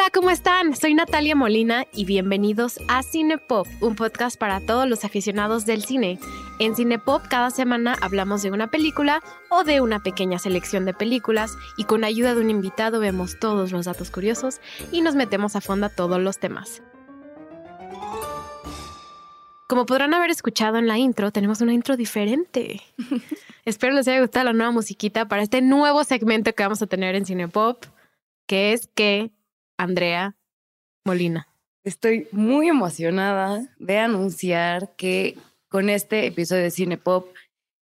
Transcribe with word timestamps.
Hola, 0.00 0.08
¿cómo 0.14 0.30
están? 0.30 0.74
Soy 0.74 0.94
Natalia 0.94 1.36
Molina 1.36 1.84
y 1.92 2.06
bienvenidos 2.06 2.80
a 2.88 3.02
Cinepop, 3.02 3.66
un 3.82 3.96
podcast 3.96 4.38
para 4.38 4.60
todos 4.60 4.88
los 4.88 5.04
aficionados 5.04 5.66
del 5.66 5.84
cine. 5.84 6.18
En 6.58 6.74
Cinepop 6.74 7.28
cada 7.28 7.50
semana 7.50 7.98
hablamos 8.00 8.40
de 8.40 8.50
una 8.50 8.70
película 8.70 9.22
o 9.50 9.62
de 9.62 9.82
una 9.82 10.00
pequeña 10.00 10.38
selección 10.38 10.86
de 10.86 10.94
películas 10.94 11.52
y 11.76 11.84
con 11.84 12.02
ayuda 12.04 12.34
de 12.34 12.40
un 12.40 12.48
invitado 12.48 12.98
vemos 12.98 13.38
todos 13.38 13.72
los 13.72 13.84
datos 13.84 14.10
curiosos 14.10 14.62
y 14.90 15.02
nos 15.02 15.16
metemos 15.16 15.54
a 15.54 15.60
fondo 15.60 15.84
a 15.84 15.90
todos 15.90 16.18
los 16.18 16.38
temas. 16.38 16.82
Como 19.68 19.84
podrán 19.84 20.14
haber 20.14 20.30
escuchado 20.30 20.78
en 20.78 20.88
la 20.88 20.96
intro, 20.96 21.30
tenemos 21.30 21.60
una 21.60 21.74
intro 21.74 21.98
diferente. 21.98 22.80
Espero 23.66 23.92
les 23.92 24.08
haya 24.08 24.22
gustado 24.22 24.46
la 24.46 24.54
nueva 24.54 24.72
musiquita 24.72 25.28
para 25.28 25.42
este 25.42 25.60
nuevo 25.60 26.04
segmento 26.04 26.54
que 26.54 26.62
vamos 26.62 26.80
a 26.80 26.86
tener 26.86 27.16
en 27.16 27.26
Cinepop, 27.26 27.84
que 28.46 28.72
es 28.72 28.88
que 28.94 29.30
Andrea 29.80 30.36
Molina. 31.04 31.48
Estoy 31.84 32.28
muy 32.32 32.68
emocionada 32.68 33.66
de 33.78 33.98
anunciar 33.98 34.94
que 34.96 35.38
con 35.68 35.88
este 35.88 36.26
episodio 36.26 36.64
de 36.64 36.70
Cinepop 36.70 37.34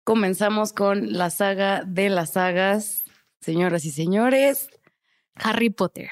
comenzamos 0.03 0.73
con 0.73 1.13
la 1.13 1.31
saga 1.31 1.83
de 1.83 2.11
las 2.11 2.33
sagas, 2.33 3.03
señoras 3.39 3.85
y 3.85 3.91
señores, 3.91 4.69
Harry 5.33 5.71
Potter. 5.71 6.11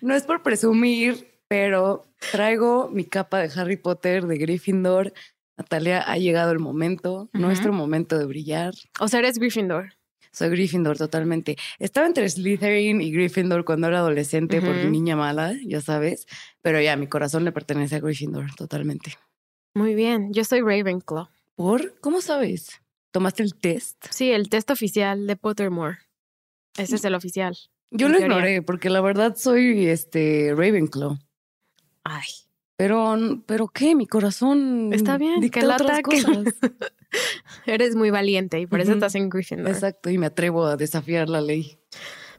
No 0.00 0.14
es 0.14 0.22
por 0.22 0.44
presumir, 0.44 1.33
pero 1.48 2.04
traigo 2.32 2.88
mi 2.90 3.04
capa 3.04 3.38
de 3.40 3.50
Harry 3.60 3.76
Potter 3.76 4.26
de 4.26 4.36
Gryffindor. 4.38 5.12
Natalia, 5.56 6.00
ha 6.02 6.16
llegado 6.18 6.50
el 6.50 6.58
momento, 6.58 7.28
nuestro 7.32 7.72
momento 7.72 8.18
de 8.18 8.26
brillar. 8.26 8.74
O 8.98 9.06
sea, 9.06 9.20
eres 9.20 9.38
Gryffindor. 9.38 9.92
Soy 10.32 10.48
Gryffindor 10.48 10.98
totalmente. 10.98 11.56
Estaba 11.78 12.08
entre 12.08 12.28
Slytherin 12.28 13.00
y 13.00 13.12
Gryffindor 13.12 13.64
cuando 13.64 13.86
era 13.86 13.98
adolescente 14.00 14.60
por 14.60 14.74
Ujú. 14.74 14.88
niña 14.88 15.14
mala, 15.14 15.54
ya 15.64 15.80
sabes. 15.80 16.26
Pero 16.60 16.80
ya, 16.80 16.96
mi 16.96 17.06
corazón 17.06 17.44
le 17.44 17.52
pertenece 17.52 17.94
a 17.94 18.00
Gryffindor 18.00 18.52
totalmente. 18.56 19.14
Muy 19.76 19.94
bien, 19.94 20.32
yo 20.32 20.42
soy 20.42 20.60
Ravenclaw. 20.60 21.28
¿Por? 21.54 22.00
¿Cómo 22.00 22.20
sabes? 22.20 22.80
¿Tomaste 23.12 23.44
el 23.44 23.54
test? 23.54 24.04
Sí, 24.10 24.32
el 24.32 24.48
test 24.48 24.70
oficial 24.72 25.28
de 25.28 25.36
Pottermore. 25.36 25.98
Ese 26.76 26.96
es 26.96 27.04
el 27.04 27.14
oficial. 27.14 27.56
Yo 27.92 28.08
lo 28.08 28.18
teoría. 28.18 28.36
ignoré 28.36 28.62
porque 28.62 28.90
la 28.90 29.00
verdad 29.00 29.36
soy 29.36 29.86
este 29.86 30.52
Ravenclaw. 30.56 31.16
Ay, 32.04 32.24
Pero, 32.76 33.16
pero 33.46 33.68
qué, 33.68 33.94
mi 33.94 34.06
corazón. 34.06 34.90
está 34.92 35.16
bien, 35.18 35.40
dicta 35.40 35.60
que 35.60 35.66
otras 35.66 36.00
cosas. 36.02 36.44
eres 37.66 37.96
muy 37.96 38.10
valiente 38.10 38.60
y 38.60 38.66
por 38.66 38.80
eso 38.80 38.92
estás 38.92 39.14
en 39.14 39.28
Gryffindor. 39.30 39.68
Exacto, 39.68 40.10
y 40.10 40.18
me 40.18 40.26
atrevo 40.26 40.66
a 40.66 40.76
desafiar 40.76 41.28
la 41.28 41.40
ley. 41.40 41.78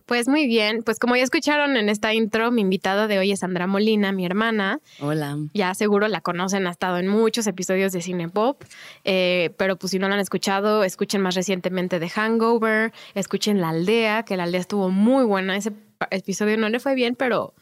Pues 0.06 0.28
muy 0.28 0.46
bien, 0.46 0.84
pues 0.84 1.00
como 1.00 1.16
ya 1.16 1.24
escucharon 1.24 1.78
en 1.78 1.90
esta 1.90 2.14
intro, 2.14 2.52
mi 2.52 2.62
invitada 2.62 3.08
de 3.08 3.18
hoy 3.18 3.32
es 3.32 3.40
Sandra 3.40 3.66
Molina, 3.66 4.12
mi 4.12 4.24
hermana. 4.24 4.80
Hola. 5.00 5.36
Ya 5.56 5.74
seguro 5.74 6.08
la 6.08 6.22
conocen, 6.22 6.68
ha 6.68 6.70
estado 6.72 7.00
en 7.00 7.08
muchos 7.08 7.48
episodios 7.48 7.92
de 7.92 8.04
Cine 8.04 8.30
Pop, 8.30 8.64
eh, 9.04 9.50
pero 9.58 9.78
pues 9.78 9.90
si 9.90 9.98
no 9.98 10.08
la 10.08 10.14
han 10.14 10.22
escuchado, 10.22 10.84
escuchen 10.84 11.22
más 11.22 11.34
recientemente 11.34 11.98
de 11.98 12.08
Hangover, 12.10 12.94
escuchen 13.16 13.60
La 13.62 13.70
Aldea, 13.70 14.22
que 14.24 14.38
La 14.38 14.44
Aldea 14.44 14.62
estuvo 14.62 14.92
muy 14.92 15.26
buena. 15.26 15.58
Ese 15.58 15.72
episodio 16.12 16.56
no 16.58 16.70
le 16.70 16.80
fue 16.80 16.94
bien, 16.94 17.16
pero 17.16 17.56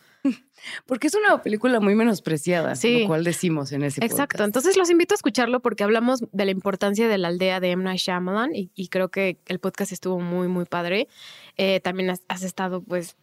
Porque 0.86 1.08
es 1.08 1.16
una 1.16 1.42
película 1.42 1.80
muy 1.80 1.96
menospreciada, 1.96 2.76
Sí. 2.76 3.02
lo 3.02 3.08
cual 3.08 3.24
decimos 3.24 3.72
en 3.72 3.84
ese 3.84 4.04
Exacto, 4.04 4.36
podcast. 4.38 4.48
entonces 4.48 4.78
los 4.78 4.90
invito 4.90 5.14
a 5.14 5.18
escucharlo 5.18 5.60
porque 5.60 5.84
hablamos 5.84 6.24
de 6.32 6.46
la 6.46 6.52
importancia 6.52 7.08
de 7.08 7.18
la 7.18 7.28
aldea 7.28 7.60
de. 7.60 7.74
Night 7.76 8.00
Shyamalan 8.00 8.56
y, 8.56 8.70
y 8.76 8.88
creo 8.88 9.10
que 9.10 9.38
el 9.48 9.60
podcast 9.60 9.92
estuvo 9.92 10.20
muy, 10.20 10.48
muy 10.48 10.66
padre. 10.66 11.08
Eh, 11.58 11.80
también 11.82 12.12
has, 12.12 12.22
has 12.28 12.44
estado 12.44 12.82
pues 12.82 13.16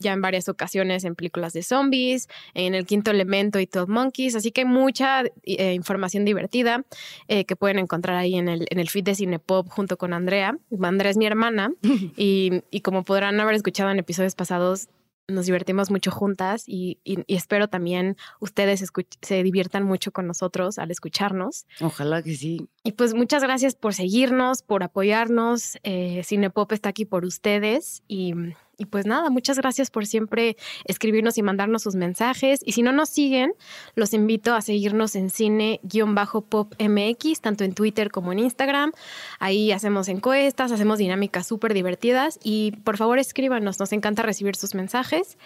ya 0.00 0.12
en 0.12 0.22
varias 0.22 0.48
ocasiones 0.48 1.04
en 1.04 1.14
películas 1.14 1.52
de 1.52 1.62
zombies, 1.62 2.28
en 2.54 2.74
El 2.74 2.86
Quinto 2.86 3.10
Elemento 3.10 3.58
y 3.60 3.66
12 3.66 3.90
Monkeys, 3.90 4.36
así 4.36 4.52
que 4.52 4.60
hay 4.60 4.66
mucha 4.66 5.24
eh, 5.42 5.74
información 5.74 6.24
divertida 6.24 6.84
eh, 7.26 7.44
que 7.44 7.56
pueden 7.56 7.78
encontrar 7.80 8.16
ahí 8.16 8.36
en 8.36 8.48
el, 8.48 8.66
en 8.70 8.78
el 8.78 8.88
feed 8.88 9.04
de 9.04 9.14
Cinepop 9.16 9.68
junto 9.68 9.96
con 9.98 10.12
Andrea. 10.12 10.56
Andrea 10.82 11.10
es 11.10 11.16
mi 11.16 11.26
hermana 11.26 11.72
y, 12.16 12.62
y 12.70 12.80
como 12.82 13.02
podrán 13.04 13.38
haber 13.40 13.54
escuchado 13.56 13.90
en 13.90 13.98
episodios 13.98 14.34
pasados, 14.36 14.88
nos 15.28 15.46
divertimos 15.46 15.90
mucho 15.90 16.10
juntas 16.10 16.64
y, 16.66 16.98
y- 17.04 17.18
y 17.26 17.36
espero 17.36 17.68
también 17.68 18.16
ustedes 18.40 18.82
se 19.22 19.42
diviertan 19.42 19.84
mucho 19.84 20.10
con 20.10 20.26
nosotros 20.26 20.78
al 20.78 20.90
escucharnos. 20.90 21.66
Ojalá 21.80 22.22
que 22.22 22.34
sí. 22.34 22.66
Y 22.82 22.92
pues 22.92 23.12
muchas 23.14 23.42
gracias 23.42 23.74
por 23.74 23.92
seguirnos, 23.94 24.62
por 24.62 24.82
apoyarnos. 24.82 25.76
Eh, 25.82 26.22
Cinepop 26.24 26.72
está 26.72 26.88
aquí 26.88 27.04
por 27.04 27.24
ustedes 27.26 28.02
y, 28.08 28.32
y 28.78 28.86
pues 28.86 29.06
nada, 29.06 29.28
muchas 29.28 29.58
gracias 29.58 29.90
por 29.90 30.06
siempre 30.06 30.56
escribirnos 30.84 31.36
y 31.36 31.42
mandarnos 31.42 31.82
sus 31.82 31.96
mensajes. 31.96 32.60
Y 32.64 32.72
si 32.72 32.82
no 32.82 32.92
nos 32.92 33.08
siguen, 33.08 33.52
los 33.96 34.14
invito 34.14 34.54
a 34.54 34.62
seguirnos 34.62 35.16
en 35.16 35.30
cine-pop 35.30 36.74
MX, 36.78 37.40
tanto 37.40 37.64
en 37.64 37.74
Twitter 37.74 38.12
como 38.12 38.30
en 38.30 38.38
Instagram. 38.38 38.92
Ahí 39.40 39.72
hacemos 39.72 40.06
encuestas, 40.08 40.70
hacemos 40.70 40.98
dinámicas 40.98 41.48
súper 41.48 41.74
divertidas 41.74 42.38
y 42.44 42.70
por 42.84 42.96
favor 42.96 43.18
escríbanos, 43.18 43.80
nos 43.80 43.92
encanta 43.92 44.22
recibir 44.22 44.54
sus 44.54 44.76
mensajes. 44.76 45.36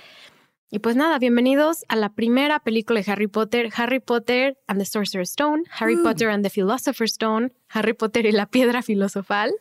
Y 0.70 0.78
pues 0.80 0.96
nada, 0.96 1.18
bienvenidos 1.18 1.84
a 1.88 1.96
la 1.96 2.10
primera 2.10 2.58
película 2.60 3.00
de 3.00 3.10
Harry 3.12 3.28
Potter, 3.28 3.70
Harry 3.76 4.00
Potter 4.00 4.58
and 4.66 4.78
the 4.78 4.86
Sorcerer's 4.86 5.30
Stone, 5.30 5.64
Harry 5.78 5.96
Mm. 5.96 6.02
Potter 6.02 6.28
and 6.28 6.42
the 6.44 6.50
Philosopher's 6.50 7.12
Stone, 7.12 7.52
Harry 7.68 7.94
Potter 7.94 8.26
y 8.26 8.32
la 8.32 8.46
Piedra 8.46 8.82
Filosofal, 8.82 9.52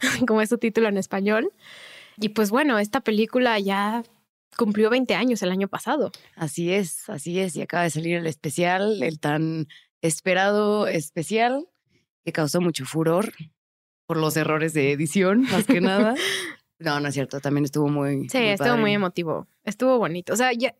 como 0.28 0.40
es 0.40 0.48
su 0.48 0.58
título 0.58 0.88
en 0.88 0.96
español. 0.96 1.52
Y 2.20 2.30
pues 2.30 2.50
bueno, 2.50 2.78
esta 2.78 3.00
película 3.00 3.58
ya 3.58 4.02
cumplió 4.56 4.90
20 4.90 5.14
años 5.14 5.42
el 5.42 5.50
año 5.50 5.68
pasado. 5.68 6.12
Así 6.36 6.72
es, 6.72 7.08
así 7.08 7.40
es. 7.40 7.56
Y 7.56 7.62
acaba 7.62 7.84
de 7.84 7.90
salir 7.90 8.16
el 8.16 8.26
especial, 8.26 9.02
el 9.02 9.18
tan 9.18 9.68
esperado 10.02 10.86
especial, 10.86 11.66
que 12.24 12.32
causó 12.32 12.60
mucho 12.60 12.84
furor 12.84 13.32
por 14.06 14.18
los 14.18 14.36
errores 14.36 14.74
de 14.74 14.92
edición, 14.92 15.42
más 15.42 15.66
que 15.66 15.80
nada. 15.80 16.14
No, 16.80 16.98
no 16.98 17.08
es 17.08 17.14
cierto, 17.14 17.40
también 17.40 17.66
estuvo 17.66 17.90
muy. 17.90 18.30
Sí, 18.30 18.38
estuvo 18.38 18.68
padre. 18.68 18.80
muy 18.80 18.94
emotivo, 18.94 19.46
estuvo 19.64 19.98
bonito. 19.98 20.32
O 20.32 20.36
sea, 20.36 20.54
ya 20.54 20.74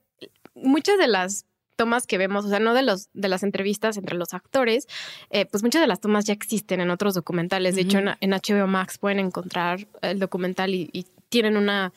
muchas 0.54 0.96
de 0.96 1.06
las 1.06 1.44
tomas 1.76 2.06
que 2.06 2.16
vemos, 2.16 2.46
o 2.46 2.48
sea, 2.48 2.58
no 2.58 2.72
de 2.72 2.80
los 2.80 3.10
de 3.12 3.28
las 3.28 3.42
entrevistas 3.42 3.98
entre 3.98 4.16
los 4.16 4.32
actores, 4.32 4.88
eh, 5.28 5.44
pues 5.44 5.62
muchas 5.62 5.82
de 5.82 5.86
las 5.86 6.00
tomas 6.00 6.24
ya 6.24 6.32
existen 6.32 6.80
en 6.80 6.88
otros 6.88 7.12
documentales. 7.12 7.74
De 7.74 7.82
hecho, 7.82 7.98
en, 7.98 8.30
HBO 8.30 8.66
Max 8.66 8.96
pueden 8.96 9.18
encontrar 9.18 9.86
el 10.00 10.18
documental 10.18 10.74
y, 10.74 10.88
y 10.94 11.04
tienen 11.30 11.56
una, 11.56 11.92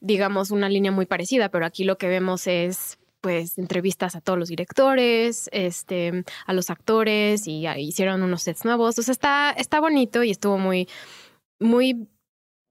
digamos, 0.00 0.50
una 0.50 0.68
línea 0.68 0.90
muy 0.90 1.06
parecida, 1.06 1.48
pero 1.50 1.64
aquí 1.64 1.84
lo 1.84 1.96
que 1.96 2.08
vemos 2.08 2.46
es 2.48 2.98
pues 3.20 3.56
entrevistas 3.56 4.16
a 4.16 4.20
todos 4.20 4.36
los 4.36 4.48
directores, 4.48 5.48
este, 5.52 6.24
a 6.44 6.52
los 6.52 6.70
actores 6.70 7.46
y 7.46 7.68
hicieron 7.78 8.20
unos 8.22 8.42
sets 8.42 8.64
nuevos. 8.64 8.98
O 8.98 9.02
sea, 9.02 9.12
está, 9.12 9.50
está 9.52 9.78
bonito 9.78 10.24
y 10.24 10.32
estuvo 10.32 10.58
muy, 10.58 10.88
muy, 11.60 12.08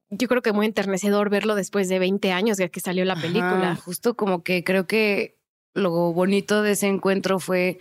yo 0.09 0.28
creo 0.28 0.41
que 0.41 0.51
muy 0.51 0.66
enternecedor 0.66 1.29
verlo 1.29 1.56
después 1.56 1.88
de 1.88 2.00
20 2.00 2.34
años 2.34 2.57
de 2.57 2.69
que 2.69 2.81
salió 2.81 3.06
la 3.06 3.13
Ajá, 3.13 3.22
película. 3.22 3.75
justo 3.78 4.17
como 4.17 4.44
que 4.44 4.66
creo 4.66 4.88
que 4.88 5.38
lo 5.73 6.11
bonito 6.11 6.61
de 6.63 6.72
ese 6.73 6.88
encuentro 6.88 7.40
fue 7.40 7.78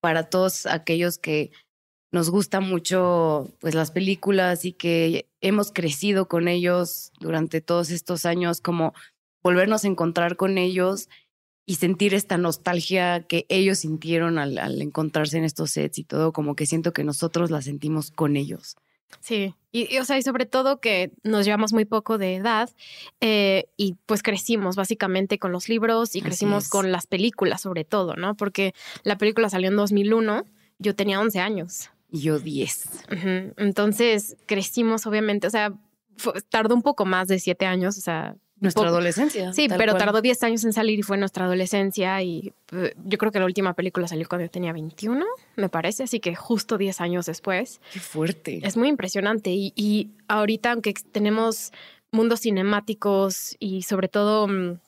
para 0.00 0.24
todos 0.28 0.66
aquellos 0.66 1.18
que 1.18 1.52
nos 2.10 2.30
gusta 2.30 2.60
mucho 2.60 3.48
pues 3.60 3.74
las 3.74 3.90
películas 3.90 4.64
y 4.64 4.72
que 4.72 5.26
hemos 5.40 5.72
crecido 5.72 6.26
con 6.28 6.48
ellos 6.48 7.12
durante 7.20 7.60
todos 7.60 7.90
estos 7.90 8.24
años, 8.24 8.60
como 8.60 8.94
volvernos 9.42 9.84
a 9.84 9.88
encontrar 9.88 10.36
con 10.36 10.58
ellos 10.58 11.08
y 11.66 11.74
sentir 11.74 12.14
esta 12.14 12.38
nostalgia 12.38 13.26
que 13.26 13.44
ellos 13.50 13.80
sintieron 13.80 14.38
al, 14.38 14.56
al 14.58 14.80
encontrarse 14.80 15.36
en 15.36 15.44
estos 15.44 15.72
sets 15.72 15.98
y 15.98 16.04
todo, 16.04 16.32
como 16.32 16.56
que 16.56 16.64
siento 16.64 16.94
que 16.94 17.04
nosotros 17.04 17.50
la 17.50 17.60
sentimos 17.60 18.10
con 18.10 18.36
ellos. 18.36 18.76
Sí, 19.20 19.54
y, 19.72 19.94
y, 19.94 19.98
o 19.98 20.04
sea, 20.04 20.18
y 20.18 20.22
sobre 20.22 20.46
todo 20.46 20.80
que 20.80 21.12
nos 21.22 21.44
llevamos 21.44 21.72
muy 21.72 21.84
poco 21.84 22.18
de 22.18 22.36
edad 22.36 22.70
eh, 23.20 23.68
y 23.76 23.96
pues 24.06 24.22
crecimos 24.22 24.76
básicamente 24.76 25.38
con 25.38 25.52
los 25.52 25.68
libros 25.68 26.14
y 26.14 26.20
Así 26.20 26.26
crecimos 26.26 26.64
es. 26.64 26.70
con 26.70 26.92
las 26.92 27.06
películas 27.06 27.62
sobre 27.62 27.84
todo, 27.84 28.16
¿no? 28.16 28.34
Porque 28.34 28.74
la 29.02 29.18
película 29.18 29.48
salió 29.50 29.68
en 29.68 29.76
2001, 29.76 30.44
yo 30.78 30.94
tenía 30.94 31.20
11 31.20 31.40
años. 31.40 31.90
Y 32.10 32.20
yo 32.20 32.38
10. 32.38 32.86
Ujú. 33.12 33.52
Entonces 33.56 34.36
crecimos 34.46 35.06
obviamente, 35.06 35.46
o 35.46 35.50
sea, 35.50 35.72
fue- 36.16 36.34
tardó 36.48 36.74
un 36.74 36.82
poco 36.82 37.04
más 37.04 37.28
de 37.28 37.38
7 37.38 37.66
años, 37.66 37.98
o 37.98 38.00
sea, 38.00 38.34
Nuestra 38.60 38.82
poco- 38.82 38.94
adolescencia. 38.94 39.52
Sí, 39.52 39.68
pero 39.68 39.92
cual. 39.92 40.04
tardó 40.04 40.20
10 40.20 40.42
años 40.42 40.64
en 40.64 40.72
salir 40.72 40.98
y 40.98 41.02
fue 41.02 41.16
nuestra 41.16 41.44
adolescencia 41.44 42.20
y 42.22 42.52
eh, 42.72 42.92
yo 43.04 43.16
creo 43.18 43.30
que 43.30 43.38
la 43.38 43.44
última 43.44 43.74
película 43.74 44.08
salió 44.08 44.26
cuando 44.28 44.46
yo 44.46 44.50
tenía 44.50 44.72
21, 44.72 45.24
me 45.56 45.68
parece, 45.68 46.02
así 46.02 46.18
que 46.18 46.34
justo 46.34 46.76
10 46.76 47.00
años 47.00 47.26
después. 47.26 47.80
Qué 47.92 48.00
fuerte. 48.00 48.60
Es 48.64 48.76
muy 48.76 48.88
impresionante 48.88 49.50
y, 49.50 49.72
y 49.76 50.10
ahorita, 50.26 50.72
aunque 50.72 50.92
tenemos 51.12 51.70
mundos 52.10 52.40
cinemáticos 52.40 53.54
y 53.60 53.82
sobre 53.82 54.08
todo 54.08 54.48
mm, 54.48 54.80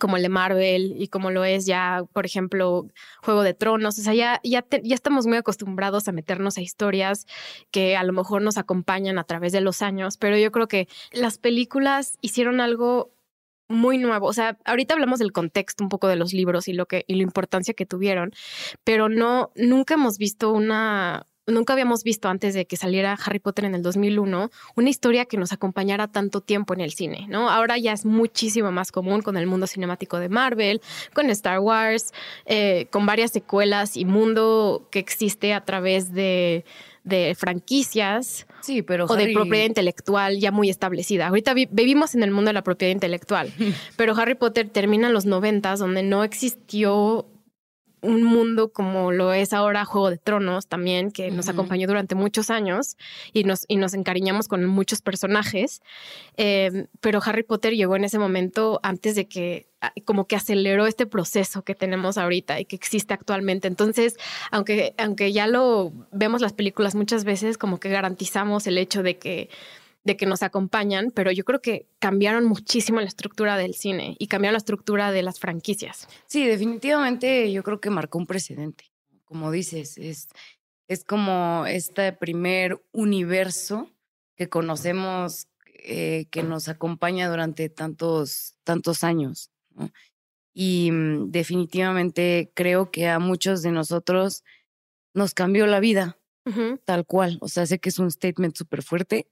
como 0.00 0.16
el 0.16 0.22
de 0.22 0.28
Marvel 0.28 0.94
y 0.98 1.08
como 1.08 1.30
lo 1.30 1.44
es 1.44 1.66
ya, 1.66 2.04
por 2.12 2.26
ejemplo, 2.26 2.86
Juego 3.22 3.42
de 3.42 3.54
Tronos. 3.54 3.98
O 3.98 4.02
sea, 4.02 4.14
ya, 4.14 4.40
ya, 4.44 4.64
ya 4.82 4.94
estamos 4.94 5.26
muy 5.26 5.38
acostumbrados 5.38 6.08
a 6.08 6.12
meternos 6.12 6.58
a 6.58 6.62
historias 6.62 7.26
que 7.70 7.96
a 7.96 8.04
lo 8.04 8.12
mejor 8.12 8.42
nos 8.42 8.58
acompañan 8.58 9.18
a 9.18 9.24
través 9.24 9.52
de 9.52 9.60
los 9.60 9.82
años, 9.82 10.16
pero 10.18 10.36
yo 10.36 10.52
creo 10.52 10.68
que 10.68 10.88
las 11.12 11.38
películas 11.38 12.18
hicieron 12.20 12.60
algo 12.60 13.12
muy 13.68 13.98
nuevo. 13.98 14.26
O 14.26 14.32
sea, 14.32 14.58
ahorita 14.64 14.94
hablamos 14.94 15.18
del 15.18 15.32
contexto 15.32 15.84
un 15.84 15.90
poco 15.90 16.08
de 16.08 16.16
los 16.16 16.32
libros 16.32 16.68
y 16.68 16.72
lo 16.72 16.86
que 16.86 17.04
y 17.06 17.14
la 17.16 17.22
importancia 17.22 17.74
que 17.74 17.86
tuvieron, 17.86 18.32
pero 18.84 19.08
no 19.08 19.52
nunca 19.56 19.94
hemos 19.94 20.18
visto 20.18 20.52
una 20.52 21.26
nunca 21.48 21.72
habíamos 21.72 22.04
visto 22.04 22.28
antes 22.28 22.54
de 22.54 22.66
que 22.66 22.76
saliera 22.76 23.18
Harry 23.24 23.38
Potter 23.38 23.64
en 23.64 23.74
el 23.74 23.82
2001 23.82 24.50
una 24.76 24.88
historia 24.88 25.24
que 25.24 25.36
nos 25.36 25.52
acompañara 25.52 26.08
tanto 26.08 26.40
tiempo 26.40 26.74
en 26.74 26.80
el 26.80 26.92
cine, 26.92 27.26
¿no? 27.28 27.50
Ahora 27.50 27.78
ya 27.78 27.92
es 27.92 28.04
muchísimo 28.04 28.70
más 28.70 28.92
común 28.92 29.22
con 29.22 29.36
el 29.36 29.46
mundo 29.46 29.66
cinemático 29.66 30.18
de 30.18 30.28
Marvel, 30.28 30.80
con 31.14 31.30
Star 31.30 31.60
Wars, 31.60 32.12
eh, 32.46 32.86
con 32.90 33.06
varias 33.06 33.32
secuelas 33.32 33.96
y 33.96 34.04
mundo 34.04 34.86
que 34.90 34.98
existe 34.98 35.54
a 35.54 35.64
través 35.64 36.12
de, 36.12 36.64
franquicias 37.36 38.46
sí, 38.60 38.82
pero 38.82 39.06
o 39.06 39.16
de 39.16 39.32
propiedad 39.32 39.64
intelectual 39.64 40.38
ya 40.38 40.52
muy 40.52 40.68
establecida. 40.68 41.28
Ahorita 41.28 41.54
vivimos 41.54 42.14
en 42.14 42.22
el 42.22 42.30
mundo 42.30 42.50
de 42.50 42.52
la 42.52 42.62
propiedad 42.62 42.92
intelectual, 42.92 43.50
pero 43.96 44.14
Harry 44.14 44.34
Potter 44.34 44.68
termina 44.68 45.06
en 45.06 45.14
los 45.14 45.24
noventas 45.24 45.78
donde 45.78 46.02
no 46.02 46.22
existió 46.22 47.26
un 48.00 48.22
mundo 48.22 48.72
como 48.72 49.12
lo 49.12 49.32
es 49.32 49.52
ahora 49.52 49.84
Juego 49.84 50.10
de 50.10 50.18
Tronos 50.18 50.66
también, 50.66 51.10
que 51.10 51.30
nos 51.30 51.48
acompañó 51.48 51.86
durante 51.86 52.14
muchos 52.14 52.50
años 52.50 52.96
y 53.32 53.44
nos, 53.44 53.64
y 53.68 53.76
nos 53.76 53.94
encariñamos 53.94 54.48
con 54.48 54.64
muchos 54.66 55.02
personajes. 55.02 55.82
Em, 56.36 56.86
pero 57.00 57.20
Harry 57.24 57.42
Potter 57.42 57.74
llegó 57.74 57.96
en 57.96 58.04
ese 58.04 58.18
momento 58.18 58.80
antes 58.82 59.14
de 59.14 59.26
que 59.26 59.66
ah, 59.80 59.92
como 60.04 60.26
que 60.26 60.36
aceleró 60.36 60.86
este 60.86 61.06
proceso 61.06 61.62
que 61.62 61.74
tenemos 61.74 62.18
ahorita 62.18 62.60
y 62.60 62.64
que 62.64 62.76
existe 62.76 63.14
actualmente. 63.14 63.68
Entonces, 63.68 64.16
aunque, 64.50 64.94
aunque 64.98 65.32
ya 65.32 65.46
lo 65.46 65.92
vemos 66.12 66.40
las 66.40 66.52
películas 66.52 66.94
muchas 66.94 67.24
veces, 67.24 67.58
como 67.58 67.80
que 67.80 67.88
garantizamos 67.88 68.66
el 68.66 68.78
hecho 68.78 69.02
de 69.02 69.18
que 69.18 69.48
de 70.08 70.16
que 70.16 70.24
nos 70.24 70.42
acompañan, 70.42 71.10
pero 71.10 71.30
yo 71.32 71.44
creo 71.44 71.60
que 71.60 71.86
cambiaron 71.98 72.46
muchísimo 72.46 72.98
la 72.98 73.06
estructura 73.06 73.58
del 73.58 73.74
cine 73.74 74.16
y 74.18 74.26
cambiaron 74.26 74.54
la 74.54 74.58
estructura 74.58 75.12
de 75.12 75.22
las 75.22 75.38
franquicias. 75.38 76.08
Sí, 76.26 76.46
definitivamente 76.46 77.52
yo 77.52 77.62
creo 77.62 77.78
que 77.78 77.90
marcó 77.90 78.16
un 78.16 78.26
precedente. 78.26 78.86
Como 79.26 79.50
dices, 79.50 79.98
es, 79.98 80.28
es 80.88 81.04
como 81.04 81.66
este 81.66 82.10
primer 82.14 82.82
universo 82.90 83.90
que 84.34 84.48
conocemos 84.48 85.46
eh, 85.66 86.24
que 86.30 86.42
nos 86.42 86.68
acompaña 86.68 87.28
durante 87.28 87.68
tantos, 87.68 88.54
tantos 88.64 89.04
años. 89.04 89.50
Y 90.54 90.90
mm, 90.90 91.30
definitivamente 91.30 92.50
creo 92.54 92.90
que 92.90 93.08
a 93.08 93.18
muchos 93.18 93.60
de 93.60 93.72
nosotros 93.72 94.42
nos 95.12 95.34
cambió 95.34 95.66
la 95.66 95.80
vida 95.80 96.16
tal 96.84 97.06
cual. 97.06 97.38
O 97.40 97.48
sea, 97.48 97.66
sé 97.66 97.78
que 97.78 97.88
es 97.88 97.98
un 97.98 98.10
statement 98.10 98.56
súper 98.56 98.82
fuerte, 98.82 99.26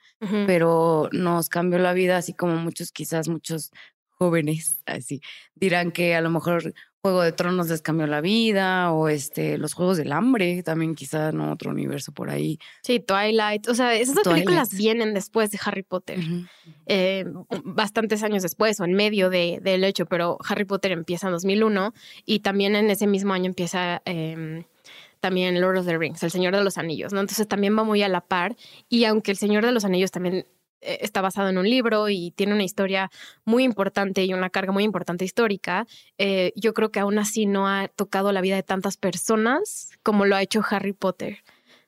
pero 0.47 1.09
nos 1.13 1.49
cambió 1.49 1.79
la 1.79 1.93
vida, 1.93 2.17
así 2.17 2.33
como 2.33 2.57
muchos, 2.57 2.93
quizás 2.93 3.29
muchos 3.29 3.71
jóvenes, 4.11 4.83
así, 4.87 5.21
dirán 5.55 5.93
que 5.93 6.15
a 6.15 6.21
lo 6.21 6.31
mejor 6.31 6.75
Juego 7.07 7.23
de 7.23 7.31
Tronos 7.31 7.69
les 7.69 7.83
cambió 7.83 8.09
la 8.09 8.21
vida, 8.21 8.91
o 8.91 9.09
este, 9.09 9.59
los 9.59 9.75
Juegos 9.75 9.97
del 9.97 10.11
Hambre, 10.11 10.65
también 10.65 10.97
quizás, 10.97 11.33
¿no? 11.33 11.53
Otro 11.53 11.71
universo 11.71 12.11
por 12.11 12.31
ahí. 12.31 12.59
Sí, 12.83 12.99
Twilight. 12.99 13.69
O 13.69 13.77
sea, 13.77 13.95
esas 13.95 14.17
películas 14.25 14.75
vienen 14.75 15.15
después 15.15 15.53
de 15.53 15.59
Harry 15.65 15.85
Potter. 15.85 16.19
Eh, 16.87 17.25
bastantes 17.63 18.25
años 18.25 18.43
después 18.43 18.81
o 18.81 18.85
en 18.85 18.95
medio 18.95 19.31
de, 19.31 19.61
del 19.63 19.85
hecho, 19.85 20.07
pero 20.07 20.39
Harry 20.49 20.65
Potter 20.65 20.91
empieza 20.91 21.29
en 21.29 21.35
2001 21.35 21.95
y 22.25 22.41
también 22.41 22.75
en 22.75 22.91
ese 22.91 23.07
mismo 23.07 23.33
año 23.33 23.47
empieza... 23.47 24.03
Em, 24.05 24.65
también 25.27 25.61
Lord 25.61 25.79
of 25.79 25.87
the 25.87 25.99
Rings, 25.99 26.23
El 26.23 26.31
Señor 26.31 26.55
de 26.55 26.63
los 26.63 26.79
Anillos, 26.79 27.13
¿no? 27.13 27.19
Entonces 27.19 27.49
también 27.49 27.77
va 27.77 27.83
muy 27.83 28.01
a 28.05 28.09
la 28.09 28.21
par 28.21 28.55
y 28.89 29.07
aunque 29.07 29.33
El 29.33 29.37
Señor 29.37 29.67
de 29.67 29.73
los 29.73 29.85
Anillos 29.85 30.13
también 30.13 30.47
eh, 30.81 30.99
está 31.01 31.21
basado 31.21 31.49
en 31.49 31.59
un 31.59 31.69
libro 31.69 32.09
y 32.09 32.31
tiene 32.31 32.55
una 32.55 32.63
historia 32.63 33.11
muy 33.45 33.65
importante 33.65 34.25
y 34.25 34.33
una 34.35 34.51
carga 34.51 34.71
muy 34.71 34.85
importante 34.85 35.25
histórica, 35.25 35.89
eh, 36.17 36.53
yo 36.55 36.75
creo 36.75 36.93
que 36.93 37.01
aún 37.01 37.19
así 37.19 37.45
no 37.45 37.67
ha 37.67 37.89
tocado 37.89 38.31
la 38.31 38.41
vida 38.41 38.55
de 38.55 38.63
tantas 38.63 38.99
personas 38.99 39.91
como 40.05 40.27
lo 40.27 40.37
ha 40.37 40.43
hecho 40.43 40.63
Harry 40.71 40.93
Potter. 40.93 41.39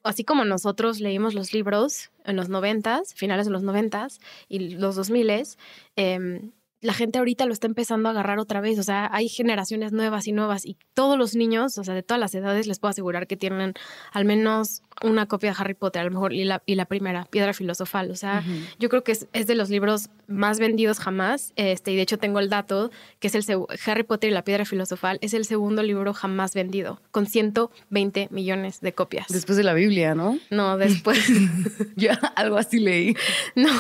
Así 0.02 0.25
como 0.25 0.44
nosotros 0.44 0.99
leímos 0.99 1.35
los 1.35 1.52
libros 1.52 2.11
en 2.25 2.35
los 2.35 2.49
noventas, 2.49 3.14
finales 3.14 3.46
de 3.46 3.52
los 3.52 3.62
noventas 3.62 4.19
y 4.49 4.70
los 4.70 4.96
dos 4.96 5.11
miles, 5.11 5.58
eh, 5.94 6.50
la 6.81 6.93
gente 6.93 7.19
ahorita 7.19 7.47
lo 7.47 7.53
está 7.53 7.67
empezando 7.67 8.09
a 8.09 8.13
agarrar 8.13 8.39
otra 8.39 8.61
vez, 8.61 8.79
o 8.79 8.83
sea, 8.83 9.09
hay 9.13 9.29
generaciones 9.29 9.93
nuevas 9.93 10.27
y 10.27 10.33
nuevas 10.33 10.65
y 10.65 10.77
todos 10.95 11.19
los 11.19 11.35
niños, 11.35 11.77
o 11.79 11.85
sea, 11.85 11.95
de 11.95 12.03
todas 12.03 12.21
las 12.21 12.35
edades, 12.35 12.67
les 12.67 12.79
puedo 12.79 12.91
asegurar 12.91 13.27
que 13.27 13.37
tienen 13.37 13.75
al 14.13 14.25
menos 14.25 14.83
una 15.03 15.27
copia 15.27 15.51
de 15.51 15.57
Harry 15.59 15.75
Potter, 15.75 16.03
a 16.03 16.05
lo 16.05 16.11
mejor, 16.11 16.33
y 16.33 16.45
la, 16.45 16.63
y 16.67 16.75
la 16.75 16.85
primera, 16.85 17.25
Piedra 17.31 17.53
Filosofal, 17.53 18.11
o 18.11 18.17
sea, 18.17 18.45
yo 18.79 18.89
creo 18.89 19.05
que 19.05 19.13
es, 19.13 19.29
de 19.33 19.55
los 19.55 19.71
libros 19.71 20.11
más 20.27 20.59
vendidos 20.59 20.99
jamás, 20.99 21.53
este, 21.57 21.93
y 21.93 21.97
de 21.97 22.03
hecho 22.03 22.19
tengo 22.19 22.41
el 22.41 22.49
dato, 22.49 22.91
que 23.21 23.29
es 23.29 23.35
el 23.35 23.45
Harry 23.87 24.03
Potter 24.03 24.31
y 24.31 24.33
la 24.33 24.43
Piedra 24.43 24.65
Filosofal, 24.65 25.19
es 25.21 25.35
el 25.35 25.45
segundo 25.45 25.83
libro 25.83 26.15
jamás 26.15 26.55
vendido, 26.55 27.01
con 27.11 27.27
120 27.27 28.29
millones 28.31 28.81
de 28.81 28.93
copias. 28.93 29.27
Después 29.29 29.57
de 29.57 29.65
la 29.65 29.75
Biblia, 29.75 30.15
¿no? 30.15 30.39
No, 30.51 30.77
después. 30.77 31.19
ya 31.97 32.15
algo 32.37 32.57
así 32.57 32.79
leí. 32.79 33.17
No. 33.55 33.71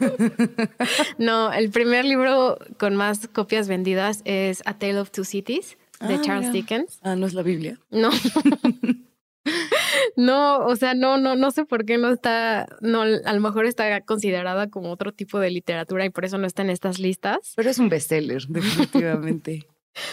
no, 1.18 1.52
el 1.52 1.70
primer 1.70 2.04
libro 2.12 2.58
con 2.78 2.94
más 2.94 3.26
copias 3.28 3.68
vendidas 3.68 4.20
es 4.26 4.62
A 4.66 4.74
Tale 4.74 5.00
of 5.00 5.10
Two 5.10 5.24
Cities 5.24 5.78
de 6.00 6.14
ah, 6.14 6.20
Charles 6.20 6.52
Dickens. 6.52 6.98
Ah, 7.02 7.16
no 7.16 7.26
es 7.26 7.32
la 7.32 7.42
Biblia. 7.42 7.78
No. 7.90 8.10
no, 10.16 10.58
o 10.66 10.76
sea, 10.76 10.92
no, 10.94 11.16
no, 11.16 11.36
no 11.36 11.50
sé 11.50 11.64
por 11.64 11.86
qué 11.86 11.96
no 11.96 12.10
está, 12.10 12.66
no, 12.82 13.00
a 13.02 13.32
lo 13.32 13.40
mejor 13.40 13.64
está 13.64 13.98
considerada 14.02 14.68
como 14.68 14.90
otro 14.90 15.12
tipo 15.12 15.38
de 15.40 15.50
literatura 15.50 16.04
y 16.04 16.10
por 16.10 16.26
eso 16.26 16.36
no 16.36 16.46
está 16.46 16.60
en 16.60 16.70
estas 16.70 16.98
listas. 16.98 17.54
Pero 17.56 17.70
es 17.70 17.78
un 17.78 17.88
bestseller, 17.88 18.46
definitivamente. 18.46 19.66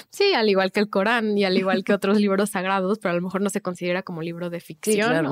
Sí, 0.10 0.34
al 0.34 0.50
igual 0.50 0.72
que 0.72 0.80
el 0.80 0.90
Corán 0.90 1.38
y 1.38 1.46
al 1.46 1.58
igual 1.58 1.84
que 1.84 1.94
otros 1.94 2.20
libros 2.20 2.52
sagrados, 2.52 3.00
pero 3.00 3.12
a 3.12 3.16
lo 3.16 3.22
mejor 3.22 3.42
no 3.42 3.50
se 3.50 3.62
considera 3.62 4.04
como 4.04 4.22
libro 4.22 4.50
de 4.50 4.60
ficción. 4.60 5.26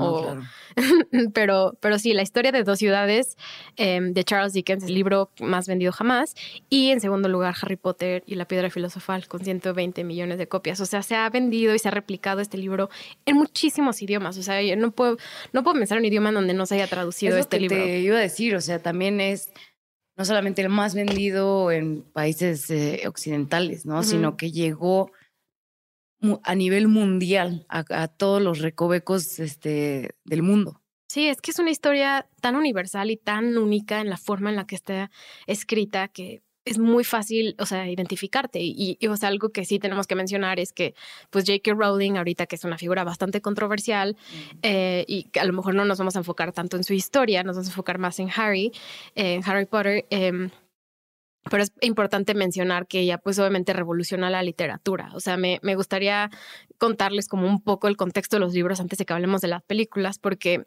pero, 1.34 1.78
pero 1.82 2.00
sí, 2.00 2.14
la 2.14 2.22
historia 2.22 2.52
de 2.52 2.64
dos 2.64 2.80
ciudades 2.80 3.38
em, 3.76 4.14
de 4.14 4.24
Charles 4.24 4.54
Dickens, 4.54 4.84
el 4.84 4.94
libro 4.94 5.32
más 5.42 5.68
vendido 5.68 5.92
jamás. 5.92 6.36
Y 6.70 6.92
en 6.92 7.02
segundo 7.02 7.30
lugar, 7.30 7.56
Harry 7.62 7.76
Potter 7.76 8.24
y 8.26 8.36
la 8.36 8.46
piedra 8.46 8.70
filosofal 8.70 9.28
con 9.28 9.44
120 9.44 10.04
millones 10.04 10.38
de 10.38 10.48
copias. 10.48 10.80
O 10.80 10.86
sea, 10.86 11.04
se 11.04 11.16
ha 11.16 11.30
vendido 11.30 11.76
y 11.76 11.80
se 11.80 11.88
ha 11.88 11.92
replicado 11.92 12.40
este 12.40 12.58
libro 12.58 12.90
en 13.26 13.36
muchísimos 13.36 14.02
idiomas. 14.02 14.38
O 14.38 14.44
sea, 14.44 14.62
yo 14.62 14.76
no 14.78 14.92
puedo, 14.92 15.18
no 15.52 15.64
puedo 15.64 15.78
pensar 15.78 15.98
en 15.98 16.04
un 16.04 16.06
idioma 16.06 16.32
donde 16.32 16.54
no 16.54 16.66
se 16.66 16.76
haya 16.76 16.88
traducido 16.88 17.36
es 17.36 17.42
este 17.42 17.58
que 17.58 17.62
libro. 17.62 17.78
Te 17.78 18.00
iba 18.00 18.18
a 18.18 18.22
decir, 18.22 18.56
o 18.56 18.62
sea, 18.62 18.80
también 18.80 19.20
es 19.20 19.52
no 20.18 20.26
solamente 20.26 20.64
el 20.64 20.70
más 20.70 20.96
vendido 20.96 21.72
en 21.72 22.02
países 22.02 22.70
eh, 22.72 23.04
occidentales, 23.08 23.86
¿no? 23.86 24.02
Sino 24.02 24.36
que 24.36 24.52
llegó 24.52 25.12
a 26.44 26.56
nivel 26.56 26.88
mundial 26.88 27.68
a, 27.70 28.08
todos 28.08 28.42
los 28.42 28.60
recovecos 28.60 29.40
este, 29.40 30.16
del 30.26 30.42
mundo. 30.42 30.82
Sí, 31.08 31.28
es 31.28 31.40
que 31.40 31.52
es 31.52 31.60
una 31.60 31.70
historia 31.70 32.28
tan 32.42 32.56
universal 32.56 33.12
y 33.12 33.18
tan 33.18 33.58
única 33.58 34.02
en 34.02 34.10
la 34.10 34.18
forma 34.18 34.50
en 34.50 34.56
la 34.56 34.66
que 34.66 34.76
está 34.76 35.12
escrita 35.46 36.08
que 36.08 36.42
es 36.68 36.78
muy 36.78 37.04
fácil, 37.04 37.56
o 37.60 37.66
sea, 37.66 37.90
identificarte. 37.90 38.60
Y, 38.60 38.98
y, 39.00 39.08
o 39.08 39.18
sea, 39.18 39.30
algo 39.30 39.50
que 39.50 39.66
sí 39.66 39.80
tenemos 39.80 40.08
que 40.08 40.16
mencionar 40.16 40.60
es 40.60 40.74
que, 40.74 40.96
pues, 41.30 41.46
J.K. 41.46 41.74
Rowling, 41.74 42.18
ahorita 42.18 42.46
que 42.46 42.56
es 42.56 42.64
una 42.64 42.78
figura 42.78 43.04
bastante 43.04 43.42
controversial, 43.42 44.18
eh, 44.62 45.06
y 45.08 45.24
que 45.26 45.40
a 45.40 45.46
lo 45.46 45.54
mejor 45.54 45.76
no 45.76 45.86
nos 45.86 45.98
vamos 45.98 46.16
a 46.16 46.20
enfocar 46.20 46.52
tanto 46.52 46.78
en 46.78 46.84
su 46.84 46.94
historia, 46.94 47.44
nos 47.44 47.56
vamos 47.56 47.68
a 47.68 47.72
enfocar 47.72 47.98
más 47.98 48.20
en 48.20 48.30
Harry, 48.36 48.72
en 49.16 49.42
Harry 49.46 49.66
Potter. 49.66 50.06
Eh, 50.10 50.50
pero 51.50 51.64
es 51.64 51.72
importante 51.82 52.34
mencionar 52.34 52.88
que 52.88 53.02
ella 53.02 53.18
pues 53.18 53.40
obviamente 53.40 53.74
revoluciona 53.74 54.30
la 54.30 54.44
literatura. 54.44 55.12
O 55.14 55.20
sea, 55.20 55.38
me, 55.38 55.60
me, 55.62 55.76
gustaría 55.76 56.30
contarles 56.78 57.28
como 57.28 57.48
un 57.48 57.62
poco 57.62 57.88
el 57.88 57.98
contexto 57.98 58.36
de 58.36 58.40
los 58.42 58.54
libros 58.54 58.80
antes 58.80 59.00
de 59.00 59.06
que 59.06 59.14
hablemos 59.14 59.42
de 59.42 59.48
las 59.48 59.64
películas, 59.64 60.20
porque, 60.20 60.66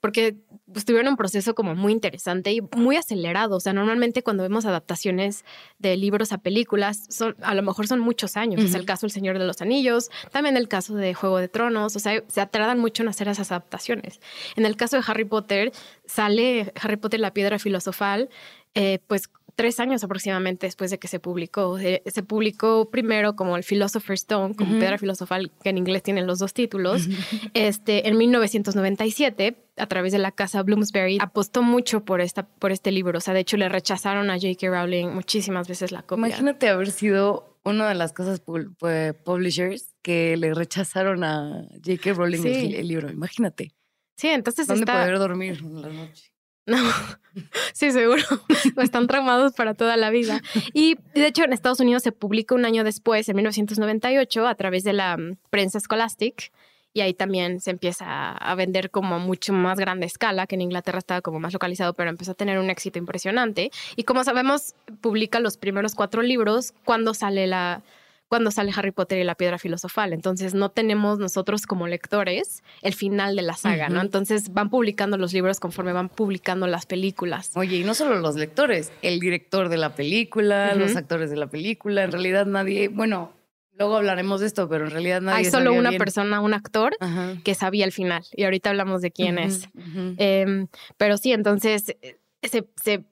porque 0.00 0.36
pues, 0.72 0.84
tuvieron 0.84 1.08
un 1.08 1.16
proceso 1.16 1.54
como 1.54 1.74
muy 1.74 1.92
interesante 1.92 2.52
y 2.52 2.60
muy 2.76 2.96
acelerado. 2.96 3.56
O 3.56 3.60
sea, 3.60 3.72
normalmente 3.72 4.22
cuando 4.22 4.42
vemos 4.42 4.64
adaptaciones 4.64 5.44
de 5.78 5.96
libros 5.96 6.32
a 6.32 6.38
películas, 6.38 7.06
son, 7.08 7.36
a 7.42 7.54
lo 7.54 7.62
mejor 7.62 7.86
son 7.86 8.00
muchos 8.00 8.36
años. 8.36 8.62
Es 8.62 8.74
el 8.74 8.86
caso 8.86 9.06
del 9.06 9.12
Señor 9.12 9.38
de 9.38 9.46
los 9.46 9.60
Anillos, 9.60 10.10
también 10.30 10.56
el 10.56 10.68
caso 10.68 10.94
de 10.94 11.14
Juego 11.14 11.38
de 11.38 11.48
Tronos. 11.48 11.96
O 11.96 11.98
sea, 11.98 12.22
se 12.26 12.40
atradan 12.40 12.78
mucho 12.78 13.02
en 13.02 13.08
hacer 13.08 13.28
esas 13.28 13.50
adaptaciones. 13.52 14.20
En 14.56 14.66
el 14.66 14.76
caso 14.76 14.96
de 14.96 15.02
Harry 15.06 15.24
Potter, 15.24 15.72
sale 16.06 16.72
Harry 16.80 16.96
Potter 16.96 17.20
la 17.20 17.32
piedra 17.32 17.58
filosofal, 17.58 18.28
eh, 18.74 19.00
pues 19.06 19.28
tres 19.60 19.78
años 19.78 20.02
aproximadamente 20.02 20.66
después 20.66 20.90
de 20.90 20.98
que 20.98 21.06
se 21.06 21.20
publicó. 21.20 21.78
Se, 21.78 22.22
publicó 22.22 22.90
primero 22.90 23.36
como 23.36 23.58
el 23.58 23.62
Philosopher's 23.62 24.22
Stone, 24.22 24.54
como 24.54 24.78
piedra 24.78 24.96
filosofal, 24.96 25.52
que 25.62 25.68
en 25.68 25.76
inglés 25.76 26.02
tienen 26.02 26.26
los 26.26 26.38
dos 26.38 26.54
títulos, 26.54 27.06
este, 27.54 28.08
en 28.08 28.16
1997 28.16 29.58
a 29.76 29.86
través 29.86 30.12
de 30.12 30.18
la 30.18 30.32
casa 30.32 30.62
Bloomsbury 30.62 31.18
apostó 31.20 31.62
mucho 31.62 32.06
por, 32.06 32.22
esta, 32.22 32.46
por 32.46 32.72
este 32.72 32.90
libro. 32.90 33.18
O 33.18 33.20
sea, 33.20 33.34
de 33.34 33.40
hecho 33.40 33.58
le 33.58 33.68
rechazaron 33.68 34.30
a 34.30 34.34
J.K. 34.34 34.66
Rowling 34.68 35.08
muchísimas 35.08 35.68
veces 35.68 35.92
la 35.92 36.02
copia. 36.02 36.28
Imagínate 36.28 36.68
haber 36.68 36.90
sido 36.90 37.58
una 37.62 37.86
de 37.86 37.94
las 37.94 38.14
casas 38.14 38.40
publishers 38.40 39.94
que 40.00 40.38
le 40.38 40.54
rechazaron 40.54 41.22
a 41.22 41.66
J.K. 41.84 42.14
Rowling 42.14 42.46
el, 42.46 42.88
libro. 42.88 43.10
Imagínate. 43.10 43.74
Sí, 44.16 44.28
entonces 44.28 44.66
¿Dónde 44.66 44.86
poder 44.86 45.18
dormir 45.18 45.58
en 45.60 45.82
la 45.82 45.88
noche? 45.88 46.29
No, 46.70 46.76
sí, 47.72 47.90
seguro. 47.90 48.22
Están 48.76 49.08
traumados 49.08 49.54
para 49.54 49.74
toda 49.74 49.96
la 49.96 50.10
vida. 50.10 50.40
Y 50.72 50.96
de 51.14 51.26
hecho, 51.26 51.42
en 51.42 51.52
Estados 51.52 51.80
Unidos 51.80 52.04
se 52.04 52.12
publica 52.12 52.54
un 52.54 52.64
año 52.64 52.84
después, 52.84 53.28
en 53.28 53.34
1998, 53.36 54.46
a 54.46 54.54
través 54.54 54.84
de 54.84 54.92
la 54.92 55.16
mm, 55.16 55.36
prensa 55.50 55.80
Scholastic. 55.80 56.52
Y 56.92 57.00
ahí 57.00 57.12
también 57.12 57.60
se 57.60 57.70
empieza 57.70 58.32
a 58.32 58.54
vender 58.54 58.90
como 58.90 59.18
mucho 59.18 59.52
más 59.52 59.78
grande 59.78 60.06
escala, 60.06 60.46
que 60.46 60.54
en 60.54 60.62
Inglaterra 60.62 60.98
estaba 60.98 61.20
como 61.20 61.40
más 61.40 61.52
localizado, 61.52 61.94
pero 61.94 62.10
empezó 62.10 62.32
a 62.32 62.34
tener 62.34 62.58
un 62.58 62.70
éxito 62.70 62.98
impresionante. 62.98 63.70
Y 63.96 64.04
como 64.04 64.22
sabemos, 64.22 64.74
publica 65.00 65.40
los 65.40 65.56
primeros 65.56 65.94
cuatro 65.96 66.22
libros 66.22 66.72
cuando 66.84 67.14
sale 67.14 67.46
la, 67.48 67.82
cuando 68.30 68.52
sale 68.52 68.70
Harry 68.76 68.92
Potter 68.92 69.18
y 69.18 69.24
la 69.24 69.34
piedra 69.34 69.58
filosofal. 69.58 70.12
Entonces 70.12 70.54
no 70.54 70.70
tenemos 70.70 71.18
nosotros 71.18 71.66
como 71.66 71.88
lectores 71.88 72.62
el 72.80 72.94
final 72.94 73.34
de 73.34 73.42
la 73.42 73.54
saga, 73.54 73.88
¿no? 73.88 74.00
Entonces 74.00 74.52
van 74.54 74.70
publicando 74.70 75.18
los 75.18 75.32
libros 75.32 75.58
conforme 75.58 75.92
van 75.92 76.08
publicando 76.08 76.68
las 76.68 76.86
películas. 76.86 77.50
Oye, 77.56 77.78
y 77.78 77.84
no 77.84 77.92
solo 77.92 78.20
los 78.20 78.36
lectores, 78.36 78.92
el 79.02 79.18
director 79.18 79.68
de 79.68 79.78
la 79.78 79.96
película, 79.96 80.76
los 80.76 80.94
actores 80.94 81.28
de 81.30 81.38
la 81.38 81.48
película, 81.48 82.04
en 82.04 82.12
realidad 82.12 82.46
nadie, 82.46 82.86
bueno, 82.86 83.32
Luego 83.76 83.96
hablaremos 83.96 84.42
de 84.42 84.46
esto, 84.46 84.68
pero 84.68 84.84
en 84.84 84.90
realidad 84.90 85.22
nadie. 85.22 85.46
Hay 85.46 85.50
solo 85.50 85.72
una 85.72 85.92
persona, 85.92 86.42
un 86.42 86.52
actor, 86.52 86.94
que 87.42 87.54
sabía 87.54 87.86
el 87.86 87.92
final. 87.92 88.22
Y 88.32 88.44
ahorita 88.44 88.68
hablamos 88.68 89.00
de 89.00 89.10
quién 89.10 89.38
es. 89.38 89.70
Em, 90.18 90.66
pero 90.98 91.16
sí, 91.16 91.32
entonces 91.32 91.96
eh, 92.02 92.18
se, 92.42 92.68
se, 92.76 93.04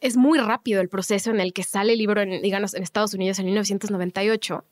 es 0.00 0.16
muy 0.16 0.38
rápido 0.38 0.80
el 0.80 0.88
proceso 0.88 1.30
en 1.30 1.40
el 1.40 1.52
que 1.52 1.62
sale 1.62 1.92
el 1.92 1.98
libro, 1.98 2.20
en, 2.20 2.42
digamos, 2.42 2.74
en 2.74 2.82
Estados 2.82 3.14
Unidos 3.14 3.38
en 3.38 3.46
1998 3.46 4.64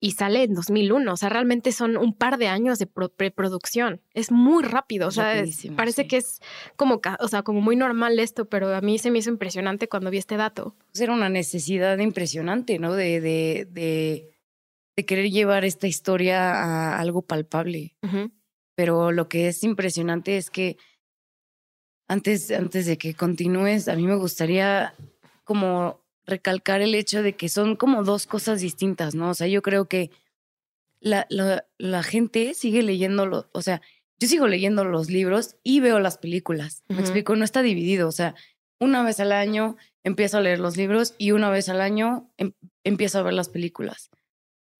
y 0.00 0.12
sale 0.12 0.42
en 0.42 0.54
2001. 0.54 1.12
O 1.12 1.16
sea, 1.16 1.30
realmente 1.30 1.72
son 1.72 1.96
un 1.96 2.12
par 2.12 2.36
de 2.36 2.48
años 2.48 2.78
de 2.78 2.86
preproducción. 2.86 4.02
Es 4.12 4.30
muy 4.30 4.62
rápido. 4.62 5.08
O 5.08 5.10
sea, 5.10 5.44
parece 5.76 6.06
que 6.06 6.18
es 6.18 6.40
como, 6.76 7.00
o 7.20 7.28
sea, 7.28 7.42
como 7.42 7.62
muy 7.62 7.74
normal 7.74 8.18
esto, 8.18 8.44
pero 8.44 8.74
a 8.74 8.80
mí 8.82 8.98
se 8.98 9.10
me 9.10 9.20
hizo 9.20 9.30
impresionante 9.30 9.88
cuando 9.88 10.10
vi 10.10 10.18
este 10.18 10.36
dato. 10.36 10.76
Pues 10.92 11.00
era 11.00 11.14
una 11.14 11.30
necesidad 11.30 11.96
impresionante, 11.98 12.78
¿no? 12.78 12.94
De, 12.94 13.20
de, 13.22 13.66
de, 13.70 14.36
de 14.94 15.06
querer 15.06 15.30
llevar 15.30 15.64
esta 15.64 15.86
historia 15.86 16.52
a 16.52 16.98
algo 16.98 17.22
palpable. 17.22 17.96
Pero 18.76 19.10
lo 19.10 19.28
que 19.28 19.48
es 19.48 19.64
impresionante 19.64 20.36
es 20.36 20.50
que 20.50 20.76
antes, 22.08 22.50
antes 22.50 22.86
de 22.86 22.98
que 22.98 23.14
continúes, 23.14 23.88
a 23.88 23.96
mí 23.96 24.06
me 24.06 24.16
gustaría 24.16 24.94
como 25.44 26.00
recalcar 26.26 26.80
el 26.80 26.94
hecho 26.94 27.22
de 27.22 27.34
que 27.34 27.48
son 27.48 27.76
como 27.76 28.02
dos 28.02 28.26
cosas 28.26 28.60
distintas, 28.60 29.14
¿no? 29.14 29.30
O 29.30 29.34
sea, 29.34 29.46
yo 29.46 29.62
creo 29.62 29.86
que 29.86 30.10
la, 31.00 31.26
la, 31.28 32.02
gente 32.02 32.54
sigue 32.54 32.82
leyendo, 32.82 33.48
o 33.52 33.62
sea, 33.62 33.82
yo 34.18 34.28
sigo 34.28 34.46
leyendo 34.46 34.84
los 34.84 35.10
libros 35.10 35.56
y 35.62 35.80
veo 35.80 36.00
las 36.00 36.16
películas. 36.16 36.82
Me 36.88 37.00
explico, 37.00 37.36
no 37.36 37.44
está 37.44 37.60
dividido, 37.60 38.08
o 38.08 38.12
sea, 38.12 38.34
una 38.80 39.02
vez 39.02 39.20
al 39.20 39.32
año 39.32 39.76
empiezo 40.02 40.38
a 40.38 40.40
leer 40.40 40.60
los 40.60 40.76
libros 40.76 41.14
y 41.18 41.32
una 41.32 41.50
vez 41.50 41.68
al 41.68 41.80
año 41.80 42.30
em, 42.38 42.52
empiezo 42.84 43.18
a 43.18 43.22
ver 43.22 43.34
las 43.34 43.48
películas. 43.48 44.10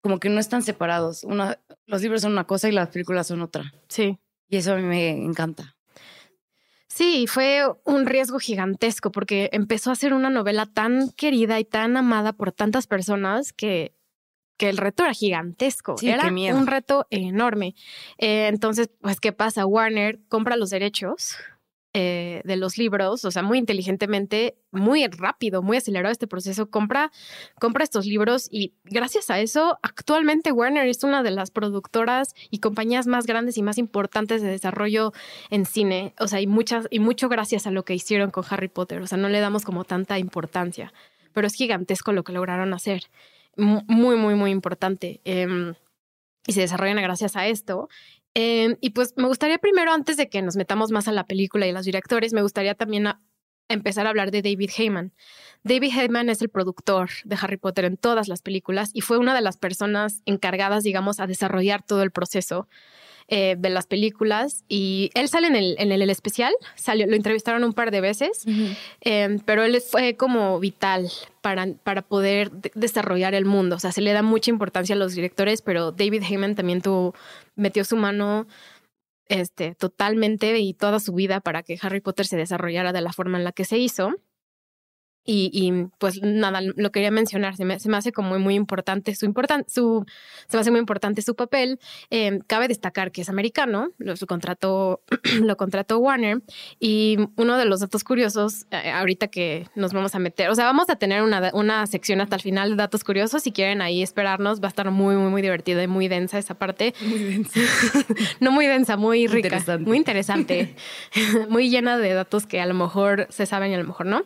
Como 0.02 0.20
que 0.20 0.28
no 0.28 0.40
están 0.40 0.62
separados. 0.62 1.24
Una, 1.24 1.58
los 1.86 2.02
libros 2.02 2.22
son 2.22 2.32
una 2.32 2.46
cosa 2.46 2.68
y 2.68 2.72
las 2.72 2.88
películas 2.88 3.26
son 3.26 3.40
otra. 3.42 3.72
Sí. 3.88 4.18
Y 4.48 4.56
eso 4.56 4.74
a 4.74 4.76
mí 4.76 4.82
me 4.82 5.10
encanta. 5.10 5.73
Sí, 6.94 7.26
fue 7.26 7.64
un 7.82 8.06
riesgo 8.06 8.38
gigantesco 8.38 9.10
porque 9.10 9.50
empezó 9.52 9.90
a 9.90 9.96
ser 9.96 10.14
una 10.14 10.30
novela 10.30 10.64
tan 10.64 11.10
querida 11.10 11.58
y 11.58 11.64
tan 11.64 11.96
amada 11.96 12.32
por 12.32 12.52
tantas 12.52 12.86
personas 12.86 13.52
que, 13.52 13.96
que 14.56 14.68
el 14.68 14.76
reto 14.76 15.02
era 15.02 15.12
gigantesco. 15.12 15.96
era 16.00 16.28
un 16.28 16.68
reto 16.68 17.08
enorme. 17.10 17.74
Eh, 18.18 18.46
entonces, 18.46 18.90
pues, 19.00 19.18
¿qué 19.18 19.32
pasa? 19.32 19.66
Warner 19.66 20.20
compra 20.28 20.56
los 20.56 20.70
derechos 20.70 21.36
eh, 21.96 22.42
de 22.44 22.56
los 22.56 22.76
libros, 22.76 23.24
o 23.24 23.30
sea, 23.30 23.44
muy 23.44 23.56
inteligentemente, 23.56 24.56
muy 24.72 25.06
rápido, 25.06 25.62
muy 25.62 25.76
acelerado 25.76 26.10
este 26.10 26.26
proceso, 26.26 26.68
compra, 26.68 27.12
compra 27.60 27.84
estos 27.84 28.04
libros 28.04 28.48
y 28.50 28.74
gracias 28.82 29.30
a 29.30 29.38
eso, 29.38 29.78
actualmente 29.80 30.50
Warner 30.50 30.88
es 30.88 31.04
una 31.04 31.22
de 31.22 31.30
las 31.30 31.52
productoras 31.52 32.34
y 32.50 32.58
compañías 32.58 33.06
más 33.06 33.26
grandes 33.26 33.56
y 33.58 33.62
más 33.62 33.78
importantes 33.78 34.42
de 34.42 34.48
desarrollo 34.48 35.12
en 35.50 35.66
cine, 35.66 36.14
o 36.18 36.26
sea, 36.26 36.40
y 36.40 36.48
muchas, 36.48 36.88
y 36.90 36.98
mucho 36.98 37.28
gracias 37.28 37.66
a 37.68 37.70
lo 37.70 37.84
que 37.84 37.94
hicieron 37.94 38.32
con 38.32 38.44
Harry 38.50 38.68
Potter, 38.68 39.00
o 39.00 39.06
sea, 39.06 39.16
no 39.16 39.28
le 39.28 39.38
damos 39.38 39.64
como 39.64 39.84
tanta 39.84 40.18
importancia, 40.18 40.92
pero 41.32 41.46
es 41.46 41.54
gigantesco 41.54 42.12
lo 42.12 42.24
que 42.24 42.32
lograron 42.32 42.74
hacer, 42.74 43.04
muy, 43.56 44.16
muy, 44.16 44.34
muy 44.34 44.50
importante. 44.50 45.20
Em, 45.24 45.74
y 46.46 46.52
se 46.52 46.60
desarrollan 46.60 46.96
gracias 46.96 47.36
a 47.36 47.46
esto. 47.46 47.88
Em, 48.34 48.76
y 48.80 48.90
pues 48.90 49.14
me 49.16 49.28
gustaría 49.28 49.58
primero, 49.58 49.92
antes 49.92 50.16
de 50.16 50.28
que 50.28 50.42
nos 50.42 50.56
metamos 50.56 50.90
más 50.90 51.06
a 51.06 51.12
la 51.12 51.24
película 51.24 51.66
y 51.66 51.72
los 51.72 51.84
directores, 51.84 52.32
me 52.32 52.42
gustaría 52.42 52.74
también 52.74 53.06
empezar 53.68 54.06
a 54.06 54.10
hablar 54.10 54.30
de 54.30 54.42
David 54.42 54.70
Heyman. 54.76 55.12
David 55.62 55.92
Heyman 55.96 56.28
es 56.28 56.42
el 56.42 56.48
productor 56.48 57.10
de 57.24 57.36
Harry 57.40 57.56
Potter 57.56 57.84
en 57.84 57.96
todas 57.96 58.28
las 58.28 58.42
películas 58.42 58.90
y 58.92 59.00
fue 59.00 59.18
una 59.18 59.34
de 59.34 59.40
las 59.40 59.56
personas 59.56 60.20
encargadas, 60.26 60.84
digamos, 60.84 61.20
a 61.20 61.26
desarrollar 61.26 61.82
todo 61.84 62.02
el 62.02 62.10
proceso 62.10 62.68
eh, 63.28 63.56
de 63.58 63.70
las 63.70 63.86
películas 63.86 64.64
y 64.68 65.10
él 65.14 65.28
sale 65.28 65.46
en 65.46 65.56
el, 65.56 65.76
en 65.78 65.92
el, 65.92 66.10
especial, 66.10 66.52
salió, 66.74 67.06
lo 67.06 67.16
entrevistaron 67.16 67.64
un 67.64 67.72
par 67.72 67.90
de 67.90 68.02
veces, 68.02 68.44
em, 69.00 69.38
pero 69.38 69.64
él 69.64 69.80
fue 69.80 70.14
como 70.14 70.60
vital 70.60 71.10
para, 71.40 71.66
para 71.82 72.02
poder 72.02 72.50
desarrollar 72.74 73.34
el 73.34 73.46
mundo. 73.46 73.76
O 73.76 73.78
sea, 73.78 73.92
se 73.92 74.02
le 74.02 74.12
da 74.12 74.22
mucha 74.22 74.50
importancia 74.50 74.94
a 74.94 74.98
los 74.98 75.14
directores, 75.14 75.62
pero 75.62 75.90
David 75.90 76.22
Heyman 76.22 76.54
también 76.54 76.82
tuvo, 76.82 77.14
metió 77.56 77.84
su 77.84 77.96
mano 77.96 78.46
este, 79.28 79.74
totalmente 79.74 80.58
y 80.58 80.74
toda 80.74 81.00
su 81.00 81.14
vida 81.14 81.40
para 81.40 81.62
que 81.62 81.78
Harry 81.80 82.00
Potter 82.00 82.26
se 82.26 82.36
desarrollara 82.36 82.92
de 82.92 83.00
la 83.00 83.12
forma 83.14 83.38
en 83.38 83.44
la 83.44 83.52
que 83.52 83.64
se 83.64 83.78
hizo. 83.78 84.12
Y, 85.24 85.50
y, 85.52 85.88
pues 85.98 86.20
nada, 86.22 86.60
lo 86.60 86.92
quería 86.92 87.10
mencionar, 87.10 87.56
se 87.56 87.64
me, 87.64 87.78
se 87.78 87.88
me 87.88 87.96
hace 87.96 88.12
como 88.12 88.38
muy, 88.38 88.54
importante 88.54 89.14
su, 89.14 89.24
importante 89.24 89.70
su, 89.70 90.04
se 90.48 90.56
me 90.56 90.60
hace 90.60 90.70
muy 90.70 90.80
importante 90.80 91.22
su 91.22 91.34
papel. 91.34 91.78
Eh, 92.10 92.40
cabe 92.46 92.68
destacar 92.68 93.10
que 93.10 93.22
es 93.22 93.28
americano, 93.28 93.88
lo, 93.98 94.14
contrató, 94.26 95.02
lo 95.42 95.56
contrató 95.56 95.98
Warner 95.98 96.42
y 96.78 97.18
uno 97.36 97.56
de 97.56 97.64
los 97.64 97.80
datos 97.80 98.04
curiosos, 98.04 98.66
eh, 98.70 98.90
ahorita 98.90 99.28
que 99.28 99.68
nos 99.74 99.92
vamos 99.92 100.14
a 100.14 100.18
meter, 100.18 100.50
o 100.50 100.54
sea, 100.54 100.66
vamos 100.66 100.88
a 100.90 100.96
tener 100.96 101.22
una, 101.22 101.50
una 101.54 101.86
sección 101.86 102.20
hasta 102.20 102.36
el 102.36 102.42
final 102.42 102.70
de 102.70 102.76
datos 102.76 103.04
curiosos, 103.04 103.42
si 103.42 103.52
quieren 103.52 103.82
ahí 103.82 104.02
esperarnos, 104.02 104.60
va 104.60 104.66
a 104.66 104.68
estar 104.68 104.90
muy, 104.90 105.16
muy, 105.16 105.30
muy 105.30 105.42
divertido 105.42 105.82
y 105.82 105.86
muy 105.86 106.08
densa 106.08 106.38
esa 106.38 106.54
parte. 106.54 106.94
Muy 107.04 107.18
densa. 107.18 107.60
no 108.40 108.50
muy 108.50 108.66
densa, 108.66 108.96
muy 108.96 109.26
rica, 109.26 109.62
muy 109.80 109.96
interesante, 109.96 110.74
muy 111.48 111.68
llena 111.68 111.98
de 111.98 112.12
datos 112.12 112.46
que 112.46 112.60
a 112.60 112.66
lo 112.66 112.74
mejor 112.74 113.26
se 113.30 113.46
saben 113.46 113.70
y 113.70 113.74
a 113.74 113.78
lo 113.78 113.84
mejor 113.84 114.06
no. 114.06 114.24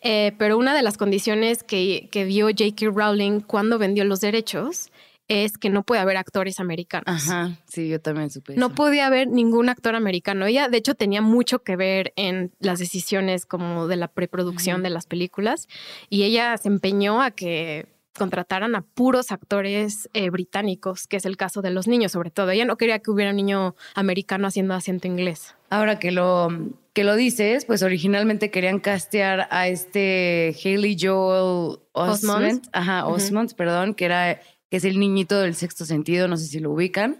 Eh, 0.00 0.32
pero 0.40 0.56
una 0.56 0.74
de 0.74 0.80
las 0.80 0.96
condiciones 0.96 1.62
que, 1.62 2.08
que 2.10 2.24
dio 2.24 2.46
J.K. 2.46 2.86
Rowling 2.94 3.40
cuando 3.40 3.78
vendió 3.78 4.06
los 4.06 4.22
derechos 4.22 4.90
es 5.28 5.58
que 5.58 5.68
no 5.68 5.82
puede 5.82 6.00
haber 6.00 6.16
actores 6.16 6.60
americanos. 6.60 7.04
Ajá, 7.06 7.58
sí, 7.68 7.90
yo 7.90 8.00
también 8.00 8.30
supe. 8.30 8.56
No 8.56 8.74
podía 8.74 9.06
haber 9.06 9.28
ningún 9.28 9.68
actor 9.68 9.94
americano. 9.94 10.46
Ella, 10.46 10.70
de 10.70 10.78
hecho, 10.78 10.94
tenía 10.94 11.20
mucho 11.20 11.62
que 11.62 11.76
ver 11.76 12.14
en 12.16 12.52
las 12.58 12.78
decisiones 12.78 13.44
como 13.44 13.86
de 13.86 13.96
la 13.96 14.08
preproducción 14.08 14.82
de 14.82 14.88
las 14.88 15.04
películas 15.04 15.68
y 16.08 16.22
ella 16.22 16.56
se 16.56 16.68
empeñó 16.68 17.20
a 17.20 17.32
que 17.32 17.84
contrataran 18.20 18.74
a 18.74 18.82
puros 18.82 19.32
actores 19.32 20.10
eh, 20.12 20.28
británicos, 20.28 21.06
que 21.06 21.16
es 21.16 21.24
el 21.24 21.38
caso 21.38 21.62
de 21.62 21.70
los 21.70 21.88
niños 21.88 22.12
sobre 22.12 22.30
todo. 22.30 22.50
Ella 22.50 22.66
no 22.66 22.76
quería 22.76 22.98
que 22.98 23.10
hubiera 23.10 23.30
un 23.30 23.36
niño 23.36 23.76
americano 23.94 24.46
haciendo 24.46 24.74
acento 24.74 25.08
inglés. 25.08 25.54
Ahora 25.70 25.98
que 25.98 26.10
lo, 26.10 26.50
que 26.92 27.02
lo 27.02 27.16
dices, 27.16 27.64
pues 27.64 27.82
originalmente 27.82 28.50
querían 28.50 28.78
castear 28.78 29.48
a 29.50 29.68
este 29.68 30.54
Haley 30.62 30.98
Joel 31.00 31.78
Osment, 31.92 32.66
ajá, 32.72 33.06
Osmond, 33.06 33.54
perdón, 33.54 33.94
que 33.94 34.04
era 34.04 34.38
que 34.68 34.76
es 34.76 34.84
el 34.84 35.00
niñito 35.00 35.40
del 35.40 35.54
sexto 35.54 35.86
sentido, 35.86 36.28
no 36.28 36.36
sé 36.36 36.44
si 36.44 36.60
lo 36.60 36.72
ubican, 36.72 37.16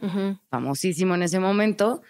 famosísimo 0.50 1.14
en 1.14 1.23
ese 1.23 1.40
momento, 1.40 2.02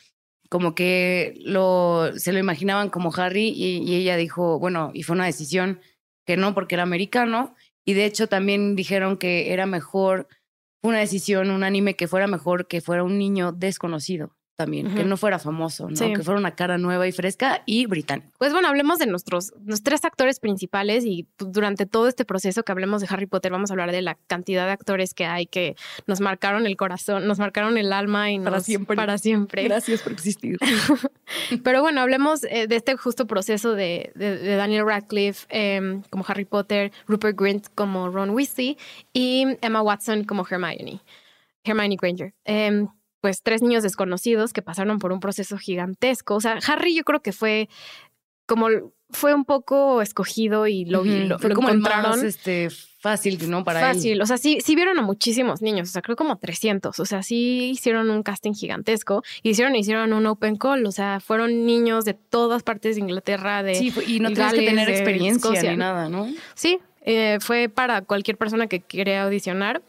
como 0.48 0.74
que 0.74 1.34
lo, 1.44 2.10
se 2.16 2.32
lo 2.32 2.40
imaginaban 2.40 2.90
como 2.90 3.14
Harry 3.14 3.50
y, 3.50 3.84
y 3.88 3.94
ella 3.94 4.16
dijo, 4.16 4.58
bueno, 4.58 4.90
y 4.94 5.04
fue 5.04 5.14
una 5.14 5.26
decisión 5.26 5.80
que 6.26 6.36
no, 6.36 6.54
porque 6.54 6.74
era 6.74 6.82
americano, 6.82 7.54
y 7.84 7.94
de 7.94 8.04
hecho 8.04 8.28
también 8.28 8.76
dijeron 8.76 9.16
que 9.16 9.52
era 9.52 9.66
mejor, 9.66 10.28
una 10.82 10.98
decisión 10.98 11.50
un 11.50 11.64
anime 11.64 11.96
que 11.96 12.08
fuera 12.08 12.26
mejor 12.26 12.66
que 12.66 12.80
fuera 12.80 13.04
un 13.04 13.18
niño 13.18 13.52
desconocido 13.52 14.36
también, 14.60 14.88
que 14.94 15.00
Ujú. 15.00 15.08
no 15.08 15.16
fuera 15.16 15.38
famoso, 15.38 15.88
¿no? 15.88 15.96
Sí. 15.96 16.12
Que 16.12 16.22
fuera 16.22 16.38
una 16.38 16.54
cara 16.54 16.76
nueva 16.76 17.08
y 17.08 17.12
fresca 17.12 17.62
y 17.64 17.86
británico. 17.86 18.28
Pues 18.38 18.52
bueno, 18.52 18.68
hablemos 18.68 18.98
de 18.98 19.06
nuestros 19.06 19.54
los 19.64 19.82
tres 19.82 20.04
actores 20.04 20.38
principales 20.38 21.04
y 21.06 21.26
pues, 21.38 21.50
durante 21.50 21.86
todo 21.86 22.08
este 22.08 22.26
proceso 22.26 22.62
que 22.62 22.72
hablemos 22.72 23.00
de 23.00 23.06
Harry 23.08 23.24
Potter 23.26 23.50
vamos 23.52 23.70
a 23.70 23.72
hablar 23.72 23.90
de 23.90 24.02
la 24.02 24.18
cantidad 24.26 24.66
de 24.66 24.72
actores 24.72 25.14
que 25.14 25.24
hay 25.24 25.46
que 25.46 25.76
nos 26.06 26.20
marcaron 26.20 26.66
el 26.66 26.76
corazón, 26.76 27.26
nos 27.26 27.38
marcaron 27.38 27.78
el 27.78 27.90
alma 27.92 28.30
y 28.30 28.38
Para 28.38 28.56
nos- 28.58 28.64
siempre. 28.66 28.96
Para 28.96 29.16
siempre. 29.16 29.64
Gracias 29.64 30.02
por 30.02 30.12
existir. 30.12 30.58
Pero 31.64 31.80
bueno, 31.80 32.00
hablemos 32.00 32.44
eh, 32.44 32.66
de 32.66 32.76
este 32.76 32.96
justo 32.96 33.26
proceso 33.26 33.74
de, 33.74 34.12
de- 34.14 34.36
de 34.38 34.56
Daniel 34.56 34.84
Radcliffe 34.86 35.46
em, 35.48 36.02
como 36.10 36.24
Harry 36.28 36.44
Potter, 36.44 36.92
Rupert 37.06 37.38
Grint 37.38 37.66
como 37.74 38.08
Ron 38.10 38.30
Weasley 38.30 38.76
y 39.12 39.46
Emma 39.62 39.82
Watson 39.82 40.24
como 40.24 40.46
Hermione, 40.48 41.00
Hermione 41.64 41.96
Granger. 42.00 42.34
Em, 42.44 42.88
pues 43.20 43.42
tres 43.42 43.62
niños 43.62 43.82
desconocidos 43.82 44.52
que 44.52 44.62
pasaron 44.62 44.98
por 44.98 45.12
un 45.12 45.20
proceso 45.20 45.58
gigantesco. 45.58 46.34
O 46.34 46.40
sea, 46.40 46.58
Harry 46.66 46.94
yo 46.94 47.04
creo 47.04 47.22
que 47.22 47.32
fue 47.32 47.68
como 48.46 48.68
fue 49.12 49.34
un 49.34 49.44
poco 49.44 50.02
escogido 50.02 50.66
y 50.66 50.84
lo, 50.84 51.04
lo, 51.04 51.38
Fue 51.38 51.50
lo 51.50 51.56
como 51.56 51.68
el 51.68 51.76
encontraron 51.76 52.10
más 52.10 52.22
este, 52.22 52.68
fácil, 52.98 53.50
¿no? 53.50 53.64
Para 53.64 53.80
él. 53.80 53.94
fácil. 53.94 54.22
O 54.22 54.26
sea, 54.26 54.38
sí, 54.38 54.58
sí 54.64 54.74
vieron 54.74 54.98
a 54.98 55.02
muchísimos 55.02 55.62
niños, 55.62 55.88
o 55.88 55.92
sea, 55.92 56.02
creo 56.02 56.16
como 56.16 56.38
300. 56.38 56.98
O 56.98 57.04
sea, 57.04 57.22
sí 57.22 57.70
hicieron 57.70 58.10
un 58.10 58.22
casting 58.22 58.52
gigantesco. 58.52 59.22
Hicieron, 59.42 59.74
hicieron 59.76 60.12
un 60.12 60.26
open 60.26 60.56
call. 60.56 60.86
O 60.86 60.92
sea, 60.92 61.20
fueron 61.20 61.66
niños 61.66 62.04
de 62.04 62.14
todas 62.14 62.62
partes 62.62 62.96
de 62.96 63.02
Inglaterra, 63.02 63.62
de 63.62 63.74
Sí, 63.74 63.92
y 64.06 64.20
no 64.20 64.30
tienes 64.32 64.52
que 64.52 64.62
tener 64.66 64.88
experiencia 64.88 65.50
Escocia. 65.50 65.70
ni 65.70 65.76
nada, 65.76 66.08
¿no? 66.08 66.28
Sí, 66.54 66.78
eh, 67.02 67.38
fue 67.40 67.68
para 67.68 68.02
cualquier 68.02 68.36
persona 68.36 68.66
que 68.66 68.80
quiera 68.80 69.24
audicionar. 69.24 69.82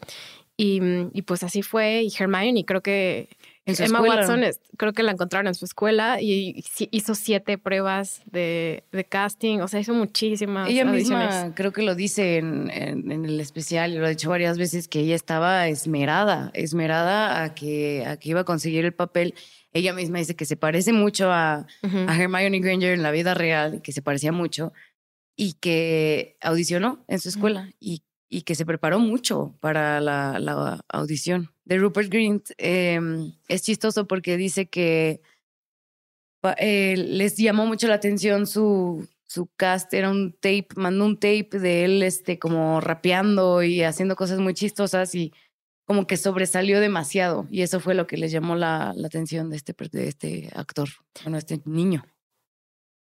Y, 0.56 0.80
y 1.12 1.22
pues 1.22 1.42
así 1.42 1.62
fue. 1.62 2.02
Y 2.02 2.12
Hermione, 2.16 2.64
creo 2.64 2.82
que 2.82 3.28
En 3.64 3.74
su 3.74 3.84
Emma 3.84 3.98
escuela. 4.00 4.20
Watson, 4.26 4.44
creo 4.76 4.92
que 4.92 5.02
la 5.02 5.12
encontraron 5.12 5.46
en 5.48 5.54
su 5.54 5.64
escuela 5.64 6.20
y 6.20 6.62
hizo 6.90 7.14
siete 7.14 7.56
pruebas 7.58 8.20
de, 8.26 8.84
de 8.92 9.04
casting. 9.04 9.60
O 9.60 9.68
sea, 9.68 9.80
hizo 9.80 9.94
muchísimas 9.94 10.68
Ella 10.68 10.82
audiciones. 10.88 11.28
misma 11.34 11.54
creo 11.54 11.72
que 11.72 11.82
lo 11.82 11.94
dice 11.94 12.36
en, 12.36 12.70
en- 12.70 13.10
en 13.10 13.24
el 13.24 13.40
especial 13.40 13.92
y 13.92 13.96
lo 13.98 14.06
ha 14.06 14.10
dicho 14.10 14.28
varias 14.30 14.58
veces 14.58 14.88
que 14.88 15.00
ella 15.00 15.14
estaba 15.16 15.66
esmerada, 15.68 16.50
esmerada 16.54 17.42
a 17.42 17.54
que, 17.54 18.04
a 18.06 18.16
que 18.18 18.28
iba 18.28 18.40
a 18.40 18.44
conseguir 18.44 18.84
el 18.84 18.92
papel. 18.94 19.34
Ella 19.72 19.94
misma 19.94 20.18
dice 20.18 20.36
que 20.36 20.44
se 20.44 20.56
parece 20.56 20.92
mucho 20.92 21.32
a, 21.32 21.66
Ujú. 21.82 21.96
a 22.06 22.16
Hermione 22.20 22.60
Granger 22.60 22.92
en 22.92 23.02
la 23.02 23.10
vida 23.10 23.32
real, 23.32 23.80
que 23.82 23.92
se 23.92 24.02
parecía 24.02 24.32
mucho 24.32 24.72
y 25.34 25.54
que 25.54 26.36
audicionó 26.42 27.02
en 27.08 27.18
su 27.20 27.30
escuela 27.30 27.70
y, 27.80 28.02
y 28.32 28.42
que 28.42 28.54
se 28.54 28.64
preparó 28.64 28.98
mucho 28.98 29.54
para 29.60 30.00
la, 30.00 30.38
la 30.38 30.82
audición. 30.88 31.50
De 31.66 31.76
Rupert 31.76 32.10
Grint 32.10 32.48
eh, 32.56 32.98
es 33.46 33.62
chistoso 33.62 34.06
porque 34.06 34.38
dice 34.38 34.70
que 34.70 35.20
eh, 36.56 36.96
les 36.96 37.36
llamó 37.36 37.66
mucho 37.66 37.88
la 37.88 37.94
atención 37.94 38.46
su, 38.46 39.06
su 39.26 39.50
cast, 39.54 39.92
era 39.92 40.10
un 40.10 40.32
tape, 40.32 40.68
mandó 40.76 41.04
un 41.04 41.16
tape 41.16 41.58
de 41.58 41.84
él 41.84 42.02
este, 42.02 42.38
como 42.38 42.80
rapeando 42.80 43.62
y 43.62 43.82
haciendo 43.82 44.16
cosas 44.16 44.38
muy 44.40 44.54
chistosas 44.54 45.14
y 45.14 45.34
como 45.84 46.06
que 46.06 46.16
sobresalió 46.16 46.80
demasiado 46.80 47.46
y 47.50 47.60
eso 47.60 47.80
fue 47.80 47.92
lo 47.92 48.06
que 48.06 48.16
les 48.16 48.32
llamó 48.32 48.56
la, 48.56 48.94
la 48.96 49.08
atención 49.08 49.50
de 49.50 49.56
este, 49.56 49.74
de 49.92 50.08
este 50.08 50.48
actor, 50.54 50.88
bueno, 51.22 51.36
este 51.36 51.60
niño. 51.66 52.02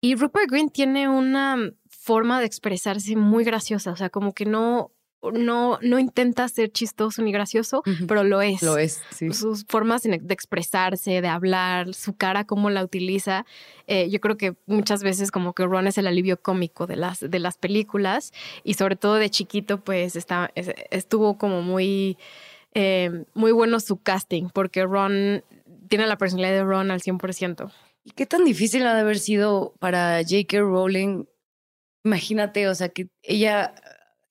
Y 0.00 0.14
Rupert 0.14 0.50
Grint 0.50 0.72
tiene 0.72 1.06
una 1.06 1.58
forma 1.90 2.40
de 2.40 2.46
expresarse 2.46 3.14
muy 3.14 3.44
graciosa, 3.44 3.92
o 3.92 3.96
sea, 3.96 4.08
como 4.08 4.32
que 4.32 4.46
no, 4.46 4.92
no, 5.22 5.78
no 5.82 5.98
intenta 5.98 6.48
ser 6.48 6.70
chistoso 6.70 7.22
ni 7.22 7.32
gracioso, 7.32 7.82
pero 8.06 8.22
lo 8.24 8.40
es. 8.40 8.62
Lo 8.62 8.78
es, 8.78 9.02
sí. 9.10 9.32
Sus 9.32 9.64
formas 9.68 10.02
de 10.02 10.20
expresarse, 10.30 11.20
de 11.20 11.28
hablar, 11.28 11.92
su 11.94 12.14
cara, 12.16 12.44
cómo 12.44 12.70
la 12.70 12.84
utiliza. 12.84 13.44
Eh, 13.86 14.08
yo 14.10 14.20
creo 14.20 14.36
que 14.36 14.54
muchas 14.66 15.02
veces 15.02 15.30
como 15.30 15.52
que 15.54 15.64
Ron 15.66 15.86
es 15.86 15.98
el 15.98 16.06
alivio 16.06 16.40
cómico 16.40 16.86
de 16.86 16.96
las, 16.96 17.20
de 17.20 17.38
las 17.38 17.58
películas 17.58 18.32
y 18.64 18.74
sobre 18.74 18.96
todo 18.96 19.14
de 19.16 19.30
chiquito 19.30 19.80
pues 19.82 20.14
está, 20.16 20.50
es- 20.54 20.70
estuvo 20.90 21.36
como 21.38 21.62
muy, 21.62 22.16
eh, 22.74 23.24
muy 23.34 23.52
bueno 23.52 23.80
su 23.80 23.96
casting 24.00 24.48
porque 24.52 24.84
Ron 24.84 25.42
tiene 25.88 26.06
la 26.06 26.18
personalidad 26.18 26.52
de 26.52 26.64
Ron 26.64 26.90
al 26.90 27.00
100%. 27.00 27.70
¿Y 28.04 28.12
qué 28.12 28.24
tan 28.26 28.44
difícil 28.44 28.86
ha 28.86 28.94
de 28.94 29.00
haber 29.00 29.18
sido 29.18 29.74
para 29.80 30.20
J.K. 30.22 30.60
Rowling? 30.60 31.24
Imagínate, 32.04 32.68
o 32.68 32.74
sea, 32.74 32.88
que 32.88 33.08
ella, 33.22 33.74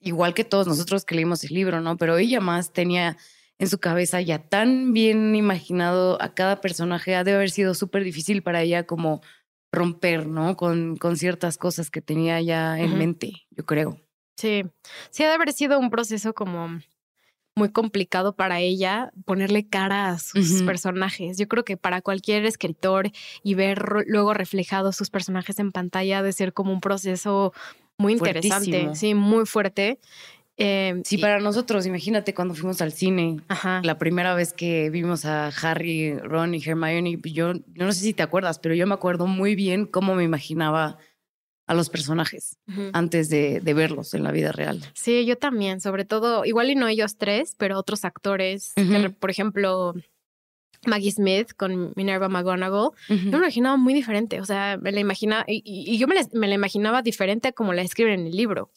igual 0.08 0.34
que 0.34 0.44
todos 0.44 0.68
nosotros 0.68 1.06
que 1.06 1.16
leímos 1.16 1.44
el 1.44 1.54
libro, 1.54 1.82
¿no? 1.82 1.98
Pero 1.98 2.18
ella 2.18 2.40
más 2.40 2.74
tenía 2.74 3.18
en 3.60 3.70
su 3.70 3.80
cabeza 3.80 4.22
ya 4.22 4.40
tan 4.40 4.94
bien 4.94 5.36
imaginado 5.36 6.22
a 6.22 6.34
cada 6.34 6.62
personaje, 6.62 7.16
ha 7.16 7.24
de 7.24 7.34
haber 7.34 7.50
sido 7.50 7.74
súper 7.74 8.04
difícil 8.04 8.44
para 8.44 8.62
ella 8.62 8.86
como 8.86 9.22
romper, 9.72 10.28
¿no? 10.28 10.56
Con, 10.56 10.98
con 10.98 11.18
ciertas 11.18 11.58
cosas 11.58 11.90
que 11.90 12.02
tenía 12.02 12.42
ya 12.42 12.80
en 12.80 12.98
mente, 12.98 13.34
yo 13.52 13.66
creo. 13.66 14.00
Sí, 14.38 14.64
sí 15.10 15.24
ha 15.24 15.30
de 15.30 15.34
haber 15.34 15.52
sido 15.52 15.80
un 15.80 15.90
proceso 15.90 16.34
como 16.34 16.80
muy 17.58 17.72
complicado 17.72 18.36
para 18.36 18.60
ella 18.60 19.12
ponerle 19.26 19.68
cara 19.68 20.10
a 20.10 20.20
sus 20.20 20.62
personajes. 20.62 21.38
Yo 21.38 21.48
creo 21.48 21.66
que 21.66 21.76
para 21.76 22.02
cualquier 22.02 22.46
escritor 22.46 23.10
y 23.44 23.56
ver 23.56 23.84
luego 24.06 24.36
reflejados 24.36 24.96
sus 24.96 25.10
personajes 25.10 25.58
en 25.58 25.72
pantalla 25.72 26.20
ha 26.20 26.24
de 26.24 26.34
ser 26.34 26.54
como 26.54 26.72
un 26.72 26.80
proceso 26.80 27.54
muy 27.98 28.14
interesante, 28.14 28.72
Fuertísimo. 28.72 28.96
sí, 28.96 29.14
muy 29.14 29.46
fuerte. 29.46 30.00
Eh, 30.60 31.02
Sí, 31.06 31.18
y- 31.18 31.22
para 31.22 31.40
nosotros, 31.40 31.86
imagínate 31.86 32.34
cuando 32.34 32.56
fuimos 32.56 32.82
al 32.82 32.92
cine, 32.92 33.42
Ajá. 33.48 33.82
la 33.84 33.98
primera 34.00 34.34
vez 34.34 34.54
que 34.54 34.90
vimos 34.90 35.26
a 35.26 35.48
Harry, 35.62 36.18
Ron 36.18 36.56
y 36.56 36.64
Hermione, 36.64 37.20
yo 37.24 37.54
yo 37.54 37.86
no 37.86 37.92
sé 37.92 38.02
si 38.02 38.14
te 38.14 38.24
acuerdas, 38.24 38.58
pero 38.60 38.74
yo 38.74 38.88
me 38.88 38.96
acuerdo 38.96 39.28
muy 39.28 39.56
bien 39.56 39.86
cómo 39.86 40.16
me 40.16 40.24
imaginaba 40.24 40.98
a 41.68 41.74
los 41.74 41.90
personajes 41.90 42.58
antes 42.94 43.30
de, 43.30 43.60
de 43.60 43.74
verlos 43.74 44.14
en 44.14 44.24
la 44.24 44.32
vida 44.32 44.52
real. 44.54 44.82
Sí, 44.94 45.26
yo 45.26 45.38
también, 45.38 45.82
sobre 45.82 46.06
todo, 46.06 46.46
igual 46.46 46.70
y 46.70 46.76
no 46.76 46.88
ellos 46.88 47.18
tres, 47.18 47.56
pero 47.58 47.78
otros 47.78 48.06
actores, 48.06 48.74
por 49.20 49.30
ejemplo, 49.30 49.94
Maggie 50.86 51.12
Smith 51.12 51.54
con 51.56 51.94
Minerva 51.96 52.30
McGonagall, 52.30 52.92
yo 53.10 53.16
me 53.16 53.32
lo 53.32 53.38
imaginaba 53.38 53.78
muy 53.78 53.94
diferente, 53.94 54.40
o 54.40 54.46
sea, 54.46 54.78
me 54.82 54.92
la 54.92 55.00
imaginaba, 55.00 55.44
y, 55.48 55.98
yo 55.98 56.08
me 56.08 56.16
la, 56.16 56.28
me 56.34 56.48
la 56.48 56.56
imaginaba 56.56 57.02
diferente 57.02 57.50
a 57.50 57.52
como 57.52 57.74
la 57.74 57.82
escriben 57.82 58.22
en 58.22 58.28
el 58.28 58.36
libro. 58.36 58.72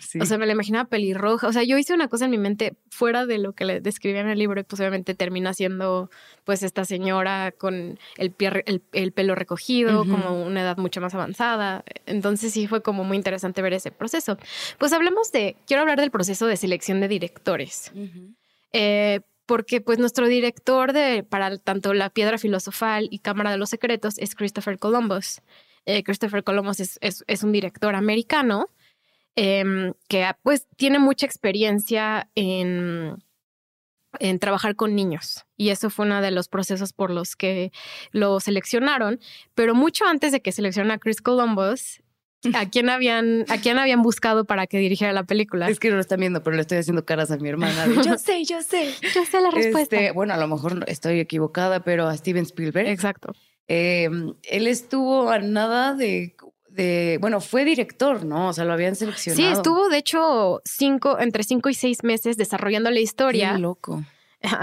Sí. 0.00 0.18
O 0.20 0.26
sea, 0.26 0.38
me 0.38 0.46
la 0.46 0.54
imaginaba 0.54 0.88
pelirroja. 0.88 1.46
O 1.46 1.52
sea, 1.52 1.62
yo 1.62 1.78
hice 1.78 1.94
una 1.94 2.08
cosa 2.08 2.24
en 2.24 2.32
mi 2.32 2.36
mente 2.38 2.74
fuera 2.90 3.26
de 3.26 3.38
lo 3.38 3.52
que 3.52 3.64
le 3.64 3.80
describía 3.80 4.20
en 4.20 4.28
el 4.28 4.36
libro 4.36 4.60
y 4.60 4.64
pues 4.64 4.80
obviamente 4.80 5.14
termina 5.14 5.54
siendo 5.54 6.10
pues 6.42 6.64
esta 6.64 6.84
señora 6.84 7.52
con 7.52 7.96
el, 8.16 8.32
pie 8.32 8.50
re- 8.50 8.64
el, 8.66 8.82
el 8.92 9.12
pelo 9.12 9.36
recogido, 9.36 10.00
como 10.04 10.42
una 10.44 10.62
edad 10.62 10.78
mucho 10.78 11.00
más 11.00 11.14
avanzada. 11.14 11.84
Entonces 12.06 12.52
sí 12.52 12.66
fue 12.66 12.82
como 12.82 13.04
muy 13.04 13.16
interesante 13.16 13.62
ver 13.62 13.74
ese 13.74 13.92
proceso. 13.92 14.36
Pues 14.78 14.92
hablemos 14.92 15.30
de, 15.30 15.54
quiero 15.64 15.82
hablar 15.82 16.00
del 16.00 16.10
proceso 16.10 16.48
de 16.48 16.56
selección 16.56 17.00
de 17.00 17.06
directores. 17.06 17.92
Eh, 18.72 19.20
porque 19.46 19.80
pues 19.80 19.98
nuestro 19.98 20.28
director 20.28 20.92
de, 20.92 21.22
para 21.22 21.58
tanto 21.58 21.94
La 21.94 22.10
Piedra 22.10 22.38
Filosofal 22.38 23.08
y 23.10 23.18
Cámara 23.20 23.50
de 23.50 23.56
los 23.58 23.70
Secretos 23.70 24.18
es 24.18 24.34
Christopher 24.34 24.78
Columbus. 24.78 25.40
Eh, 25.84 26.02
Christopher 26.04 26.44
Columbus 26.44 26.80
es, 26.80 26.98
es- 27.00 27.42
un 27.42 27.52
director 27.52 27.94
americano 27.96 28.66
em, 29.34 29.94
que 30.08 30.24
ah, 30.24 30.38
pues 30.42 30.68
tiene 30.76 30.98
mucha 30.98 31.26
experiencia 31.26 32.28
en, 32.36 33.16
en 34.20 34.38
trabajar 34.38 34.76
con 34.76 34.94
niños. 34.94 35.44
Y 35.56 35.70
eso 35.70 35.90
fue 35.90 36.06
uno 36.06 36.20
de 36.20 36.30
los 36.30 36.48
procesos 36.48 36.92
por 36.92 37.10
los 37.10 37.34
que 37.34 37.72
lo 38.12 38.38
seleccionaron. 38.40 39.18
Pero 39.54 39.74
mucho 39.74 40.04
antes 40.06 40.32
de 40.32 40.40
que 40.40 40.52
seleccionara 40.52 40.94
a 40.94 40.98
Chris 40.98 41.20
Columbus, 41.20 42.02
¿a 42.54 42.68
quién 42.68 42.90
habían, 42.90 43.44
a 43.48 43.58
quién 43.58 43.78
habían 43.78 44.02
buscado 44.02 44.44
para 44.44 44.66
que 44.66 44.78
dirigiera 44.78 45.12
la 45.12 45.24
película? 45.24 45.68
Es 45.68 45.78
que 45.78 45.88
no 45.90 45.96
lo 45.96 46.00
están 46.00 46.20
viendo, 46.20 46.42
pero 46.42 46.56
le 46.56 46.62
estoy 46.62 46.78
haciendo 46.78 47.04
caras 47.04 47.30
a 47.30 47.36
mi 47.36 47.48
hermana. 47.48 47.86
de, 47.86 47.94
yo 47.96 48.18
sé, 48.18 48.44
yo 48.44 48.62
sé. 48.62 48.92
Yo 49.14 49.24
sé 49.24 49.40
la 49.40 49.50
respuesta. 49.50 49.96
Este, 49.96 50.12
bueno, 50.12 50.34
a 50.34 50.36
lo 50.36 50.48
mejor 50.48 50.84
estoy 50.88 51.20
equivocada, 51.20 51.80
pero 51.80 52.06
a 52.08 52.16
Steven 52.16 52.44
Spielberg. 52.44 52.88
Exacto. 52.88 53.32
Eh, 53.68 54.08
él 54.42 54.66
estuvo 54.66 55.30
a 55.30 55.38
nada 55.38 55.94
de, 55.94 56.34
de, 56.68 57.18
bueno, 57.20 57.40
fue 57.40 57.64
director, 57.64 58.24
¿no? 58.24 58.48
O 58.48 58.52
sea, 58.52 58.64
lo 58.64 58.72
habían 58.72 58.96
seleccionado. 58.96 59.42
Sí, 59.42 59.52
estuvo 59.52 59.88
de 59.88 59.98
hecho 59.98 60.60
cinco, 60.64 61.18
entre 61.18 61.44
cinco 61.44 61.68
y 61.68 61.74
seis 61.74 62.02
meses 62.02 62.36
desarrollando 62.36 62.90
la 62.90 63.00
historia. 63.00 63.52
Qué 63.52 63.58
loco. 63.58 64.04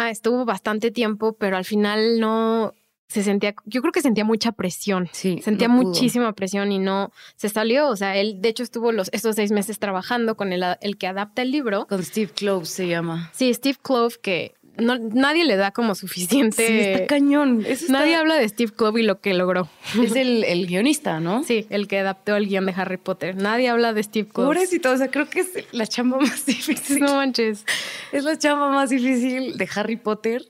Estuvo 0.09 0.43
bastante 0.43 0.91
tiempo, 0.91 1.33
pero 1.33 1.55
al 1.55 1.63
final 1.63 2.19
no 2.19 2.73
se 3.09 3.23
sentía, 3.23 3.55
yo 3.65 3.81
creo 3.81 3.91
que 3.91 4.01
sentía 4.01 4.23
mucha 4.23 4.51
presión. 4.51 5.09
Sí. 5.11 5.41
Sentía 5.43 5.67
no 5.67 5.73
muchísima 5.73 6.31
presión 6.33 6.71
y 6.71 6.77
no 6.77 7.11
se 7.35 7.49
salió. 7.49 7.87
O 7.89 7.95
sea, 7.95 8.15
él 8.15 8.39
de 8.39 8.49
hecho 8.49 8.61
estuvo 8.63 8.91
los, 8.91 9.09
esos 9.11 9.35
seis 9.35 9.51
meses 9.51 9.79
trabajando 9.79 10.37
con 10.37 10.53
el, 10.53 10.63
el 10.81 10.97
que 10.97 11.07
adapta 11.07 11.41
el 11.41 11.49
libro. 11.51 11.87
Con 11.87 12.03
Steve 12.03 12.31
Clove 12.33 12.65
se 12.67 12.87
llama. 12.87 13.31
Sí, 13.33 13.51
Steve 13.53 13.77
Clove, 13.81 14.15
que 14.21 14.53
no, 14.77 14.97
nadie 14.97 15.43
le 15.43 15.55
da 15.57 15.71
como 15.71 15.95
suficiente. 15.95 16.67
Sí, 16.67 16.79
está 16.79 17.07
cañón. 17.07 17.65
Está- 17.65 17.91
nadie 17.91 18.15
habla 18.15 18.35
de 18.35 18.47
Steve 18.47 18.71
Clove 18.71 19.01
y 19.01 19.03
lo 19.03 19.19
que 19.19 19.33
logró. 19.33 19.67
Es 20.01 20.15
el, 20.15 20.43
el 20.43 20.67
guionista, 20.67 21.19
¿no? 21.19 21.43
Sí, 21.43 21.65
el 21.71 21.87
que 21.87 21.97
adaptó 21.99 22.35
el 22.35 22.47
guion 22.47 22.67
de 22.67 22.73
Harry 22.77 22.97
Potter. 22.97 23.35
Nadie 23.35 23.69
habla 23.69 23.91
de 23.93 24.03
Steve 24.03 24.29
Clove. 24.29 24.47
Pobrecito, 24.47 24.91
o 24.91 24.97
sea, 24.97 25.09
creo 25.09 25.27
que 25.27 25.39
es 25.39 25.49
la 25.71 25.87
chamba 25.87 26.19
más 26.19 26.45
difícil. 26.45 26.99
No 26.99 27.15
manches. 27.15 27.65
Es 28.11 28.23
la 28.23 28.37
chamba 28.37 28.69
más 28.69 28.91
difícil 28.91 29.57
de 29.57 29.67
Harry 29.75 29.95
Potter. 29.97 30.43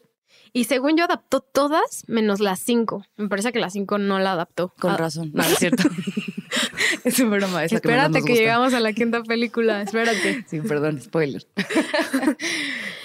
Y 0.53 0.65
según 0.65 0.97
yo 0.97 1.05
adaptó 1.05 1.41
todas 1.41 2.03
menos 2.07 2.39
las 2.39 2.59
cinco. 2.59 3.05
Me 3.17 3.27
parece 3.27 3.51
que 3.51 3.59
las 3.59 3.73
cinco 3.73 3.97
no 3.97 4.19
la 4.19 4.31
adaptó. 4.33 4.73
Con 4.79 4.91
Ah, 4.91 4.97
razón, 4.97 5.31
no 5.33 5.43
es 5.43 5.57
cierto. 5.57 5.83
es 7.03 7.19
un 7.19 7.29
broma, 7.31 7.63
es 7.63 7.71
la 7.71 7.79
que 7.79 7.87
Espérate 7.87 8.09
nos 8.09 8.25
que 8.25 8.31
gusta. 8.31 8.33
llegamos 8.43 8.73
a 8.73 8.79
la 8.79 8.93
quinta 8.93 9.23
película, 9.23 9.81
espérate. 9.81 10.45
Sí, 10.47 10.59
perdón, 10.61 11.01
spoiler. 11.01 11.45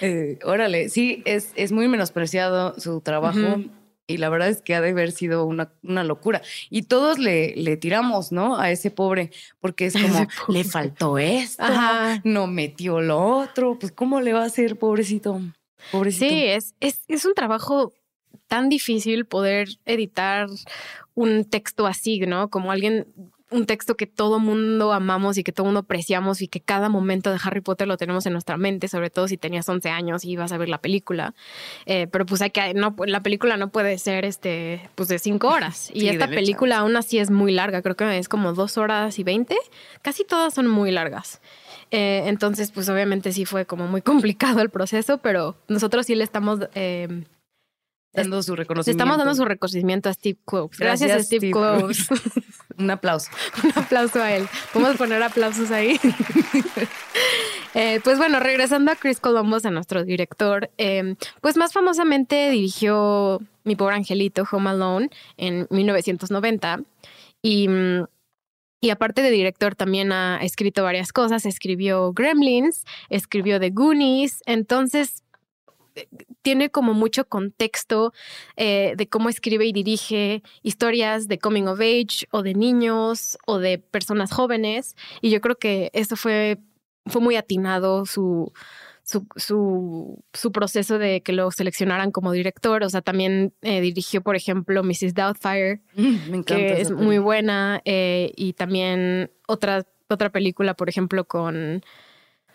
Eh, 0.01 0.39
órale, 0.45 0.89
sí, 0.91 1.23
es, 1.25 1.53
es 1.55 1.73
muy 1.73 1.89
menospreciado 1.89 2.79
su 2.79 3.01
trabajo 3.01 3.63
y 4.07 4.19
la 4.19 4.29
verdad 4.29 4.49
es 4.49 4.61
que 4.61 4.75
ha 4.75 4.83
de 4.83 4.91
haber 4.91 5.13
sido 5.13 5.47
una, 5.47 5.73
una 5.83 6.05
locura. 6.05 6.43
Y 6.69 6.83
todos 6.83 7.19
le, 7.19 7.55
le 7.57 7.77
tiramos, 7.79 8.31
¿no? 8.33 8.59
A 8.59 8.71
ese 8.71 8.91
pobre, 8.91 9.31
porque 9.61 9.87
es 9.87 9.95
como, 9.95 10.27
le 10.49 10.65
faltó 10.65 11.17
esto, 11.17 11.63
Ajá. 11.63 12.21
no 12.25 12.47
metió 12.49 13.01
lo 13.01 13.19
otro, 13.25 13.79
pues 13.79 13.93
¿cómo 13.93 14.21
le 14.21 14.35
va 14.35 14.43
a 14.43 14.47
hacer, 14.47 14.77
pobrecito? 14.79 15.41
Pobrecito. 15.93 16.29
Sí, 16.29 16.45
es, 16.45 16.75
es, 16.81 17.01
es 17.09 17.25
un 17.25 17.35
trabajo 17.35 17.93
tan 18.47 18.69
difícil 18.69 19.27
poder 19.27 19.69
editar 19.85 20.49
un 21.15 21.45
texto 21.45 21.87
así, 21.87 22.21
¿no? 22.21 22.51
Como 22.51 22.73
alguien, 22.73 23.07
un 23.51 23.67
texto 23.67 23.97
que 23.97 24.07
todo 24.07 24.41
mundo 24.41 24.93
amamos 24.93 25.39
y 25.39 25.45
que 25.45 25.53
todo 25.53 25.67
mundo 25.67 25.81
apreciamos 25.81 26.43
y 26.43 26.49
que 26.49 26.61
cada 26.61 26.89
momento 26.89 27.31
de 27.31 27.39
Harry 27.43 27.61
Potter 27.61 27.87
lo 27.87 27.97
tenemos 27.97 28.27
en 28.27 28.33
nuestra 28.33 28.57
mente, 28.57 28.89
sobre 28.89 29.11
todo 29.11 29.29
si 29.29 29.37
tenías 29.37 29.69
11 29.69 29.91
años 29.91 30.25
y 30.25 30.31
ibas 30.33 30.53
a 30.53 30.59
ver 30.59 30.69
la 30.69 30.79
película. 30.79 31.35
Eh, 31.87 32.09
pero 32.11 32.27
pues 32.27 32.43
hay 32.43 32.51
que, 32.51 32.75
no, 32.75 32.95
la 33.07 33.23
película 33.23 33.57
no 33.57 33.69
puede 33.69 33.99
ser 33.99 34.25
este, 34.25 34.89
pues 34.95 35.09
de 35.09 35.19
cinco 35.19 35.49
horas. 35.49 35.91
Y 35.95 36.01
Sí, 36.01 36.09
esta 36.09 36.27
película 36.27 36.79
aún 36.79 36.97
así 36.97 37.19
es 37.19 37.31
muy 37.31 37.53
larga, 37.53 37.81
creo 37.81 37.95
que 37.95 38.19
es 38.19 38.29
como 38.29 38.53
dos 38.53 38.77
horas 38.77 39.19
y 39.19 39.25
veinte. 39.25 39.57
Casi 40.03 40.25
todas 40.25 40.53
son 40.53 40.67
muy 40.67 40.91
largas. 40.91 41.41
Eh, 41.97 42.25
entonces, 42.27 42.73
pues 42.73 42.89
obviamente 42.89 43.31
sí 43.33 43.45
fue 43.45 43.67
como 43.67 43.87
muy 43.87 44.03
complicado 44.11 44.61
el 44.61 44.69
proceso, 44.69 45.19
pero 45.19 45.57
nosotros 45.69 46.07
sí 46.07 46.17
le 46.17 46.25
estamos 46.25 46.59
eh, 46.75 47.25
Dando 48.13 48.43
su 48.43 48.53
le 48.53 48.63
reconocimiento. 48.63 49.03
estamos 49.03 49.19
dando 49.19 49.35
su 49.35 49.45
reconocimiento 49.45 50.09
a 50.09 50.13
Steve 50.13 50.39
Kloves. 50.45 50.79
Gracias, 50.79 51.11
a 51.13 51.23
Steve, 51.23 51.51
Steve. 51.53 51.95
Un 52.79 52.91
aplauso. 52.91 53.31
Un 53.63 53.73
aplauso 53.77 54.21
a 54.21 54.33
él. 54.33 54.49
Podemos 54.73 54.97
poner 54.97 55.23
aplausos 55.23 55.71
ahí. 55.71 56.01
Eh, 57.77 58.01
pues 58.05 58.19
bueno, 58.19 58.39
regresando 58.39 58.93
a 58.93 58.97
Chris 58.97 59.19
Columbus, 59.19 59.65
a 59.65 59.71
nuestro 59.71 60.05
director, 60.05 60.71
eh, 60.79 61.17
pues 61.41 61.57
más 61.57 61.73
famosamente 61.73 62.51
dirigió 62.51 63.41
Mi 63.65 63.75
pobre 63.75 63.97
angelito, 63.97 64.45
Home 64.53 64.71
Alone, 64.71 65.11
en 65.37 65.67
1990. 65.71 66.83
Y, 67.43 67.67
mm, 67.67 68.05
y 68.85 68.91
aparte 68.91 69.23
de 69.23 69.31
director, 69.31 69.75
también 69.75 70.13
ha 70.13 70.41
escrito 70.43 70.83
varias 70.83 71.11
cosas. 71.11 71.47
Escribió 71.47 72.13
Gremlins, 72.13 72.85
escribió 73.09 73.59
The 73.59 73.71
Goonies. 73.71 74.43
Entonces, 74.45 75.25
eh, 75.95 76.07
tiene 76.43 76.69
como 76.69 76.93
mucho 76.93 77.27
contexto 77.27 78.13
eh, 78.57 78.93
de 78.95 79.09
cómo 79.09 79.31
escribe 79.31 79.65
y 79.65 79.73
dirige 79.73 80.43
historias 80.63 81.29
de 81.29 81.39
coming 81.39 81.63
of 81.63 81.81
age 81.81 82.27
o 82.31 82.43
de 82.43 82.53
niños 82.53 83.39
o 83.47 83.59
de 83.59 83.79
personas 83.79 84.31
jóvenes. 84.31 84.97
Y 85.23 85.31
yo 85.31 85.41
creo 85.41 85.57
que 85.57 85.91
eso 85.95 86.15
fue, 86.15 86.59
fue 87.07 87.23
muy 87.23 87.37
atinado 87.37 88.05
su, 88.05 88.53
su, 89.05 89.27
su, 89.37 90.25
su 90.33 90.51
proceso 90.51 90.99
de 90.99 91.21
que 91.21 91.33
lo 91.33 91.51
seleccionaran 91.51 92.11
como 92.11 92.33
director. 92.33 92.83
O 92.83 92.89
sea, 92.91 93.03
también 93.03 93.53
eh, 93.63 93.81
dirigió, 93.81 94.23
por 94.23 94.35
ejemplo, 94.35 94.83
Mrs. 94.83 95.15
Doubtfire, 95.15 95.81
Mm, 95.95 96.31
Me 96.31 96.37
encanta. 96.39 96.55
que 96.57 96.81
es 96.81 96.91
muy 96.91 97.19
buena. 97.19 97.81
eh, 97.85 98.33
y 98.37 98.55
también 98.55 99.31
otra, 99.47 99.85
otra 100.09 100.31
película, 100.31 100.75
por 100.75 100.89
ejemplo, 100.89 101.25
con 101.27 101.83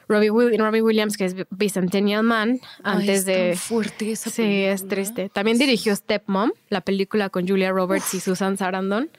Robbie, 0.07 0.31
Will- 0.31 0.57
Robbie 0.57 0.81
Williams, 0.81 1.17
que 1.17 1.25
es 1.25 1.35
Bicentennial 1.51 2.23
Man, 2.23 2.59
Ay, 2.83 3.01
antes 3.01 3.19
es 3.19 3.25
de... 3.25 3.49
tan 3.49 3.57
fuerte 3.57 4.11
esa 4.11 4.31
Sí, 4.31 4.41
película. 4.41 4.71
es 4.73 4.87
triste. 4.87 5.29
También 5.29 5.59
dirigió 5.59 5.95
Stepmom, 5.95 6.51
la 6.69 6.81
película 6.81 7.29
con 7.29 7.47
Julia 7.47 7.69
Roberts 7.71 8.13
y 8.15 8.19
Susan 8.19 8.57
Sarandon, 8.57 9.09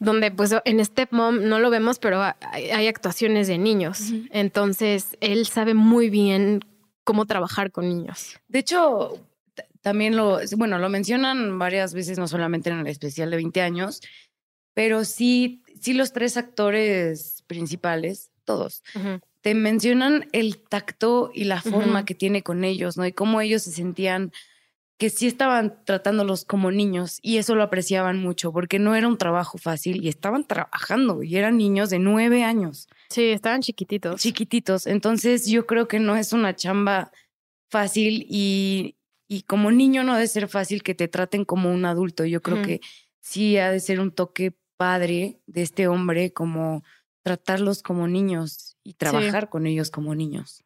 donde 0.00 0.30
pues 0.30 0.54
en 0.64 0.84
Stepmom 0.84 1.48
no 1.48 1.58
lo 1.58 1.70
vemos, 1.70 1.98
pero 1.98 2.22
hay, 2.22 2.70
hay 2.70 2.86
actuaciones 2.86 3.48
de 3.48 3.58
niños. 3.58 4.12
Entonces, 4.30 5.16
él 5.20 5.46
sabe 5.46 5.74
muy 5.74 6.10
bien 6.10 6.60
cómo 7.04 7.26
trabajar 7.26 7.72
con 7.72 7.88
niños. 7.88 8.36
De 8.48 8.58
hecho, 8.58 9.18
también 9.80 10.16
lo, 10.16 10.40
bueno, 10.56 10.78
lo 10.78 10.88
mencionan 10.88 11.58
varias 11.58 11.94
veces, 11.94 12.18
no 12.18 12.28
solamente 12.28 12.70
en 12.70 12.78
el 12.80 12.86
especial 12.86 13.30
de 13.30 13.36
20 13.36 13.60
años, 13.62 14.02
pero 14.74 15.04
sí, 15.04 15.62
sí 15.80 15.94
los 15.94 16.12
tres 16.12 16.36
actores 16.36 17.42
principales, 17.46 18.30
todos, 18.44 18.82
te 19.40 19.54
mencionan 19.54 20.28
el 20.32 20.58
tacto 20.58 21.30
y 21.34 21.44
la 21.44 21.62
forma 21.62 22.04
que 22.04 22.14
tiene 22.14 22.42
con 22.42 22.64
ellos, 22.64 22.96
¿no? 22.96 23.06
Y 23.06 23.12
cómo 23.12 23.40
ellos 23.40 23.62
se 23.62 23.72
sentían 23.72 24.32
que 24.98 25.10
sí 25.10 25.26
estaban 25.28 25.84
tratándolos 25.84 26.44
como 26.44 26.70
niños 26.72 27.18
y 27.22 27.36
eso 27.38 27.54
lo 27.54 27.62
apreciaban 27.62 28.20
mucho 28.20 28.52
porque 28.52 28.78
no 28.78 28.94
era 28.96 29.06
un 29.06 29.16
trabajo 29.16 29.56
fácil 29.56 30.04
y 30.04 30.08
estaban 30.08 30.44
trabajando 30.44 31.22
y 31.22 31.36
eran 31.36 31.56
niños 31.56 31.88
de 31.90 31.98
nueve 32.00 32.42
años 32.44 32.88
Sí, 33.08 33.26
estaban 33.30 33.62
chiquititos. 33.62 34.20
chiquititos. 34.20 34.86
Entonces 34.86 35.46
yo 35.46 35.66
creo 35.66 35.88
que 35.88 35.98
no 36.00 36.16
es 36.16 36.32
una 36.32 36.54
chamba 36.54 37.10
fácil 37.70 38.26
y, 38.28 38.96
y 39.28 39.42
como 39.42 39.70
niño 39.70 40.02
no 40.04 40.12
ha 40.14 40.18
de 40.18 40.26
ser 40.28 40.48
fácil 40.48 40.82
que 40.82 40.94
te 40.94 41.08
traten 41.08 41.44
como 41.44 41.70
un 41.72 41.84
adulto. 41.84 42.24
Yo 42.24 42.42
creo 42.42 42.62
que 42.62 42.80
sí 43.20 43.56
ha 43.56 43.70
de 43.70 43.80
ser 43.80 44.00
un 44.00 44.10
toque 44.10 44.52
padre 44.76 45.40
de 45.46 45.62
este 45.62 45.86
hombre 45.88 46.32
como 46.32 46.82
tratarlos 47.22 47.82
como 47.82 48.08
niños 48.08 48.76
y 48.84 48.94
trabajar 48.94 49.48
con 49.48 49.66
ellos 49.66 49.90
como 49.90 50.14
niños. 50.14 50.64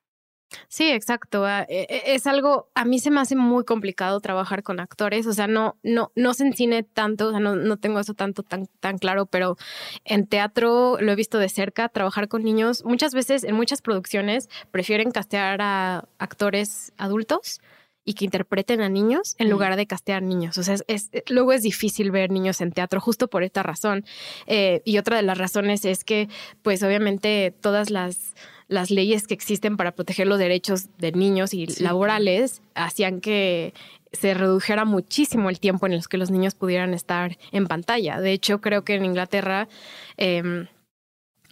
Sí, 0.68 0.90
exacto. 0.90 1.44
Ah, 1.46 1.64
e- 1.68 1.86
e- 1.88 2.14
Es 2.14 2.26
algo, 2.26 2.68
a 2.74 2.84
mí 2.84 2.98
se 2.98 3.10
me 3.10 3.20
hace 3.20 3.36
muy 3.36 3.64
complicado 3.64 4.20
trabajar 4.20 4.62
con 4.62 4.80
actores, 4.80 5.26
o 5.26 5.32
sea, 5.32 5.46
no, 5.46 5.76
no, 5.82 6.12
no 6.14 6.34
sé 6.34 6.44
en 6.46 6.54
cine 6.54 6.82
tanto, 6.82 7.28
o 7.28 7.30
sea, 7.30 7.40
no, 7.40 7.56
no 7.56 7.76
tengo 7.78 8.00
eso 8.00 8.14
tanto 8.14 8.42
tan, 8.42 8.66
tan 8.80 8.98
claro, 8.98 9.26
pero 9.26 9.56
en 10.04 10.26
teatro 10.26 10.98
lo 11.00 11.12
he 11.12 11.16
visto 11.16 11.38
de 11.38 11.48
cerca, 11.48 11.88
trabajar 11.88 12.28
con 12.28 12.42
niños. 12.42 12.84
Muchas 12.84 13.14
veces, 13.14 13.44
en 13.44 13.54
muchas 13.54 13.82
producciones, 13.82 14.48
prefieren 14.70 15.10
castear 15.10 15.60
a 15.62 16.04
actores 16.18 16.92
adultos 16.98 17.60
y 18.04 18.14
que 18.14 18.24
interpreten 18.24 18.80
a 18.80 18.88
niños 18.88 19.36
en 19.38 19.48
lugar 19.48 19.76
de 19.76 19.86
castear 19.86 20.22
niños. 20.22 20.58
O 20.58 20.64
sea, 20.64 20.74
es, 20.74 20.82
es- 20.88 21.10
luego 21.28 21.52
es 21.52 21.62
difícil 21.62 22.10
ver 22.10 22.30
niños 22.32 22.60
en 22.60 22.72
teatro 22.72 23.00
justo 23.00 23.28
por 23.28 23.44
esta 23.44 23.62
razón. 23.62 24.04
Eh, 24.46 24.82
y 24.84 24.98
otra 24.98 25.16
de 25.18 25.22
las 25.22 25.38
razones 25.38 25.84
es 25.84 26.02
que, 26.02 26.28
pues 26.62 26.82
obviamente, 26.82 27.54
todas 27.60 27.90
las 27.90 28.34
las 28.68 28.90
leyes 28.90 29.26
que 29.26 29.34
existen 29.34 29.76
para 29.76 29.92
proteger 29.92 30.26
los 30.26 30.38
derechos 30.38 30.88
de 30.98 31.12
niños 31.12 31.54
y 31.54 31.66
Sí. 31.66 31.82
laborales 31.82 32.62
hacían 32.74 33.20
que 33.20 33.74
se 34.12 34.34
redujera 34.34 34.84
muchísimo 34.84 35.48
el 35.50 35.58
tiempo 35.60 35.86
en 35.86 35.96
los 35.96 36.08
que 36.08 36.18
los 36.18 36.30
niños 36.30 36.54
pudieran 36.54 36.92
estar 36.94 37.38
en 37.50 37.66
pantalla. 37.66 38.20
De 38.20 38.32
hecho, 38.32 38.60
creo 38.60 38.84
que 38.84 38.94
en 38.94 39.04
Inglaterra 39.06 39.68
eh, 40.18 40.66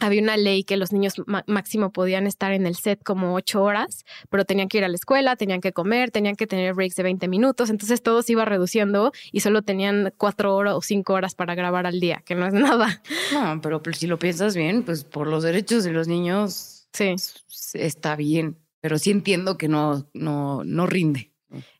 había 0.03 0.23
una 0.23 0.37
ley 0.39 0.65
que 0.65 0.79
los 0.79 0.93
niños 0.93 1.15
máximo 1.47 1.91
podían 1.91 2.27
estar 2.27 2.53
en 2.53 2.67
el 2.67 2.75
set 2.75 3.03
como 3.05 3.35
ocho 3.35 3.63
horas, 3.63 4.05
pero 4.31 4.47
tenían 4.47 4.69
que 4.69 4.79
ir 4.79 4.85
a 4.85 4.89
la 4.89 4.95
escuela, 4.95 5.37
tenían 5.37 5.61
que 5.61 5.73
comer, 5.73 6.11
tenían 6.11 6.37
que 6.37 6.47
tener 6.47 6.73
breaks 6.75 6.97
de 6.97 7.03
20 7.03 7.29
minutos, 7.29 7.69
entonces 7.69 8.03
todo 8.03 8.23
se 8.23 8.33
iba 8.33 8.47
reduciendo 8.47 9.13
y 9.31 9.41
solo 9.41 9.61
tenían 9.61 10.13
cuatro 10.17 10.57
horas 10.57 10.75
o 10.75 10.81
cinco 10.81 11.13
horas 11.13 11.35
para 11.35 11.55
grabar 11.55 11.87
al 11.87 12.01
día, 12.01 12.23
que 12.25 12.35
no 12.35 12.47
es 12.47 12.53
nada. 12.55 13.03
No, 13.35 13.61
pero 13.61 13.83
pues, 13.83 13.99
si 13.99 14.07
lo 14.07 14.19
piensas 14.19 14.57
bien, 14.57 14.85
pues 14.85 15.05
por 15.05 15.27
los 15.27 15.43
derechos 15.43 15.85
de 15.85 15.93
los 15.93 16.09
niños 16.09 16.80
Sí. 16.93 17.15
está 17.75 18.17
bien, 18.17 18.59
pero 18.81 18.99
sí 18.99 19.11
entiendo 19.11 19.57
que 19.57 19.69
no, 19.69 20.09
no, 20.15 20.65
no 20.65 20.87
rinde. 20.87 21.33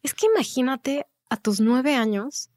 Es 0.03 0.15
que 0.15 0.27
imagínate 0.27 1.07
a 1.29 1.37
tus 1.37 1.61
nueve 1.61 1.95
años, 1.95 2.51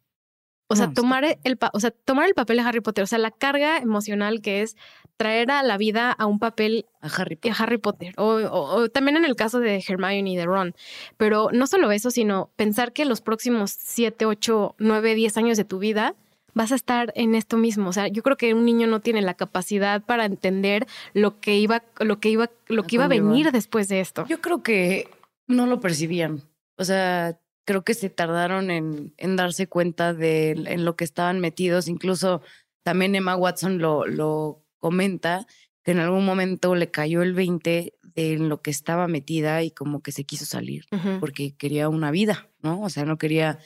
o 0.67 0.75
sea, 0.75 0.87
No, 0.87 0.93
tomar 0.93 1.23
el, 1.25 1.59
o 1.73 1.79
sea, 1.79 1.91
tomar 1.91 2.27
el 2.27 2.33
papel 2.33 2.57
de 2.57 2.63
Harry 2.63 2.81
Potter, 2.81 3.03
o 3.03 3.07
sea, 3.07 3.19
la 3.19 3.31
carga 3.31 3.77
emocional 3.77 4.41
que 4.41 4.61
es 4.61 4.75
traer 5.17 5.51
a 5.51 5.61
la 5.61 5.77
vida 5.77 6.11
a 6.11 6.25
un 6.25 6.39
papel 6.39 6.85
A 7.01 7.07
Harry 7.07 7.35
de 7.35 7.41
Potter. 7.41 7.53
Harry 7.59 7.77
Potter, 7.77 8.13
o, 8.17 8.35
o- 8.37 8.75
o 8.75 8.89
también 8.89 9.17
en 9.17 9.25
el 9.25 9.35
caso 9.35 9.59
de 9.59 9.83
Hermione 9.87 10.31
y 10.31 10.35
de 10.35 10.45
Ron, 10.45 10.73
pero 11.17 11.49
no 11.51 11.67
solo 11.67 11.91
eso, 11.91 12.09
sino 12.09 12.51
pensar 12.55 12.93
que 12.93 13.05
los 13.05 13.21
próximos 13.21 13.71
siete, 13.77 14.25
ocho, 14.25 14.75
nueve, 14.79 15.13
diez 15.13 15.37
años 15.37 15.57
de 15.57 15.65
tu 15.65 15.77
vida 15.79 16.15
vas 16.53 16.71
a 16.71 16.75
estar 16.75 17.11
en 17.15 17.35
esto 17.35 17.57
mismo. 17.57 17.89
O 17.89 17.93
sea, 17.93 18.07
yo 18.07 18.23
creo 18.23 18.37
que 18.37 18.53
un 18.53 18.65
niño 18.65 18.87
no 18.87 19.01
tiene 19.01 19.21
la 19.21 19.33
capacidad 19.33 20.01
para 20.01 20.25
entender 20.25 20.87
lo 21.13 21.39
que 21.39 21.57
iba, 21.57 21.83
lo 21.99 22.19
que 22.19 22.29
iba, 22.29 22.49
lo 22.67 22.83
que 22.83 22.95
iba 22.95 23.05
a 23.05 23.09
venir 23.09 23.51
después 23.51 23.87
de 23.87 23.99
esto. 23.99 24.25
Yo 24.27 24.41
creo 24.41 24.63
que 24.63 25.09
no 25.47 25.65
lo 25.65 25.79
percibían. 25.79 26.41
O 26.77 26.85
sea, 26.85 27.39
creo 27.65 27.83
que 27.83 27.93
se 27.93 28.09
tardaron 28.09 28.71
en, 28.71 29.13
en 29.17 29.35
darse 29.35 29.67
cuenta 29.67 30.13
de 30.13 30.51
en 30.51 30.85
lo 30.85 30.95
que 30.95 31.03
estaban 31.03 31.39
metidos. 31.39 31.87
Incluso 31.87 32.41
también 32.83 33.15
Emma 33.15 33.35
Watson 33.35 33.79
lo, 33.79 34.05
lo 34.05 34.63
comenta, 34.79 35.47
que 35.83 35.91
en 35.91 35.99
algún 35.99 36.25
momento 36.25 36.75
le 36.75 36.91
cayó 36.91 37.21
el 37.21 37.33
20 37.33 37.93
de 38.01 38.33
en 38.33 38.49
lo 38.49 38.61
que 38.61 38.71
estaba 38.71 39.07
metida 39.07 39.63
y 39.63 39.71
como 39.71 40.01
que 40.01 40.11
se 40.11 40.23
quiso 40.23 40.45
salir 40.45 40.85
porque 41.19 41.55
quería 41.55 41.89
una 41.89 42.11
vida, 42.11 42.49
¿no? 42.61 42.81
O 42.81 42.89
sea, 42.89 43.05
no 43.05 43.17
quería 43.17 43.59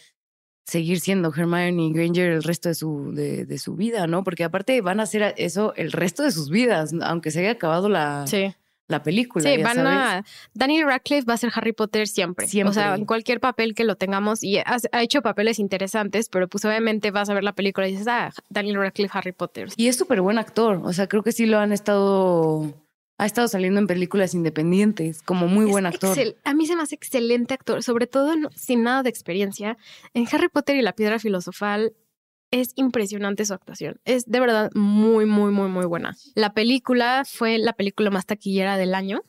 seguir 0.68 1.00
siendo 1.00 1.34
Hermione 1.34 1.92
Granger 1.94 2.30
el 2.34 2.44
resto 2.44 2.68
de 2.68 2.76
su, 2.76 3.12
de, 3.14 3.46
de 3.46 3.58
su 3.58 3.76
vida, 3.76 4.06
¿no? 4.06 4.24
Porque 4.26 4.44
aparte 4.44 4.82
van 4.82 5.00
a 5.00 5.04
hacer 5.04 5.34
eso 5.38 5.74
el 5.78 5.94
resto 5.94 6.24
de 6.24 6.32
sus 6.32 6.50
vidas, 6.50 6.92
aunque 7.02 7.32
se 7.32 7.40
haya 7.40 7.52
acabado 7.52 7.88
la, 7.88 8.26
Sí. 8.28 8.54
la 8.90 9.02
película. 9.02 9.50
Sí, 9.50 9.58
ya 9.58 9.64
van 9.64 9.76
sabes. 9.78 9.92
a. 9.94 10.24
Daniel 10.54 10.86
Radcliffe 10.88 11.26
va 11.26 11.36
a 11.36 11.38
ser 11.38 11.52
Harry 11.56 11.72
Potter 11.72 12.06
siempre. 12.10 12.48
Siempre. 12.48 12.72
O 12.72 12.74
sea, 12.74 12.96
en 12.96 13.06
cualquier 13.06 13.40
papel 13.40 13.76
que 13.76 13.86
lo 13.86 13.96
tengamos. 13.96 14.44
Y 14.44 14.58
ha, 14.58 14.66
ha 14.92 15.02
hecho 15.04 15.22
papeles 15.22 15.58
interesantes, 15.60 16.28
pero 16.28 16.50
pues 16.50 16.66
obviamente 16.66 17.12
vas 17.12 17.30
a 17.30 17.34
ver 17.34 17.46
la 17.46 17.54
película 17.54 17.88
y 17.88 17.92
dices, 17.92 18.08
ah, 18.10 18.34
Daniel 18.50 18.76
Radcliffe, 18.78 19.18
Harry 19.18 19.32
Potter. 19.32 19.70
Y 19.78 19.88
es 19.88 19.96
súper 19.96 20.20
buen 20.20 20.38
actor. 20.38 20.82
O 20.84 20.92
sea, 20.92 21.08
creo 21.08 21.24
que 21.24 21.32
sí 21.32 21.46
lo 21.46 21.60
han 21.60 21.72
estado. 21.72 22.74
Ha 23.20 23.26
estado 23.26 23.48
saliendo 23.48 23.80
en 23.80 23.88
películas 23.88 24.34
independientes, 24.36 25.22
como 25.24 25.48
muy 25.48 25.66
buen 25.66 25.86
actor. 25.88 26.16
excel- 26.16 26.36
A 26.44 26.54
mí 26.54 26.68
se 26.68 26.76
me 26.76 26.84
hace 26.84 26.96
excelente 26.96 27.54
actor, 27.56 27.82
sobre 27.82 28.06
todo 28.06 28.34
sin 28.56 28.84
nada 28.84 29.02
de 29.04 29.10
experiencia. 29.10 29.78
En 30.14 30.28
Harry 30.32 30.50
Potter 30.50 30.76
y 30.76 30.82
la 30.84 30.94
Piedra 30.94 31.18
Filosofal 31.18 31.94
es 32.52 32.74
impresionante 32.76 33.44
su 33.46 33.54
actuación. 33.54 34.00
Es 34.06 34.26
de 34.26 34.40
verdad 34.40 34.70
muy, 34.76 35.26
muy, 35.26 35.52
muy, 35.52 35.68
muy 35.68 35.86
buena. 35.86 36.16
La 36.36 36.54
película 36.54 37.24
fue 37.26 37.58
la 37.58 37.74
película 37.74 38.10
más 38.12 38.26
taquillera 38.28 38.78
del 38.78 38.94
año. 38.94 39.22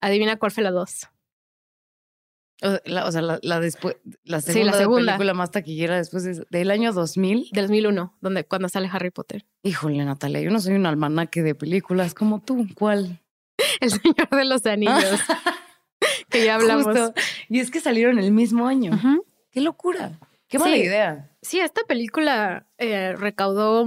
Adivina 0.00 0.36
cuál 0.38 0.52
fue 0.52 0.62
la 0.62 0.70
dos. 0.70 1.08
O 2.64 2.68
sea, 2.70 2.80
la, 2.84 3.06
o 3.06 3.10
sea, 3.12 3.22
la, 3.22 3.40
la 3.42 3.58
después, 3.58 3.96
la 4.22 4.40
Sí, 4.40 4.52
segunda, 4.52 4.70
la 4.72 4.78
segunda. 4.78 5.12
película 5.14 5.34
más 5.34 5.50
taquillera 5.50 5.96
después 5.96 6.22
de- 6.22 6.46
del 6.48 6.70
año 6.70 6.92
2000. 6.92 7.48
Del 7.52 7.64
2001, 7.66 8.16
donde, 8.20 8.44
cuando 8.44 8.68
sale 8.68 8.88
Harry 8.92 9.10
Potter. 9.10 9.44
Híjole, 9.64 10.04
Natalia, 10.04 10.40
yo 10.42 10.50
no 10.52 10.60
soy 10.60 10.74
un 10.74 10.86
almanaque 10.86 11.42
de 11.42 11.56
películas 11.56 12.14
como 12.14 12.40
tú. 12.40 12.68
¿Cuál? 12.76 13.18
El 13.80 13.90
Señor 13.90 14.28
de 14.30 14.44
los 14.44 14.66
Anillos. 14.66 15.20
que 16.30 16.44
ya 16.44 16.56
hablamos. 16.56 16.84
Justo. 16.86 17.14
Y 17.48 17.60
es 17.60 17.70
que 17.70 17.80
salieron 17.80 18.18
el 18.18 18.32
mismo 18.32 18.66
año. 18.66 18.98
¡Qué 19.50 19.60
locura! 19.60 20.18
¡Qué 20.48 20.58
mala 20.58 20.76
Sí. 20.76 20.82
idea! 20.82 21.30
Sí, 21.42 21.60
esta 21.60 21.82
película 21.86 22.66
eh, 22.78 23.14
recaudó 23.16 23.86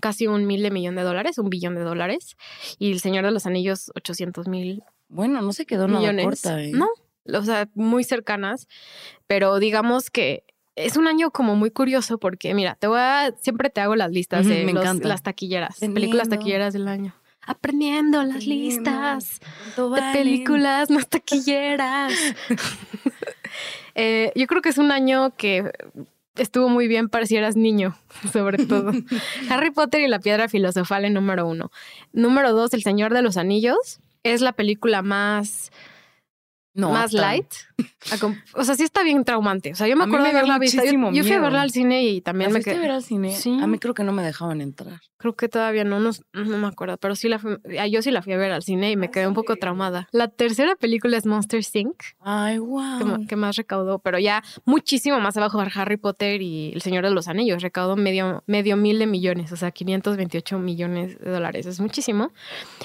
casi 0.00 0.26
un 0.26 0.46
mil 0.46 0.62
de 0.62 0.70
millón 0.70 0.96
de 0.96 1.02
dólares, 1.02 1.38
un 1.38 1.50
billón 1.50 1.74
de 1.74 1.82
dólares. 1.82 2.36
Y 2.78 2.92
El 2.92 3.00
Señor 3.00 3.24
de 3.24 3.30
los 3.30 3.46
Anillos, 3.46 3.90
800 3.94 4.48
mil 4.48 4.82
Bueno, 5.08 5.40
no 5.42 5.52
se 5.52 5.66
quedó 5.66 5.86
nada 5.88 6.12
corta. 6.22 6.60
¿eh? 6.62 6.72
No, 6.74 6.88
o 7.32 7.42
sea, 7.42 7.68
muy 7.74 8.04
cercanas. 8.04 8.66
Pero 9.26 9.58
digamos 9.58 10.10
que 10.10 10.44
es 10.76 10.96
un 10.96 11.06
año 11.06 11.30
como 11.30 11.54
muy 11.56 11.70
curioso 11.70 12.18
porque, 12.18 12.52
mira, 12.54 12.74
te 12.74 12.86
voy 12.88 12.98
a, 12.98 13.32
siempre 13.40 13.70
te 13.70 13.80
hago 13.80 13.94
las 13.96 14.10
listas 14.10 14.46
de 14.46 14.64
los- 14.64 14.98
las 15.04 15.22
taquilleras, 15.22 15.78
películas 15.78 16.26
Aprendiendo. 16.26 16.36
taquilleras 16.36 16.72
del 16.72 16.88
año. 16.88 17.14
Aprendiendo 17.46 18.22
las 18.22 18.36
Aprendiendo. 18.36 18.90
listas 18.90 19.40
¿Cuánto 19.76 19.90
de 19.90 20.12
películas 20.12 20.90
más 20.90 21.08
taquilleras. 21.08 22.12
Eh, 23.94 24.32
yo 24.34 24.46
creo 24.48 24.60
que 24.60 24.70
es 24.70 24.78
un 24.78 24.90
año 24.90 25.30
que 25.36 25.70
estuvo 26.34 26.68
muy 26.68 26.88
bien 26.88 27.08
para 27.08 27.26
si 27.26 27.36
eras 27.36 27.54
niño, 27.54 27.96
sobre 28.32 28.66
todo. 28.66 28.90
Harry 29.50 29.70
Potter 29.70 30.00
y 30.00 30.08
la 30.08 30.18
Piedra 30.18 30.48
Filosofal 30.48 31.04
en 31.04 31.14
número 31.14 31.46
uno. 31.46 31.70
Número 32.12 32.52
dos, 32.52 32.74
El 32.74 32.82
Señor 32.82 33.14
de 33.14 33.22
los 33.22 33.36
Anillos. 33.36 34.00
Es 34.24 34.40
la 34.40 34.52
película 34.52 35.02
más, 35.02 35.70
No, 36.74 36.90
más 36.90 37.12
light. 37.12 37.46
O 38.54 38.64
sea, 38.64 38.74
sí 38.74 38.82
está 38.82 39.04
bien 39.04 39.22
traumante. 39.24 39.70
O 39.70 39.74
sea, 39.76 39.86
yo 39.86 39.96
me 39.96 40.04
acuerdo 40.04 40.24
me 40.24 40.32
de 40.32 40.38
haberla 40.38 40.58
visto. 40.58 40.82
Yo, 40.82 41.12
yo 41.12 41.22
fui 41.22 41.32
a 41.32 41.40
verla 41.40 41.62
al 41.62 41.70
cine 41.70 42.02
y 42.02 42.16
¿La 42.16 42.24
también 42.24 42.50
me 42.50 42.54
fuiste 42.54 42.70
a 42.70 42.74
quedé. 42.74 42.82
ver 42.82 42.90
al 42.90 43.02
cine? 43.04 43.36
Sí. 43.36 43.56
A 43.62 43.66
mí 43.68 43.78
creo 43.78 43.94
que 43.94 44.02
no 44.02 44.12
me 44.12 44.22
dejaban 44.24 44.60
entrar. 44.60 45.00
Creo 45.24 45.36
que 45.36 45.48
todavía 45.48 45.84
no, 45.84 46.00
nos- 46.00 46.22
no 46.34 46.58
me 46.58 46.66
acuerdo, 46.66 46.98
pero 46.98 47.14
sí 47.16 47.30
la 47.30 47.38
fui- 47.38 47.56
ah, 47.80 47.86
yo 47.86 48.02
sí 48.02 48.10
la 48.10 48.20
fui 48.20 48.34
a 48.34 48.36
ver 48.36 48.52
al 48.52 48.62
cine 48.62 48.90
y 48.90 48.96
me 48.96 49.10
quedé 49.10 49.26
un 49.26 49.32
poco 49.32 49.56
traumada. 49.56 50.06
La 50.12 50.28
tercera 50.28 50.76
película 50.76 51.16
es 51.16 51.24
Monster 51.24 51.62
Inc. 51.72 51.94
Ay, 52.20 52.56
que, 52.56 52.60
wow. 52.60 53.26
que 53.26 53.36
más 53.36 53.56
recaudó, 53.56 54.00
pero 54.00 54.18
ya 54.18 54.42
muchísimo 54.66 55.18
más 55.20 55.34
abajo 55.38 55.62
de 55.62 55.70
Harry 55.76 55.96
Potter 55.96 56.42
y 56.42 56.72
El 56.74 56.82
Señor 56.82 57.04
de 57.04 57.10
los 57.10 57.26
Anillos. 57.28 57.62
Recaudó 57.62 57.96
medio, 57.96 58.42
medio 58.46 58.76
mil 58.76 58.98
de 58.98 59.06
millones, 59.06 59.50
o 59.50 59.56
sea, 59.56 59.70
528 59.70 60.58
millones 60.58 61.18
de 61.18 61.30
dólares. 61.30 61.64
Es 61.64 61.80
muchísimo. 61.80 62.30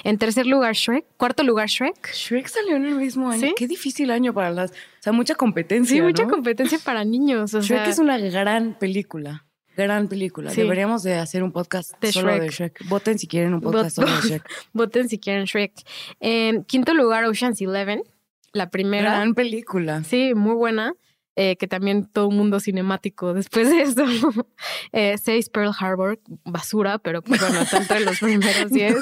En 0.06 0.17
tercer 0.17 0.45
lugar, 0.47 0.75
Shrek. 0.75 1.04
Cuarto 1.17 1.43
lugar, 1.43 1.67
Shrek. 1.67 2.13
Shrek 2.13 2.47
salió 2.47 2.78
en 2.78 2.86
el 2.86 2.95
mismo 2.95 3.30
año. 3.30 3.41
¿Sí? 3.41 3.54
Qué 3.58 3.67
difícil 3.67 4.12
año 4.12 4.34
para 4.34 4.52
las. 4.52 4.71
O 4.71 5.02
sea, 5.02 5.12
mucha 5.12 5.36
competencia. 5.36 5.93
Sí, 5.97 6.02
mucha 6.02 6.25
competencia 6.25 6.80
para 6.86 7.04
niños. 7.04 7.54
O 7.54 7.60
Shrek 7.62 7.80
sea, 7.84 7.89
es 7.89 7.99
una 7.99 8.17
gran 8.17 8.78
película. 8.80 9.45
Gran 9.84 10.08
película. 10.08 10.52
Sí. 10.52 10.62
Deberíamos 10.62 11.04
de 11.04 11.15
hacer 11.15 11.44
un 11.44 11.52
podcast 11.52 11.92
De 12.02 12.12
solo 12.12 12.34
de 12.38 12.50
Shrek. 12.50 12.88
Voten 12.88 13.18
si 13.20 13.28
quieren 13.28 13.54
un 13.54 13.62
podcast 13.62 13.98
Vot- 13.98 14.06
solo 14.08 14.22
de 14.22 14.28
Shrek. 14.28 14.50
voten 14.74 15.10
si 15.10 15.20
quieren 15.20 15.46
Shrek. 15.46 15.74
En 16.20 16.63
quinto 16.65 16.94
lugar, 16.94 17.26
Ocean's 17.26 17.62
Eleven. 17.62 18.04
La 18.52 18.70
primera. 18.70 19.12
Gran 19.15 19.34
película. 19.36 20.04
Sí, 20.04 20.34
muy 20.36 20.54
buena. 20.56 20.94
eh, 21.36 21.56
que 21.56 21.68
también 21.68 22.06
todo 22.06 22.28
un 22.28 22.36
mundo 22.36 22.60
cinemático 22.60 23.34
después 23.34 23.70
de 23.70 23.82
eso. 23.84 24.06
Eh, 24.92 25.18
seis, 25.18 25.50
Pearl 25.50 25.72
Harbor. 25.80 26.20
Basura, 26.44 26.98
pero 27.00 27.22
pues, 27.22 27.39
bueno, 27.39 27.62
está 27.62 27.78
entre 27.78 28.00
los 28.02 28.20
primeros 28.20 28.70
diez. 28.72 28.96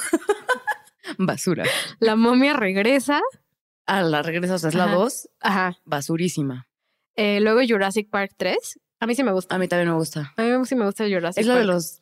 Basura. 1.17 1.63
La 1.99 2.15
momia 2.15 2.53
regresa. 2.53 3.21
Ah, 3.85 4.01
la 4.01 4.21
regresa, 4.21 4.55
o 4.55 4.57
sea, 4.59 4.69
es 4.69 4.75
la. 4.75 4.87
2. 4.87 5.29
Ajá. 5.39 5.77
Basurísima. 5.85 6.67
Eh, 7.15 7.39
luego 7.39 7.61
Jurassic 7.67 8.09
Park 8.09 8.33
3. 8.37 8.79
A 8.99 9.07
mí 9.07 9.15
sí 9.15 9.23
me 9.23 9.31
gusta. 9.31 9.55
A 9.55 9.59
mí 9.59 9.67
también 9.67 9.89
me 9.89 9.95
gusta. 9.95 10.33
A 10.35 10.41
mí 10.41 10.65
sí 10.65 10.75
me 10.75 10.85
gusta 10.85 11.05
Jurassic 11.05 11.41
Es 11.41 11.47
la 11.47 11.55
Park. 11.55 11.65
de 11.67 11.73
los 11.73 12.01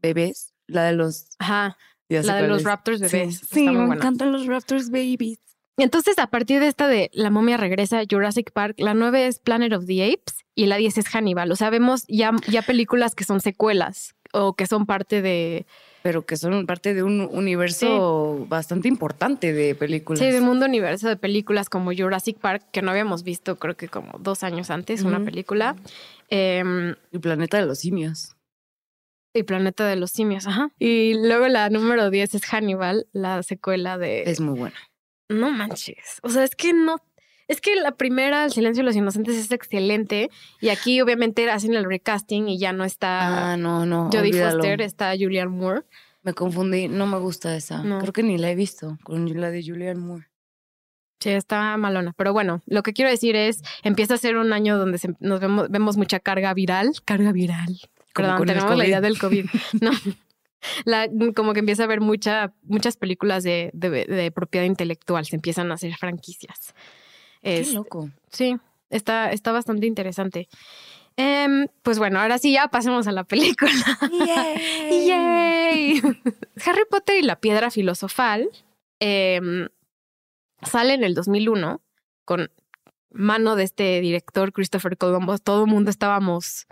bebés. 0.00 0.54
La 0.66 0.84
de 0.84 0.92
los. 0.92 1.28
Ajá. 1.38 1.76
La 2.08 2.36
de 2.36 2.48
los. 2.48 2.64
Raptors 2.64 3.00
bebés. 3.00 3.38
Sí, 3.38 3.46
sí 3.50 3.66
me 3.66 3.76
buena. 3.76 3.94
encantan 3.94 4.32
los 4.32 4.46
Raptors 4.46 4.90
babies. 4.90 5.38
Entonces, 5.78 6.18
a 6.18 6.26
partir 6.26 6.60
de 6.60 6.68
esta 6.68 6.86
de 6.86 7.10
La 7.14 7.30
momia 7.30 7.56
regresa, 7.56 8.02
Jurassic 8.08 8.52
Park, 8.52 8.76
la 8.78 8.92
9 8.94 9.26
es 9.26 9.38
Planet 9.38 9.72
of 9.72 9.86
the 9.86 10.04
Apes 10.04 10.44
y 10.54 10.66
la 10.66 10.76
10 10.76 10.98
es 10.98 11.06
Hannibal. 11.08 11.50
O 11.50 11.56
sea, 11.56 11.70
vemos 11.70 12.04
ya, 12.08 12.32
ya 12.46 12.60
películas 12.62 13.14
que 13.14 13.24
son 13.24 13.40
secuelas 13.40 14.14
o 14.34 14.54
que 14.54 14.66
son 14.66 14.84
parte 14.84 15.22
de, 15.22 15.66
Pero 16.02 16.26
que 16.26 16.36
son 16.36 16.66
parte 16.66 16.94
de 16.94 17.02
un 17.02 17.20
universo 17.20 18.44
bastante 18.48 18.88
importante 18.88 19.52
de 19.52 19.74
películas. 19.74 20.18
sí, 20.18 20.26
de 20.30 20.40
mundo 20.40 20.66
universo 20.66 21.08
de 21.08 21.16
películas 21.16 21.68
como 21.68 21.92
Jurassic 21.94 22.38
Park, 22.38 22.64
que 22.72 22.82
no 22.82 22.90
habíamos 22.90 23.22
visto 23.22 23.56
creo 23.56 23.76
que 23.76 23.88
como 23.88 24.18
dos 24.18 24.42
años 24.42 24.70
antes, 24.70 25.02
una 25.02 25.24
película. 25.24 25.76
Em, 26.28 26.94
El 27.12 27.20
planeta 27.20 27.58
de 27.58 27.66
los 27.66 27.78
simios. 27.78 28.36
y 29.34 29.44
Planeta 29.44 29.86
de 29.86 29.96
los 29.96 30.10
Simios, 30.10 30.46
ajá. 30.46 30.70
Y 30.78 31.14
luego 31.14 31.48
la 31.48 31.70
número 31.70 32.10
10 32.10 32.34
es 32.34 32.44
Hannibal, 32.44 33.06
la 33.12 33.42
secuela 33.42 33.96
de... 33.96 34.24
Es 34.24 34.40
muy 34.40 34.58
buena. 34.58 34.76
No 35.30 35.50
manches. 35.50 36.18
O 36.22 36.28
sea, 36.28 36.44
es 36.44 36.54
que 36.54 36.74
no. 36.74 36.96
Es 37.52 37.60
que 37.60 37.76
la 37.76 37.92
primera, 37.92 38.44
El 38.46 38.52
silencio 38.52 38.82
de 38.82 38.86
los 38.86 38.96
inocentes, 38.96 39.36
es 39.36 39.50
excelente. 39.52 40.30
Y 40.60 40.70
aquí, 40.70 41.00
obviamente, 41.02 41.50
hacen 41.50 41.74
el 41.74 41.84
recasting 41.84 42.48
y 42.48 42.58
ya 42.58 42.72
no 42.72 42.84
está 42.84 43.52
Ah, 43.52 43.56
no, 43.56 43.84
no. 43.84 44.08
Jodie. 44.12 44.32
Foster, 44.32 44.80
está 44.80 45.12
Julianne 45.18 45.50
Moore. 45.50 45.82
Me 46.22 46.32
confundí. 46.32 46.88
No 46.88 47.06
me 47.06 47.18
gusta 47.18 47.54
esa. 47.54 47.82
No. 47.82 47.98
Creo 48.00 48.12
que 48.12 48.22
ni 48.22 48.38
la 48.38 48.50
he 48.50 48.54
visto 48.54 48.96
con 49.04 49.26
la 49.40 49.50
de 49.50 49.62
Julianne 49.62 50.00
Moore. 50.00 50.26
Sí, 51.20 51.30
está 51.30 51.76
malona. 51.76 52.14
Pero 52.16 52.32
bueno, 52.32 52.62
lo 52.66 52.82
que 52.82 52.92
quiero 52.94 53.10
decir 53.10 53.36
es: 53.36 53.60
empieza 53.82 54.14
a 54.14 54.18
ser 54.18 54.36
un 54.36 54.52
año 54.52 54.78
donde 54.78 54.98
se- 54.98 55.14
nos 55.20 55.38
vemos, 55.40 55.68
vemos 55.70 55.96
mucha 55.96 56.18
carga 56.20 56.54
viral. 56.54 56.90
Carga 57.04 57.32
viral. 57.32 57.78
Como 58.14 58.28
Perdón, 58.28 58.46
tenemos 58.46 58.76
la 58.78 58.86
idea 58.86 59.00
del 59.02 59.18
COVID. 59.18 59.44
No. 59.80 59.90
La, 60.84 61.08
como 61.34 61.54
que 61.54 61.58
empieza 61.58 61.82
a 61.82 61.86
haber 61.86 62.00
mucha, 62.00 62.52
muchas 62.62 62.96
películas 62.96 63.42
de, 63.42 63.70
de- 63.74 64.04
de 64.06 64.30
propiedad 64.30 64.64
intelectual, 64.64 65.26
se 65.26 65.34
empiezan 65.34 65.70
a 65.72 65.74
hacer 65.74 65.94
franquicias. 65.96 66.72
Qué 67.42 67.60
Es- 67.60 67.74
loco. 67.74 68.10
Sí, 68.30 68.56
está, 68.90 69.32
está 69.32 69.52
bastante 69.52 69.86
interesante. 69.86 70.48
Em, 71.16 71.66
pues 71.82 71.98
bueno, 71.98 72.20
ahora 72.20 72.38
sí 72.38 72.52
ya 72.52 72.68
pasemos 72.68 73.06
a 73.06 73.12
la 73.12 73.24
película. 73.24 73.70
¡Yay! 74.90 76.00
Harry 76.66 76.82
Potter 76.90 77.16
y 77.18 77.22
la 77.22 77.36
piedra 77.40 77.70
filosofal 77.70 78.48
em, 79.00 79.68
sale 80.62 80.94
en 80.94 81.04
el 81.04 81.14
2001 81.14 81.80
con 82.24 82.50
mano 83.10 83.56
de 83.56 83.64
este 83.64 84.00
director 84.00 84.52
Christopher 84.52 84.96
Columbus. 84.96 85.42
Todo 85.42 85.64
el 85.64 85.70
mundo 85.70 85.90
estábamos 85.90 86.66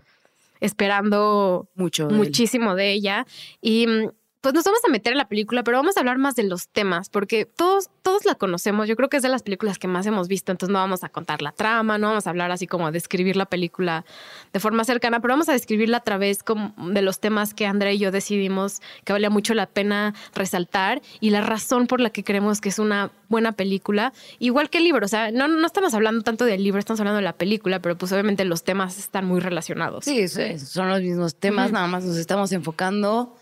esperando 0.61 1.69
Mucho. 1.75 2.07
de 2.07 2.13
él. 2.15 2.19
muchísimo 2.19 2.75
de 2.75 2.93
ella. 2.93 3.27
Y 3.61 3.87
mm, 3.87 4.11
pues 4.41 4.55
nos 4.55 4.65
vamos 4.65 4.81
a 4.87 4.91
meter 4.91 5.13
en 5.13 5.19
la 5.19 5.29
película, 5.29 5.63
pero 5.63 5.77
vamos 5.77 5.97
a 5.97 6.01
hablar 6.01 6.19
más 6.19 6.35
de 6.35 6.45
los 6.45 6.69
temas, 6.69 7.11
porque 7.11 7.45
todos, 7.45 7.91
todos 8.03 8.25
la 8.25 8.35
conocemos. 8.35 8.89
Yo 8.89 8.97
creo 8.97 9.11
que 9.11 9.19
es 9.19 9.23
de 9.23 9.29
las 9.29 9.43
películas 9.43 9.79
que 9.79 9.87
más 9.87 10.07
hemos 10.07 10.29
visto, 10.29 10.51
entonces 10.51 10.73
no 10.73 10.79
vamos 10.79 11.05
a 11.05 11.11
contar 11.11 11.43
la 11.43 11.53
trama, 11.53 11.99
no 11.99 12.09
vamos 12.09 12.27
a 12.27 12.31
hablar 12.31 12.51
así 12.51 12.67
como 12.67 12.87
a 12.87 12.91
describir 12.91 13.37
la 13.37 13.45
película 13.45 14.05
de 14.53 14.61
forma 14.61 14.85
cercana, 14.85 15.21
pero 15.21 15.33
vamos 15.33 15.49
a 15.51 15.53
describirla 15.53 15.99
a 15.99 16.05
través 16.05 16.43
como 16.43 16.75
de 16.91 17.03
los 17.03 17.21
temas 17.21 17.53
que 17.53 17.67
Andrea 17.67 17.93
y 17.93 17.99
yo 17.99 18.11
decidimos 18.11 18.81
que 19.05 19.13
valía 19.13 19.29
mucho 19.29 19.53
la 19.53 19.67
pena 19.67 20.15
resaltar 20.35 21.03
y 21.21 21.31
la 21.31 21.43
razón 21.43 21.87
por 21.87 22.01
la 22.01 22.11
que 22.11 22.25
creemos 22.25 22.63
que 22.63 22.71
es 22.71 22.79
una 22.79 23.11
buena 23.29 23.53
película, 23.53 24.13
igual 24.39 24.71
que 24.71 24.79
el 24.79 24.85
libro. 24.85 25.05
O 25.05 25.09
sea, 25.09 25.31
no, 25.31 25.49
no 25.49 25.67
estamos 25.67 25.93
hablando 25.93 26.23
tanto 26.23 26.47
del 26.47 26.65
libro, 26.65 26.79
estamos 26.79 27.01
hablando 27.01 27.17
de 27.17 27.25
la 27.25 27.35
película, 27.35 27.81
pero 27.81 27.97
pues 27.99 28.11
obviamente 28.13 28.45
los 28.47 28.65
temas 28.65 28.99
están 28.99 29.27
muy 29.27 29.41
relacionados. 29.41 30.05
Sí, 30.07 30.29
son 30.29 30.89
los 30.89 31.03
mismos 31.03 31.35
temas, 31.35 31.73
nada 31.73 31.87
más 31.87 32.05
nos 32.05 32.17
estamos 32.17 32.53
enfocando 32.53 33.37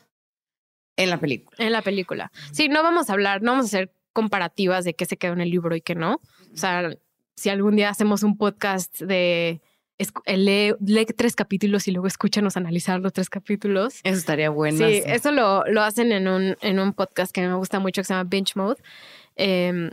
en 0.99 1.11
la 1.11 1.19
película. 1.19 1.57
En 1.59 1.73
la 1.73 1.83
película. 1.83 2.33
Sí, 2.53 2.69
no 2.69 2.83
vamos 2.83 3.09
a 3.09 3.13
hablar, 3.15 3.41
no 3.41 3.53
vamos 3.53 3.67
a 3.67 3.69
hacer 3.69 3.93
comparativas 4.13 4.85
de 4.85 4.95
qué 4.95 5.07
se 5.07 5.17
quedó 5.17 5.33
en 5.33 5.41
el 5.41 5.51
libro 5.51 5.75
y 5.77 5.81
qué 5.81 5.95
no. 5.95 6.21
O 6.53 6.57
sea, 6.57 6.91
si 7.37 7.49
algún 7.51 7.77
día 7.77 7.89
hacemos 7.89 8.25
un 8.25 8.37
podcast 8.37 9.01
de 9.01 9.61
eh, 9.99 10.37
lee, 10.37 10.75
lee 10.85 11.07
tres 11.07 11.37
capítulos 11.37 11.87
y 11.87 11.93
luego 11.93 12.09
escúchanos 12.09 12.57
analizar 12.57 13.01
los 13.01 13.13
tres 13.13 13.31
capítulos. 13.31 14.01
Eso 14.03 14.19
estaría 14.19 14.51
bueno. 14.51 14.79
Sí, 14.79 15.03
eso 15.07 15.31
lo, 15.31 15.65
lo 15.67 15.83
hacen 15.83 16.11
en 16.11 16.27
un, 16.27 16.57
en 16.61 16.81
un 16.81 16.93
podcast 16.93 17.33
que 17.33 17.41
me 17.47 17.55
gusta 17.55 17.79
mucho 17.79 18.03
que 18.03 18.07
se 18.07 18.15
llama 18.15 18.29
Binge 18.29 18.53
Mode. 18.57 18.83
em, 19.37 19.91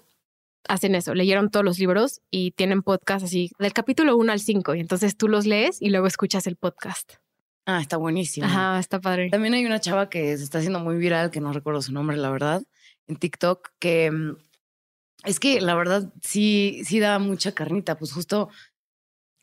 hacen 0.68 0.96
eso, 0.96 1.14
leyeron 1.14 1.52
todos 1.52 1.64
los 1.64 1.78
libros 1.78 2.22
y 2.32 2.50
tienen 2.52 2.82
podcast 2.82 3.24
así 3.26 3.52
del 3.60 3.74
capítulo 3.74 4.18
1 4.18 4.32
al 4.32 4.40
5 4.40 4.74
y 4.74 4.80
entonces 4.80 5.16
tú 5.16 5.28
los 5.28 5.46
lees 5.46 5.80
y 5.80 5.90
luego 5.90 6.08
escuchas 6.08 6.48
el 6.48 6.56
podcast. 6.56 7.18
Ah, 7.66 7.82
está 7.82 7.98
buenísimo. 7.98 8.46
Ajá, 8.46 8.80
está 8.80 9.02
padre. 9.02 9.30
También 9.30 9.56
hay 9.56 9.66
una 9.66 9.80
chava 9.80 10.10
que 10.10 10.38
se 10.38 10.44
está 10.44 10.60
haciendo 10.60 10.80
muy 10.80 10.98
viral, 10.98 11.32
que 11.32 11.42
no 11.42 11.52
recuerdo 11.52 11.82
su 11.82 11.92
nombre, 11.92 12.16
la 12.16 12.30
verdad, 12.30 12.62
en 13.08 13.16
TikTok, 13.16 13.70
que 13.80 14.12
mm, 14.12 14.38
es 15.24 15.40
que 15.40 15.60
la 15.62 15.74
verdad 15.76 16.14
sí, 16.22 16.82
sí 16.86 17.00
da 17.00 17.18
mucha 17.18 17.54
carnita. 17.54 17.98
Pues 17.98 18.14
justo, 18.14 18.50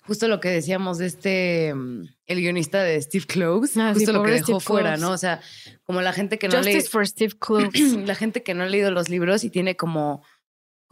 justo 0.07 0.29
lo 0.29 0.39
que 0.39 0.51
decíamos 0.51 0.99
de 0.99 1.07
este, 1.07 1.75
mm, 1.75 2.05
el 2.27 2.41
guionista 2.41 2.85
de 2.85 3.03
Steve 3.03 3.27
Close, 3.27 3.81
Ah, 3.81 3.93
sí, 3.93 4.01
justo 4.01 4.13
lo 4.13 4.23
que 4.23 4.31
dejó 4.31 4.45
Steve 4.45 4.61
fuera. 4.61 4.97
¿no? 4.97 5.11
O 5.11 5.19
sea, 5.19 5.41
como 5.83 6.01
la 6.01 6.13
gente 6.13 6.39
que 6.39 6.49
no 6.49 6.57
Justice 6.59 6.79
lee, 6.79 6.89
for 6.89 7.07
Steve 7.07 7.35
Kloves. 7.41 7.93
la 8.07 8.15
gente 8.15 8.45
que 8.45 8.55
no 8.55 8.63
ha 8.63 8.67
leído 8.67 8.93
los 8.93 9.09
libros 9.09 9.43
y 9.43 9.51
tiene 9.51 9.77
como, 9.77 10.23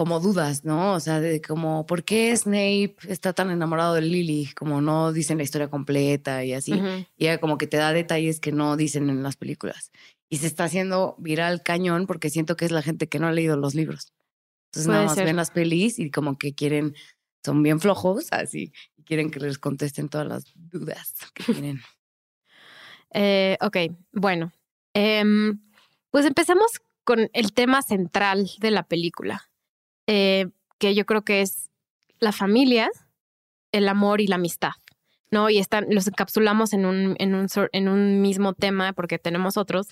como 0.00 0.18
dudas, 0.18 0.64
¿no? 0.64 0.94
O 0.94 1.00
sea, 1.00 1.20
de 1.20 1.42
como, 1.42 1.84
¿por 1.84 2.04
qué 2.04 2.34
Snape 2.34 2.96
está 3.06 3.34
tan 3.34 3.50
enamorado 3.50 3.92
de 3.92 4.00
Lily? 4.00 4.48
Como 4.56 4.80
no 4.80 5.12
dicen 5.12 5.36
la 5.36 5.44
historia 5.44 5.68
completa 5.68 6.42
y 6.42 6.54
así. 6.54 6.72
Ujú. 6.72 7.04
Y 7.18 7.26
ella 7.26 7.36
como 7.36 7.58
que 7.58 7.66
te 7.66 7.76
da 7.76 7.92
detalles 7.92 8.40
que 8.40 8.50
no 8.50 8.78
dicen 8.78 9.10
en 9.10 9.22
las 9.22 9.36
películas. 9.36 9.92
Y 10.30 10.38
se 10.38 10.46
está 10.46 10.64
haciendo 10.64 11.16
viral 11.18 11.62
cañón 11.62 12.06
porque 12.06 12.30
siento 12.30 12.56
que 12.56 12.64
es 12.64 12.70
la 12.70 12.80
gente 12.80 13.10
que 13.10 13.18
no 13.18 13.26
ha 13.26 13.32
leído 13.32 13.58
los 13.58 13.74
libros. 13.74 14.14
Entonces 14.68 14.86
Puede 14.86 14.96
nada 14.96 15.06
más 15.08 15.16
ser. 15.16 15.26
ven 15.26 15.36
las 15.36 15.50
pelis 15.50 15.98
y 15.98 16.10
como 16.10 16.38
que 16.38 16.54
quieren, 16.54 16.94
son 17.44 17.62
bien 17.62 17.78
flojos, 17.78 18.28
así, 18.30 18.72
y 18.96 19.02
quieren 19.02 19.30
que 19.30 19.40
les 19.40 19.58
contesten 19.58 20.08
todas 20.08 20.26
las 20.26 20.44
dudas 20.54 21.14
que 21.34 21.44
tienen. 21.52 21.78
Eh, 23.12 23.58
ok, 23.60 23.76
bueno. 24.12 24.52
Em, 24.94 25.60
pues 26.10 26.24
empezamos 26.24 26.80
con 27.02 27.28
el 27.32 27.52
tema 27.52 27.82
central 27.82 28.48
de 28.60 28.70
la 28.70 28.84
película, 28.84 29.49
eh, 30.12 30.48
que 30.78 30.96
yo 30.96 31.06
creo 31.06 31.22
que 31.22 31.40
es 31.40 31.70
la 32.18 32.32
familia, 32.32 32.90
el 33.70 33.88
amor 33.88 34.20
y 34.20 34.26
la 34.26 34.34
amistad. 34.34 34.72
¿no? 35.30 35.48
Y 35.48 35.58
están, 35.58 35.86
los 35.88 36.08
encapsulamos 36.08 36.72
en 36.72 36.84
un, 36.84 37.14
en, 37.20 37.36
un, 37.36 37.46
en 37.70 37.88
un 37.88 38.20
mismo 38.20 38.52
tema 38.52 38.92
porque 38.92 39.20
tenemos 39.20 39.56
otros, 39.56 39.86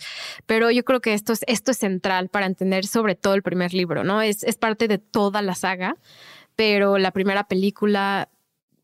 pero 0.46 0.72
yo 0.72 0.84
creo 0.84 1.00
que 1.00 1.14
esto 1.14 1.32
es, 1.32 1.44
esto 1.46 1.70
es 1.70 1.78
central 1.78 2.30
para 2.30 2.46
entender 2.46 2.84
sobre 2.84 3.14
todo 3.14 3.34
el 3.34 3.44
primer 3.44 3.72
libro, 3.72 4.02
¿no? 4.02 4.20
Es, 4.20 4.42
es 4.42 4.56
parte 4.56 4.88
de 4.88 4.98
toda 4.98 5.40
la 5.40 5.54
saga, 5.54 5.94
pero 6.56 6.98
la 6.98 7.12
primera 7.12 7.44
película 7.44 8.28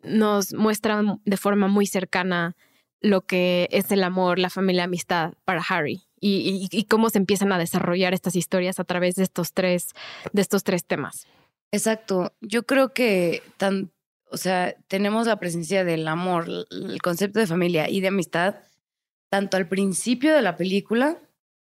nos 0.04 0.54
muestra 0.54 1.02
de 1.24 1.36
forma 1.36 1.66
muy 1.66 1.86
cercana 1.86 2.54
lo 3.00 3.22
que 3.22 3.66
es 3.72 3.90
el 3.90 4.04
amor, 4.04 4.38
la 4.38 4.50
familia, 4.50 4.84
amistad 4.84 5.32
para 5.44 5.64
Harry 5.68 6.04
y, 6.26 6.68
y- 6.72 6.78
y 6.78 6.84
cómo 6.84 7.10
se 7.10 7.18
empiezan 7.18 7.52
a 7.52 7.58
desarrollar 7.58 8.14
estas 8.14 8.34
historias 8.37 8.80
a 8.80 8.84
través 8.84 9.14
de 9.16 9.24
estos 9.24 9.52
tres, 9.52 9.88
de 10.32 10.40
estos 10.42 10.64
tres 10.64 10.84
temas. 10.87 11.26
Exacto. 11.70 12.32
Yo 12.40 12.62
creo 12.64 12.94
que 12.94 13.42
tan, 13.58 13.90
o 14.30 14.37
sea, 14.37 14.74
tenemos 14.88 15.26
la 15.26 15.38
presencia 15.38 15.84
del 15.84 16.08
amor, 16.08 16.46
el 16.70 17.02
concepto 17.02 17.40
de 17.40 17.46
familia 17.46 17.90
y 17.90 18.00
de 18.00 18.08
amistad, 18.08 18.56
tanto 19.30 19.56
al 19.56 19.68
principio 19.68 20.34
de 20.34 20.40
la 20.42 20.56
película, 20.56 21.18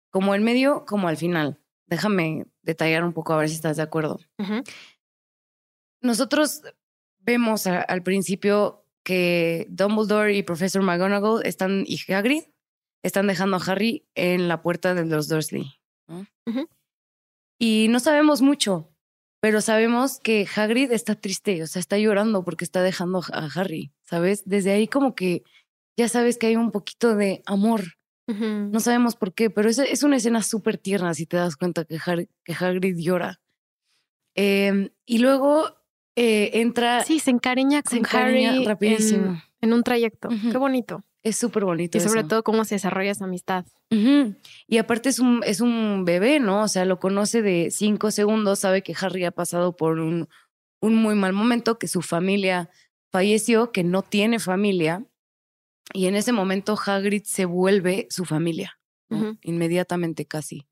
como 0.09 0.33
en 0.33 0.43
medio, 0.43 0.85
como 0.85 1.07
al 1.07 1.17
final. 1.17 1.59
Déjame 1.85 2.45
detallar 2.63 3.03
un 3.03 3.13
poco 3.13 3.33
a 3.33 3.37
ver 3.37 3.49
si 3.49 3.55
estás 3.55 3.77
de 3.77 3.83
acuerdo. 3.83 4.19
Nosotros 6.01 6.61
vemos 7.19 7.67
a- 7.67 7.81
al 7.81 8.01
principio 8.03 8.85
que 9.03 9.67
Dumbledore 9.69 10.35
y 10.35 10.43
Professor 10.43 10.81
McGonagall 10.81 11.45
están 11.45 11.83
y 11.85 11.99
Hagrid 12.11 12.43
están 13.07 13.27
dejando 13.27 13.57
a 13.57 13.61
Harry 13.65 14.05
en 14.15 14.47
la 14.47 14.61
puerta 14.61 14.93
de 14.93 15.05
los 15.05 15.27
Dursley. 15.27 15.79
Y 17.59 17.87
no 17.89 17.99
sabemos 17.99 18.41
mucho, 18.41 18.93
pero 19.41 19.61
sabemos 19.61 20.19
que 20.19 20.47
Hagrid 20.55 20.91
está 20.91 21.15
triste, 21.15 21.63
o 21.63 21.67
sea, 21.67 21.79
está 21.79 21.97
llorando 21.97 22.43
porque 22.43 22.63
está 22.65 22.81
dejando 22.83 23.21
a 23.33 23.49
Harry, 23.55 23.91
¿sabes? 24.03 24.43
Desde 24.45 24.71
ahí 24.71 24.87
como 24.87 25.15
que 25.15 25.43
ya 25.97 26.07
sabes 26.07 26.37
que 26.37 26.47
hay 26.47 26.55
un 26.55 26.71
poquito 26.71 27.15
de 27.15 27.41
amor. 27.45 27.83
No 28.29 28.79
sabemos 28.81 29.15
por 29.15 29.33
qué, 29.33 29.49
pero 29.49 29.69
es, 29.69 29.79
es 29.79 30.03
una 30.03 30.17
escena 30.17 30.43
súper 30.43 30.77
tierna 30.77 31.13
si 31.13 31.25
te 31.25 31.37
das 31.37 31.55
cuenta 31.55 31.85
que, 31.85 31.95
Har- 31.97 32.27
que 32.43 32.53
Hagrid 32.53 32.97
llora. 32.97 33.39
Eh, 34.35 34.91
y 35.05 35.19
luego 35.19 35.77
eh, 36.17 36.51
entra... 36.55 37.03
Sí, 37.05 37.19
se 37.19 37.31
encariña 37.31 37.77
se 37.85 37.89
con 37.89 37.97
encariña 37.99 38.51
Harry 38.51 38.65
rapidísimo. 38.65 39.25
En, 39.61 39.69
en 39.69 39.73
un 39.73 39.81
trayecto. 39.81 40.27
Qué 40.51 40.57
bonito. 40.57 41.03
Es 41.23 41.35
súper 41.35 41.65
bonito. 41.65 41.97
Y 41.97 42.01
sobre 42.01 42.21
eso. 42.21 42.29
todo 42.29 42.43
cómo 42.43 42.63
se 42.65 42.75
desarrolla 42.75 43.11
esa 43.11 43.25
amistad. 43.25 43.65
Y 43.89 44.77
aparte 44.77 45.09
es 45.09 45.19
un, 45.19 45.41
es 45.45 45.61
un 45.61 46.05
bebé, 46.05 46.39
¿no? 46.39 46.63
O 46.63 46.67
sea, 46.67 46.85
lo 46.85 46.99
conoce 46.99 47.41
de 47.41 47.69
cinco 47.71 48.11
segundos, 48.11 48.59
sabe 48.59 48.83
que 48.83 48.95
Harry 48.99 49.25
ha 49.25 49.31
pasado 49.31 49.75
por 49.75 49.99
un, 49.99 50.29
un 50.81 50.95
muy 50.95 51.15
mal 51.15 51.33
momento, 51.33 51.79
que 51.79 51.87
su 51.87 52.01
familia 52.01 52.69
falleció, 53.11 53.71
que 53.71 53.83
no 53.83 54.01
tiene 54.01 54.39
familia. 54.39 55.05
Y 55.93 56.07
en 56.07 56.15
ese 56.15 56.31
momento 56.33 56.77
Hagrid 56.85 57.23
se 57.23 57.45
vuelve 57.45 58.07
su 58.09 58.25
familia, 58.25 58.79
inmediatamente 59.41 60.25
casi. 60.25 60.67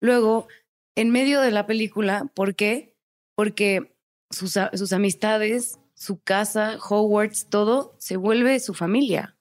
Luego, 0.00 0.46
en 0.94 1.10
medio 1.10 1.40
de 1.40 1.50
la 1.50 1.66
película, 1.66 2.30
¿por 2.34 2.54
qué? 2.54 2.96
Porque 3.34 3.96
sus, 4.30 4.58
sus 4.74 4.92
amistades, 4.92 5.78
su 5.94 6.20
casa, 6.20 6.78
Hogwarts, 6.78 7.48
todo 7.48 7.94
se 7.98 8.16
vuelve 8.16 8.60
su 8.60 8.74
familia. 8.74 9.36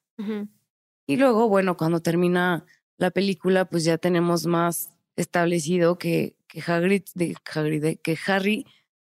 Y 1.08 1.17
luego, 1.17 1.47
bueno, 1.49 1.75
cuando 1.77 2.01
termina 2.01 2.65
la 2.97 3.12
película, 3.12 3.65
pues 3.65 3.84
ya 3.84 3.97
tenemos 3.97 4.45
más 4.45 4.91
establecido 5.15 5.97
que, 5.97 6.36
que 6.47 6.62
Hagrid, 6.65 7.03
de, 7.15 7.36
Hagrid, 7.53 7.82
de- 7.82 7.97
que 7.97 8.17
Harry 8.27 8.65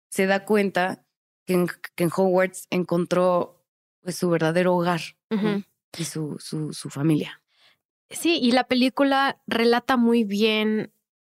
se 0.09 0.25
da 0.25 0.45
cuenta 0.45 1.05
que 1.45 1.53
en, 1.53 1.67
que 1.95 2.03
en 2.03 2.09
Hogwarts 2.15 2.67
encontró 2.69 3.63
pues, 4.01 4.15
su 4.15 4.29
verdadero 4.29 4.75
hogar 4.75 5.01
y 5.97 6.03
su, 6.05 6.37
su, 6.39 6.73
su 6.73 6.89
familia. 6.89 7.41
Sí, 8.09 8.39
y 8.41 8.51
la 8.51 8.63
película 8.65 9.39
relata 9.47 9.97
muy 9.97 10.23
bien 10.23 10.91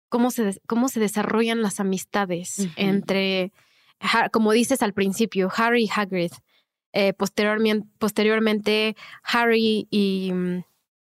cómo 0.09 0.31
se, 0.31 0.59
cómo 0.67 0.89
se 0.89 0.99
desarrollan 0.99 1.61
las 1.61 1.79
amistades 1.79 2.59
entre, 2.75 3.51
como 4.31 4.51
dices 4.51 4.81
al 4.81 4.93
principio, 4.93 5.49
Harry 5.55 5.83
y 5.85 5.89
Hagrid. 5.93 6.31
Eh, 6.97 7.11
posteriormente, 7.11 7.85
posteriormente, 7.99 8.95
Harry 9.21 9.85
y 9.91 10.31
mm, 10.33 10.63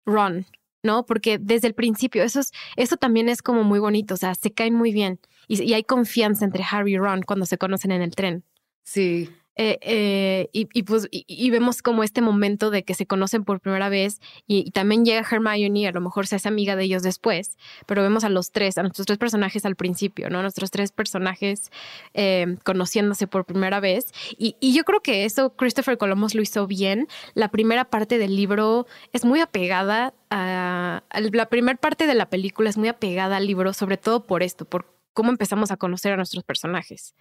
Ron, 0.06 0.46
¿no? 0.82 1.04
Porque 1.04 1.36
desde 1.38 1.68
el 1.68 1.74
principio, 1.74 2.22
eso, 2.22 2.40
es, 2.40 2.52
eso 2.76 2.96
también 2.96 3.28
es 3.28 3.42
como 3.42 3.64
muy 3.64 3.78
bonito, 3.78 4.14
o 4.14 4.16
sea, 4.16 4.34
se 4.34 4.50
caen 4.50 4.74
muy 4.74 4.92
bien. 4.92 5.20
Y 5.46 5.74
hay 5.74 5.84
confianza 5.84 6.46
entre 6.46 6.64
Harry 6.68 6.94
y 6.94 6.96
Ron 6.96 7.20
cuando 7.20 7.44
se 7.44 7.58
conocen 7.58 7.92
en 7.92 8.00
el 8.00 8.14
tren. 8.16 8.44
Sí. 8.82 9.28
Eh, 9.56 9.78
eh, 9.82 10.48
y, 10.52 10.68
y 10.72 10.82
pues 10.82 11.06
y, 11.12 11.50
vemos 11.50 11.80
como 11.80 12.02
este 12.02 12.20
momento 12.20 12.70
de 12.70 12.82
que 12.82 12.94
se 12.94 13.06
conocen 13.06 13.44
por 13.44 13.60
primera 13.60 13.88
vez 13.88 14.20
y, 14.48 14.70
también 14.72 15.04
llega 15.04 15.24
Hermione, 15.28 15.86
a 15.86 15.92
lo 15.92 16.00
mejor 16.00 16.26
se 16.26 16.36
hace 16.36 16.48
amiga 16.48 16.74
de 16.74 16.84
ellos 16.84 17.04
después, 17.04 17.56
pero 17.86 18.02
vemos 18.02 18.24
a 18.24 18.28
los 18.30 18.50
tres, 18.50 18.78
a 18.78 18.82
nuestros 18.82 19.06
tres 19.06 19.18
personajes 19.18 19.64
al 19.64 19.76
principio, 19.76 20.28
¿no? 20.28 20.42
Nuestros 20.42 20.72
tres 20.72 20.90
personajes 20.90 21.70
eh, 22.14 22.56
conociéndose 22.64 23.28
por 23.28 23.44
primera 23.44 23.78
vez. 23.78 24.12
Y, 24.36 24.56
yo 24.74 24.82
creo 24.84 25.00
que 25.00 25.24
eso 25.24 25.54
Christopher 25.54 25.98
Columbus 25.98 26.34
lo 26.34 26.42
hizo 26.42 26.66
bien. 26.66 27.06
La 27.34 27.48
primera 27.48 27.84
parte 27.84 28.18
del 28.18 28.34
libro 28.34 28.86
es 29.12 29.24
muy 29.24 29.40
apegada 29.40 30.14
a... 30.30 31.04
a- 31.10 31.20
la 31.20 31.48
primera 31.48 31.78
parte 31.78 32.06
de 32.06 32.14
la 32.14 32.28
película 32.28 32.70
es 32.70 32.76
muy 32.76 32.88
apegada 32.88 33.36
al 33.36 33.46
libro, 33.46 33.72
sobre 33.72 33.96
todo 33.98 34.26
por 34.26 34.42
esto, 34.42 34.64
por 34.64 34.94
cómo 35.12 35.30
empezamos 35.30 35.70
a 35.70 35.76
conocer 35.76 36.12
a 36.12 36.16
nuestros 36.16 36.42
personajes. 36.44 37.14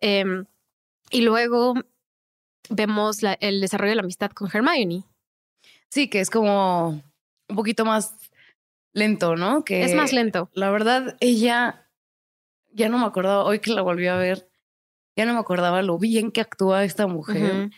Em, 0.00 0.46
y 1.12 1.22
luego 1.22 1.74
vemos 2.68 3.22
la- 3.22 3.34
el 3.34 3.60
desarrollo 3.60 3.90
de 3.90 3.96
la 3.96 4.02
amistad 4.02 4.30
con 4.30 4.48
Hermione. 4.52 5.04
Sí, 5.90 6.08
que 6.08 6.20
es 6.20 6.30
como 6.30 7.02
un 7.48 7.56
poquito 7.56 7.84
más 7.84 8.14
lento, 8.94 9.36
¿no? 9.36 9.64
Que 9.64 9.84
es 9.84 9.94
más 9.94 10.12
lento. 10.12 10.50
La 10.54 10.70
verdad, 10.70 11.16
ella 11.20 11.88
ya 12.72 12.88
no 12.88 12.98
me 12.98 13.04
acordaba, 13.06 13.44
hoy 13.44 13.58
que 13.58 13.70
la 13.72 13.82
volví 13.82 14.06
a 14.06 14.16
ver, 14.16 14.50
ya 15.16 15.26
no 15.26 15.34
me 15.34 15.40
acordaba 15.40 15.82
lo 15.82 15.98
bien 15.98 16.30
que 16.32 16.40
actúa 16.40 16.84
esta 16.84 17.06
mujer. 17.06 17.70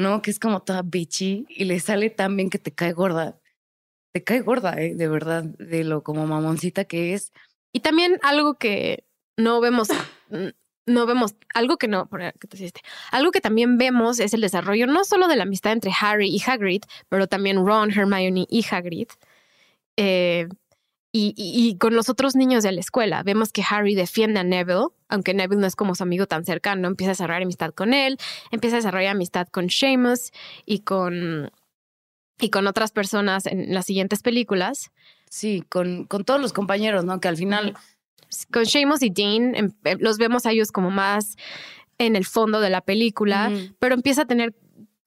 ¿no? 0.00 0.22
Que 0.22 0.30
es 0.30 0.38
como 0.38 0.62
toda 0.62 0.82
bitchy 0.82 1.44
y 1.48 1.64
le 1.64 1.80
sale 1.80 2.08
tan 2.08 2.36
bien 2.36 2.50
que 2.50 2.60
te 2.60 2.72
cae 2.72 2.92
gorda. 2.92 3.40
Te 4.14 4.22
cae 4.22 4.42
gorda, 4.42 4.80
¿eh? 4.80 4.94
De 4.94 5.08
verdad, 5.08 5.42
de 5.42 5.82
lo 5.82 6.04
como 6.04 6.24
mamoncita 6.24 6.84
que 6.84 7.14
es. 7.14 7.32
Y 7.72 7.80
también 7.80 8.18
algo 8.22 8.54
que 8.58 9.04
no 9.36 9.60
vemos, 9.60 9.88
no 10.88 11.06
vemos, 11.06 11.34
algo 11.54 11.76
que 11.76 11.88
no. 11.88 12.08
Algo 13.12 13.30
que 13.30 13.40
también 13.40 13.78
vemos 13.78 14.18
es 14.20 14.34
el 14.34 14.40
desarrollo 14.40 14.86
no 14.86 15.04
solo 15.04 15.28
de 15.28 15.36
la 15.36 15.44
amistad 15.44 15.72
entre 15.72 15.92
Harry 16.00 16.28
y 16.28 16.42
Hagrid, 16.44 16.82
pero 17.08 17.26
también 17.26 17.64
Ron, 17.64 17.90
Hermione 17.90 18.46
y 18.48 18.64
Hagrid. 18.70 19.08
Eh, 19.96 20.48
y, 21.10 21.32
y- 21.36 21.68
y 21.70 21.78
con 21.78 21.94
los 21.94 22.08
otros 22.10 22.36
niños 22.36 22.62
de 22.62 22.70
la 22.72 22.80
escuela, 22.80 23.22
vemos 23.22 23.50
que 23.50 23.62
Harry 23.68 23.94
defiende 23.94 24.40
a 24.40 24.44
Neville, 24.44 24.88
aunque 25.08 25.32
Neville 25.32 25.60
no 25.60 25.66
es 25.66 25.74
como 25.74 25.94
su 25.94 26.02
amigo 26.02 26.26
tan 26.26 26.44
cercano, 26.44 26.86
empieza 26.86 27.10
a 27.10 27.14
desarrollar 27.14 27.42
amistad 27.42 27.70
con 27.72 27.94
él, 27.94 28.18
empieza 28.50 28.76
a 28.76 28.80
desarrollar 28.80 29.12
amistad 29.12 29.48
con 29.48 29.70
Seamus 29.70 30.32
y 30.66 30.80
con, 30.80 31.50
y 32.38 32.50
con 32.50 32.66
otras 32.66 32.92
personas 32.92 33.46
en 33.46 33.72
las 33.74 33.86
siguientes 33.86 34.22
películas. 34.22 34.90
Sí, 35.30 35.64
con, 35.68 36.04
con 36.04 36.24
todos 36.24 36.40
los 36.40 36.52
compañeros, 36.52 37.04
¿no? 37.04 37.20
Que 37.20 37.28
al 37.28 37.36
final 37.36 37.74
Con 38.52 38.66
Seamus 38.66 39.02
y 39.02 39.10
Dean 39.10 39.54
em, 39.54 39.72
eh, 39.84 39.96
los 39.98 40.18
vemos 40.18 40.46
a 40.46 40.52
ellos 40.52 40.72
como 40.72 40.90
más 40.90 41.36
en 41.98 42.16
el 42.16 42.24
fondo 42.24 42.60
de 42.60 42.70
la 42.70 42.80
película, 42.80 43.50
pero 43.78 43.94
empieza 43.94 44.22
a 44.22 44.26
tener 44.26 44.54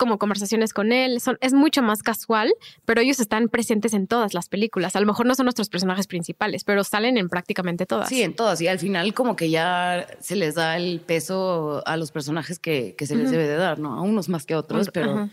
como 0.02 0.18
conversaciones 0.18 0.74
con 0.74 0.94
él, 0.94 1.22
son, 1.22 1.38
es 1.42 1.54
mucho 1.54 1.84
más 1.84 2.02
casual, 2.02 2.52
pero 2.86 3.02
ellos 3.02 3.20
están 3.20 3.50
presentes 3.50 3.94
en 3.94 4.08
todas 4.08 4.34
las 4.34 4.50
películas. 4.50 4.96
A 4.96 5.00
lo 5.00 5.06
mejor 5.06 5.28
no 5.28 5.36
son 5.36 5.46
nuestros 5.46 5.70
personajes 5.70 6.08
principales, 6.08 6.64
pero 6.64 6.84
salen 6.84 7.18
en 7.18 7.30
prácticamente 7.30 7.86
todas. 7.86 8.10
Sí, 8.10 8.24
en 8.24 8.36
todas. 8.36 8.60
Y 8.62 8.68
al 8.68 8.80
final 8.80 9.14
como 9.14 9.36
que 9.36 9.52
ya 9.52 10.08
se 10.20 10.36
les 10.36 10.56
da 10.56 10.76
el 10.76 11.02
peso 11.02 11.84
a 11.86 11.98
los 11.98 12.12
personajes 12.12 12.58
que, 12.58 12.96
se 12.98 13.16
les 13.16 13.30
debe 13.30 13.48
de 13.48 13.56
dar, 13.56 13.78
¿no? 13.78 13.96
A 13.96 14.02
unos 14.02 14.28
más 14.28 14.48
que 14.48 14.56
a 14.56 14.58
otros, 14.58 14.90
pero 14.92 15.30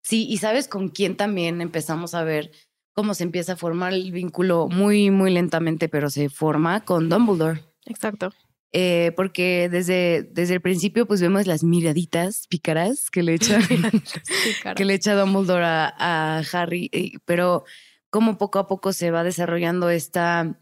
sí. 0.00 0.26
Y 0.26 0.38
sabes 0.38 0.68
con 0.68 0.88
quién 0.88 1.14
también 1.14 1.60
empezamos 1.60 2.14
a 2.14 2.24
ver 2.24 2.50
cómo 2.98 3.14
se 3.14 3.22
empieza 3.22 3.52
a 3.52 3.56
formar 3.56 3.92
el 3.92 4.10
vínculo 4.10 4.66
muy, 4.68 5.12
muy 5.12 5.30
lentamente, 5.30 5.88
pero 5.88 6.10
se 6.10 6.28
forma 6.28 6.84
con 6.84 7.08
Dumbledore. 7.08 7.62
Exacto. 7.86 8.32
Eh, 8.72 9.12
porque 9.14 9.68
desde, 9.70 10.28
desde 10.32 10.54
el 10.54 10.60
principio 10.60 11.06
pues 11.06 11.20
vemos 11.20 11.46
las 11.46 11.62
miraditas 11.62 12.48
pícaras 12.48 13.08
que 13.08 13.22
le 13.22 13.34
echa, 13.34 13.60
que 14.76 14.84
le 14.84 14.94
echa 14.94 15.14
Dumbledore 15.14 15.64
a, 15.64 16.42
Harry, 16.52 16.90
pero 17.24 17.62
como 18.10 18.36
poco 18.36 18.58
a 18.58 18.66
poco 18.66 18.92
se 18.92 19.12
va 19.12 19.22
desarrollando 19.22 19.90
esta 19.90 20.58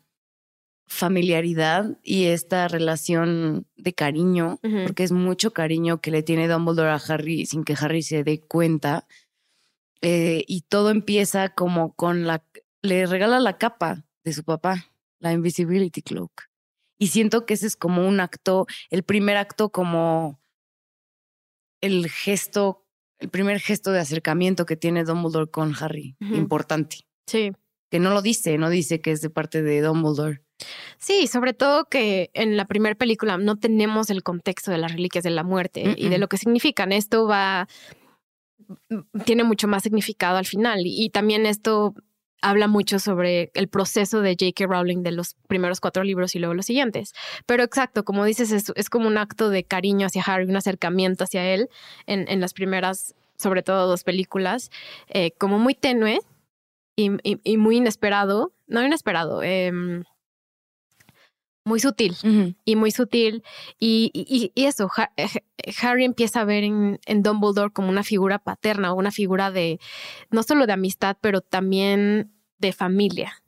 familiaridad 0.86 1.98
y 2.02 2.26
esta 2.26 2.68
relación 2.68 3.66
de 3.78 3.94
cariño, 3.94 4.60
porque 4.60 5.04
es 5.04 5.12
mucho 5.12 5.54
cariño 5.54 6.02
que 6.02 6.10
le 6.10 6.22
tiene 6.22 6.48
Dumbledore 6.48 6.90
a 6.90 7.00
Harry 7.08 7.46
sin 7.46 7.64
que 7.64 7.76
Harry 7.80 8.02
se 8.02 8.24
dé 8.24 8.42
cuenta. 8.42 9.06
Eh, 10.02 10.44
y 10.46 10.62
todo 10.62 10.90
empieza 10.90 11.48
como 11.50 11.94
con 11.94 12.26
la... 12.26 12.44
Le 12.82 13.06
regala 13.06 13.40
la 13.40 13.58
capa 13.58 14.04
de 14.24 14.32
su 14.32 14.44
papá, 14.44 14.86
la 15.18 15.32
Invisibility 15.32 16.02
Cloak. 16.02 16.48
Y 16.98 17.08
siento 17.08 17.46
que 17.46 17.54
ese 17.54 17.66
es 17.66 17.76
como 17.76 18.06
un 18.06 18.20
acto, 18.20 18.66
el 18.90 19.02
primer 19.02 19.36
acto 19.36 19.70
como 19.70 20.40
el 21.80 22.08
gesto, 22.08 22.86
el 23.18 23.28
primer 23.28 23.60
gesto 23.60 23.92
de 23.92 24.00
acercamiento 24.00 24.66
que 24.66 24.76
tiene 24.76 25.04
Dumbledore 25.04 25.50
con 25.50 25.74
Harry, 25.78 26.16
importante. 26.20 27.06
Sí. 27.26 27.52
Que 27.90 27.98
no 27.98 28.10
lo 28.10 28.22
dice, 28.22 28.56
no 28.58 28.70
dice 28.70 29.00
que 29.00 29.12
es 29.12 29.20
de 29.20 29.30
parte 29.30 29.62
de 29.62 29.82
Dumbledore. 29.82 30.42
Sí, 30.98 31.26
sobre 31.26 31.52
todo 31.52 31.84
que 31.84 32.30
en 32.32 32.56
la 32.56 32.64
primera 32.64 32.94
película 32.94 33.36
no 33.36 33.56
tenemos 33.56 34.08
el 34.08 34.22
contexto 34.22 34.70
de 34.70 34.78
las 34.78 34.92
reliquias 34.92 35.22
de 35.22 35.30
la 35.30 35.42
muerte 35.42 35.94
y 35.96 36.08
de 36.08 36.18
lo 36.18 36.28
que 36.28 36.38
significan. 36.38 36.92
Esto 36.92 37.26
va, 37.26 37.68
tiene 39.24 39.44
mucho 39.44 39.68
más 39.68 39.82
significado 39.82 40.36
al 40.38 40.46
final 40.46 40.80
y 40.84 41.10
también 41.10 41.46
esto 41.46 41.94
habla 42.42 42.68
mucho 42.68 42.98
sobre 42.98 43.50
el 43.54 43.68
proceso 43.68 44.20
de 44.20 44.36
J.K. 44.38 44.66
Rowling 44.66 45.02
de 45.02 45.12
los 45.12 45.34
primeros 45.48 45.80
cuatro 45.80 46.04
libros 46.04 46.34
y 46.34 46.38
luego 46.38 46.54
los 46.54 46.66
siguientes. 46.66 47.12
Pero 47.46 47.62
exacto, 47.62 48.04
como 48.04 48.24
dices, 48.24 48.52
es, 48.52 48.90
como 48.90 49.08
un 49.08 49.18
acto 49.18 49.50
de 49.50 49.64
cariño 49.64 50.06
hacia 50.06 50.22
Harry, 50.22 50.44
un 50.44 50.56
acercamiento 50.56 51.24
hacia 51.24 51.44
él 51.52 51.68
en, 52.06 52.40
las 52.40 52.52
primeras, 52.52 53.14
sobre 53.36 53.62
todo 53.62 53.86
dos 53.88 54.04
películas, 54.04 54.70
eh, 55.08 55.32
como 55.32 55.58
muy 55.58 55.74
tenue 55.74 56.20
y, 56.94 57.10
muy 57.56 57.76
inesperado, 57.76 58.52
no 58.66 58.84
inesperado, 58.84 59.42
em, 59.42 60.04
muy 61.66 61.80
sutil 61.80 62.16
y 62.64 62.76
muy 62.76 62.92
sutil. 62.92 63.42
Y, 63.78 64.52
eso, 64.54 64.88
eh, 65.16 65.26
Harry 65.82 66.04
empieza 66.04 66.40
a 66.40 66.44
ver 66.44 66.64
en, 66.64 67.00
en, 67.06 67.22
Dumbledore 67.22 67.72
como 67.72 67.88
una 67.88 68.04
figura 68.04 68.38
paterna, 68.38 68.94
una 68.94 69.10
figura 69.10 69.50
de, 69.50 69.80
no 70.30 70.44
solo 70.44 70.66
de 70.66 70.72
amistad, 70.72 71.18
pero 71.20 71.40
también 71.40 72.32
de 72.58 72.72
familia. 72.72 73.42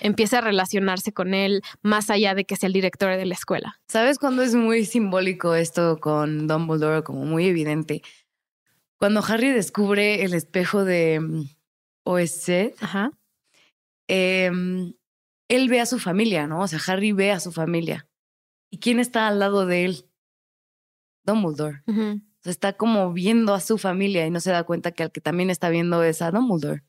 Empieza 0.00 0.38
a 0.38 0.40
relacionarse 0.42 1.12
con 1.12 1.34
él 1.34 1.62
más 1.80 2.10
allá 2.10 2.34
de 2.34 2.44
que 2.44 2.56
sea 2.56 2.66
el 2.66 2.74
director 2.74 3.16
de 3.16 3.26
la 3.26 3.34
escuela. 3.34 3.80
¿Sabes 3.88 4.18
cuándo 4.18 4.42
es 4.42 4.54
muy 4.54 4.84
simbólico 4.84 5.54
esto 5.54 5.98
con 5.98 6.46
Dumbledore, 6.46 7.02
como 7.02 7.24
muy 7.24 7.46
evidente? 7.46 8.02
Cuando 8.98 9.24
Harry 9.26 9.50
descubre 9.50 10.22
el 10.22 10.34
espejo 10.34 10.84
de 10.84 11.20
mm, 11.20 11.44
OSC, 12.04 12.74
Ajá. 12.80 13.10
Em, 14.08 14.92
él 15.48 15.68
ve 15.68 15.80
a 15.80 15.86
su 15.86 15.98
familia, 15.98 16.46
¿no? 16.46 16.60
O 16.60 16.68
sea, 16.68 16.80
Harry 16.86 17.12
ve 17.12 17.30
a 17.30 17.40
su 17.40 17.52
familia. 17.52 18.08
¿Y 18.70 18.78
quién 18.78 19.00
está 19.00 19.28
al 19.28 19.38
lado 19.38 19.66
de 19.66 19.84
él? 19.84 20.06
Dumbledore. 21.24 21.82
O 21.86 22.42
sea, 22.42 22.50
está 22.50 22.72
como 22.72 23.12
viendo 23.12 23.54
a 23.54 23.60
su 23.60 23.78
familia 23.78 24.26
y 24.26 24.30
no 24.30 24.40
se 24.40 24.50
da 24.50 24.64
cuenta 24.64 24.92
que 24.92 25.04
al 25.04 25.12
que 25.12 25.20
también 25.20 25.50
está 25.50 25.68
viendo 25.68 26.02
es 26.02 26.22
a 26.22 26.30
Dumbledore. 26.30 26.82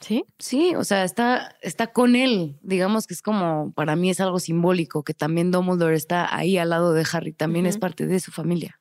¿Sí? 0.00 0.24
Sí, 0.38 0.74
o 0.76 0.84
sea, 0.84 1.04
está, 1.04 1.56
está 1.60 1.92
con 1.92 2.14
él. 2.14 2.58
Digamos 2.62 3.06
que 3.06 3.14
es 3.14 3.22
como, 3.22 3.72
para 3.72 3.96
mí 3.96 4.10
es 4.10 4.20
algo 4.20 4.38
simbólico, 4.38 5.02
que 5.02 5.14
también 5.14 5.50
Dumbledore 5.50 5.96
está 5.96 6.34
ahí 6.34 6.56
al 6.56 6.70
lado 6.70 6.92
de 6.92 7.06
Harry, 7.12 7.32
también 7.32 7.66
es 7.66 7.78
parte 7.78 8.06
de 8.06 8.20
su 8.20 8.30
familia. 8.30 8.80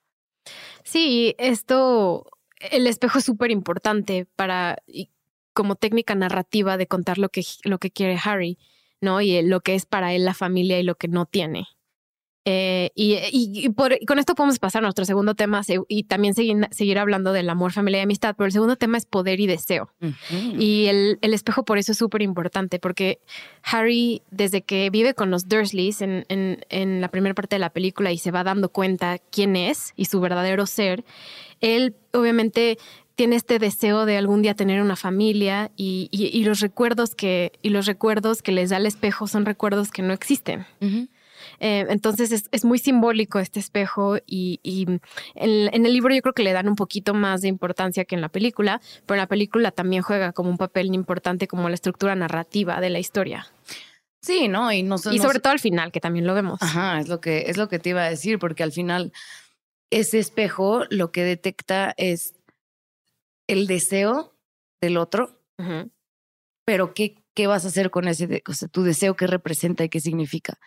Sí, 0.84 1.36
esto, 1.40 2.26
el 2.60 2.88
espejo 2.88 3.20
es 3.20 3.26
súper 3.26 3.52
importante 3.52 4.28
para, 4.36 4.78
como 5.58 5.76
técnica 5.76 6.14
narrativa 6.14 6.78
de 6.78 6.86
contar 6.86 7.18
lo 7.18 7.30
que, 7.30 7.44
lo 7.64 7.80
que 7.80 7.90
quiere 7.90 8.16
Harry, 8.24 8.60
¿no? 9.02 9.22
Y 9.22 9.42
lo 9.42 9.62
que 9.62 9.74
es 9.74 9.88
para 9.88 10.14
él 10.14 10.24
la 10.24 10.36
familia 10.36 10.80
y 10.80 10.84
lo 10.84 10.94
que 10.94 11.08
no 11.08 11.26
tiene. 11.26 11.66
Eh, 12.46 12.92
y, 12.94 13.74
con 13.74 14.20
esto 14.20 14.36
podemos 14.36 14.60
pasar 14.60 14.84
a 14.84 14.84
nuestro 14.84 15.04
segundo 15.04 15.34
tema 15.34 15.64
y 15.88 16.04
también 16.04 16.36
seguir, 16.36 16.68
seguir, 16.70 17.00
hablando 17.00 17.34
del 17.34 17.50
amor, 17.50 17.72
familia 17.72 18.02
y 18.02 18.04
amistad, 18.04 18.36
pero 18.38 18.46
el 18.46 18.52
segundo 18.52 18.76
tema 18.76 19.00
es 19.00 19.08
poder 19.08 19.40
y 19.40 19.48
deseo. 19.48 19.92
Y 20.60 20.86
el, 20.86 21.18
espejo 21.24 21.66
por 21.66 21.80
eso 21.80 21.92
es 21.94 21.98
súper 21.98 22.22
importante, 22.22 22.78
porque 22.78 23.20
Harry, 23.64 24.22
desde 24.30 24.62
que 24.62 24.92
vive 24.92 25.16
con 25.16 25.32
los 25.32 25.50
Dursleys 25.50 26.04
en, 26.04 26.24
en 26.30 27.02
la 27.02 27.08
primera 27.10 27.34
parte 27.34 27.56
de 27.56 27.60
la 27.62 27.72
película 27.72 28.12
y 28.12 28.20
se 28.20 28.30
va 28.30 28.44
dando 28.44 28.70
cuenta 28.70 29.18
quién 29.32 29.56
es 29.56 29.94
y 29.96 30.06
su 30.06 30.22
verdadero 30.22 30.68
ser, 30.68 31.04
él 31.62 31.96
obviamente 32.14 32.78
tiene 33.18 33.36
este 33.36 33.58
deseo 33.58 34.06
de 34.06 34.16
algún 34.16 34.44
día 34.44 34.54
tener 34.54 34.80
una 34.80 34.96
familia 34.96 35.72
y, 35.76 36.44
los 36.46 36.60
recuerdos 36.60 37.16
que 37.16 37.52
y 37.64 37.70
los 37.70 37.88
recuerdos 37.88 38.44
que 38.44 38.52
les 38.52 38.70
da 38.70 38.78
el 38.78 38.86
espejo 38.86 39.28
son 39.28 39.46
recuerdos 39.46 39.90
que 39.90 40.04
no 40.04 40.14
existen. 40.14 40.68
Eh, 41.60 41.86
entonces 41.90 42.48
es, 42.52 42.64
muy 42.64 42.78
simbólico 42.78 43.40
este 43.40 43.60
espejo 43.60 44.18
y, 44.28 44.60
en, 45.34 45.86
el 45.86 45.94
libro 45.94 46.14
yo 46.14 46.22
creo 46.22 46.34
que 46.34 46.44
le 46.44 46.54
dan 46.54 46.70
un 46.70 46.76
poquito 46.76 47.16
más 47.16 47.42
de 47.42 47.48
importancia 47.48 48.06
que 48.06 48.14
en 48.14 48.22
la 48.22 48.30
película, 48.30 48.82
pero 49.08 49.16
en 49.16 49.22
la 49.22 49.28
película 49.28 49.72
también 49.72 50.04
juega 50.04 50.32
como 50.32 50.52
un 50.52 50.58
papel 50.58 50.94
importante 50.94 51.48
como 51.48 51.70
la 51.70 51.76
estructura 51.76 52.16
narrativa 52.16 52.80
de 52.80 52.92
la 52.92 53.00
historia. 53.00 53.48
Sí, 54.22 54.48
¿no? 54.48 54.72
Y, 54.72 54.84
no, 54.84 54.98
y 55.12 55.18
sobre 55.18 55.40
todo 55.40 55.54
al 55.54 55.60
final, 55.60 55.92
que 55.92 56.00
también 56.00 56.28
lo 56.28 56.36
vemos. 56.36 56.62
Ajá, 56.62 57.00
es 57.00 57.08
lo 57.08 57.20
que, 57.20 57.46
es 57.48 57.58
lo 57.58 57.68
que 57.68 57.80
te 57.80 57.90
iba 57.90 58.04
a 58.04 58.10
decir, 58.10 58.38
porque 58.38 58.62
al 58.62 58.72
final 58.72 59.12
ese 59.90 60.20
espejo 60.20 60.84
lo 60.92 61.12
que 61.12 61.24
detecta 61.24 61.96
es 61.98 62.37
el 63.48 63.68
deseo 63.68 64.38
del 64.82 64.98
otro, 64.98 65.42
pero 66.66 66.94
¿qué, 66.94 67.24
¿qué 67.34 67.48
vas 67.48 67.66
a 67.66 67.70
hacer 67.70 67.90
con 67.90 68.08
ese, 68.08 68.44
o 68.48 68.54
sea, 68.54 68.68
tu 68.68 68.84
deseo, 68.84 69.16
qué 69.16 69.28
representa 69.28 69.84
y 69.84 69.90
qué 69.90 70.00
significa? 70.00 70.60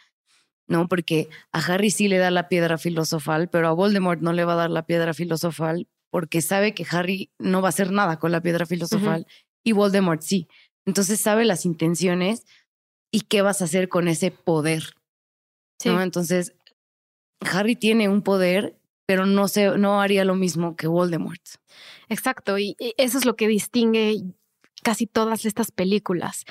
¿No? 0.67 0.89
Porque 0.89 1.29
a 1.53 1.59
Harry 1.59 1.91
sí 1.91 2.09
le 2.09 2.19
da 2.19 2.31
la 2.31 2.49
piedra 2.49 2.79
filosofal, 2.79 3.49
pero 3.51 3.69
a 3.69 3.73
Voldemort 3.73 4.21
no 4.21 4.33
le 4.33 4.45
va 4.45 4.55
a 4.55 4.57
dar 4.57 4.71
la 4.71 4.87
piedra 4.87 5.15
filosofal 5.15 5.89
porque 6.11 6.43
sabe 6.43 6.75
que 6.75 6.87
Harry 6.91 7.31
no 7.39 7.63
va 7.63 7.69
a 7.69 7.71
hacer 7.71 7.93
nada 7.93 8.19
con 8.19 8.33
la 8.33 8.41
piedra 8.41 8.67
filosofal 8.67 9.27
y 9.65 9.73
Voldemort 9.73 10.23
sí. 10.23 10.49
Entonces 10.87 11.21
sabe 11.21 11.45
las 11.45 11.67
intenciones 11.67 12.45
y 13.13 13.23
qué 13.23 13.43
vas 13.43 13.61
a 13.61 13.65
hacer 13.65 13.89
con 13.89 14.09
ese 14.09 14.31
poder. 14.31 14.95
¿no? 15.85 16.03
Entonces, 16.03 16.55
Harry 17.41 17.77
tiene 17.77 18.09
un 18.09 18.23
poder 18.23 18.80
pero 19.11 19.27
no, 19.27 19.47
no 19.77 20.01
haría 20.01 20.25
lo 20.25 20.37
mismo 20.37 20.77
que 20.77 20.87
Voldemort. 20.87 21.43
Exacto, 22.09 22.61
y 22.61 22.77
eso 22.97 23.19
es 23.19 23.25
lo 23.25 23.35
que 23.35 23.49
distingue 23.49 24.23
casi 24.85 25.09
todas 25.09 25.45
estas 25.47 25.73
películas, 25.73 26.45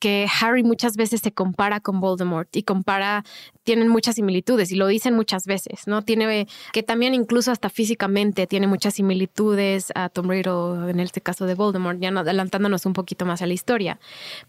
que 0.00 0.26
Harry 0.40 0.62
muchas 0.62 0.96
veces 0.96 1.20
se 1.20 1.34
compara 1.34 1.80
con 1.80 2.00
Voldemort 2.00 2.48
y 2.56 2.62
compara, 2.62 3.22
tienen 3.66 3.88
muchas 3.88 4.14
similitudes 4.14 4.70
y 4.70 4.76
lo 4.76 4.86
dicen 4.86 5.14
muchas 5.14 5.44
veces, 5.44 5.88
¿no? 5.88 6.02
Tiene 6.02 6.46
que 6.72 6.84
también 6.84 7.14
incluso 7.14 7.50
hasta 7.50 7.68
físicamente 7.68 8.46
tiene 8.46 8.68
muchas 8.68 8.94
similitudes 8.94 9.92
a 9.96 10.08
Tom 10.08 10.30
Riddle 10.30 10.88
en 10.88 11.00
este 11.00 11.20
caso 11.20 11.46
de 11.46 11.56
Voldemort, 11.56 11.98
ya 11.98 12.12
no, 12.12 12.20
adelantándonos 12.20 12.86
un 12.86 12.92
poquito 12.92 13.26
más 13.26 13.42
a 13.42 13.46
la 13.46 13.54
historia. 13.54 13.98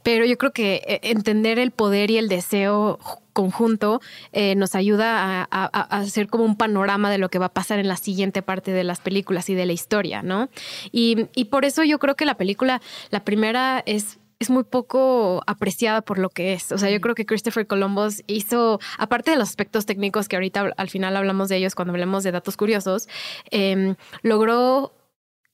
Pero 0.03 0.23
yo 0.23 0.37
creo 0.37 0.53
que 0.53 0.83
eh, 0.87 0.99
entender 1.01 1.57
el 1.57 1.71
poder 1.71 2.11
y 2.11 2.19
el 2.19 2.29
deseo 2.29 2.99
conjunto 3.33 4.01
eh, 4.33 4.53
nos 4.53 4.75
ayuda 4.75 5.47
a, 5.49 5.65
hacer 5.97 6.27
como 6.27 6.43
un 6.43 6.55
panorama 6.55 7.09
de 7.09 7.17
lo 7.17 7.29
que 7.29 7.39
va 7.39 7.47
a 7.47 7.53
pasar 7.53 7.79
en 7.79 7.87
la 7.87 7.97
siguiente 7.97 8.43
parte 8.43 8.71
de 8.71 8.83
las 8.83 8.99
películas 8.99 9.49
y 9.49 9.55
de 9.55 9.65
la 9.65 9.73
historia, 9.73 10.21
¿no? 10.21 10.49
Y 10.91 11.45
por 11.45 11.65
eso 11.65 11.83
yo 11.83 11.97
creo 11.97 12.15
que 12.15 12.25
la 12.25 12.35
película, 12.35 12.81
la 13.09 13.23
primera 13.23 13.81
es 13.85 14.19
es 14.39 14.49
muy 14.49 14.63
poco 14.63 15.41
apreciada 15.47 16.01
por 16.01 16.19
lo 16.19 16.29
que 16.29 16.53
es. 16.53 16.71
O 16.71 16.77
sea, 16.77 16.89
yo 16.89 17.01
creo 17.01 17.15
que 17.15 17.25
Christopher 17.25 17.65
Columbus 17.65 18.23
hizo, 18.27 18.79
aparte 18.97 19.31
de 19.31 19.37
los 19.37 19.49
aspectos 19.49 19.85
técnicos 19.85 20.27
que 20.27 20.35
ahorita 20.35 20.73
al 20.77 20.89
final 20.89 21.15
hablamos 21.15 21.49
de 21.49 21.57
ellos 21.57 21.75
cuando 21.75 21.93
hablemos 21.93 22.23
de 22.23 22.31
datos 22.31 22.57
curiosos, 22.57 23.07
em, 23.51 23.95
logró 24.21 24.93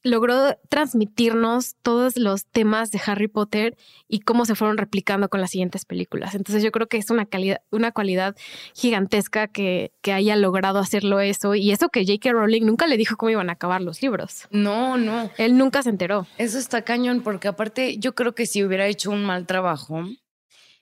logró 0.04 0.58
transmitirnos 0.70 1.76
todos 1.82 2.18
los 2.18 2.46
temas 2.46 2.92
de 2.92 3.02
Harry 3.06 3.28
Potter 3.28 3.78
y 4.08 4.20
cómo 4.20 4.46
se 4.46 4.56
fueron 4.56 4.78
replicando 4.78 5.30
con 5.30 5.42
las 5.42 5.52
siguientes 5.52 5.86
películas. 5.86 6.36
Entonces 6.36 6.62
yo 6.62 6.72
creo 6.72 6.88
que 6.88 6.98
es 6.98 7.10
una 7.10 7.26
calidad, 7.26 7.62
una 7.72 7.92
cualidad 7.92 8.36
gigantesca 8.76 9.48
que, 9.48 9.94
que 10.02 10.12
haya 10.12 10.36
logrado 10.36 10.80
hacerlo 10.80 11.22
eso. 11.22 11.56
Y 11.56 11.72
eso 11.72 11.90
que 11.90 12.06
J.K. 12.06 12.34
Rowling 12.34 12.66
nunca 12.66 12.86
le 12.86 12.98
dijo 12.98 13.16
cómo 13.16 13.30
iban 13.30 13.50
a 13.50 13.54
acabar 13.54 13.82
los 13.82 14.02
libros. 14.02 14.48
No, 14.52 14.98
no. 14.98 15.32
Él 15.38 15.58
nunca 15.58 15.82
se 15.82 15.90
enteró. 15.90 16.28
Eso 16.38 16.58
está 16.58 16.84
cañón, 16.84 17.22
porque 17.22 17.48
aparte 17.48 17.98
yo 17.98 18.14
creo 18.14 18.36
que 18.36 18.46
si 18.46 18.64
hubiera 18.64 18.88
hecho 18.88 19.10
un 19.10 19.24
mal 19.24 19.48
trabajo, 19.48 20.04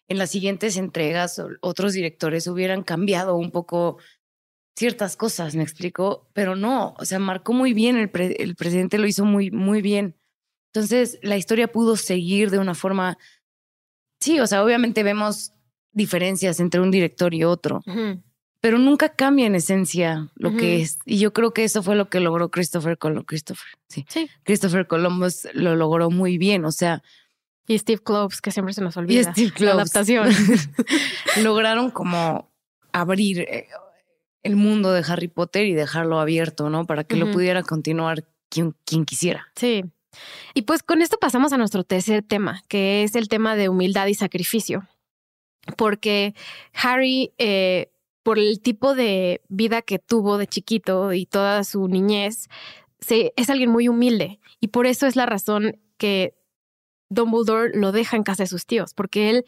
en 0.08 0.18
las 0.18 0.32
siguientes 0.32 0.76
entregas 0.76 1.42
otros 1.62 1.94
directores 1.94 2.46
hubieran 2.48 2.84
cambiado 2.84 3.36
un 3.36 3.52
poco 3.52 3.98
ciertas 4.76 5.16
cosas, 5.18 5.56
me 5.56 5.64
explico, 5.64 6.28
pero 6.34 6.56
no, 6.56 6.96
o 6.98 7.06
sea, 7.06 7.20
marcó 7.20 7.54
muy 7.54 7.74
bien, 7.74 7.98
el, 7.98 8.10
el 8.38 8.56
presidente 8.56 8.98
lo 8.98 9.08
hizo 9.08 9.26
muy, 9.26 9.52
muy 9.52 9.82
bien. 9.82 10.16
Entonces, 10.74 11.20
la 11.22 11.38
historia 11.38 11.72
pudo 11.72 11.98
seguir 11.98 12.50
de 12.50 12.60
una 12.60 12.76
forma, 12.76 13.18
sí, 14.20 14.40
o 14.40 14.48
sea, 14.48 14.64
obviamente 14.64 15.04
vemos 15.04 15.54
diferencias 15.92 16.60
entre 16.60 16.80
un 16.80 16.92
director 16.92 17.34
y 17.34 17.44
otro, 17.44 17.82
pero 18.62 18.78
nunca 18.78 19.10
cambia 19.10 19.48
en 19.48 19.56
esencia 19.56 20.30
lo 20.36 20.56
que 20.56 20.82
es. 20.82 21.00
Y 21.06 21.18
yo 21.18 21.34
creo 21.34 21.52
que 21.52 21.64
eso 21.64 21.84
fue 21.84 21.96
lo 21.96 22.10
que 22.10 22.20
logró 22.20 22.50
Christopher 22.50 22.98
Columbus. 22.98 23.26
Christopher, 23.26 23.68
sí. 23.90 24.06
sí. 24.08 24.30
Christopher 24.44 24.88
Columbus 24.88 25.48
lo 25.54 25.76
logró 25.76 26.10
muy 26.10 26.38
bien, 26.38 26.64
o 26.66 26.72
sea. 26.72 27.02
Y 27.68 27.78
Steve 27.78 28.02
Kloves, 28.04 28.42
que 28.42 28.52
siempre 28.52 28.74
se 28.74 28.82
nos 28.82 28.98
olvida. 28.98 29.20
Y 29.20 29.24
Steve 29.24 29.52
Kloves. 29.52 29.76
La 29.76 29.82
adaptación. 29.82 30.30
Lograron 31.44 31.92
como 31.92 32.52
abrir, 32.92 33.42
eh, 33.42 33.68
el 34.44 34.56
mundo 34.56 34.92
de 34.92 35.04
Harry 35.08 35.28
Potter 35.28 35.66
y 35.66 35.74
dejarlo 35.74 36.20
abierto, 36.20 36.70
¿no? 36.70 36.86
Para 36.86 37.04
que 37.04 37.16
lo 37.16 37.32
pudiera 37.32 37.64
continuar 37.64 38.26
quien, 38.50 38.76
quien 38.86 39.06
quisiera. 39.06 39.48
Sí. 39.56 39.84
Y 40.54 40.64
pues 40.64 40.84
con 40.84 41.02
esto 41.02 41.18
pasamos 41.18 41.54
a 41.54 41.58
nuestro 41.58 41.84
tercer 41.84 42.24
tema, 42.24 42.64
que 42.68 43.04
es 43.04 43.16
el 43.16 43.30
tema 43.30 43.56
de 43.56 43.70
humildad 43.70 44.08
y 44.08 44.14
sacrificio. 44.14 44.88
Porque 45.78 46.34
Harry, 46.74 47.34
eh, 47.38 47.92
por 48.24 48.40
el 48.40 48.60
tipo 48.62 48.96
de 48.96 49.42
vida 49.48 49.82
que 49.82 50.00
tuvo 50.00 50.38
de 50.38 50.48
chiquito 50.48 51.14
y 51.14 51.26
toda 51.26 51.64
su 51.64 51.88
niñez, 51.88 52.50
se, 53.00 53.34
es 53.36 53.50
alguien 53.50 53.70
muy 53.70 53.88
humilde. 53.88 54.40
Y 54.60 54.68
por 54.68 54.86
eso 54.86 55.08
es 55.08 55.16
la 55.16 55.26
razón 55.26 55.80
que 55.98 56.36
Dumbledore 57.10 57.78
lo 57.78 57.92
deja 57.92 58.18
en 58.18 58.24
casa 58.24 58.44
de 58.44 58.48
sus 58.48 58.66
tíos, 58.66 58.94
porque 58.94 59.30
él 59.30 59.46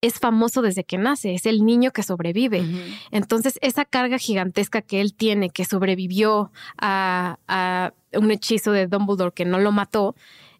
es 0.00 0.14
famoso 0.18 0.62
desde 0.62 0.84
que 0.84 0.98
nace, 0.98 1.34
es 1.34 1.46
el 1.46 1.64
niño 1.64 1.90
que 1.90 2.02
sobrevive. 2.02 2.64
Entonces, 3.10 3.58
esa 3.62 3.84
carga 3.84 4.18
gigantesca 4.18 4.82
que 4.82 5.00
él 5.00 5.14
tiene, 5.14 5.50
que 5.50 5.64
sobrevivió 5.64 6.52
a, 6.78 7.92
un 8.12 8.30
hechizo 8.30 8.72
de 8.72 8.86
Dumbledore 8.86 9.32
que 9.32 9.44
no 9.44 9.58
lo 9.58 9.72
mató, 9.72 10.14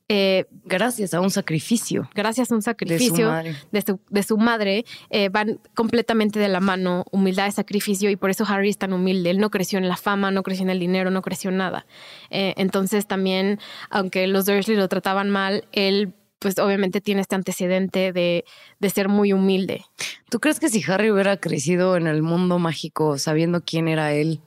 eh, 0.09 0.45
gracias 0.65 1.15
a 1.15 1.21
un 1.21 1.31
sacrificio. 1.31 2.09
Gracias 2.15 2.53
a 2.53 2.55
un 2.55 2.63
sacrificio 2.63 3.33
de 3.73 4.23
su 4.23 4.39
madre, 4.39 4.85
eh, 5.11 5.29
van 5.31 5.59
completamente 5.75 6.39
de 6.39 6.49
la 6.49 6.61
mano 6.61 7.05
humildad 7.11 7.49
y 7.49 7.53
sacrificio 7.53 8.09
y 8.09 8.17
por 8.17 8.31
eso 8.31 8.45
Harry 8.47 8.71
es 8.71 8.79
tan 8.79 8.93
humilde. 8.93 9.31
Él 9.31 9.39
no 9.39 9.51
creció 9.51 9.79
en 9.79 9.89
la 9.89 9.97
fama, 9.97 10.31
no 10.31 10.45
creció 10.45 10.63
en 10.63 10.71
el 10.71 10.79
dinero, 10.79 11.11
no 11.11 11.23
creció 11.23 11.51
en 11.51 11.57
nada. 11.57 11.87
Eh, 12.31 12.55
entonces 12.57 13.07
también, 13.07 13.59
aunque 13.91 14.27
los 14.29 14.47
Dursley 14.47 14.77
lo 14.77 14.89
trataban 14.89 15.29
mal, 15.29 15.67
él 15.73 16.13
pues 16.39 16.59
obviamente 16.59 17.01
tiene 17.01 17.23
este 17.23 17.35
antecedente 17.35 18.13
de, 18.13 18.45
de, 18.79 18.91
ser 18.91 19.09
muy 19.09 19.33
humilde. 19.33 19.85
¿Tú 20.31 20.39
crees 20.39 20.61
que 20.61 20.69
si 20.69 20.83
Harry 20.91 21.11
hubiera 21.11 21.39
crecido 21.39 21.97
en 21.97 22.07
el 22.07 22.23
mundo 22.23 22.59
mágico 22.59 23.19
sabiendo 23.19 23.63
quién 23.63 23.89
era 23.89 24.13
él, 24.13 24.41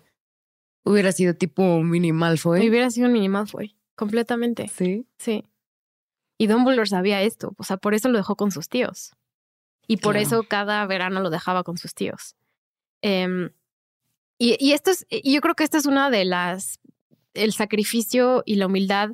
hubiera 0.84 1.12
sido 1.12 1.34
tipo 1.34 1.64
un 1.64 1.90
mini 1.90 2.12
Malfoy? 2.12 2.68
Hubiera 2.68 2.90
sido 2.92 3.08
un 3.08 3.14
mini 3.14 3.30
Malfoy, 3.30 3.76
completamente. 3.96 4.68
Sí. 4.68 5.08
Sí. 5.18 5.46
Y 6.38 6.48
Dumbledore 6.48 6.88
sabía 6.88 7.22
esto, 7.22 7.54
o 7.58 7.64
sea, 7.64 7.78
por 7.78 7.94
eso 7.94 8.10
lo 8.10 8.18
dejó 8.18 8.36
con 8.36 8.52
sus 8.52 8.70
tíos. 8.70 9.14
Y 9.88 9.98
por 9.98 10.18
eso 10.18 10.44
cada 10.44 10.86
verano 10.86 11.20
lo 11.20 11.32
dejaba 11.32 11.64
con 11.64 11.78
sus 11.78 11.96
tíos. 11.96 12.36
Em, 13.02 13.50
y, 14.38 14.56
y 14.64 14.74
esto 14.74 14.92
es, 14.92 15.06
yo 15.10 15.42
creo 15.42 15.56
que 15.56 15.64
esta 15.64 15.80
es 15.80 15.88
una 15.88 16.12
de 16.12 16.26
las, 16.26 16.80
el 17.34 17.54
sacrificio 17.54 18.44
y 18.46 18.56
la 18.56 18.68
humildad 18.68 19.10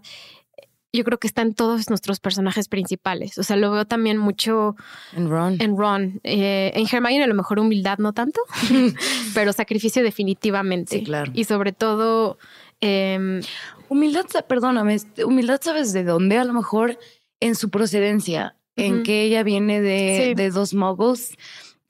yo 0.95 1.03
creo 1.03 1.19
que 1.19 1.27
está 1.27 1.41
en 1.41 1.53
todos 1.53 1.89
nuestros 1.89 2.19
personajes 2.19 2.67
principales. 2.67 3.37
O 3.37 3.43
sea, 3.43 3.55
lo 3.55 3.71
veo 3.71 3.85
también 3.85 4.17
mucho 4.17 4.75
en 5.13 5.29
Ron. 5.29 5.57
En 5.59 5.77
Ron. 5.77 6.19
Eh, 6.23 6.71
en 6.73 6.87
Hermione 6.91 7.23
a 7.23 7.27
lo 7.27 7.35
mejor 7.35 7.59
humildad 7.59 7.97
no 7.99 8.13
tanto, 8.13 8.41
pero 9.33 9.53
sacrificio 9.53 10.03
definitivamente. 10.03 10.99
Sí, 10.99 11.03
claro. 11.03 11.31
Y 11.33 11.43
sobre 11.45 11.71
todo... 11.71 12.37
Em, 12.81 13.41
humildad, 13.87 14.25
perdóname, 14.47 14.97
humildad 15.25 15.61
sabes 15.63 15.93
de 15.93 16.03
dónde, 16.03 16.37
a 16.37 16.43
lo 16.43 16.53
mejor 16.53 16.99
en 17.39 17.55
su 17.55 17.69
procedencia, 17.69 18.55
en 18.75 19.03
que 19.03 19.23
ella 19.23 19.43
viene 19.43 19.81
de, 19.81 20.33
de 20.35 20.49
dos 20.49 20.73
muggles 20.73 21.37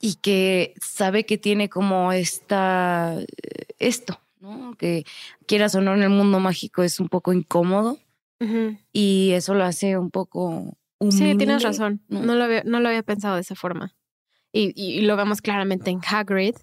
y 0.00 0.14
que 0.14 0.74
sabe 0.80 1.26
que 1.26 1.38
tiene 1.38 1.68
como 1.68 2.12
esta, 2.12 3.16
esto, 3.78 4.20
¿no? 4.40 4.74
Que 4.78 5.04
quieras 5.46 5.74
o 5.74 5.80
no 5.80 5.94
en 5.94 6.02
el 6.02 6.10
mundo 6.10 6.38
mágico 6.38 6.82
es 6.82 7.00
un 7.00 7.08
poco 7.08 7.32
incómodo 7.32 7.98
y 8.92 9.30
eso 9.32 9.54
lo 9.54 9.64
hace 9.64 9.96
un 9.96 10.10
poco 10.10 10.76
humilde. 10.98 11.32
Sí, 11.32 11.36
tienes 11.38 11.62
razón. 11.62 12.02
No, 12.08 12.34
lo, 12.34 12.44
había, 12.44 12.62
no 12.64 12.80
lo 12.80 12.88
había 12.88 13.02
pensado 13.02 13.36
de 13.36 13.40
esa 13.40 13.54
forma. 13.54 13.94
Y, 14.52 14.72
y 14.74 15.02
lo 15.02 15.16
vemos 15.16 15.40
claramente 15.40 15.90
en 15.90 16.00
Hagrid. 16.06 16.56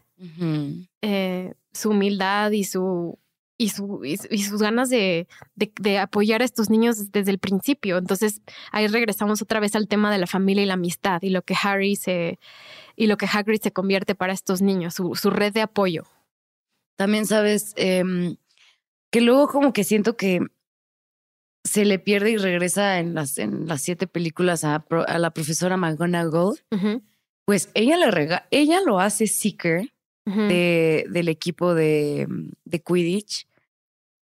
Eh, 1.01 1.53
su 1.74 1.89
humildad 1.89 2.51
y 2.51 2.63
su 2.63 3.19
y, 3.57 3.69
su, 3.69 4.03
y, 4.03 4.17
sus 4.17 4.61
ganas 4.61 4.89
de, 4.89 5.28
de, 5.55 5.97
apoyar 5.99 6.41
a 6.41 6.45
estos 6.45 6.69
niños 6.69 7.11
desde 7.11 7.32
el 7.32 7.39
principio. 7.39 7.97
Entonces 7.97 8.41
ahí 8.71 8.88
regresamos 8.88 9.41
otra 9.41 9.59
vez 9.59 9.76
al 9.76 9.88
tema 9.88 10.11
de 10.11 10.17
la 10.17 10.28
familia 10.28 10.63
y 10.63 10.65
la 10.65 10.74
amistad 10.74 11.21
y 11.21 11.30
lo 11.30 11.43
que 11.43 11.55
Harry 11.61 11.95
se 11.95 12.39
y 12.95 13.07
lo 13.07 13.17
que 13.17 13.28
Hagrid 13.32 13.61
se 13.61 13.71
convierte 13.71 14.15
para 14.15 14.34
estos 14.34 14.61
niños, 14.61 14.95
su, 14.95 15.15
su 15.15 15.30
red 15.30 15.53
de 15.53 15.61
apoyo. 15.61 16.03
También 16.95 17.26
sabes 17.26 17.74
em, 17.76 18.36
que 19.11 19.21
luego 19.21 19.47
como 19.47 19.74
que 19.74 19.84
siento 19.84 20.15
que 20.15 20.41
se 21.64 21.86
le 21.86 21.99
pierde 21.99 22.32
y 22.32 22.38
regresa 22.38 22.99
en 22.99 23.14
las, 23.14 23.38
en 23.38 23.68
las 23.68 23.82
siete 23.82 24.07
películas 24.07 24.64
a, 24.64 24.86
a 25.07 25.20
la 25.20 25.32
profesora 25.32 25.78
McGonagall, 25.78 26.59
pues 27.45 27.70
ella, 27.74 27.97
le 27.97 28.11
rega 28.11 28.47
ella 28.51 28.82
lo 28.86 28.99
hace 28.99 29.28
Seeker 29.28 29.93
de, 30.26 31.05
del 31.09 31.28
equipo 31.30 31.74
de, 31.74 32.28
de 32.66 32.82
Quidditch 32.82 33.47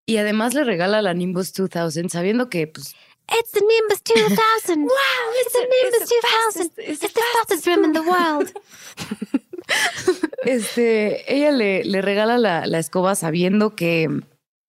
y 0.07 0.17
además 0.17 0.53
le 0.53 0.63
regala 0.63 1.01
la 1.01 1.13
Nimbus 1.13 1.53
2000 1.53 2.09
sabiendo 2.09 2.49
que 2.49 2.67
pues 2.67 2.95
It's 3.29 3.51
the 3.51 3.61
Nimbus 3.61 4.01
2000. 4.03 4.81
wow, 4.83 4.95
it's, 5.35 5.53
the 5.53 5.59
Nimbus 5.59 6.09
2000. 6.09 6.71
It's, 6.79 6.99
the 6.99 7.21
fastest 7.33 7.65
room 7.65 7.85
in 7.85 7.93
the 7.93 8.01
world. 8.01 8.51
este, 10.43 11.33
ella 11.33 11.51
le, 11.51 11.85
le 11.85 12.01
regala 12.01 12.37
la, 12.37 12.65
la 12.65 12.79
escoba 12.79 13.15
sabiendo 13.15 13.73
que, 13.73 14.09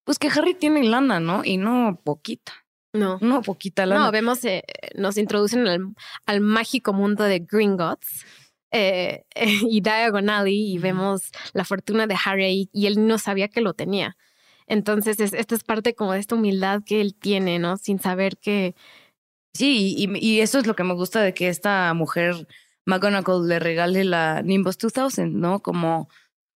pues 0.04 0.20
que 0.20 0.28
Harry 0.28 0.54
tiene 0.54 0.84
lana, 0.84 1.18
¿no? 1.18 1.44
Y 1.44 1.56
no 1.56 2.00
poquita. 2.04 2.61
No. 2.92 3.18
No, 3.20 3.42
poquita 3.42 3.86
lana. 3.86 4.04
No, 4.04 4.12
vemos, 4.12 4.44
eh, 4.44 4.62
nos 4.94 5.16
introducen 5.16 5.66
al, 5.66 5.94
al, 6.26 6.40
mágico 6.40 6.92
mundo 6.92 7.24
de 7.24 7.40
Gringotts 7.40 8.26
eh, 8.70 9.24
y 9.34 9.80
Diagon 9.80 10.28
Alley 10.28 10.74
y 10.74 10.78
vemos 10.78 11.30
la 11.54 11.64
fortuna 11.64 12.06
de 12.06 12.16
Harry 12.24 12.68
y 12.72 12.86
él 12.86 13.06
no 13.06 13.18
sabía 13.18 13.48
que 13.48 13.60
lo 13.60 13.74
tenía. 13.74 14.16
Entonces, 14.66 15.20
es, 15.20 15.32
esta 15.32 15.54
es 15.54 15.64
parte 15.64 15.94
como 15.94 16.12
de 16.12 16.20
esta 16.20 16.34
humildad 16.34 16.82
que 16.84 17.00
él 17.00 17.14
tiene, 17.14 17.58
¿no? 17.58 17.76
Sin 17.76 17.98
saber 17.98 18.36
que... 18.36 18.74
Sí, 19.54 19.94
y, 19.98 20.18
y 20.18 20.40
eso 20.40 20.58
es 20.58 20.66
lo 20.66 20.74
que 20.74 20.84
me 20.84 20.94
gusta 20.94 21.20
de 21.20 21.34
que 21.34 21.48
esta 21.48 21.92
mujer, 21.92 22.46
McGonagall, 22.86 23.48
le 23.48 23.58
regale 23.58 24.04
la 24.04 24.40
Nimbus 24.42 24.78
2000, 24.78 25.38
¿no? 25.38 25.60
Como 25.60 26.08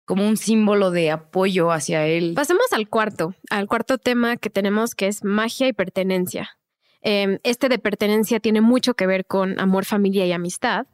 como 0.07 0.27
un 0.27 0.37
símbolo 0.37 0.91
de 0.93 1.11
apoyo 1.11 1.73
hacia 1.73 2.07
él. 2.07 2.33
Pasemos 2.35 2.73
al 2.73 2.89
cuarto, 2.89 3.35
al 3.51 3.67
cuarto 3.67 3.99
tema 3.99 4.37
que 4.37 4.49
tenemos 4.49 4.95
que 4.95 5.09
es 5.09 5.25
magia 5.25 5.69
y 5.69 5.73
pertenencia. 5.73 6.57
Em, 7.03 7.39
este 7.43 7.69
de 7.69 7.79
pertenencia 7.79 8.41
tiene 8.41 8.61
mucho 8.61 8.95
que 8.95 9.07
ver 9.07 9.27
con 9.27 9.61
amor, 9.61 9.85
familia 9.85 10.25
y 10.25 10.33
amistad, 10.33 10.87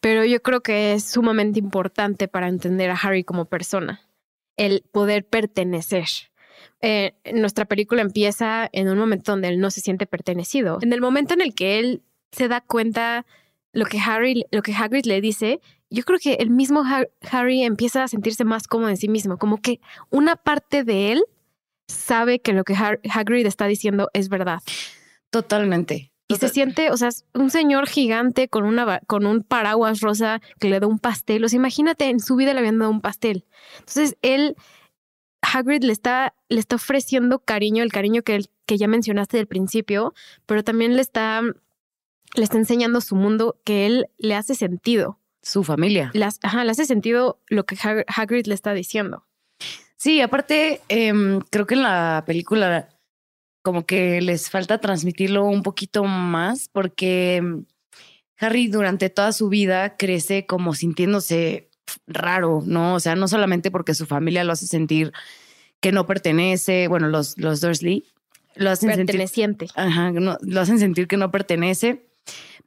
pero 0.00 0.24
yo 0.24 0.40
creo 0.42 0.60
que 0.60 0.92
es 0.92 1.04
sumamente 1.04 1.58
importante 1.58 2.28
para 2.28 2.48
entender 2.48 2.90
a 2.90 2.94
Harry 2.94 3.24
como 3.24 3.46
persona, 3.46 4.02
el 4.56 4.84
poder 4.92 5.26
pertenecer. 5.26 6.06
Eh, 6.80 7.14
nuestra 7.32 7.64
película 7.64 8.02
empieza 8.02 8.68
en 8.72 8.88
un 8.88 8.98
momento 8.98 9.32
donde 9.32 9.48
él 9.48 9.60
no 9.60 9.70
se 9.70 9.80
siente 9.80 10.06
pertenecido. 10.06 10.78
En 10.82 10.92
el 10.92 11.00
momento 11.00 11.34
en 11.34 11.40
el 11.40 11.54
que 11.54 11.78
él 11.78 12.02
se 12.32 12.48
da 12.48 12.60
cuenta 12.60 13.24
lo 13.72 13.86
que 13.86 13.98
Harry, 13.98 14.44
lo 14.50 14.62
que 14.62 14.74
Hagrid 14.74 15.06
le 15.06 15.20
dice, 15.20 15.60
yo 15.90 16.02
creo 16.04 16.18
que 16.18 16.34
el 16.34 16.50
mismo 16.50 16.84
Harry 17.30 17.62
empieza 17.62 18.04
a 18.04 18.08
sentirse 18.08 18.44
más 18.44 18.66
cómodo 18.66 18.90
en 18.90 18.96
sí 18.96 19.08
mismo, 19.08 19.38
como 19.38 19.60
que 19.60 19.80
una 20.10 20.36
parte 20.36 20.84
de 20.84 21.12
él 21.12 21.24
sabe 21.86 22.40
que 22.40 22.52
lo 22.52 22.64
que 22.64 22.74
Hagrid 22.74 23.46
está 23.46 23.66
diciendo 23.66 24.10
es 24.12 24.28
verdad. 24.28 24.60
Totalmente. 25.30 26.12
Y 26.30 26.36
se 26.36 26.50
siente, 26.50 26.90
o 26.90 26.96
sea, 26.98 27.08
un 27.32 27.48
señor 27.48 27.88
gigante 27.88 28.48
con, 28.48 28.64
una, 28.64 29.00
con 29.06 29.24
un 29.24 29.42
paraguas 29.42 30.00
rosa 30.00 30.42
que 30.60 30.68
le 30.68 30.78
da 30.78 30.86
un 30.86 30.98
pastel. 30.98 31.42
O 31.42 31.48
sea, 31.48 31.56
imagínate, 31.56 32.10
en 32.10 32.20
su 32.20 32.36
vida 32.36 32.52
le 32.52 32.58
habían 32.58 32.78
dado 32.78 32.90
un 32.90 33.00
pastel. 33.00 33.46
Entonces, 33.78 34.14
él 34.20 34.54
Hagrid 35.40 35.82
le 35.84 35.92
está, 35.92 36.34
le 36.50 36.60
está 36.60 36.76
ofreciendo 36.76 37.38
cariño, 37.38 37.82
el 37.82 37.92
cariño 37.92 38.22
que, 38.22 38.44
que 38.66 38.76
ya 38.76 38.88
mencionaste 38.88 39.38
del 39.38 39.46
principio, 39.46 40.12
pero 40.44 40.62
también 40.62 40.96
le 40.96 41.00
está, 41.00 41.40
le 42.34 42.44
está 42.44 42.58
enseñando 42.58 43.00
su 43.00 43.16
mundo 43.16 43.58
que 43.64 43.86
él 43.86 44.06
le 44.18 44.34
hace 44.34 44.54
sentido. 44.54 45.17
Su 45.48 45.64
familia. 45.64 46.10
ajá, 46.42 46.64
le 46.64 46.70
hace 46.70 46.84
sentido 46.84 47.40
lo 47.48 47.64
que 47.64 47.76
Hagrid 48.06 48.46
le 48.46 48.54
está 48.54 48.74
diciendo. 48.74 49.24
Sí, 49.96 50.20
aparte, 50.20 50.82
em, 50.88 51.40
creo 51.50 51.66
que 51.66 51.74
en 51.74 51.82
la 51.82 52.22
película 52.26 52.90
como 53.62 53.86
que 53.86 54.20
les 54.20 54.50
falta 54.50 54.78
transmitirlo 54.78 55.46
un 55.46 55.62
poquito 55.62 56.04
más 56.04 56.68
porque 56.68 57.36
em, 57.36 57.64
Harry 58.38 58.68
durante 58.68 59.08
toda 59.08 59.32
su 59.32 59.48
vida 59.48 59.96
crece 59.96 60.44
como 60.44 60.74
sintiéndose 60.74 61.70
raro, 62.06 62.62
¿no? 62.66 62.94
O 62.94 63.00
sea, 63.00 63.16
no 63.16 63.26
solamente 63.26 63.70
porque 63.70 63.94
su 63.94 64.04
familia 64.04 64.44
lo 64.44 64.52
hace 64.52 64.66
sentir 64.66 65.12
que 65.80 65.92
no 65.92 66.06
pertenece, 66.06 66.88
bueno, 66.88 67.08
los, 67.08 67.38
los 67.38 67.62
Dursley 67.62 68.04
lo 68.54 68.70
hacen 68.70 68.94
sentir... 68.94 69.16
Ajá, 69.76 70.10
lo 70.12 70.60
hacen 70.60 70.78
sentir 70.78 71.06
que 71.08 71.16
no 71.16 71.30
pertenece, 71.30 72.07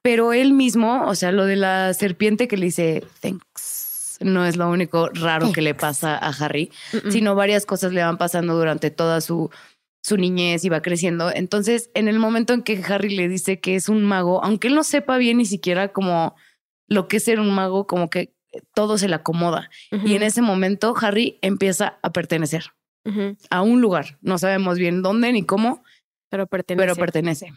pero 0.02 0.34
él 0.34 0.54
mismo, 0.54 1.06
o 1.06 1.16
sea, 1.16 1.32
lo 1.32 1.46
de 1.46 1.56
la 1.56 1.94
serpiente 1.94 2.48
que 2.48 2.58
le 2.58 2.66
dice, 2.66 3.04
thanks, 3.20 4.18
no 4.22 4.46
es 4.46 4.56
lo 4.56 4.70
único 4.70 5.10
raro 5.10 5.52
que 5.52 5.62
le 5.62 5.74
pasa 5.74 6.16
a 6.16 6.30
Harry, 6.30 6.72
sino 7.10 7.36
varias 7.36 7.66
cosas 7.66 7.92
le 7.92 8.04
van 8.04 8.18
pasando 8.18 8.56
durante 8.56 8.92
toda 8.92 9.20
su 9.22 9.50
su 10.04 10.18
niñez 10.18 10.66
y 10.66 10.70
va 10.70 10.82
creciendo. 10.82 11.32
Entonces, 11.34 11.92
en 11.94 12.08
el 12.08 12.20
momento 12.20 12.54
en 12.54 12.64
que 12.64 12.82
Harry 12.88 13.10
le 13.10 13.28
dice 13.28 13.60
que 13.60 13.76
es 13.76 13.88
un 13.88 14.04
mago, 14.04 14.44
aunque 14.44 14.68
él 14.68 14.76
no 14.76 14.84
sepa 14.84 15.18
bien 15.18 15.38
ni 15.38 15.46
siquiera 15.46 15.90
como 15.90 16.36
lo 16.88 17.08
que 17.08 17.18
es 17.18 17.24
ser 17.24 17.40
un 17.40 17.54
mago, 17.54 17.88
como 17.88 18.10
que 18.10 18.34
todo 18.74 18.98
se 18.98 19.08
le 19.08 19.16
acomoda. 19.16 19.70
Y 20.04 20.16
en 20.16 20.24
ese 20.24 20.42
momento 20.42 20.94
Harry 21.00 21.38
empieza 21.42 22.00
a 22.02 22.12
pertenecer 22.12 22.66
a 23.50 23.62
un 23.62 23.82
lugar. 23.82 24.18
No 24.22 24.38
sabemos 24.38 24.78
bien 24.78 25.02
dónde 25.02 25.32
ni 25.32 25.44
cómo, 25.44 25.84
pero 26.30 26.48
pertenece. 26.48 26.84
Pero 26.84 26.96
pertenece. 26.96 27.54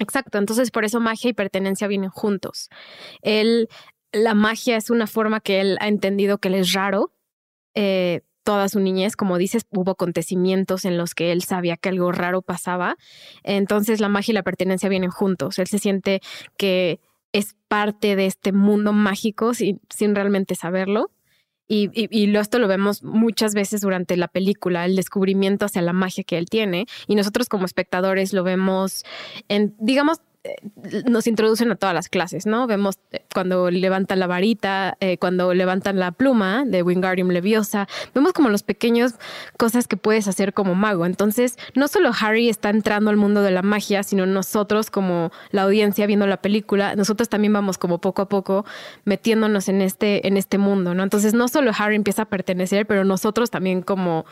Exacto, 0.00 0.38
entonces 0.38 0.70
por 0.70 0.84
eso 0.84 0.98
magia 0.98 1.28
y 1.30 1.34
pertenencia 1.34 1.86
vienen 1.86 2.08
juntos. 2.08 2.70
Él, 3.20 3.68
la 4.12 4.34
magia 4.34 4.76
es 4.76 4.88
una 4.88 5.06
forma 5.06 5.40
que 5.40 5.60
él 5.60 5.76
ha 5.80 5.88
entendido 5.88 6.38
que 6.38 6.48
él 6.48 6.54
es 6.54 6.72
raro, 6.72 7.12
eh, 7.74 8.22
toda 8.42 8.70
su 8.70 8.80
niñez, 8.80 9.14
como 9.14 9.36
dices, 9.36 9.66
hubo 9.70 9.92
acontecimientos 9.92 10.86
en 10.86 10.96
los 10.96 11.14
que 11.14 11.32
él 11.32 11.42
sabía 11.42 11.76
que 11.76 11.90
algo 11.90 12.12
raro 12.12 12.40
pasaba. 12.40 12.96
Entonces 13.44 14.00
la 14.00 14.08
magia 14.08 14.32
y 14.32 14.34
la 14.34 14.42
pertenencia 14.42 14.88
vienen 14.88 15.10
juntos. 15.10 15.58
Él 15.58 15.66
se 15.66 15.78
siente 15.78 16.22
que 16.56 16.98
es 17.32 17.54
parte 17.68 18.16
de 18.16 18.24
este 18.24 18.52
mundo 18.52 18.94
mágico 18.94 19.52
sin, 19.52 19.80
sin 19.90 20.14
realmente 20.14 20.54
saberlo. 20.54 21.10
Y, 21.72 21.88
y, 21.94 22.36
esto 22.36 22.58
lo 22.58 22.66
vemos 22.66 23.04
muchas 23.04 23.54
veces 23.54 23.80
durante 23.80 24.16
la 24.16 24.26
película, 24.26 24.84
el 24.86 24.96
descubrimiento 24.96 25.66
hacia 25.66 25.82
la 25.82 25.92
magia 25.92 26.24
que 26.24 26.36
él 26.36 26.46
tiene. 26.46 26.86
Y 27.06 27.14
nosotros 27.14 27.48
como 27.48 27.64
espectadores 27.64 28.32
lo 28.32 28.42
vemos 28.42 29.04
en, 29.48 29.76
digamos, 29.78 30.18
nos 31.06 31.26
introducen 31.26 31.70
a 31.70 31.76
todas 31.76 31.94
las 31.94 32.08
clases, 32.08 32.46
¿no? 32.46 32.66
Vemos 32.66 32.98
eh, 33.12 33.20
cuando 33.34 33.70
levantan 33.70 34.18
la 34.18 34.26
varita, 34.26 34.96
eh, 35.00 35.18
cuando 35.18 35.52
levantan 35.52 35.98
la 35.98 36.12
pluma 36.12 36.64
de 36.64 36.82
Wingardium 36.82 37.28
Leviosa, 37.28 37.88
vemos 38.14 38.32
como 38.32 38.48
los 38.48 38.62
pequeños 38.62 39.14
cosas 39.58 39.86
que 39.86 39.98
puedes 39.98 40.28
hacer 40.28 40.54
como 40.54 40.74
mago. 40.74 41.04
Entonces, 41.04 41.58
no 41.74 41.88
solo 41.88 42.10
Harry 42.18 42.48
está 42.48 42.70
entrando 42.70 43.10
al 43.10 43.18
mundo 43.18 43.42
de 43.42 43.50
la 43.50 43.62
magia, 43.62 44.02
sino 44.02 44.24
nosotros 44.24 44.90
como 44.90 45.30
la 45.50 45.62
audiencia 45.62 46.06
viendo 46.06 46.26
la 46.26 46.40
película, 46.40 46.96
nosotros 46.96 47.28
también 47.28 47.52
vamos 47.52 47.76
como 47.76 48.00
poco 48.00 48.22
a 48.22 48.28
poco 48.28 48.64
metiéndonos 49.04 49.68
en 49.68 49.82
este, 49.82 50.26
en 50.26 50.38
este 50.38 50.56
mundo, 50.56 50.94
¿no? 50.94 51.02
Entonces, 51.02 51.34
no 51.34 51.48
solo 51.48 51.72
Harry 51.76 51.96
empieza 51.96 52.22
a 52.22 52.28
pertenecer, 52.28 52.86
pero 52.86 53.04
nosotros 53.04 53.50
también 53.50 53.82
como 53.82 54.24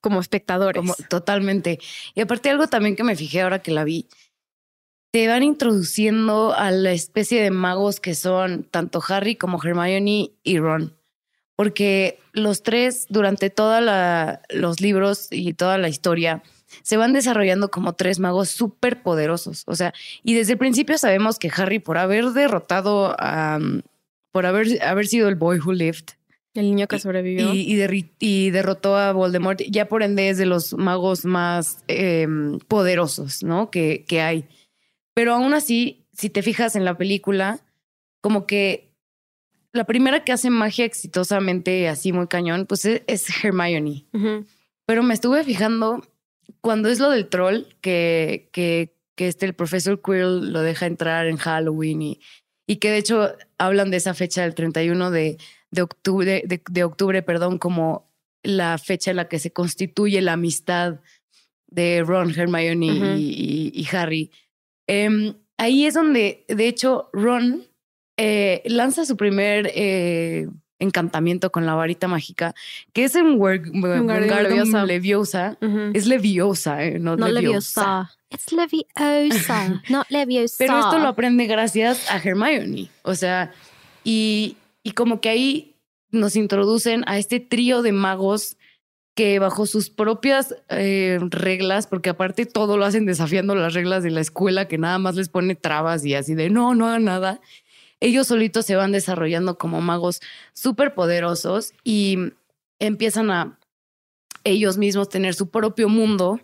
como 0.00 0.20
espectadores. 0.20 0.82
totalmente. 1.10 1.78
Y 2.14 2.22
aparte 2.22 2.48
algo 2.48 2.66
también 2.68 2.96
que 2.96 3.04
me 3.04 3.16
fijé 3.16 3.42
ahora 3.42 3.58
que 3.58 3.70
la 3.70 3.84
vi, 3.84 4.06
te 5.10 5.26
van 5.26 5.42
introduciendo 5.42 6.54
a 6.54 6.70
la 6.70 6.92
especie 6.92 7.42
de 7.42 7.50
magos 7.50 8.00
que 8.00 8.14
son 8.14 8.64
tanto 8.64 9.02
Harry 9.08 9.36
como 9.36 9.62
Hermione 9.62 10.32
y 10.42 10.58
Ron. 10.58 10.96
Porque 11.56 12.18
los 12.32 12.62
tres, 12.62 13.06
durante 13.10 13.50
todos 13.50 13.82
los 14.50 14.80
libros 14.80 15.28
y 15.30 15.52
toda 15.52 15.78
la 15.78 15.88
historia, 15.88 16.42
se 16.82 16.96
van 16.96 17.12
desarrollando 17.12 17.70
como 17.70 17.94
tres 17.94 18.18
magos 18.18 18.48
súper 18.48 19.02
poderosos. 19.02 19.64
O 19.66 19.74
sea, 19.74 19.92
y 20.22 20.34
desde 20.34 20.52
el 20.52 20.58
principio 20.58 20.96
sabemos 20.96 21.38
que 21.38 21.50
Harry, 21.54 21.78
por 21.78 21.98
haber 21.98 22.30
derrotado 22.30 23.14
a. 23.18 23.58
por 24.32 24.46
haber, 24.46 24.82
haber 24.82 25.06
sido 25.06 25.28
el 25.28 25.34
boy 25.34 25.58
who 25.58 25.72
lived. 25.72 26.14
El 26.54 26.64
niño 26.64 26.88
que 26.88 26.98
sobrevivió. 26.98 27.52
Y, 27.54 28.50
derrotó 28.50 28.96
a 28.96 29.12
Voldemort, 29.12 29.60
ya 29.68 29.86
por 29.86 30.02
ende 30.02 30.30
es 30.30 30.38
de 30.38 30.46
los 30.46 30.72
magos 30.72 31.24
más 31.24 31.84
em, 31.86 32.58
poderosos, 32.60 33.42
¿no? 33.42 33.70
Que, 33.70 34.04
que 34.08 34.20
hay. 34.20 34.48
Pero 35.20 35.34
aún 35.34 35.52
así, 35.52 36.06
si 36.14 36.30
te 36.30 36.40
fijas 36.40 36.76
en 36.76 36.86
la 36.86 36.96
película, 36.96 37.60
como 38.22 38.46
que 38.46 38.94
la 39.70 39.84
primera 39.84 40.24
que 40.24 40.32
hace 40.32 40.48
magia 40.48 40.86
exitosamente 40.86 41.90
así 41.90 42.10
muy 42.10 42.26
cañón, 42.26 42.64
pues 42.64 42.86
e-, 42.86 43.04
es, 43.06 43.26
Hermione. 43.44 44.06
Pero 44.86 45.02
me 45.02 45.12
estuve 45.12 45.44
fijando 45.44 46.02
cuando 46.62 46.88
es 46.88 47.00
lo 47.00 47.10
del 47.10 47.28
troll, 47.28 47.64
que, 47.82 48.48
que, 48.50 48.96
que 49.14 49.28
este, 49.28 49.44
el 49.44 49.52
profesor 49.52 50.00
Quirrell 50.00 50.54
lo 50.54 50.62
deja 50.62 50.86
entrar 50.86 51.26
en 51.26 51.36
Halloween 51.36 52.00
y, 52.00 52.20
y 52.66 52.76
que 52.76 52.90
de 52.90 52.96
hecho 52.96 53.28
hablan 53.58 53.90
de 53.90 53.98
esa 53.98 54.14
fecha 54.14 54.40
del 54.40 54.54
31 54.54 55.10
de, 55.10 55.36
de 55.70 55.82
octubre, 55.82 56.42
de, 56.46 56.82
octubre, 56.82 57.22
perdón, 57.22 57.58
como 57.58 58.10
la 58.42 58.78
fecha 58.78 59.10
en 59.10 59.18
la 59.18 59.28
que 59.28 59.38
se 59.38 59.52
constituye 59.52 60.22
la 60.22 60.32
amistad 60.32 61.00
de 61.66 62.02
Ron, 62.06 62.30
Hermione 62.34 63.18
y, 63.18 63.86
Harry. 63.92 64.30
Em, 64.90 65.34
ahí 65.56 65.86
es 65.86 65.94
donde, 65.94 66.44
de 66.48 66.66
hecho, 66.66 67.10
Ron 67.12 67.62
eh, 68.16 68.60
lanza 68.64 69.04
su 69.04 69.16
primer 69.16 69.70
eh, 69.72 70.48
encantamiento 70.80 71.52
con 71.52 71.64
la 71.64 71.74
varita 71.74 72.08
mágica, 72.08 72.56
que 72.92 73.04
es 73.04 73.14
en 73.14 73.40
Wingardium 73.40 74.84
Leviosa. 74.84 75.56
Es 75.94 76.06
Leviosa, 76.06 76.84
eh, 76.84 76.98
no, 76.98 77.14
Leviosa. 77.14 78.10
Es 78.30 78.52
Leviosa, 78.52 79.80
no 79.88 80.04
Leviosa. 80.08 80.56
Pero 80.58 80.80
esto 80.80 80.98
lo 80.98 81.06
aprende 81.06 81.46
gracias 81.46 82.10
a 82.10 82.16
Hermione. 82.16 82.90
O 83.02 83.14
sea, 83.14 83.52
y, 84.02 84.56
y 84.82 84.90
como 84.90 85.20
que 85.20 85.28
ahí 85.28 85.76
nos 86.10 86.34
introducen 86.34 87.04
a 87.06 87.16
este 87.16 87.38
trío 87.38 87.82
de 87.82 87.92
magos 87.92 88.56
que 89.14 89.38
bajo 89.38 89.66
sus 89.66 89.90
propias 89.90 90.54
eh, 90.68 91.18
reglas, 91.20 91.86
porque 91.86 92.10
aparte 92.10 92.46
todo 92.46 92.76
lo 92.76 92.84
hacen 92.84 93.06
desafiando 93.06 93.54
las 93.54 93.74
reglas 93.74 94.02
de 94.02 94.10
la 94.10 94.20
escuela, 94.20 94.68
que 94.68 94.78
nada 94.78 94.98
más 94.98 95.16
les 95.16 95.28
pone 95.28 95.54
trabas 95.54 96.04
y 96.04 96.14
así 96.14 96.34
de 96.34 96.50
no, 96.50 96.74
no 96.74 96.86
hagan 96.86 97.04
nada, 97.04 97.40
ellos 98.00 98.28
solitos 98.28 98.66
se 98.66 98.76
van 98.76 98.92
desarrollando 98.92 99.58
como 99.58 99.80
magos 99.80 100.20
súper 100.54 100.94
poderosos 100.94 101.74
y 101.84 102.32
empiezan 102.78 103.30
a 103.30 103.58
ellos 104.44 104.78
mismos 104.78 105.08
tener 105.08 105.34
su 105.34 105.50
propio 105.50 105.88
mundo 105.88 106.40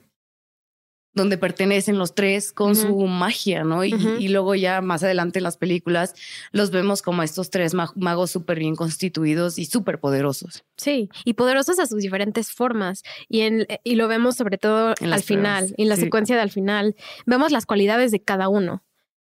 donde 1.17 1.39
pertenecen 1.39 1.99
los 1.99 2.15
tres 2.15 2.53
con 2.53 2.77
su 2.77 2.95
magia, 3.07 3.65
¿no? 3.65 3.85
Y, 3.85 4.29
luego 4.29 4.55
ya 4.55 4.83
más 4.83 5.03
adelante 5.03 5.39
en 5.39 5.45
las 5.45 5.57
películas 5.57 6.15
los 6.53 6.71
vemos 6.71 7.01
como 7.01 7.23
estos 7.23 7.49
tres 7.49 7.73
magos 7.75 8.31
súper 8.31 8.59
bien 8.59 8.77
constituidos 8.77 9.59
y 9.59 9.65
súper 9.65 9.99
poderosos. 9.99 10.65
Sí, 10.77 11.09
y 11.25 11.33
poderosos 11.33 11.79
a 11.79 11.87
sus 11.87 12.03
diferentes 12.03 12.53
formas. 12.53 13.03
Y, 13.29 13.41
en, 13.41 13.67
y 13.83 13.95
lo 13.95 14.09
vemos 14.09 14.37
sobre 14.37 14.59
todo 14.59 14.95
al 15.01 15.23
final, 15.23 15.75
en 15.79 15.89
la 15.89 15.97
secuencia 15.97 16.37
del 16.37 16.51
final. 16.51 16.95
Vemos 17.25 17.51
las 17.51 17.65
cualidades 17.65 18.11
de 18.11 18.21
cada 18.21 18.49
uno. 18.49 18.83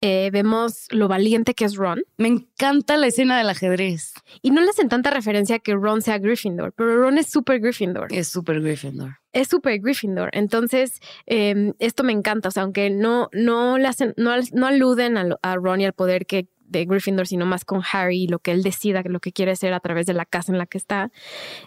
Eh, 0.02 0.30
vemos 0.32 0.88
lo 0.92 1.08
valiente 1.08 1.54
que 1.54 1.66
es 1.66 1.76
Ron. 1.76 2.04
Me 2.18 2.28
encanta 2.28 2.98
la 2.98 3.08
escena 3.08 3.38
del 3.38 3.50
ajedrez. 3.50 4.14
Y 4.42 4.52
no 4.52 4.62
le 4.62 4.70
hacen 4.70 4.90
tanta 4.90 5.10
referencia 5.10 5.60
que 5.60 5.74
Ron 5.74 6.02
sea 6.02 6.20
Gryffindor, 6.20 6.74
pero 6.74 6.98
Ron 7.02 7.18
es 7.18 7.28
súper 7.28 7.60
Gryffindor. 7.60 8.08
Es 8.12 8.28
súper 8.28 8.62
Gryffindor. 8.62 9.18
Es 9.32 9.48
súper 9.48 9.80
Gryffindor. 9.80 10.30
Entonces, 10.34 11.00
em, 11.26 11.74
esto 11.80 12.04
me 12.04 12.12
encanta. 12.12 12.50
O 12.50 12.52
sea, 12.52 12.64
aunque 12.64 12.90
no, 12.90 13.30
no, 13.32 13.78
le 13.78 13.88
hacen, 13.88 14.14
no, 14.18 14.32
no 14.54 14.68
aluden 14.68 15.18
a, 15.18 15.56
Ron 15.56 15.82
y 15.82 15.86
al 15.86 15.94
poder 15.94 16.26
que 16.26 16.48
de 16.68 16.86
Gryffindor, 16.86 17.28
sino 17.28 17.46
más 17.46 17.64
con 17.64 17.82
Harry 17.92 18.24
y 18.24 18.28
lo 18.28 18.40
que 18.40 18.52
él 18.52 18.64
decida, 18.64 19.02
lo 19.06 19.20
que 19.20 19.32
quiere 19.32 19.52
hacer 19.52 19.74
a 19.74 19.80
través 19.80 20.06
de 20.08 20.14
la 20.14 20.26
casa 20.26 20.52
en 20.52 20.58
la 20.58 20.66
que 20.66 20.78
está. 20.78 21.12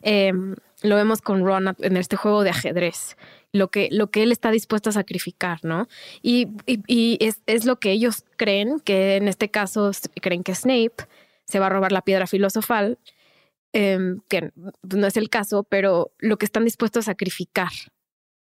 Em, 0.03 0.55
lo 0.83 0.97
vemos 0.97 1.22
con 1.22 1.45
Ron 1.45 1.74
en 1.79 1.97
este 1.97 2.16
juego 2.16 2.43
de 2.43 2.51
ajedrez 2.51 3.16
lo 3.53 3.70
que, 3.70 3.88
lo 3.90 4.11
que 4.11 4.22
él 4.22 4.32
está 4.32 4.51
dispuesto 4.51 4.90
a 4.90 4.92
sacrificar, 4.92 5.61
¿no? 5.62 5.88
Y, 6.22 6.49
y, 6.66 7.16
es, 7.20 7.40
es, 7.46 7.64
lo 7.64 7.76
que 7.76 7.92
ellos 7.92 8.24
creen, 8.36 8.80
que 8.80 9.16
en 9.16 9.28
este 9.28 9.51
caso 9.51 9.90
creen 10.20 10.42
que 10.42 10.55
Snape 10.55 10.94
se 11.44 11.59
va 11.59 11.66
a 11.66 11.70
robar 11.70 11.92
la 11.92 12.03
piedra 12.03 12.26
filosofal, 12.26 12.99
em, 13.72 14.20
que 14.28 14.53
no 14.82 15.07
es 15.07 15.16
el 15.16 15.30
caso, 15.30 15.64
pero 15.64 16.12
lo 16.18 16.36
que 16.36 16.44
están 16.44 16.64
dispuestos 16.64 17.05
a 17.05 17.12
sacrificar, 17.12 17.70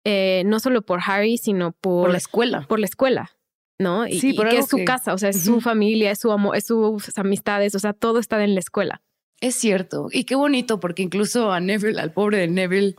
eh, 0.05 0.43
no 0.45 0.59
solo 0.59 0.81
por 0.83 0.99
Harry, 1.05 1.37
sino 1.37 1.71
por, 1.71 2.11
la 2.11 2.17
escuela. 2.17 2.65
Por 2.67 2.79
la 2.79 2.85
escuela. 2.85 3.31
¿no? 3.79 4.07
Y, 4.07 4.19
sí, 4.19 4.35
que 4.35 4.57
es 4.57 4.67
su 4.67 4.85
casa, 4.85 5.13
o 5.13 5.17
sea, 5.17 5.29
es 5.29 5.43
su 5.43 5.59
familia, 5.59 6.11
es 6.11 6.19
su 6.19 6.31
amor, 6.31 6.55
es 6.55 6.67
sus 6.67 7.17
amistades, 7.17 7.75
o 7.75 7.79
sea, 7.79 7.93
todo 7.93 8.19
está 8.19 8.41
en 8.43 8.53
la 8.53 8.59
escuela. 8.59 9.01
Es 9.41 9.55
cierto, 9.55 10.07
y 10.11 10.23
qué 10.23 10.35
bonito, 10.35 10.79
porque 10.79 11.01
incluso 11.01 11.51
a 11.51 11.59
Neville, 11.59 11.99
al 11.99 12.13
pobre 12.13 12.37
de 12.37 12.47
Neville, 12.47 12.95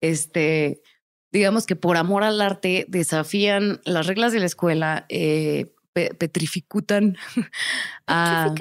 este, 0.00 0.80
digamos 1.34 1.66
que 1.66 1.74
por 1.74 1.96
amor 1.96 2.22
al 2.22 2.40
arte 2.40 2.86
desafían 2.88 3.80
las 3.84 4.06
reglas 4.06 4.32
de 4.32 4.38
la 4.38 4.46
escuela, 4.46 5.04
eh, 5.08 5.74
petrificutan 5.92 7.16
a, 8.06 8.54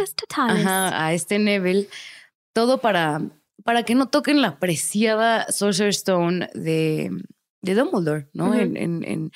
a 1.05 1.13
este 1.13 1.37
Neville, 1.37 1.87
todo 2.51 2.79
para, 2.79 3.21
para 3.63 3.83
que 3.83 3.93
no 3.93 4.07
toquen 4.07 4.41
la 4.41 4.57
preciada 4.57 5.45
Sorcerer 5.51 5.91
Stone 5.91 6.49
de, 6.55 7.11
de 7.61 7.75
Dumbledore, 7.75 8.27
¿no? 8.33 8.55
en, 8.55 8.75
en, 8.75 9.31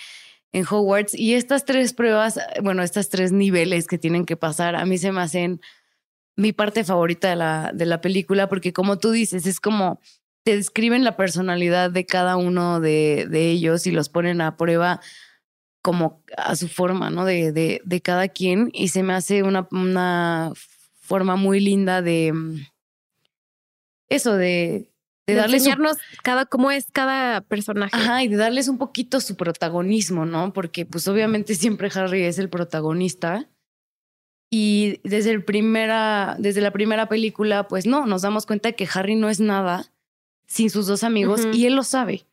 en, 0.51 0.65
Hogwarts. 0.67 1.13
Y 1.13 1.35
estas 1.35 1.63
tres 1.63 1.93
pruebas, 1.93 2.39
bueno, 2.63 2.81
estas 2.81 3.09
tres 3.09 3.31
niveles 3.31 3.85
que 3.85 3.99
tienen 3.99 4.25
que 4.25 4.35
pasar, 4.35 4.75
a 4.75 4.85
mí 4.85 4.97
se 4.97 5.11
me 5.11 5.21
hacen 5.21 5.61
mi 6.35 6.53
parte 6.53 6.83
favorita 6.83 7.29
de 7.29 7.35
la, 7.35 7.71
de 7.71 7.85
la 7.85 8.01
película, 8.01 8.49
porque 8.49 8.73
como 8.73 8.97
tú 8.97 9.11
dices, 9.11 9.45
es 9.45 9.59
como 9.59 9.99
te 10.47 10.55
describen 10.55 11.03
la 11.03 11.17
personalidad 11.17 11.91
de 11.91 12.05
cada 12.05 12.37
uno 12.37 12.79
de, 12.79 13.27
de 13.29 13.51
ellos 13.51 13.85
y 13.85 13.91
los 13.91 14.07
ponen 14.07 14.39
a 14.39 14.55
prueba 14.55 15.01
como 15.81 16.23
a 16.37 16.55
su 16.55 16.69
forma, 16.69 17.09
¿no? 17.09 17.25
De, 17.25 17.51
de, 17.51 17.81
de 17.83 18.01
cada 18.01 18.29
quien. 18.29 18.69
Y 18.71 18.87
se 18.87 19.03
me 19.03 19.11
hace 19.11 19.43
una, 19.43 19.67
una 19.71 20.53
forma 21.01 21.35
muy 21.35 21.59
linda 21.59 22.01
de 22.01 22.31
mm, 22.31 22.65
eso, 24.07 24.37
de, 24.37 24.89
de, 25.25 25.33
darles 25.33 25.63
enseñarnos 25.63 25.97
cada, 26.23 26.45
cómo 26.45 26.71
es 26.71 26.85
cada 26.93 27.41
personaje. 27.41 27.97
Ajá, 27.97 28.23
y 28.23 28.29
de 28.29 28.37
darles 28.37 28.69
un 28.69 28.77
poquito 28.77 29.19
su 29.19 29.35
protagonismo, 29.35 30.25
¿no? 30.25 30.53
Porque 30.53 30.85
pues 30.85 31.09
obviamente 31.09 31.55
siempre 31.55 31.89
Harry 31.93 32.23
es 32.23 32.39
el 32.39 32.49
protagonista. 32.49 33.49
Y 34.49 35.01
desde, 35.03 35.31
el 35.31 35.43
primera, 35.43 36.37
desde 36.39 36.61
la 36.61 36.71
primera 36.71 37.09
película, 37.09 37.67
pues 37.67 37.85
no, 37.85 38.05
nos 38.05 38.21
damos 38.21 38.45
cuenta 38.45 38.69
de 38.69 38.75
que 38.75 38.87
Harry 38.93 39.17
no 39.17 39.29
es 39.29 39.41
nada 39.41 39.91
sin 40.47 40.69
sus 40.69 40.87
dos 40.87 41.03
amigos 41.03 41.47
y 41.53 41.67
él 41.67 41.75
lo 41.75 41.83
sabe. 41.83 42.25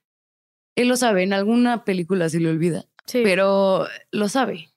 Él 0.76 0.88
lo 0.88 0.96
sabe, 0.96 1.22
en 1.22 1.32
alguna 1.32 1.84
película 1.84 2.28
se 2.28 2.40
le 2.40 2.48
olvida 2.48 2.86
pero 3.12 3.86
lo 4.10 4.28
sabe. 4.28 4.68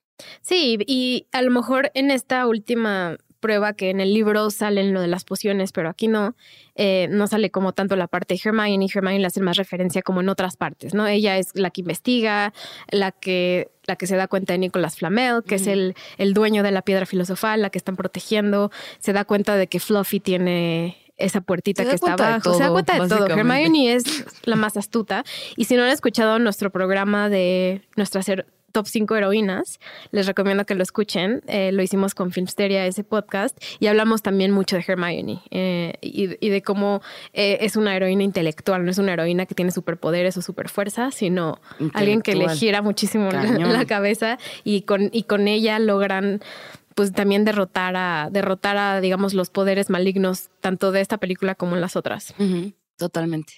Sí, 0.41 0.77
y 0.87 1.27
a 1.31 1.41
lo 1.41 1.51
mejor 1.51 1.91
en 1.93 2.11
esta 2.11 2.47
última 2.47 3.17
prueba 3.39 3.73
que 3.73 3.91
en 3.91 4.01
el 4.01 4.15
libro 4.15 4.49
salen 4.49 4.93
lo 4.93 4.99
de 4.99 5.07
las 5.07 5.23
pociones, 5.23 5.71
pero 5.71 5.89
aquí 5.89 6.07
no, 6.07 6.35
eh, 6.73 7.07
no 7.11 7.27
sale 7.27 7.51
como 7.51 7.71
tanto 7.71 7.95
la 7.95 8.07
parte 8.07 8.33
de 8.33 8.41
Hermione 8.43 8.85
y 8.85 8.89
Hermione 8.91 9.19
le 9.19 9.27
hace 9.27 9.41
más 9.41 9.57
referencia 9.57 10.01
como 10.01 10.21
en 10.21 10.29
otras 10.29 10.57
partes, 10.57 10.95
¿no? 10.95 11.05
Ella 11.05 11.37
es 11.37 11.51
la 11.53 11.69
que 11.69 11.81
investiga, 11.81 12.51
la 12.89 13.11
que, 13.11 13.69
la 13.85 13.95
que 13.95 14.07
se 14.07 14.15
da 14.15 14.27
cuenta 14.27 14.53
de 14.53 14.59
Nicolas 14.59 14.97
Flamel, 14.97 15.43
que 15.43 15.55
es 15.55 15.67
el, 15.67 15.93
el 16.17 16.33
dueño 16.33 16.63
de 16.63 16.71
la 16.71 16.81
piedra 16.81 17.05
filosofal, 17.05 17.61
la 17.61 17.69
que 17.69 17.77
están 17.77 17.95
protegiendo, 17.95 18.71
se 18.97 19.13
da 19.13 19.23
cuenta 19.23 19.55
de 19.55 19.67
que 19.67 19.79
Fluffy 19.79 20.19
tiene 20.19 21.06
esa 21.17 21.41
puertita 21.41 21.83
que 21.85 21.95
está 21.95 22.13
abajo. 22.13 22.53
se 22.53 22.63
da 22.63 22.71
cuenta 22.71 22.93
de 22.93 23.07
todo. 23.07 23.27
Hermione 23.27 23.93
es 23.93 24.25
la 24.43 24.55
más 24.55 24.77
astuta. 24.77 25.23
Y 25.55 25.65
si 25.65 25.75
no 25.75 25.83
han 25.83 25.89
escuchado 25.89 26.39
nuestro 26.39 26.69
programa 26.69 27.29
de 27.29 27.81
nuestra 27.95 28.21
top 28.71 28.85
5 28.85 29.15
heroínas, 29.15 29.79
les 30.11 30.27
recomiendo 30.27 30.65
que 30.65 30.75
lo 30.75 30.83
escuchen. 30.83 31.41
Eh, 31.47 31.71
lo 31.71 31.81
hicimos 31.81 32.13
con 32.13 32.31
Filmsteria, 32.31 32.85
ese 32.85 33.03
podcast, 33.03 33.57
y 33.79 33.87
hablamos 33.87 34.21
también 34.21 34.51
mucho 34.51 34.75
de 34.75 34.85
Hermione 34.87 35.41
eh, 35.49 35.93
y, 36.01 36.27
de 36.27 36.61
cómo 36.61 37.01
eh, 37.33 37.57
es 37.61 37.75
una 37.75 37.95
heroína 37.95 38.23
intelectual, 38.23 38.85
no 38.85 38.91
es 38.91 38.99
una 38.99 39.13
heroína 39.13 39.47
que 39.47 39.55
tiene 39.55 39.71
superpoderes 39.71 40.37
o 40.37 40.43
superfuerza, 40.43 41.09
sino 41.09 41.59
alguien 41.93 42.21
que 42.21 42.35
le 42.35 42.49
gira 42.49 42.83
muchísimo 42.83 43.31
la, 43.31 43.43
la, 43.45 43.85
cabeza 43.85 44.37
y 44.63 44.81
con, 44.81 45.09
y 45.11 45.23
con 45.23 45.47
ella 45.47 45.79
logran 45.79 46.41
pues 46.97 47.13
también 47.13 47.45
derrotar 47.45 47.95
a, 47.95 48.29
derrotar 48.31 48.75
a, 48.75 48.99
digamos, 49.01 49.35
los 49.35 49.51
poderes 49.51 49.91
malignos, 49.91 50.49
tanto 50.61 50.91
de 50.91 51.01
esta 51.01 51.19
película 51.19 51.53
como 51.53 51.75
en 51.75 51.81
las 51.81 51.95
otras. 51.95 52.33
Totalmente. 52.97 53.53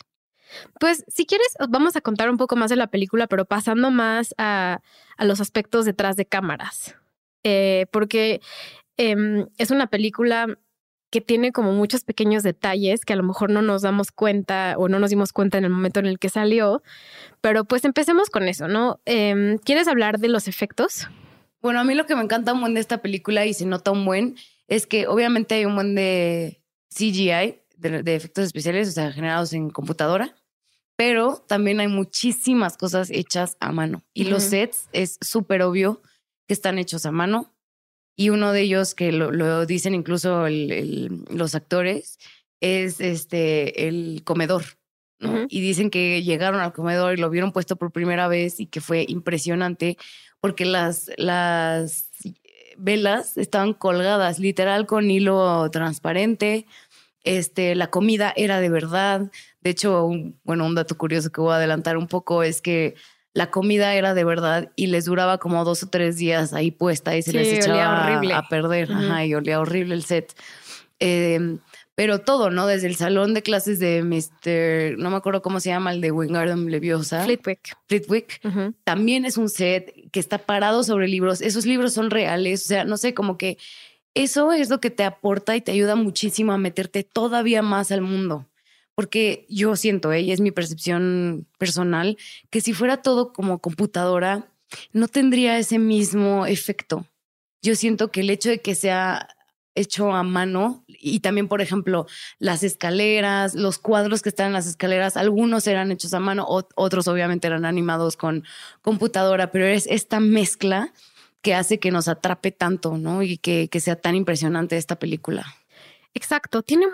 Pues 0.78 1.06
si 1.08 1.26
quieres, 1.26 1.48
vamos 1.70 1.96
a 1.96 2.02
contar 2.02 2.30
un 2.30 2.36
poco 2.36 2.58
más 2.58 2.70
de 2.70 2.76
la 2.76 2.88
película, 2.88 3.28
pero 3.28 3.46
pasando 3.46 3.92
más 3.92 4.36
a, 4.38 4.82
a 5.16 5.24
los 5.24 5.40
aspectos 5.40 5.86
detrás 5.86 6.18
de 6.18 6.26
cámaras. 6.26 6.98
Eh, 7.46 7.86
porque 7.94 8.42
em, 8.98 9.48
es 9.58 9.72
una 9.72 9.88
película 9.88 10.60
que 11.10 11.22
tiene 11.22 11.54
como 11.54 11.72
muchos 11.72 12.04
pequeños 12.04 12.44
detalles 12.44 13.06
que 13.06 13.14
a 13.14 13.16
lo 13.16 13.24
mejor 13.24 13.52
no 13.52 13.62
nos 13.62 13.84
damos 13.84 14.12
cuenta 14.12 14.76
o 14.78 14.90
no 14.90 15.00
nos 15.00 15.12
dimos 15.12 15.32
cuenta 15.32 15.58
en 15.58 15.64
el 15.64 15.70
momento 15.70 16.02
en 16.02 16.08
el 16.08 16.20
que 16.20 16.28
salió. 16.28 16.84
Pero 17.40 17.64
pues 17.64 17.86
empecemos 17.86 18.30
con 18.30 18.50
eso, 18.50 18.68
¿no? 18.68 19.00
Em, 19.06 19.60
¿Quieres 19.60 19.88
hablar 19.88 20.20
de 20.20 20.28
los 20.28 20.50
efectos? 20.50 21.08
Bueno, 21.62 21.80
a 21.80 21.84
mí 21.84 21.94
lo 21.94 22.06
que 22.06 22.16
me 22.16 22.24
encanta 22.24 22.54
un 22.54 22.62
buen 22.62 22.74
de 22.74 22.80
esta 22.80 23.02
película 23.02 23.46
y 23.46 23.54
se 23.54 23.66
nota 23.66 23.92
un 23.92 24.06
buen 24.06 24.36
es 24.68 24.88
que 24.88 25.08
obviamente 25.08 25.56
hay 25.56 25.66
un 25.66 25.76
buen 25.76 25.96
de 25.96 26.64
CGI, 26.90 27.62
de, 27.78 28.16
efectos 28.16 28.46
especiales, 28.46 28.90
o 28.90 28.92
sea, 28.92 29.12
generados 29.12 29.54
en 29.54 29.70
computadora, 29.70 30.36
pero 30.96 31.44
también 31.48 31.80
hay 31.80 31.88
muchísimas 31.88 32.78
cosas 32.78 33.10
hechas 33.10 33.58
a 33.60 33.72
mano. 33.72 34.04
Y 34.14 34.26
los 34.26 34.44
sets 34.44 34.90
es 34.92 35.18
súper 35.22 35.62
obvio 35.62 36.02
que 36.48 36.54
están 36.54 36.78
hechos 36.78 37.06
a 37.06 37.12
mano. 37.12 37.56
Y 38.16 38.32
uno 38.32 38.52
de 38.52 38.62
ellos, 38.62 38.96
que 38.96 39.14
lo, 39.14 39.66
dicen 39.66 39.96
incluso 39.96 40.46
los 40.50 41.56
actores, 41.56 42.18
es 42.60 43.00
este, 43.00 43.88
el 43.88 44.24
comedor. 44.26 44.64
Y 45.50 45.60
dicen 45.60 45.90
que 45.90 46.24
llegaron 46.24 46.62
al 46.62 46.72
comedor 46.72 47.14
y 47.14 47.22
lo 47.22 47.30
vieron 47.30 47.52
puesto 47.52 47.76
por 47.76 47.92
primera 47.92 48.30
vez 48.30 48.62
y 48.62 48.68
que 48.68 48.80
fue 48.80 49.06
impresionante 49.08 49.98
porque 50.42 50.66
las, 50.66 51.12
las 51.18 52.10
velas 52.78 53.38
estaban 53.38 53.74
colgadas 53.74 54.40
literal 54.40 54.86
con 54.86 55.10
hilo 55.12 55.70
transparente. 55.72 56.66
Este, 57.24 57.76
la 57.76 57.88
comida 57.88 58.34
era 58.36 58.60
de 58.60 58.70
verdad. 58.70 59.32
De 59.62 59.70
hecho, 59.70 60.10
bueno, 60.44 60.66
un 60.66 60.76
dato 60.76 60.98
curioso 60.98 61.32
que 61.32 61.42
voy 61.42 61.54
a 61.54 61.58
adelantar 61.58 61.98
un 61.98 62.08
poco 62.08 62.44
es 62.44 62.62
que 62.62 62.96
la 63.34 63.52
comida 63.52 63.94
era 63.94 64.14
de 64.14 64.24
verdad 64.24 64.72
y 64.76 64.88
les 64.88 65.06
duraba 65.06 65.38
como 65.38 65.64
dos 65.64 65.84
o 65.84 65.90
tres 65.90 66.18
días 66.18 66.54
ahí 66.54 66.72
puesta 66.72 67.16
y 67.16 67.22
se 67.22 67.34
les 67.34 67.60
echaba 67.60 68.18
a 68.18 68.48
perder. 68.50 68.92
Ajá, 68.92 69.26
y 69.26 69.36
olía 69.36 69.60
horrible 69.60 69.96
el 69.96 70.04
set. 70.04 70.34
Eh, 71.00 71.58
pero 72.00 72.22
todo, 72.22 72.50
¿no? 72.50 72.66
Desde 72.66 72.88
el 72.88 72.96
salón 72.96 73.34
de 73.34 73.44
clases 73.44 73.78
de 73.78 74.04
Mr. 74.04 74.98
No 74.98 75.10
me 75.10 75.18
acuerdo 75.18 75.42
cómo 75.42 75.60
se 75.60 75.68
llama, 75.68 75.92
el 75.92 76.00
de 76.00 76.14
Wingardium 76.14 76.68
Leviosa. 76.68 77.26
Flitwick. 77.26 77.76
Flitwick. 77.90 78.40
También 78.86 79.26
es 79.26 79.36
un 79.36 79.50
set 79.50 80.10
que 80.10 80.22
está 80.22 80.38
parado 80.38 80.86
sobre 80.86 81.10
libros. 81.10 81.42
Esos 81.42 81.66
libros 81.66 81.92
son 81.92 82.10
reales. 82.10 82.64
O 82.64 82.68
sea, 82.70 82.86
no 82.86 82.96
sé, 82.96 83.14
como 83.14 83.38
que 83.38 83.58
eso 84.14 84.54
es 84.54 84.70
lo 84.70 84.80
que 84.80 84.92
te 84.92 85.04
aporta 85.04 85.58
y 85.58 85.62
te 85.62 85.74
ayuda 85.74 85.98
muchísimo 85.98 86.54
a 86.54 86.58
meterte 86.58 87.04
todavía 87.04 87.62
más 87.62 87.92
al 87.92 88.00
mundo. 88.00 88.48
Porque 88.96 89.46
yo 89.50 89.76
siento, 89.76 90.14
¿eh? 90.14 90.22
y 90.22 90.32
es 90.32 90.40
mi 90.40 90.52
percepción 90.52 91.48
personal, 91.58 92.18
que 92.50 92.62
si 92.62 92.72
fuera 92.72 93.02
todo 93.02 93.34
como 93.34 93.60
computadora, 93.60 94.48
no 94.94 95.10
tendría 95.10 95.60
ese 95.60 95.80
mismo 95.80 96.46
efecto. 96.46 97.06
Yo 97.62 97.76
siento 97.76 98.10
que 98.10 98.22
el 98.22 98.30
hecho 98.30 98.48
de 98.48 98.62
que 98.62 98.74
sea 98.74 99.28
hecho 99.76 100.14
a 100.14 100.24
mano 100.24 100.84
y 100.88 101.20
también, 101.20 101.48
por 101.48 101.62
ejemplo, 101.62 102.08
las 102.40 102.64
escaleras, 102.64 103.56
los 103.56 103.80
cuadros 103.80 104.22
que 104.22 104.30
están 104.30 104.48
en 104.48 104.54
las 104.54 104.68
escaleras, 104.68 105.18
algunos 105.18 105.68
eran 105.68 105.92
hechos 105.92 106.14
a 106.14 106.20
mano, 106.20 106.46
otros 106.48 107.08
obviamente 107.08 107.48
eran 107.48 107.66
animados 107.66 108.18
con 108.18 108.44
computadora, 108.82 109.52
pero 109.52 109.66
es 109.66 109.88
esta 109.88 110.20
mezcla 110.20 110.92
que 111.42 111.56
hace 111.56 111.80
que 111.80 111.92
nos 111.92 112.08
atrape 112.08 112.52
tanto, 112.52 112.98
¿no? 112.98 113.24
Y 113.24 113.38
que, 113.38 113.70
que 113.70 113.80
sea 113.80 113.96
tan 113.96 114.16
impresionante 114.16 114.76
esta 114.76 114.98
película. 114.98 115.46
Exacto, 116.14 116.64
tiene 116.64 116.88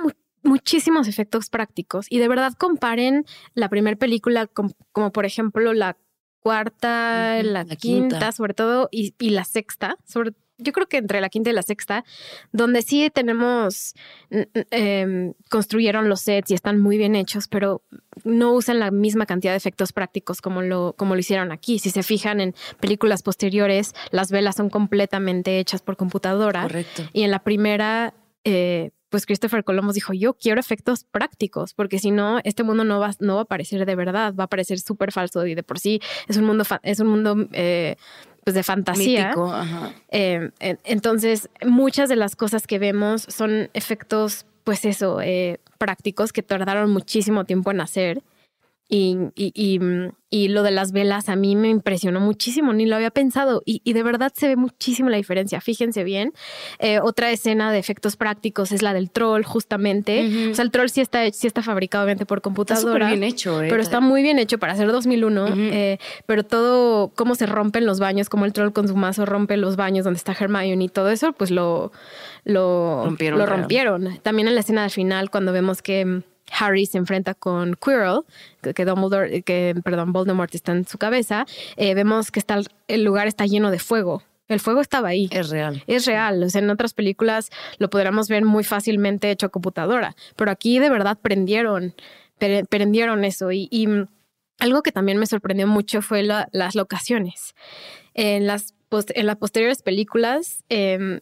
muchísimos 0.44 1.08
efectos 1.08 1.50
prácticos 1.50 2.06
y 2.10 2.20
de 2.20 2.28
verdad 2.28 2.54
comparen 2.54 3.26
la 3.56 3.70
primera 3.70 3.98
película 3.98 4.48
como 4.92 5.12
por 5.12 5.26
ejemplo 5.26 5.74
la 5.74 5.98
cuarta, 6.46 7.42
la, 7.42 7.66
quinta, 7.66 8.32
sobre 8.32 8.54
todo, 8.54 8.88
y, 8.92 9.16
y 9.18 9.32
la 9.32 9.46
sexta, 9.46 9.98
sobre 10.06 10.32
yo 10.58 10.72
creo 10.72 10.88
que 10.88 10.98
entre 10.98 11.22
la 11.22 11.30
quinta 11.30 11.50
y 11.50 11.54
la 11.54 11.64
sexta, 11.64 12.04
donde 12.52 12.82
sí 12.82 13.10
tenemos, 13.14 13.94
eh, 14.30 15.34
construyeron 15.50 16.10
los 16.10 16.22
sets 16.22 16.52
y 16.52 16.54
están 16.54 16.80
muy 16.80 16.98
bien 16.98 17.16
hechos, 17.16 17.48
pero 17.48 17.82
no 18.24 18.54
usan 18.54 18.80
la 18.80 18.92
misma 18.92 19.26
cantidad 19.26 19.54
de 19.54 19.58
efectos 19.58 19.94
prácticos 19.94 20.42
como 20.42 20.62
lo, 20.62 20.94
como 20.98 21.16
lo 21.16 21.20
hicieron 21.20 21.52
aquí. 21.52 21.80
Si 21.80 21.90
se 21.90 22.04
fijan 22.04 22.40
en 22.42 22.56
películas 22.80 23.24
posteriores, 23.24 23.94
las 24.12 24.32
velas 24.32 24.56
son 24.56 24.70
completamente 24.70 25.60
hechas 25.60 25.82
por 25.82 25.98
computadora. 25.98 26.64
Correcto. 26.64 27.04
Y 27.14 27.24
en 27.24 27.32
la 27.32 27.40
primera, 27.40 28.14
eh, 28.44 28.92
pues 29.10 29.26
Christopher 29.26 29.64
Columbus 29.64 29.96
dijo, 29.96 30.14
yo 30.14 30.34
quiero 30.34 30.60
efectos 30.60 31.06
prácticos, 31.06 31.74
porque 31.74 32.00
si 32.00 32.12
no, 32.12 32.40
este 32.44 32.64
mundo 32.64 32.84
no 32.84 33.00
va, 33.00 33.12
no 33.20 33.36
va 33.36 33.42
a 33.44 33.46
parecer 33.46 33.86
de 33.86 33.96
verdad, 33.96 34.34
va 34.38 34.46
a 34.46 34.48
parecer 34.48 34.80
súper 34.80 35.12
falso 35.12 35.46
y 35.46 35.56
de 35.56 35.64
por 35.64 35.80
sí 35.80 36.02
es 36.28 36.38
un 36.38 36.46
mundo, 36.46 36.66
es 36.84 37.00
un 37.00 37.08
mundo 37.08 37.48
eh, 37.54 37.96
pues 38.46 38.54
de 38.54 38.64
fantasía. 38.64 39.34
Eh, 40.10 40.52
entonces, 40.60 41.50
muchas 41.66 42.10
de 42.10 42.16
las 42.16 42.36
cosas 42.36 42.68
que 42.68 42.78
vemos 42.78 43.24
son 43.24 43.70
efectos, 43.74 44.46
pues 44.64 44.86
eso, 44.86 45.20
eh, 45.20 45.60
prácticos 45.80 46.32
que 46.32 46.44
tardaron 46.44 46.92
muchísimo 46.92 47.46
tiempo 47.46 47.72
en 47.72 47.82
hacer. 47.82 48.22
Y, 48.88 49.18
y, 49.36 49.80
y, 50.30 50.48
lo 50.50 50.62
de 50.62 50.70
las 50.70 50.92
velas 50.92 51.28
a 51.30 51.36
mí 51.36 51.56
me 51.56 51.70
impresionó 51.70 52.20
muchísimo, 52.20 52.72
ni 52.72 52.86
lo 52.86 52.96
había 52.96 53.10
pensado. 53.10 53.64
Y, 53.66 53.82
de 53.92 54.04
verdad 54.04 54.32
se 54.36 54.48
ve 54.48 54.56
muchísimo 54.56 55.10
la 55.10 55.18
diferencia. 55.18 55.60
Fíjense 55.60 56.04
bien. 56.04 56.34
Eh, 56.78 57.00
otra 57.00 57.32
escena 57.32 57.72
de 57.72 57.80
efectos 57.80 58.16
prácticos 58.16 58.72
es 58.72 58.84
la 58.84 58.94
del 58.94 59.10
troll, 59.10 59.44
justamente. 59.44 60.52
O 60.52 60.56
sea, 60.56 60.64
el 60.64 60.70
troll 60.70 60.90
sí 60.90 61.02
está, 61.02 61.32
sí 61.32 61.48
está 61.48 61.64
fabricado 61.64 62.04
obviamente 62.04 62.28
por 62.28 62.42
computadora. 62.42 63.06
Está 63.06 63.16
bien 63.16 63.24
hecho, 63.24 63.64
¿eh? 63.64 63.68
Pero 63.70 63.82
está 63.82 64.02
muy 64.02 64.22
bien 64.22 64.38
hecho 64.38 64.60
para 64.60 64.74
hacer 64.74 64.92
2001. 64.92 65.48
Eh, 65.56 65.98
pero 66.28 66.44
todo, 66.44 67.12
cómo 67.16 67.34
se 67.34 67.48
rompen 67.48 67.88
los 67.88 68.00
baños, 68.00 68.30
cómo 68.30 68.46
el 68.46 68.54
troll 68.54 68.72
con 68.72 68.88
su 68.88 68.96
mazo 68.96 69.26
rompe 69.26 69.58
los 69.58 69.78
baños 69.78 70.04
donde 70.04 70.18
está 70.18 70.36
Hermione 70.40 70.84
y 70.84 70.90
todo 70.90 71.10
eso, 71.10 71.34
pues 71.34 71.50
lo, 71.50 71.92
lo 72.44 73.04
rompieron. 73.04 73.40
Lo 73.40 73.48
rompieron. 73.48 74.20
También 74.22 74.48
en 74.48 74.54
la 74.54 74.62
escena 74.62 74.84
del 74.84 74.92
final, 74.92 75.32
cuando 75.32 75.52
vemos 75.54 75.82
que 75.82 76.22
Harry 76.52 76.86
se 76.86 76.98
enfrenta 76.98 77.34
con 77.34 77.76
Quirrell, 77.76 78.22
que 78.74 78.86
Dumbledore, 78.86 79.42
que 79.44 79.76
perdón, 79.84 80.14
Voldemort 80.14 80.54
está 80.54 80.72
en 80.72 80.88
su 80.88 80.98
cabeza, 80.98 81.46
eh, 81.76 81.94
vemos 81.96 82.32
que 82.32 82.40
está 82.40 82.60
el 82.88 83.04
lugar 83.04 83.28
está 83.28 83.46
lleno 83.46 83.72
de 83.72 83.80
fuego. 83.80 84.24
El 84.48 84.60
fuego 84.60 84.82
estaba 84.82 85.10
ahí. 85.10 85.28
Es 85.32 85.50
real. 85.50 85.84
Es 85.88 86.06
real. 86.06 86.44
O 86.44 86.50
sea, 86.50 86.62
en 86.62 86.70
otras 86.70 86.94
películas 86.94 87.50
lo 87.80 87.90
podríamos 87.90 88.28
ver 88.28 88.46
muy 88.46 88.64
fácilmente 88.64 89.32
hecho 89.32 89.48
a 89.48 89.50
computadora, 89.50 90.16
pero 90.36 90.52
aquí 90.52 90.78
de 90.78 90.90
verdad 90.90 91.18
prendieron, 91.20 91.96
prendieron 92.70 93.26
eso. 93.26 93.52
Y, 93.52 93.88
algo 94.58 94.84
que 94.84 94.94
también 94.94 95.18
me 95.18 95.26
sorprendió 95.26 95.68
mucho 95.68 96.02
fue 96.02 96.24
las 96.24 96.76
locaciones. 96.76 97.56
En 98.14 98.48
las, 98.48 98.74
en 99.10 99.26
las 99.26 99.36
posteriores 99.36 99.82
películas, 99.82 100.64
em, 100.70 101.20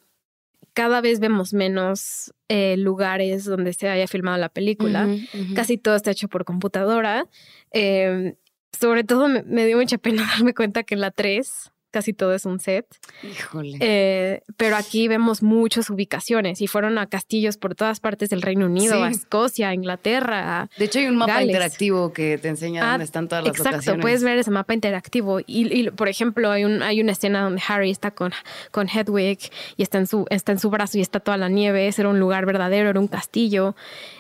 cada 0.74 1.02
vez 1.02 1.20
vemos 1.20 1.54
menos 1.54 2.34
eh, 2.50 2.76
lugares 2.78 3.46
donde 3.46 3.74
se 3.74 3.90
haya 3.90 4.08
filmado 4.08 4.38
la 4.38 4.50
película. 4.50 5.08
Casi 5.56 5.78
todo 5.78 5.96
está 5.96 6.12
hecho 6.12 6.28
por 6.28 6.46
computadora. 6.46 7.28
Em, 7.72 8.36
sobre 8.80 9.04
todo 9.04 9.28
me, 9.28 9.44
me, 9.44 9.66
dio 9.66 9.78
mucha 9.78 9.98
pena 9.98 10.26
darme 10.38 10.54
cuenta 10.54 10.84
que 10.84 10.96
en 10.96 11.02
la 11.02 11.12
3 11.12 11.73
casi 11.94 12.12
todo 12.12 12.34
es 12.34 12.46
un 12.46 12.60
set. 12.60 12.88
Híjole. 13.22 13.78
Eh, 13.80 14.42
pero 14.58 14.76
aquí 14.76 15.08
vemos 15.08 15.44
muchas 15.44 15.92
ubicaciones 15.92 16.60
y 16.60 16.68
fueron 16.68 16.98
a 16.98 17.06
castillos 17.06 17.58
por 17.58 17.76
todas 17.76 18.00
partes 18.00 18.32
del 18.32 18.42
Reino 18.42 18.66
Unido, 18.66 19.04
a 19.04 19.10
Escocia, 19.10 19.70
a 19.70 19.74
Inglaterra. 19.76 20.70
De 20.78 20.86
hecho, 20.86 20.98
hay 20.98 21.06
un 21.06 21.18
mapa 21.18 21.44
interactivo 21.44 22.12
que 22.12 22.40
te 22.40 22.50
enseña 22.50 22.82
dónde 22.82 23.04
ah, 23.04 23.06
están 23.06 23.28
todas 23.28 23.46
las 23.46 23.56
Exacto, 23.56 24.00
puedes 24.00 24.24
ver 24.24 24.40
ese 24.40 24.50
mapa 24.50 24.74
interactivo. 24.74 25.40
Y, 25.46 25.92
por 25.92 26.10
ejemplo, 26.10 26.50
hay, 26.50 26.66
un, 26.66 26.82
hay 26.82 27.00
una 27.00 27.12
escena 27.12 27.44
donde 27.44 27.62
Harry 27.68 27.92
está 27.92 28.10
con, 28.10 28.34
con 28.72 28.90
Hedwig 28.90 29.52
y 29.78 29.84
está 29.84 30.00
en, 30.00 30.08
su, 30.08 30.26
está 30.32 30.52
en 30.52 30.60
su 30.60 30.72
brazo 30.72 30.98
y 30.98 31.02
está 31.02 31.20
toda 31.20 31.38
la 31.38 31.48
nieve. 31.48 31.88
Ese 31.88 32.02
era 32.02 32.10
un 32.10 32.20
lugar 32.20 32.48
verdadero, 32.48 32.90
era 32.90 33.00
un 33.00 33.08
castillo. 33.08 33.76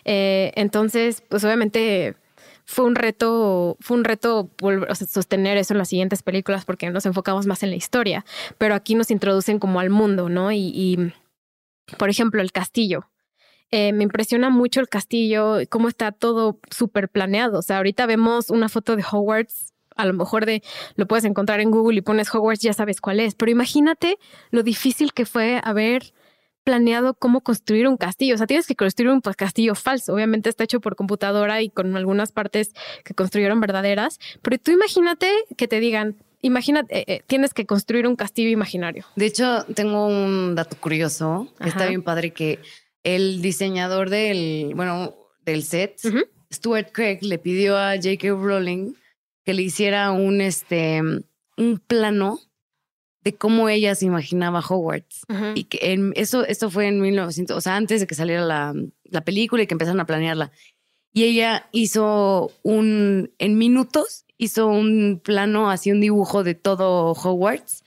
Eh, 0.05 0.51
entonces, 0.55 1.23
pues 1.27 1.43
obviamente 1.43 2.15
fue 2.65 2.85
un 2.85 2.95
reto, 2.95 3.77
fue 3.79 3.97
un 3.97 4.03
reto 4.03 4.49
sostener 5.07 5.57
eso 5.57 5.73
en 5.73 5.77
las 5.77 5.89
siguientes 5.89 6.23
películas 6.23 6.65
porque 6.65 6.89
nos 6.89 7.05
enfocamos 7.05 7.45
más 7.45 7.63
en 7.63 7.69
la 7.69 7.75
historia, 7.75 8.25
pero 8.57 8.75
aquí 8.75 8.95
nos 8.95 9.11
introducen 9.11 9.59
como 9.59 9.79
al 9.79 9.89
mundo, 9.89 10.29
¿no? 10.29 10.51
Y, 10.51 11.13
por 11.97 12.09
ejemplo, 12.09 12.41
el 12.41 12.51
castillo. 12.51 13.09
Eh, 13.71 13.91
me 13.91 14.03
impresiona 14.03 14.49
mucho 14.49 14.79
el 14.81 14.87
castillo, 14.87 15.57
cómo 15.69 15.87
está 15.87 16.11
todo 16.11 16.59
súper 16.69 17.09
planeado. 17.09 17.59
O 17.59 17.61
sea, 17.63 17.77
ahorita 17.77 18.05
vemos 18.05 18.51
una 18.51 18.69
foto 18.69 18.95
de 18.95 19.03
Hogwarts 19.03 19.73
a 19.95 20.05
lo 20.05 20.13
mejor 20.13 20.45
de 20.45 20.63
lo 20.95 21.07
puedes 21.07 21.25
encontrar 21.25 21.59
en 21.59 21.71
Google 21.71 21.97
y 21.97 22.01
pones 22.01 22.33
Hogwarts, 22.33 22.61
ya 22.61 22.73
sabes 22.73 23.01
cuál 23.01 23.19
es, 23.19 23.35
pero 23.35 23.51
imagínate 23.51 24.17
lo 24.51 24.63
difícil 24.63 25.13
que 25.13 25.25
fue 25.25 25.61
haber 25.63 26.13
planeado 26.63 27.13
cómo 27.13 27.41
construir 27.41 27.87
un 27.87 27.97
castillo. 27.97 28.35
O 28.35 28.37
sea, 28.37 28.47
tienes 28.47 28.67
que 28.67 28.75
construir 28.75 29.11
un 29.11 29.21
pues, 29.21 29.35
castillo 29.35 29.75
falso. 29.75 30.13
Obviamente 30.13 30.49
está 30.49 30.63
hecho 30.63 30.79
por 30.79 30.95
computadora 30.95 31.61
y 31.61 31.69
con 31.69 31.95
algunas 31.95 32.31
partes 32.31 32.73
que 33.03 33.13
construyeron 33.13 33.59
verdaderas. 33.59 34.19
Pero 34.41 34.57
tú 34.57 34.71
imagínate 34.71 35.29
que 35.57 35.67
te 35.67 35.79
digan, 35.79 36.15
imagínate, 36.41 36.99
eh, 36.99 37.05
eh, 37.07 37.21
tienes 37.27 37.53
que 37.53 37.65
construir 37.65 38.07
un 38.07 38.15
castillo 38.15 38.49
imaginario. 38.49 39.05
De 39.15 39.25
hecho, 39.25 39.65
tengo 39.75 40.07
un 40.07 40.55
dato 40.55 40.77
curioso. 40.77 41.53
Está 41.59 41.87
bien 41.87 42.03
padre 42.03 42.31
que 42.31 42.59
el 43.03 43.41
diseñador 43.41 44.09
del, 44.09 44.73
bueno, 44.75 45.15
del 45.45 45.63
set, 45.63 45.99
Stuart 46.51 46.91
Craig, 46.91 47.19
le 47.21 47.39
pidió 47.39 47.77
a 47.77 47.95
J.K. 47.95 48.29
Rowling 48.29 48.93
que 49.43 49.53
le 49.53 49.63
hiciera 49.63 50.11
un, 50.11 50.39
este, 50.39 51.01
un 51.57 51.79
plano 51.85 52.39
de 53.23 53.35
cómo 53.35 53.69
ella 53.69 53.95
se 53.95 54.05
imaginaba 54.05 54.59
Hogwarts. 54.59 55.25
Y 55.55 55.65
que 55.65 55.93
en, 55.93 56.13
eso, 56.15 56.45
esto 56.45 56.69
fue 56.69 56.87
en 56.87 56.99
1900, 56.99 57.55
o 57.55 57.61
sea, 57.61 57.75
antes 57.75 58.01
de 58.01 58.07
que 58.07 58.15
saliera 58.15 58.43
la, 58.43 58.73
la, 59.05 59.21
película 59.21 59.63
y 59.63 59.67
que 59.67 59.73
empezaron 59.73 59.99
a 59.99 60.05
planearla. 60.05 60.51
Y 61.13 61.23
ella 61.23 61.69
hizo 61.71 62.51
un, 62.63 63.31
en 63.37 63.57
minutos, 63.57 64.25
hizo 64.37 64.67
un 64.67 65.21
plano, 65.23 65.69
así 65.69 65.91
un 65.91 66.01
dibujo 66.01 66.43
de 66.43 66.55
todo 66.55 67.11
Hogwarts. 67.11 67.83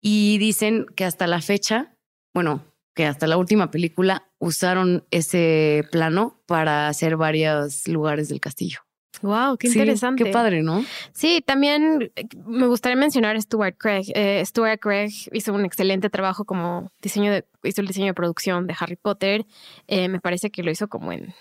Y 0.00 0.36
dicen 0.38 0.86
que 0.96 1.04
hasta 1.04 1.26
la 1.26 1.40
fecha, 1.40 1.96
bueno, 2.34 2.62
que 2.94 3.06
hasta 3.06 3.26
la 3.26 3.38
última 3.38 3.70
película 3.70 4.28
usaron 4.38 5.04
ese 5.10 5.84
plano 5.90 6.42
para 6.46 6.88
hacer 6.88 7.16
varios 7.16 7.88
lugares 7.88 8.28
del 8.28 8.40
castillo. 8.40 8.80
Wow, 9.22 9.56
qué 9.56 9.68
interesante. 9.68 10.24
qué 10.24 10.30
padre, 10.30 10.62
¿no? 10.62 10.84
Sí, 11.12 11.42
también 11.44 12.12
eh, 12.16 12.26
me 12.46 12.66
gustaría 12.66 12.96
mencionar 12.96 13.36
a 13.36 13.40
Stuart 13.40 13.76
Craig. 13.78 14.06
Eh, 14.14 14.42
Stuart 14.44 14.80
Craig 14.80 15.12
hizo 15.32 15.52
un 15.52 15.64
excelente 15.64 16.10
trabajo 16.10 16.44
como 16.44 16.90
diseño 17.00 17.32
de, 17.32 17.44
hizo 17.62 17.80
el 17.80 17.86
diseño 17.86 18.06
de 18.06 18.14
producción 18.14 18.66
de 18.66 18.74
Harry 18.78 18.96
Potter. 18.96 19.46
Eh, 19.86 20.08
me 20.08 20.20
parece 20.20 20.50
que 20.50 20.62
lo 20.62 20.70
hizo 20.70 20.88
como 20.88 21.12
en 21.12 21.34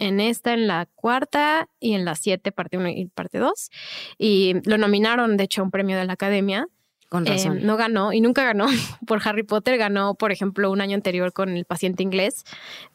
en 0.00 0.18
esta, 0.18 0.54
en 0.54 0.66
la 0.66 0.86
cuarta 0.94 1.68
y 1.78 1.92
en 1.92 2.04
la 2.04 2.14
siete, 2.14 2.52
parte 2.52 2.78
uno 2.78 2.88
y 2.88 3.06
parte 3.06 3.38
dos. 3.38 3.70
Y 4.18 4.54
lo 4.64 4.78
nominaron, 4.78 5.36
de 5.36 5.44
hecho, 5.44 5.60
a 5.60 5.64
un 5.64 5.70
premio 5.70 5.96
de 5.96 6.06
la 6.06 6.14
Academia. 6.14 6.66
Con 7.10 7.26
eh, 7.26 7.30
razón. 7.30 7.66
no 7.66 7.76
ganó 7.76 8.12
y 8.12 8.20
nunca 8.20 8.44
ganó 8.44 8.66
por 9.06 9.20
Harry 9.26 9.42
Potter. 9.42 9.76
Ganó, 9.76 10.14
por 10.14 10.30
ejemplo, 10.30 10.70
un 10.70 10.80
año 10.80 10.94
anterior 10.94 11.32
con 11.32 11.50
El 11.50 11.64
paciente 11.64 12.04
inglés, 12.04 12.44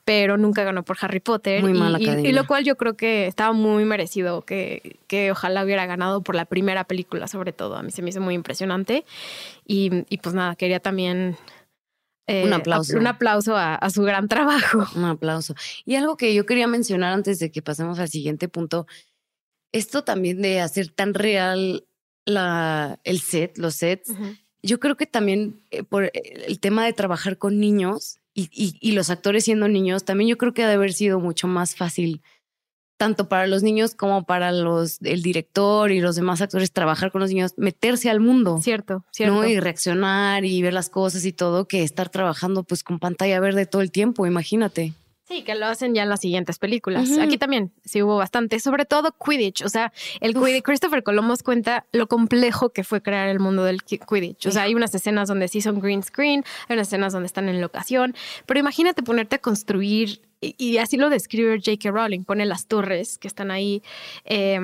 pero 0.06 0.38
nunca 0.38 0.64
ganó 0.64 0.84
por 0.84 0.98
Harry 1.02 1.20
Potter. 1.20 1.62
Muy 1.62 1.78
y, 2.00 2.28
y, 2.30 2.32
lo 2.32 2.48
cual 2.48 2.64
yo 2.64 2.78
creo 2.78 2.96
que 2.96 3.28
estaba 3.28 3.52
muy 3.52 3.84
merecido 3.84 4.44
que, 4.44 5.00
que 5.08 5.32
ojalá 5.32 5.66
hubiera 5.66 5.86
ganado 5.86 6.24
por 6.24 6.34
la 6.36 6.46
primera 6.46 6.86
película, 6.86 7.28
sobre 7.28 7.52
todo. 7.52 7.76
A 7.76 7.84
mí 7.84 7.92
se 7.92 8.02
me 8.02 8.10
hizo 8.10 8.22
muy 8.22 8.36
impresionante. 8.36 9.04
Y, 9.68 10.06
y 10.10 10.20
pues 10.20 10.34
nada, 10.34 10.56
quería 10.56 10.80
también 10.80 11.36
un 12.28 12.34
eh, 12.54 12.56
aplauso. 12.56 12.98
Un 12.98 13.08
aplauso 13.08 13.58
a, 13.58 13.76
a, 13.76 13.90
su 13.90 14.02
gran 14.04 14.30
trabajo. 14.30 14.86
Un 14.96 15.04
aplauso. 15.04 15.56
Y 15.84 15.96
algo 15.96 16.16
que 16.16 16.34
yo 16.34 16.46
quería 16.46 16.68
mencionar 16.68 17.12
antes 17.12 17.38
de 17.40 17.52
que 17.52 17.62
pasemos 17.62 18.00
al 18.00 18.08
siguiente 18.08 18.48
punto, 18.48 18.88
esto 19.74 20.06
también 20.06 20.42
de 20.42 20.62
hacer 20.62 20.88
tan 20.88 21.14
real 21.14 21.86
la, 22.26 23.00
el 23.04 23.20
set, 23.22 23.58
los 23.58 23.76
sets. 23.76 24.12
Yo 24.62 24.80
creo 24.80 24.98
que 24.98 25.06
también 25.06 25.62
eh, 25.72 25.84
por 25.84 26.12
el 26.14 26.60
tema 26.60 26.86
de 26.86 26.94
trabajar 26.94 27.38
con 27.38 27.60
niños 27.60 28.18
y, 28.34 28.50
y, 28.82 28.92
los 28.92 29.10
actores 29.10 29.46
siendo 29.46 29.70
niños, 29.70 30.04
también 30.04 30.30
yo 30.30 30.38
creo 30.38 30.54
que 30.54 30.64
ha 30.64 30.68
de 30.68 30.74
haber 30.74 30.92
sido 30.92 31.22
mucho 31.22 31.48
más 31.48 31.76
fácil, 31.76 32.22
tanto 32.98 33.30
para 33.30 33.48
los 33.48 33.64
niños 33.64 33.96
como 33.96 34.26
para 34.26 34.52
los, 34.52 35.02
el 35.04 35.22
director 35.22 35.90
y 35.94 36.02
los 36.02 36.18
demás 36.18 36.42
actores, 36.42 36.74
trabajar 36.74 37.14
con 37.14 37.22
los 37.22 37.30
niños, 37.30 37.54
meterse 37.56 38.10
al 38.10 38.20
mundo. 38.20 38.60
Cierto, 38.62 39.06
cierto. 39.12 39.46
Y 39.46 39.60
reaccionar 39.62 40.44
y 40.44 40.62
ver 40.62 40.74
las 40.74 40.90
cosas 40.90 41.24
y 41.24 41.32
todo, 41.32 41.66
que 41.66 41.84
estar 41.84 42.10
trabajando 42.10 42.64
pues 42.64 42.84
con 42.84 43.00
pantalla 43.00 43.40
verde 43.40 43.66
todo 43.66 43.82
el 43.82 43.92
tiempo, 43.92 44.28
imagínate. 44.28 44.94
Sí, 45.28 45.42
que 45.42 45.56
lo 45.56 45.66
hacen 45.66 45.96
ya 45.96 46.04
en 46.04 46.10
las 46.10 46.22
siguientes 46.22 46.60
películas. 46.60 47.18
Aquí 47.18 47.40
también 47.40 47.72
sí 47.84 48.04
hubo 48.04 48.16
bastante, 48.16 48.60
sobre 48.60 48.86
todo 48.86 49.12
Quidditch. 49.12 49.64
O 49.64 49.70
sea, 49.70 49.92
el 50.22 50.36
Quidditch, 50.36 50.62
Christopher 50.62 51.02
Columbus 51.02 51.42
cuenta 51.42 51.88
lo 51.92 52.08
complejo 52.08 52.70
que 52.70 52.84
fue 52.84 53.02
crear 53.02 53.28
el 53.30 53.40
mundo 53.40 53.64
del 53.64 53.82
Quidditch. 53.84 54.46
O 54.46 54.52
sea, 54.52 54.64
hay 54.64 54.76
unas 54.76 54.94
escenas 54.94 55.28
donde 55.28 55.48
sí 55.48 55.62
son 55.62 55.80
green 55.80 56.04
screen, 56.04 56.44
hay 56.68 56.76
unas 56.76 56.90
escenas 56.90 57.12
donde 57.12 57.26
están 57.26 57.50
en 57.50 57.60
locación, 57.60 58.14
pero 58.46 58.60
imagínate 58.60 59.02
ponerte 59.02 59.38
a 59.38 59.40
construir, 59.40 60.22
y, 60.42 60.78
así 60.78 60.96
lo 60.96 61.10
describe 61.10 61.58
J.K. 61.58 61.90
Rowling, 61.90 62.24
pone 62.24 62.46
las 62.46 62.68
torres 62.68 63.18
que 63.18 63.28
están 63.28 63.50
ahí. 63.50 63.82
Eh, 64.26 64.60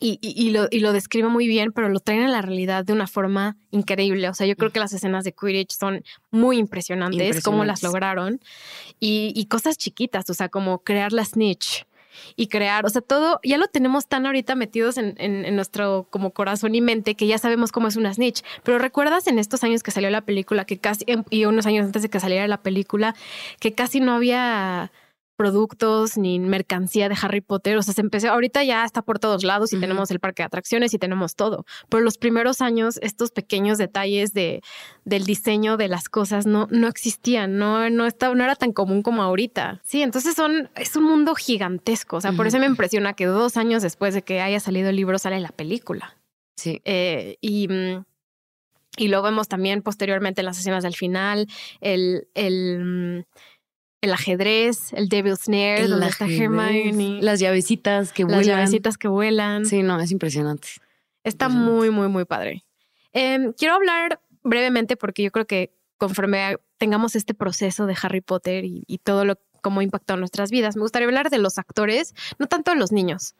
y, 0.00 0.18
y, 0.20 0.50
lo, 0.50 0.66
y 0.70 0.80
lo 0.80 0.92
describe 0.92 1.28
muy 1.28 1.46
bien, 1.46 1.72
pero 1.72 1.88
lo 1.88 2.00
traen 2.00 2.22
a 2.22 2.28
la 2.28 2.42
realidad 2.42 2.84
de 2.84 2.92
una 2.92 3.06
forma 3.06 3.56
increíble. 3.70 4.28
O 4.28 4.34
sea, 4.34 4.46
yo 4.46 4.56
creo 4.56 4.70
que 4.70 4.80
las 4.80 4.92
escenas 4.92 5.24
de 5.24 5.32
Quidditch 5.32 5.72
son 5.72 6.02
muy 6.30 6.58
impresionantes, 6.58 7.42
cómo 7.42 7.64
las 7.64 7.82
lograron. 7.82 8.40
Y, 8.98 9.32
y, 9.36 9.46
cosas 9.46 9.78
chiquitas, 9.78 10.28
o 10.30 10.34
sea, 10.34 10.48
como 10.48 10.80
crear 10.80 11.12
la 11.12 11.24
snitch 11.24 11.86
y 12.36 12.46
crear, 12.46 12.86
o 12.86 12.90
sea, 12.90 13.02
todo 13.02 13.40
ya 13.42 13.58
lo 13.58 13.66
tenemos 13.66 14.06
tan 14.06 14.26
ahorita 14.26 14.54
metidos 14.54 14.98
en, 14.98 15.14
en, 15.18 15.44
en, 15.44 15.56
nuestro 15.56 16.06
como 16.10 16.30
corazón 16.30 16.74
y 16.74 16.80
mente 16.80 17.16
que 17.16 17.26
ya 17.26 17.38
sabemos 17.38 17.72
cómo 17.72 17.88
es 17.88 17.96
una 17.96 18.12
snitch. 18.12 18.42
Pero 18.62 18.78
recuerdas 18.78 19.26
en 19.26 19.38
estos 19.38 19.64
años 19.64 19.82
que 19.82 19.90
salió 19.90 20.10
la 20.10 20.22
película, 20.22 20.64
que 20.64 20.78
casi, 20.78 21.04
y 21.30 21.44
unos 21.44 21.66
años 21.66 21.86
antes 21.86 22.02
de 22.02 22.08
que 22.08 22.20
saliera 22.20 22.46
la 22.48 22.62
película, 22.62 23.14
que 23.60 23.72
casi 23.72 24.00
no 24.00 24.12
había 24.12 24.92
productos 25.36 26.16
ni 26.16 26.38
mercancía 26.38 27.08
de 27.08 27.16
Harry 27.20 27.40
Potter. 27.40 27.76
O 27.76 27.82
sea, 27.82 27.94
se 27.94 28.00
empezó, 28.00 28.30
ahorita 28.30 28.64
ya 28.64 28.84
está 28.84 29.02
por 29.02 29.18
todos 29.18 29.44
lados 29.44 29.72
y 29.72 29.80
tenemos 29.80 30.10
el 30.10 30.20
parque 30.20 30.42
de 30.42 30.46
atracciones 30.46 30.94
y 30.94 30.98
tenemos 30.98 31.34
todo. 31.34 31.64
Pero 31.88 32.02
los 32.02 32.18
primeros 32.18 32.60
años, 32.60 32.98
estos 33.02 33.30
pequeños 33.30 33.78
detalles 33.78 34.32
de, 34.32 34.62
del 35.04 35.24
diseño 35.24 35.76
de 35.76 35.88
las 35.88 36.08
cosas 36.08 36.46
no, 36.46 36.68
no 36.70 36.88
existían, 36.88 37.58
no, 37.58 37.90
no, 37.90 38.06
estaba, 38.06 38.34
no 38.34 38.44
era 38.44 38.56
tan 38.56 38.72
común 38.72 39.02
como 39.02 39.22
ahorita. 39.22 39.80
Sí, 39.84 40.02
entonces 40.02 40.34
son, 40.34 40.70
es 40.76 40.96
un 40.96 41.04
mundo 41.04 41.34
gigantesco. 41.34 42.16
O 42.16 42.20
sea, 42.20 42.32
por 42.32 42.46
eso 42.46 42.58
me 42.58 42.66
impresiona 42.66 43.14
que 43.14 43.26
dos 43.26 43.56
años 43.56 43.82
después 43.82 44.14
de 44.14 44.22
que 44.22 44.40
haya 44.40 44.60
salido 44.60 44.90
el 44.90 44.96
libro 44.96 45.18
sale 45.18 45.40
la 45.40 45.50
película. 45.50 46.16
Sí. 46.56 46.80
Eh, 46.84 47.36
y. 47.40 47.68
Y 48.96 49.08
lo 49.08 49.22
vemos 49.22 49.48
también 49.48 49.82
posteriormente 49.82 50.40
en 50.40 50.44
las 50.44 50.56
escenas 50.56 50.84
del 50.84 50.94
final, 50.94 51.48
el, 51.80 52.28
el, 52.34 53.26
el 54.04 54.12
ajedrez, 54.12 54.92
el 54.92 55.08
Devil's 55.08 55.40
Snare, 55.44 55.88
donde 55.88 56.08
está 56.08 56.26
Hermione. 56.26 57.20
Las 57.22 57.40
llavecitas 57.40 58.12
que 58.12 58.24
vuelan. 58.24 58.38
Las 58.38 58.46
llavecitas 58.46 58.98
que 58.98 59.08
vuelan. 59.08 59.64
Sí, 59.64 59.82
no, 59.82 59.98
es 59.98 60.10
impresionante. 60.10 60.68
Está 61.24 61.48
muy, 61.48 61.90
muy, 61.90 62.08
muy 62.08 62.24
padre. 62.24 62.64
Em, 63.12 63.52
quiero 63.54 63.74
hablar 63.74 64.20
brevemente 64.42 64.96
porque 64.96 65.22
yo 65.22 65.30
creo 65.30 65.46
que 65.46 65.72
conforme 65.96 66.58
tengamos 66.76 67.16
este 67.16 67.32
proceso 67.32 67.86
de 67.86 67.96
Harry 68.02 68.20
Potter 68.20 68.64
y, 68.64 68.84
y 68.86 68.98
todo 68.98 69.24
lo 69.24 69.38
cómo 69.62 69.80
impactado 69.80 70.18
nuestras 70.18 70.50
vidas, 70.50 70.76
me 70.76 70.82
gustaría 70.82 71.08
hablar 71.08 71.30
de 71.30 71.38
los 71.38 71.58
actores, 71.58 72.14
no 72.38 72.46
tanto 72.46 72.70
de 72.72 72.76
los 72.76 72.92
niños, 72.92 73.34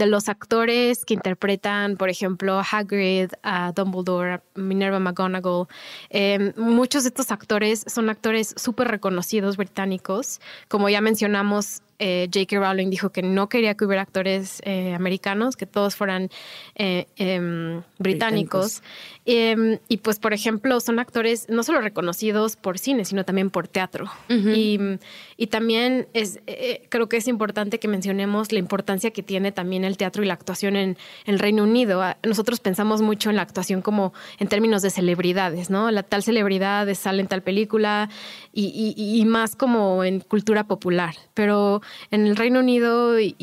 de 0.00 0.06
los 0.06 0.30
actores 0.30 1.04
que 1.04 1.12
interpretan, 1.12 1.98
por 1.98 2.08
ejemplo, 2.08 2.58
a 2.58 2.62
Hagrid, 2.62 3.32
a 3.42 3.72
Dumbledore, 3.72 4.32
a 4.32 4.42
Minerva 4.54 4.98
McGonagall. 4.98 5.66
Em, 6.08 6.54
muchos 6.56 7.02
de 7.04 7.08
estos 7.08 7.30
actores 7.30 7.84
son 7.86 8.08
actores 8.08 8.54
súper 8.56 8.88
reconocidos 8.88 9.58
británicos. 9.58 10.40
Como 10.68 10.88
ya 10.88 11.02
mencionamos, 11.02 11.82
eh, 12.02 12.30
J.K. 12.32 12.58
Rowling 12.58 12.88
dijo 12.88 13.10
que 13.10 13.22
no 13.22 13.50
quería 13.50 13.74
que 13.74 13.84
hubiera 13.84 14.00
actores 14.00 14.62
eh, 14.64 14.94
americanos, 14.94 15.54
que 15.54 15.66
todos 15.66 15.96
fueran 15.96 16.30
eh, 16.74 17.06
em, 17.16 17.82
británicos. 17.98 18.82
Em, 19.26 19.78
y 19.86 19.98
pues, 19.98 20.18
por 20.18 20.32
ejemplo, 20.32 20.80
son 20.80 20.98
actores 20.98 21.46
no 21.50 21.62
solo 21.62 21.82
reconocidos 21.82 22.56
por 22.56 22.78
cine, 22.78 23.04
sino 23.04 23.24
también 23.26 23.50
por 23.50 23.68
teatro. 23.68 24.06
y, 24.28 24.78
también 25.50 26.06
es, 26.14 26.40
creo 26.88 27.08
que 27.08 27.16
es 27.16 27.26
importante 27.26 27.80
que 27.80 27.88
mencionemos 27.88 28.52
la 28.52 28.60
importancia 28.60 29.10
que 29.10 29.22
tiene 29.22 29.50
también 29.50 29.84
el 29.84 29.96
teatro 29.96 30.22
y 30.22 30.26
la 30.26 30.34
actuación 30.34 30.76
en, 30.76 30.96
el 31.26 31.38
Reino 31.38 31.64
Unido. 31.64 32.00
Ah, 32.02 32.16
nosotros 32.22 32.60
pensamos 32.60 33.02
mucho 33.02 33.30
en 33.30 33.36
la 33.36 33.42
actuación 33.42 33.82
como 33.82 34.12
en 34.38 34.48
términos 34.48 34.80
de 34.80 34.90
celebridades, 34.90 35.68
¿no? 35.68 35.90
La 35.90 36.02
tal 36.02 36.22
celebridad 36.22 36.92
sale 36.94 37.20
en 37.20 37.26
tal 37.28 37.42
película 37.42 38.08
y 38.52 39.24
más 39.26 39.56
como 39.56 40.04
en 40.04 40.20
cultura 40.20 40.64
popular. 40.64 41.14
Pero 41.34 41.82
en 42.10 42.26
el 42.26 42.36
Reino 42.36 42.60
Unido 42.60 43.18
y, 43.20 43.34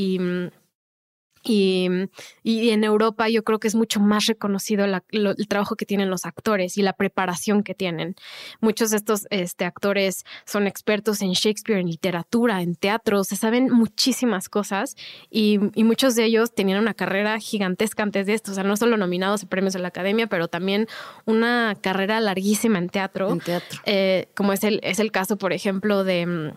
y, 1.47 2.09
y, 2.43 2.69
en 2.69 2.83
Europa 2.83 3.29
yo 3.29 3.43
creo 3.43 3.59
que 3.59 3.67
es 3.67 3.75
mucho 3.75 3.99
más 3.99 4.25
reconocido 4.25 4.85
el 4.85 5.47
trabajo 5.47 5.75
que 5.75 5.85
tienen 5.85 6.09
los 6.09 6.25
actores 6.25 6.77
y 6.77 6.81
la 6.81 6.93
preparación 6.93 7.63
que 7.63 7.73
tienen. 7.73 8.15
Muchos 8.59 8.91
de 8.91 8.97
estos 8.97 9.27
este, 9.29 9.65
actores 9.65 10.25
son 10.45 10.67
expertos 10.67 11.21
en 11.21 11.31
Shakespeare, 11.31 11.79
en 11.79 11.87
literatura, 11.87 12.61
en 12.61 12.75
teatro, 12.75 13.23
se 13.23 13.35
saben 13.35 13.69
muchísimas 13.71 14.49
cosas 14.49 14.95
y, 15.29 15.59
muchos 15.87 16.15
de 16.15 16.25
ellos 16.25 16.53
tenían 16.53 16.79
una 16.79 16.93
carrera 16.93 17.39
gigantesca 17.39 18.03
antes 18.03 18.25
de 18.25 18.33
esto, 18.33 18.51
o 18.51 18.55
sea, 18.55 18.65
no 18.65 18.75
solo 18.75 18.97
nominados 18.97 19.43
a 19.43 19.47
premios 19.47 19.73
de 19.73 19.79
la 19.79 19.87
academia, 19.87 20.27
pero 20.27 20.49
también 20.49 20.87
una 21.25 21.77
carrera 21.79 22.19
larguísima 22.19 22.77
en 22.77 22.89
teatro. 22.89 23.31
En 23.31 23.39
teatro. 23.39 23.79
Eh, 23.85 24.27
como 24.35 24.51
es 24.51 24.65
el, 24.65 24.81
es 24.83 24.99
el 24.99 25.13
caso, 25.13 25.37
por 25.37 25.53
ejemplo, 25.53 26.03
de 26.03 26.53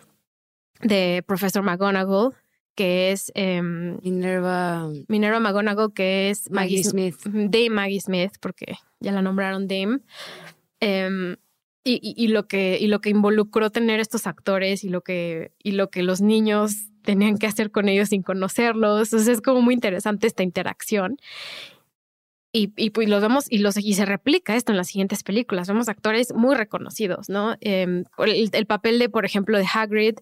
de 0.83 1.23
Professor 1.25 1.63
McGonagall, 1.63 2.33
que 2.75 3.11
es 3.11 3.31
em, 3.35 3.97
Minerva. 4.01 4.89
Minerva 5.07 5.39
McGonagall, 5.39 5.93
que 5.93 6.29
es 6.29 6.49
Maggie, 6.49 6.83
Smith. 6.83 7.17
Dame 7.25 7.69
Maggie 7.69 8.01
Smith, 8.01 8.33
porque 8.39 8.77
ya 8.99 9.11
la 9.11 9.21
nombraron 9.21 9.67
Dame. 9.67 9.99
Em, 10.79 11.35
y, 11.83 12.13
y, 12.15 12.27
lo 12.27 12.47
que, 12.47 12.77
y 12.79 12.87
lo 12.87 13.01
que 13.01 13.09
involucró 13.09 13.71
tener 13.71 13.99
estos 13.99 14.27
actores 14.27 14.83
y 14.83 14.89
lo 14.89 15.01
que, 15.01 15.51
y 15.63 15.71
lo 15.71 15.89
que 15.89 16.03
los 16.03 16.21
niños 16.21 16.91
tenían 17.01 17.37
que 17.37 17.47
hacer 17.47 17.71
con 17.71 17.89
ellos 17.89 18.09
sin 18.09 18.21
conocerlos. 18.21 19.07
Entonces 19.07 19.27
es 19.27 19.41
como 19.41 19.61
muy 19.61 19.73
interesante 19.73 20.27
esta 20.27 20.43
interacción. 20.43 21.17
Y, 22.53 22.73
y, 22.75 22.89
pues 22.89 23.07
los 23.07 23.21
vemos 23.21 23.45
y, 23.49 23.59
los, 23.59 23.77
y 23.77 23.93
se 23.93 24.05
replica 24.05 24.55
esto 24.55 24.73
en 24.73 24.77
las 24.77 24.87
siguientes 24.87 25.23
películas. 25.23 25.69
Vemos 25.69 25.87
actores 25.87 26.33
muy 26.33 26.53
reconocidos, 26.53 27.29
¿no? 27.29 27.55
Em, 27.61 28.03
el, 28.17 28.49
el, 28.51 28.65
papel 28.65 28.99
de, 28.99 29.07
por 29.07 29.25
ejemplo, 29.25 29.57
de 29.57 29.65
Hagrid 29.73 30.15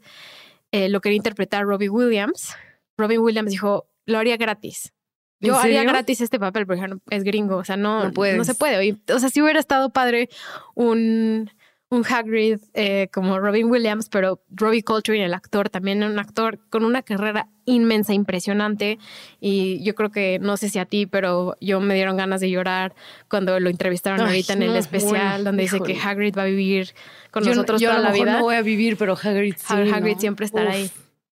eh, 0.71 0.89
lo 0.89 1.01
quería 1.01 1.17
interpretar 1.17 1.65
Robbie 1.65 1.89
Williams. 1.89 2.55
Robin 2.97 3.19
Williams 3.19 3.51
dijo, 3.51 3.89
lo 4.05 4.17
haría 4.17 4.37
gratis. 4.37 4.93
Yo 5.41 5.57
haría 5.57 5.83
gratis 5.83 6.19
este 6.19 6.37
papel, 6.37 6.67
porque 6.67 6.85
es 7.11 7.23
gringo, 7.23 7.57
o 7.57 7.63
sea, 7.63 7.77
no, 7.77 8.03
no, 8.03 8.43
se 8.43 8.55
puede. 8.55 8.97
o 9.13 9.19
sea, 9.19 9.29
si 9.29 9.41
hubiera 9.41 9.59
estado 9.59 9.89
padre 9.91 10.29
un, 10.75 11.49
un 11.91 12.05
Hagrid 12.05 12.59
eh, 12.73 13.09
como 13.11 13.39
Robin 13.39 13.69
Williams, 13.69 14.09
pero 14.09 14.41
Robbie 14.51 14.83
Coltrane, 14.83 15.25
el 15.25 15.33
actor, 15.33 15.69
también 15.69 16.03
un 16.03 16.19
actor 16.19 16.59
con 16.69 16.85
una 16.85 17.01
carrera 17.01 17.47
inmensa, 17.65 18.13
impresionante. 18.13 18.99
Y 19.39 19.83
yo 19.83 19.95
creo 19.95 20.11
que, 20.11 20.37
no 20.39 20.55
sé 20.57 20.69
si 20.69 20.77
a 20.77 20.85
ti, 20.85 21.07
pero 21.07 21.55
yo 21.59 21.79
me 21.79 21.95
dieron 21.95 22.15
ganas 22.15 22.41
de 22.41 22.51
llorar 22.51 22.93
cuando 23.27 23.59
lo 23.59 23.69
entrevistaron 23.69 24.21
ahorita 24.21 24.53
en 24.53 24.63
el 24.63 24.75
especial, 24.75 25.43
donde 25.43 25.63
dice 25.63 25.79
que 25.79 25.99
Hagrid 25.99 26.37
va 26.37 26.43
a 26.43 26.45
vivir 26.45 26.93
con 27.31 27.43
nosotros 27.43 27.81
toda 27.81 27.99
la 27.99 28.11
vida. 28.11 28.37
No 28.37 28.43
voy 28.43 28.55
a 28.55 28.61
vivir, 28.61 28.95
pero 28.95 29.13
Hagrid 29.13 29.55
sí, 29.57 29.73
Hagrid 29.73 30.17
siempre 30.17 30.45
estará 30.45 30.71
ahí. 30.71 30.91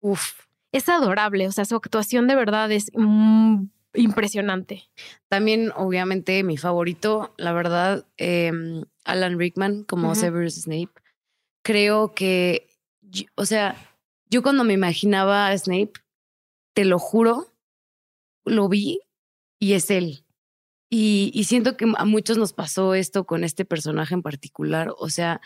Uf. 0.01 0.33
Es 0.71 0.87
adorable, 0.89 1.47
o 1.47 1.51
sea, 1.51 1.65
su 1.65 1.75
actuación 1.75 2.27
de 2.27 2.35
verdad 2.35 2.71
es 2.71 2.91
impresionante. 3.93 4.83
También, 5.27 5.71
obviamente, 5.75 6.43
mi 6.43 6.57
favorito, 6.57 7.33
la 7.37 7.53
verdad, 7.53 8.05
em, 8.17 8.83
Alan 9.11 9.37
Rickman 9.37 9.83
como 9.83 10.15
Severus 10.15 10.55
Snape. 10.55 10.91
Creo 11.63 12.13
que, 12.13 12.67
o 13.35 13.45
sea, 13.45 13.75
yo 14.29 14.41
cuando 14.41 14.63
me 14.63 14.73
imaginaba 14.73 15.47
a 15.47 15.57
Snape, 15.57 15.93
te 16.73 16.85
lo 16.85 16.99
juro, 16.99 17.53
lo 18.45 18.69
vi 18.69 19.01
y 19.59 19.73
es 19.73 19.89
él. 19.91 20.25
Y, 20.89 21.31
y 21.33 21.43
siento 21.43 21.77
que 21.77 21.85
a 21.97 22.05
muchos 22.05 22.37
nos 22.37 22.53
pasó 22.53 22.95
esto 22.95 23.25
con 23.25 23.43
este 23.43 23.65
personaje 23.65 24.13
en 24.13 24.23
particular. 24.23 24.93
O 24.97 25.09
sea, 25.09 25.41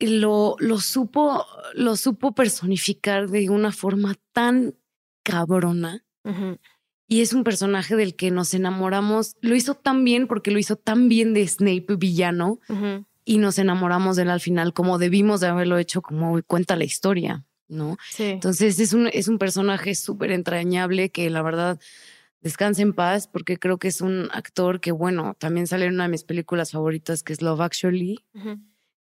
lo, 0.00 0.56
lo, 0.58 0.80
supo, 0.80 1.44
lo 1.74 1.96
supo 1.96 2.32
personificar 2.32 3.28
de 3.28 3.50
una 3.50 3.70
forma 3.70 4.16
tan 4.32 4.74
cabrona. 5.22 6.04
Y 7.10 7.22
es 7.22 7.32
un 7.32 7.42
personaje 7.42 7.96
del 7.96 8.14
que 8.14 8.30
nos 8.30 8.54
enamoramos. 8.54 9.34
Lo 9.40 9.56
hizo 9.56 9.74
tan 9.74 10.04
bien 10.04 10.28
porque 10.28 10.52
lo 10.52 10.60
hizo 10.60 10.76
tan 10.76 11.08
bien 11.08 11.34
de 11.34 11.46
Snape 11.46 11.96
villano. 11.98 12.60
Y 13.24 13.38
nos 13.38 13.58
enamoramos 13.58 14.14
de 14.14 14.22
él 14.22 14.30
al 14.30 14.38
final, 14.38 14.72
como 14.72 14.96
debimos 14.96 15.40
de 15.40 15.48
haberlo 15.48 15.76
hecho, 15.76 16.02
como 16.02 16.40
cuenta 16.44 16.76
la 16.76 16.84
historia, 16.84 17.44
¿no? 17.66 17.96
Entonces 18.34 18.78
es 18.78 18.92
un, 18.92 19.08
es 19.12 19.26
un 19.26 19.38
personaje 19.38 19.96
súper 19.96 20.30
entrañable 20.30 21.10
que 21.10 21.28
la 21.30 21.42
verdad 21.42 21.80
descanse 22.42 22.82
en 22.82 22.92
paz 22.92 23.26
porque 23.26 23.58
creo 23.58 23.78
que 23.78 23.88
es 23.88 24.00
un 24.00 24.28
actor 24.32 24.80
que, 24.80 24.92
bueno, 24.92 25.34
también 25.36 25.66
sale 25.66 25.86
en 25.86 25.94
una 25.94 26.04
de 26.04 26.10
mis 26.10 26.22
películas 26.22 26.70
favoritas 26.70 27.24
que 27.24 27.32
es 27.32 27.42
Love 27.42 27.60
Actually 27.60 28.24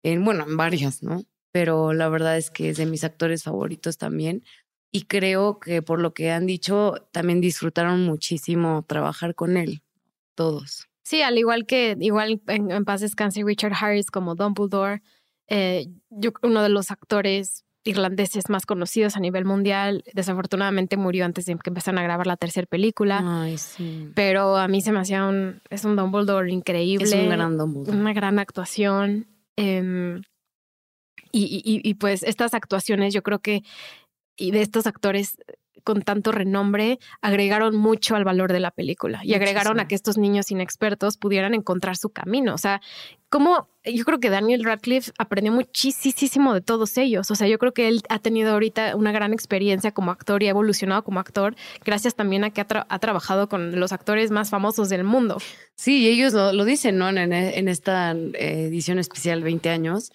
en, 0.01 0.25
bueno, 0.25 0.45
en 0.47 0.57
varias, 0.57 1.03
¿no? 1.03 1.23
Pero 1.51 1.93
la 1.93 2.09
verdad 2.09 2.37
es 2.37 2.49
que 2.49 2.69
es 2.69 2.77
de 2.77 2.87
mis 2.87 3.03
actores 3.03 3.43
favoritos 3.43 3.99
también. 3.99 4.43
Y 4.91 5.03
creo 5.03 5.59
que 5.59 5.81
por 5.81 5.99
lo 5.99 6.13
que 6.13 6.31
han 6.31 6.45
dicho, 6.45 6.95
también 7.11 7.41
disfrutaron 7.41 8.05
muchísimo 8.05 8.83
trabajar 8.87 9.35
con 9.35 9.57
él, 9.57 9.83
todos. 10.35 10.87
Sí, 11.03 11.21
al 11.21 11.37
igual 11.37 11.65
que, 11.65 11.95
igual 11.99 12.41
en, 12.47 12.85
paz 12.85 13.01
descanse 13.01 13.43
Richard 13.43 13.73
Harris 13.79 14.11
como 14.11 14.35
Dumbledore, 14.35 15.01
eh, 15.47 15.87
yo, 16.09 16.31
uno 16.43 16.61
de 16.61 16.69
los 16.69 16.91
actores 16.91 17.65
irlandeses 17.83 18.49
más 18.49 18.65
conocidos 18.65 19.15
a 19.15 19.19
nivel 19.19 19.45
mundial. 19.45 20.03
Desafortunadamente 20.13 20.97
murió 20.97 21.25
antes 21.25 21.45
de 21.45 21.55
que 21.55 21.69
empezaran 21.69 21.97
a 21.99 22.03
grabar 22.03 22.27
la 22.27 22.37
tercera 22.37 22.67
película. 22.67 23.21
Ay, 23.23 23.57
sí. 23.57 24.09
Pero 24.15 24.57
a 24.57 24.67
mí 24.67 24.81
se 24.81 24.91
me 24.91 24.99
hacía 24.99 25.25
un, 25.25 25.61
es 25.69 25.85
un 25.85 25.95
Dumbledore 25.95 26.51
increíble. 26.51 27.05
Es 27.05 27.13
un 27.13 27.29
gran 27.29 27.57
Dumbledore. 27.57 27.97
Una 27.97 28.13
gran 28.13 28.39
actuación. 28.39 29.27
Em, 29.55 30.21
y, 31.31 31.93
pues 31.95 32.23
estas 32.23 32.53
actuaciones 32.53 33.13
yo 33.13 33.21
creo 33.21 33.39
que, 33.39 33.63
y 34.39 34.51
de 34.51 34.61
estos 34.61 34.87
actores 34.87 35.37
con 35.83 36.01
tanto 36.01 36.31
renombre, 36.31 36.99
agregaron 37.21 37.75
mucho 37.75 38.15
al 38.15 38.23
valor 38.23 38.51
de 38.53 38.59
la 38.59 38.71
película 38.71 39.21
y 39.23 39.33
agregaron 39.33 39.79
a 39.79 39.87
que 39.87 39.95
estos 39.95 40.17
niños 40.17 40.51
inexpertos 40.51 41.17
pudieran 41.17 41.53
encontrar 41.53 41.97
su 41.97 42.09
camino. 42.09 42.53
O 42.53 42.57
sea, 42.57 42.81
como 43.29 43.69
yo 43.83 44.03
creo 44.05 44.19
que 44.19 44.29
Daniel 44.29 44.63
Radcliffe 44.63 45.11
aprendió 45.17 45.51
muchísimo 45.51 46.53
de 46.53 46.61
todos 46.61 46.97
ellos. 46.97 47.31
O 47.31 47.35
sea, 47.35 47.47
yo 47.47 47.57
creo 47.57 47.73
que 47.73 47.87
él 47.87 48.03
ha 48.09 48.19
tenido 48.19 48.51
ahorita 48.51 48.95
una 48.95 49.11
gran 49.11 49.33
experiencia 49.33 49.91
como 49.91 50.11
actor 50.11 50.43
y 50.43 50.47
ha 50.47 50.51
evolucionado 50.51 51.03
como 51.03 51.19
actor, 51.19 51.55
gracias 51.83 52.15
también 52.15 52.43
a 52.43 52.51
que 52.51 52.61
ha, 52.61 52.99
trabajado 52.99 53.49
con 53.49 53.79
los 53.79 53.91
actores 53.91 54.31
más 54.31 54.49
famosos 54.49 54.89
del 54.89 55.03
mundo. 55.03 55.37
Sí, 55.75 56.07
ellos 56.07 56.33
lo, 56.33 56.65
dicen, 56.65 56.97
¿no? 56.97 57.09
En, 57.09 57.67
esta 57.67 58.11
eh, 58.11 58.65
edición 58.67 58.99
especial 58.99 59.41
20 59.41 59.69
años. 59.69 60.11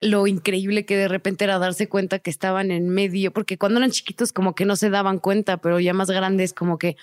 Lo 0.00 0.26
increíble 0.26 0.84
que 0.84 0.96
de 0.96 1.08
repente 1.08 1.44
era 1.44 1.58
darse 1.58 1.88
cuenta 1.88 2.18
que 2.18 2.30
estaban 2.30 2.70
en 2.70 2.88
medio, 2.90 3.32
porque 3.32 3.56
cuando 3.58 3.78
eran 3.78 3.90
chiquitos 3.90 4.32
como 4.32 4.54
que 4.54 4.64
no 4.66 4.76
se 4.76 4.90
daban 4.90 5.18
cuenta, 5.18 5.56
pero 5.58 5.80
ya 5.80 5.94
más 5.94 6.10
grandes 6.10 6.52
como 6.52 6.78
que 6.78 6.96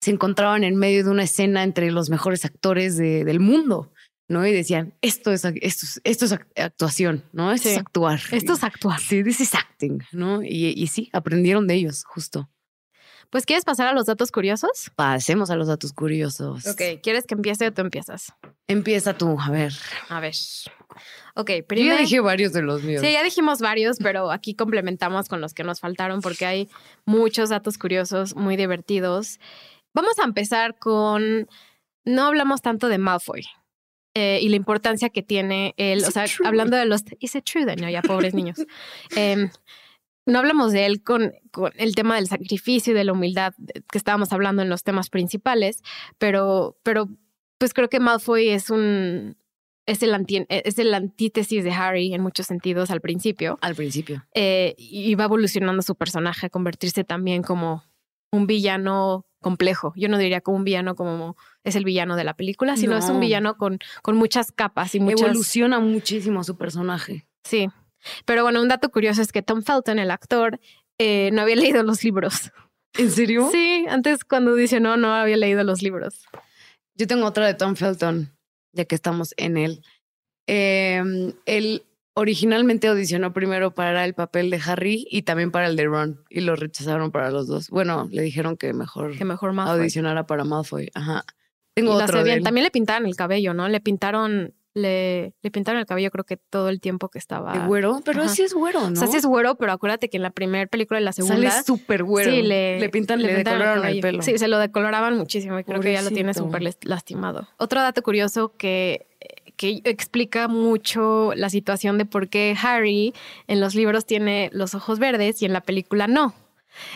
se 0.00 0.10
encontraban 0.10 0.64
en 0.64 0.76
medio 0.76 1.04
de 1.04 1.10
una 1.10 1.24
escena 1.24 1.62
entre 1.62 1.90
los 1.90 2.08
mejores 2.08 2.44
actores 2.46 2.96
de- 2.96 3.24
del 3.24 3.40
mundo, 3.40 3.92
¿no? 4.28 4.46
Y 4.46 4.52
decían, 4.52 4.94
esto 5.02 5.30
es, 5.32 5.44
esto 5.44 5.86
es, 5.86 6.00
esto 6.04 6.24
es 6.24 6.32
act- 6.32 6.46
actuación, 6.58 7.24
¿no? 7.32 7.52
Esto 7.52 7.68
Sí. 7.68 7.74
es 7.74 7.80
actuar. 7.80 8.20
Esto 8.32 8.52
es 8.54 8.64
actuar. 8.64 8.98
Sí, 9.00 9.22
this 9.22 9.40
is 9.40 9.54
acting, 9.54 9.98
¿no? 10.12 10.42
Y, 10.42 10.72
y 10.74 10.86
sí, 10.86 11.10
aprendieron 11.12 11.66
de 11.66 11.74
ellos, 11.74 12.04
justo. 12.06 12.48
Pues, 13.30 13.46
¿quieres 13.46 13.64
pasar 13.64 13.86
a 13.86 13.92
los 13.92 14.06
datos 14.06 14.32
curiosos? 14.32 14.90
Pasemos 14.96 15.50
a 15.50 15.56
los 15.56 15.68
datos 15.68 15.92
curiosos. 15.92 16.64
¿Quieres 17.02 17.26
que 17.26 17.34
empiece 17.34 17.66
o 17.68 17.72
tú 17.72 17.80
empiezas? 17.82 18.32
Empieza 18.66 19.16
tú, 19.16 19.36
a 19.40 19.50
ver. 19.50 19.72
A 20.08 20.18
ver. 20.20 20.34
Ok, 21.36 21.50
Yo 21.50 21.66
primero. 21.66 21.94
ya 21.94 22.00
dije 22.00 22.18
varios 22.20 22.52
de 22.52 22.62
los 22.62 22.82
míos. 22.82 23.00
Sí, 23.04 23.12
ya 23.12 23.22
dijimos 23.22 23.60
varios, 23.60 23.98
pero 23.98 24.32
aquí 24.32 24.54
complementamos 24.54 25.28
con 25.28 25.40
los 25.40 25.54
que 25.54 25.62
nos 25.62 25.78
faltaron 25.78 26.20
porque 26.20 26.44
hay 26.44 26.68
muchos 27.04 27.50
datos 27.50 27.78
curiosos, 27.78 28.34
muy 28.34 28.56
divertidos. 28.56 29.38
Vamos 29.94 30.18
a 30.18 30.24
empezar 30.24 30.76
con. 30.78 31.48
No 32.04 32.24
hablamos 32.26 32.62
tanto 32.62 32.88
de 32.88 32.98
Malfoy 32.98 33.44
eh, 34.14 34.40
y 34.42 34.48
la 34.48 34.56
importancia 34.56 35.08
que 35.10 35.22
tiene 35.22 35.74
él. 35.76 35.98
Is 35.98 36.08
O 36.08 36.10
sea, 36.10 36.24
true? 36.24 36.46
hablando 36.48 36.76
de 36.76 36.86
los. 36.86 37.02
Is 37.20 37.34
it 37.36 37.44
true? 37.44 37.64
No, 37.76 37.88
ya 37.88 38.02
pobres 38.02 38.34
niños. 38.34 38.56
Em, 39.16 39.50
no 40.26 40.38
hablamos 40.38 40.72
de 40.72 40.86
él 40.86 41.02
con, 41.02 41.32
con 41.50 41.72
el 41.76 41.94
tema 41.94 42.16
del 42.16 42.26
sacrificio 42.28 42.92
y 42.92 42.96
de 42.96 43.04
la 43.04 43.12
humildad 43.12 43.54
que 43.90 43.98
estábamos 43.98 44.32
hablando 44.32 44.62
en 44.62 44.68
los 44.68 44.82
temas 44.82 45.10
principales, 45.10 45.82
pero, 46.18 46.78
pero 46.82 47.08
pues 47.58 47.74
creo 47.74 47.88
que 47.88 48.00
Malfoy 48.00 48.48
es 48.48 48.70
un. 48.70 49.36
Es 49.86 50.02
el, 50.04 50.14
anti- 50.14 50.46
es 50.48 50.78
el 50.78 50.94
antítesis 50.94 51.64
de 51.64 51.72
Harry 51.72 52.14
en 52.14 52.22
muchos 52.22 52.46
sentidos 52.46 52.90
al 52.92 53.00
principio 53.00 53.58
Al 53.60 53.74
principio. 53.74 54.24
eh, 54.34 54.74
y 54.78 55.14
va 55.16 55.24
evolucionando 55.24 55.82
su 55.82 55.96
personaje 55.96 56.46
a 56.46 56.50
convertirse 56.50 57.02
también 57.02 57.42
como 57.42 57.82
un 58.30 58.46
villano 58.46 59.26
complejo. 59.40 59.92
Yo 59.96 60.08
no 60.08 60.18
diría 60.18 60.42
como 60.42 60.58
un 60.58 60.64
villano 60.64 60.94
como 60.94 61.34
es 61.64 61.74
el 61.74 61.84
villano 61.84 62.14
de 62.14 62.22
la 62.22 62.34
película, 62.34 62.76
sino 62.76 62.96
es 62.96 63.06
un 63.06 63.14
No. 63.14 63.20
villano 63.20 63.56
con, 63.56 63.78
con 64.02 64.16
muchas 64.16 64.52
capas 64.52 64.94
y 64.94 65.00
muchas... 65.00 65.22
Evoluciona 65.22 65.80
muchísimo 65.80 66.44
su 66.44 66.56
personaje. 66.56 67.26
Sí. 67.42 67.68
Pero 68.24 68.42
bueno, 68.42 68.60
un 68.62 68.68
dato 68.68 68.90
curioso 68.90 69.22
es 69.22 69.32
que 69.32 69.42
Tom 69.42 69.62
Felton, 69.62 69.98
el 69.98 70.10
actor, 70.10 70.58
eh, 70.98 71.30
no 71.32 71.42
había 71.42 71.56
leído 71.78 71.82
los 71.82 72.04
libros. 72.04 72.50
¿En 72.98 73.10
serio? 73.10 73.48
Sí, 73.52 73.86
antes 73.88 74.24
cuando 74.24 74.54
dice 74.54 74.80
no, 74.80 74.96
no 74.96 75.14
había 75.14 75.36
leído 75.36 75.62
los 75.64 75.82
libros. 75.82 76.24
Yo 76.96 77.06
tengo 77.06 77.26
otra 77.26 77.46
de 77.46 77.54
Tom 77.54 77.76
Felton, 77.76 78.30
ya 78.72 78.84
que 78.84 78.94
estamos 78.94 79.32
en 79.36 79.56
él. 79.56 79.82
Eh, 80.46 81.32
él 81.46 81.84
originalmente 82.14 82.88
audicionó 82.88 83.32
primero 83.32 83.72
para 83.72 84.04
el 84.04 84.14
papel 84.14 84.50
de 84.50 84.60
Harry 84.66 85.06
y 85.10 85.22
también 85.22 85.50
para 85.52 85.68
el 85.68 85.76
de 85.76 85.84
Ron 85.84 86.24
y 86.28 86.40
lo 86.40 86.56
rechazaron 86.56 87.12
para 87.12 87.30
los 87.30 87.46
dos. 87.46 87.70
Bueno, 87.70 88.08
le 88.10 88.22
dijeron 88.22 88.56
que 88.56 88.72
mejor 88.72 89.16
Que 89.16 89.24
mejor 89.24 89.52
más. 89.52 89.70
audicionara 89.70 90.26
para 90.26 90.44
Malfoy. 90.44 90.90
Ajá. 90.94 91.24
Tengo 91.74 91.94
otro 91.94 92.24
de 92.24 92.34
él. 92.34 92.42
También 92.42 92.64
le 92.64 92.70
pintaron 92.70 93.06
el 93.06 93.16
cabello, 93.16 93.54
¿no? 93.54 93.68
Le 93.68 93.80
pintaron, 93.80 94.52
le, 94.74 95.34
le 95.42 95.50
pintaron 95.50 95.80
el 95.80 95.86
cabello 95.86 96.10
creo 96.10 96.24
que 96.24 96.36
todo 96.36 96.68
el 96.68 96.80
tiempo 96.80 97.08
que 97.08 97.18
estaba. 97.18 97.52
¿De 97.52 97.66
güero, 97.66 98.00
pero 98.04 98.22
Ajá. 98.22 98.28
sí 98.28 98.42
es 98.42 98.54
güero, 98.54 98.80
¿no? 98.80 98.92
O 98.92 98.96
sea, 98.96 99.08
sí 99.08 99.16
es 99.16 99.26
güero, 99.26 99.56
pero 99.56 99.72
acuérdate 99.72 100.08
que 100.08 100.16
en 100.16 100.22
la 100.22 100.30
primera 100.30 100.66
película 100.66 101.00
y 101.00 101.04
la 101.04 101.12
segunda. 101.12 101.50
Sale 101.50 101.64
súper 101.64 102.04
güero. 102.04 102.30
Sí, 102.30 102.42
le, 102.42 102.88
pintan, 102.90 103.20
le, 103.22 103.34
pintaron 103.34 103.58
decoloraron 103.60 103.86
el, 103.86 104.00
pelo. 104.00 104.22
Sí, 104.22 104.38
se 104.38 104.48
lo 104.48 104.58
decoloraban 104.58 105.16
muchísimo 105.16 105.58
y 105.58 105.64
creo 105.64 105.80
que 105.80 105.92
ya 105.92 106.02
lo 106.02 106.10
tiene 106.10 106.34
súper 106.34 106.62
lastimado. 106.82 107.48
Otro 107.56 107.80
dato 107.82 108.02
curioso 108.02 108.52
que, 108.56 109.06
que 109.56 109.80
explica 109.84 110.46
mucho 110.48 111.32
la 111.34 111.50
situación 111.50 111.98
de 111.98 112.04
por 112.04 112.28
qué 112.28 112.56
Harry 112.62 113.12
en 113.48 113.60
los 113.60 113.74
libros 113.74 114.06
tiene 114.06 114.50
los 114.52 114.74
ojos 114.74 114.98
verdes 114.98 115.42
y 115.42 115.46
en 115.46 115.52
la 115.52 115.60
película 115.60 116.06
no. 116.06 116.34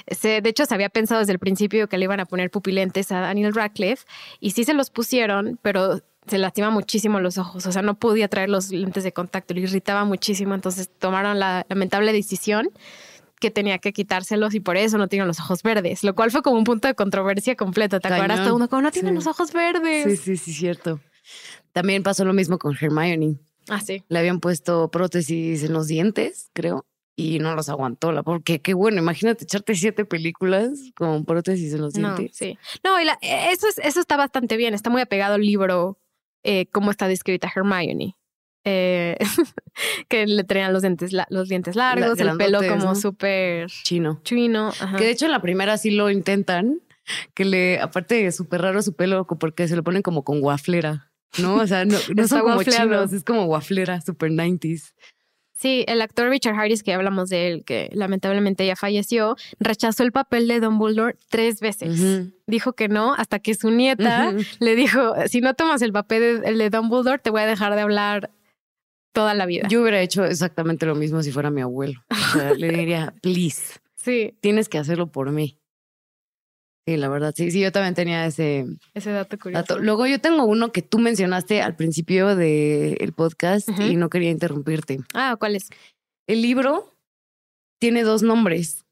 Se- 0.06 0.40
de 0.40 0.48
hecho, 0.48 0.64
se 0.66 0.72
había 0.74 0.88
pensado 0.88 1.18
desde 1.18 1.32
el 1.32 1.40
principio 1.40 1.88
que 1.88 1.98
le 1.98 2.04
iban 2.04 2.20
a 2.20 2.26
poner 2.26 2.50
pupilentes 2.50 3.10
a 3.10 3.20
Daniel 3.20 3.52
Radcliffe 3.54 4.06
y 4.38 4.52
sí 4.52 4.62
se 4.64 4.72
los 4.72 4.90
pusieron, 4.90 5.58
pero 5.62 6.00
se 6.26 6.38
lastima 6.38 6.70
muchísimo 6.70 7.20
los 7.20 7.38
ojos. 7.38 7.66
O 7.66 7.72
sea, 7.72 7.82
no 7.82 7.98
podía 7.98 8.28
traer 8.28 8.48
los 8.48 8.70
lentes 8.70 9.04
de 9.04 9.12
contacto, 9.12 9.54
le 9.54 9.60
irritaba 9.62 10.04
muchísimo. 10.04 10.54
Entonces 10.54 10.88
tomaron 10.98 11.38
la 11.38 11.66
lamentable 11.68 12.12
decisión 12.12 12.70
que 13.40 13.50
tenía 13.50 13.78
que 13.78 13.92
quitárselos 13.92 14.54
y 14.54 14.60
por 14.60 14.76
eso 14.78 14.96
no 14.96 15.08
tienen 15.08 15.28
los 15.28 15.38
ojos 15.40 15.62
verdes, 15.62 16.02
lo 16.02 16.14
cual 16.14 16.30
fue 16.30 16.40
como 16.42 16.56
un 16.56 16.64
punto 16.64 16.88
de 16.88 16.94
controversia 16.94 17.56
completo. 17.56 18.00
¿Te 18.00 18.08
acuerdas? 18.08 18.42
Todo 18.44 18.56
uno 18.56 18.68
como 18.68 18.82
no 18.82 18.90
tienen 18.90 19.12
Sí. 19.12 19.16
los 19.16 19.26
ojos 19.26 19.52
verdes. 19.52 20.04
Sí, 20.04 20.16
sí, 20.16 20.36
sí, 20.38 20.52
cierto. 20.54 21.00
También 21.72 22.02
pasó 22.02 22.24
lo 22.24 22.32
mismo 22.32 22.58
con 22.58 22.74
Hermione. 22.80 23.38
Ah, 23.68 23.80
sí. 23.80 24.02
Le 24.08 24.18
habían 24.18 24.40
puesto 24.40 24.90
prótesis 24.90 25.62
en 25.64 25.72
los 25.72 25.88
dientes, 25.88 26.50
creo, 26.54 26.86
y 27.16 27.38
no 27.38 27.54
los 27.54 27.68
aguantó. 27.68 28.12
La 28.12 28.22
porque 28.22 28.60
qué 28.60 28.72
bueno, 28.74 28.98
imagínate 28.98 29.44
echarte 29.44 29.74
siete 29.74 30.04
películas 30.04 30.70
con 30.96 31.24
prótesis 31.24 31.72
en 31.74 31.80
los 31.82 31.94
No, 31.96 32.14
dientes. 32.14 32.36
sí. 32.36 32.58
No, 32.84 33.00
y 33.00 33.04
la- 33.04 33.18
eso, 33.22 33.66
es, 33.68 33.78
eso 33.78 34.00
está 34.00 34.16
bastante 34.16 34.56
bien. 34.56 34.74
Está 34.74 34.90
muy 34.90 35.02
apegado 35.02 35.34
al 35.34 35.42
libro, 35.42 35.98
eh, 36.44 36.66
cómo 36.72 36.90
está 36.90 37.08
descrita 37.08 37.50
Hermione. 37.54 38.16
Eh, 38.66 39.16
que 40.08 40.26
le 40.26 40.44
tenían 40.44 40.72
los 40.72 40.82
dientes, 40.82 41.12
la- 41.12 41.26
los 41.28 41.48
dientes 41.48 41.76
largos, 41.76 42.18
el 42.18 42.36
pelo 42.38 42.60
como 42.66 42.84
¿no? 42.86 42.94
súper 42.94 43.68
Chino. 43.82 44.20
chino. 44.22 44.68
ajá. 44.68 44.96
Que 44.96 45.04
de 45.04 45.10
hecho 45.10 45.26
en 45.26 45.32
la 45.32 45.42
primera 45.42 45.76
sí 45.76 45.90
lo 45.90 46.08
intentan, 46.10 46.80
que 47.34 47.44
le, 47.44 47.78
aparte 47.80 48.24
es 48.26 48.36
súper 48.36 48.62
raro 48.62 48.80
su 48.80 48.94
pelo 48.94 49.26
porque 49.26 49.68
se 49.68 49.76
lo 49.76 49.82
ponen 49.84 50.00
como 50.00 50.24
con 50.24 50.40
guaflera, 50.40 51.12
¿no? 51.38 51.56
O 51.56 51.66
sea, 51.66 51.84
no, 51.84 51.98
no 52.16 52.28
son 52.28 52.40
como 52.40 52.62
chinos, 52.62 53.12
es 53.12 53.24
como 53.24 53.44
guaflera, 53.44 54.00
super 54.00 54.30
90s. 54.30 54.94
Sí, 55.56 55.84
el 55.86 56.02
actor 56.02 56.28
Richard 56.28 56.58
Harris, 56.58 56.82
que 56.82 56.92
hablamos 56.92 57.28
de 57.28 57.48
él, 57.48 57.64
que 57.64 57.88
lamentablemente 57.92 58.66
ya 58.66 58.74
falleció, 58.74 59.36
rechazó 59.60 60.02
el 60.02 60.10
papel 60.10 60.48
de 60.48 60.60
Dumbledore 60.60 61.16
tres 61.30 61.60
veces. 61.60 62.32
Dijo 62.46 62.72
que 62.72 62.88
no, 62.88 63.14
hasta 63.14 63.38
que 63.38 63.54
su 63.54 63.70
nieta 63.70 64.34
le 64.58 64.74
dijo, 64.74 65.14
si 65.26 65.40
no 65.40 65.54
tomas 65.54 65.80
el 65.82 65.92
papel 65.92 66.40
de, 66.40 66.48
el 66.48 66.58
de 66.58 66.70
Dumbledore, 66.70 67.18
te 67.18 67.30
voy 67.30 67.42
a 67.42 67.46
dejar 67.46 67.74
de 67.76 67.82
hablar 67.82 68.30
toda 69.12 69.32
la 69.34 69.46
vida. 69.46 69.68
Yo 69.68 69.80
hubiera 69.82 70.00
hecho 70.00 70.24
exactamente 70.24 70.86
lo 70.86 70.96
mismo 70.96 71.22
si 71.22 71.30
fuera 71.30 71.50
mi 71.50 71.60
abuelo. 71.60 72.04
O 72.10 72.36
sea, 72.36 72.52
le 72.54 72.68
diría, 72.68 73.14
please, 73.22 73.80
sí, 73.94 74.36
tienes 74.40 74.68
que 74.68 74.78
hacerlo 74.78 75.06
por 75.06 75.30
mí. 75.30 75.60
Sí, 76.86 76.96
la 76.98 77.08
verdad, 77.08 77.32
sí, 77.34 77.50
sí, 77.50 77.60
yo 77.60 77.72
también 77.72 77.94
tenía 77.94 78.26
ese 78.26 78.66
ese 78.92 79.10
dato 79.10 79.38
curioso. 79.38 79.62
dato. 79.62 79.78
Luego 79.78 80.06
yo 80.06 80.20
tengo 80.20 80.44
uno 80.44 80.70
que 80.70 80.82
tú 80.82 80.98
mencionaste 80.98 81.62
al 81.62 81.76
principio 81.76 82.36
del 82.36 83.12
podcast 83.16 83.68
y 83.80 83.96
no 83.96 84.10
quería 84.10 84.30
interrumpirte. 84.30 85.00
Ah, 85.14 85.36
¿cuál 85.38 85.56
es? 85.56 85.70
El 86.26 86.42
libro 86.42 86.90
tiene 87.80 88.02
dos 88.02 88.22
nombres. 88.22 88.84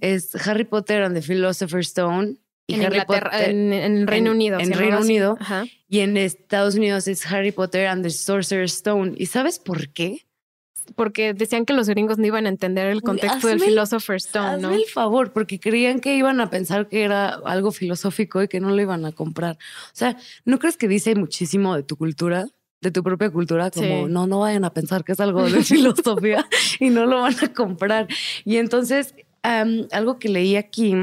Es 0.00 0.34
Harry 0.46 0.64
Potter 0.64 1.02
and 1.02 1.14
the 1.14 1.20
Philosopher's 1.22 1.88
Stone 1.88 2.36
y 2.66 2.74
En 2.74 2.80
Harry 2.86 2.96
Inglaterra, 2.96 3.30
Potter 3.30 3.50
en, 3.50 3.72
en 3.74 4.06
Reino 4.06 4.30
en- 4.30 4.36
Unido. 4.36 4.58
en 4.58 4.72
Reino 4.72 4.96
así. 4.98 5.04
Unido. 5.04 5.36
Ajá. 5.40 5.64
y 5.88 6.00
en 6.00 6.16
Estados 6.16 6.74
Unidos 6.76 7.08
es 7.08 7.24
Harry 7.30 7.52
Potter 7.52 7.86
and 7.86 8.02
the 8.02 8.10
Sorcerer's 8.10 8.72
Stone. 8.74 9.12
¿Y 9.16 9.26
sabes 9.26 9.58
por 9.58 9.88
qué? 9.90 10.26
Porque 10.94 11.34
decían 11.34 11.64
que 11.66 11.72
los 11.72 11.88
gringos 11.88 12.18
no 12.18 12.26
iban 12.26 12.46
a 12.46 12.48
entender 12.48 12.86
el 12.86 13.02
contexto 13.02 13.48
del 13.48 13.56
hazme 13.56 13.66
Philosopher's 13.68 14.26
Stone, 14.26 14.46
Hazme 14.46 14.62
¿no? 14.62 14.74
el 14.74 14.84
favor, 14.84 15.32
porque 15.32 15.58
creían 15.58 16.00
que 16.00 16.16
iban 16.16 16.40
a 16.40 16.48
pensar 16.50 16.88
que 16.88 17.02
era 17.02 17.40
algo 17.44 17.72
filosófico 17.72 18.42
y 18.42 18.48
que 18.48 18.60
no 18.60 18.70
lo 18.70 18.80
iban 18.80 19.04
a 19.04 19.12
comprar. 19.12 19.56
O 19.56 19.90
sea, 19.94 20.16
¿no 20.44 20.58
crees 20.58 20.76
que 20.76 20.88
dice 20.88 21.14
muchísimo 21.14 21.74
de 21.74 21.82
tu 21.82 21.96
cultura? 21.96 22.46
De 22.80 22.90
tu 22.90 23.02
propia 23.02 23.30
cultura, 23.30 23.70
como 23.70 24.06
Sí. 24.06 24.12
no, 24.12 24.26
no 24.26 24.40
vayan 24.40 24.64
a 24.64 24.72
pensar 24.72 25.02
que 25.02 25.12
es 25.12 25.20
algo 25.20 25.48
de 25.50 25.62
filosofía 25.64 26.46
y 26.80 26.90
no 26.90 27.06
lo 27.06 27.22
van 27.22 27.34
a 27.42 27.52
comprar. 27.52 28.06
Y 28.44 28.58
entonces, 28.58 29.14
algo 29.42 30.18
que 30.18 30.28
leí 30.28 30.56
aquí 30.56 30.94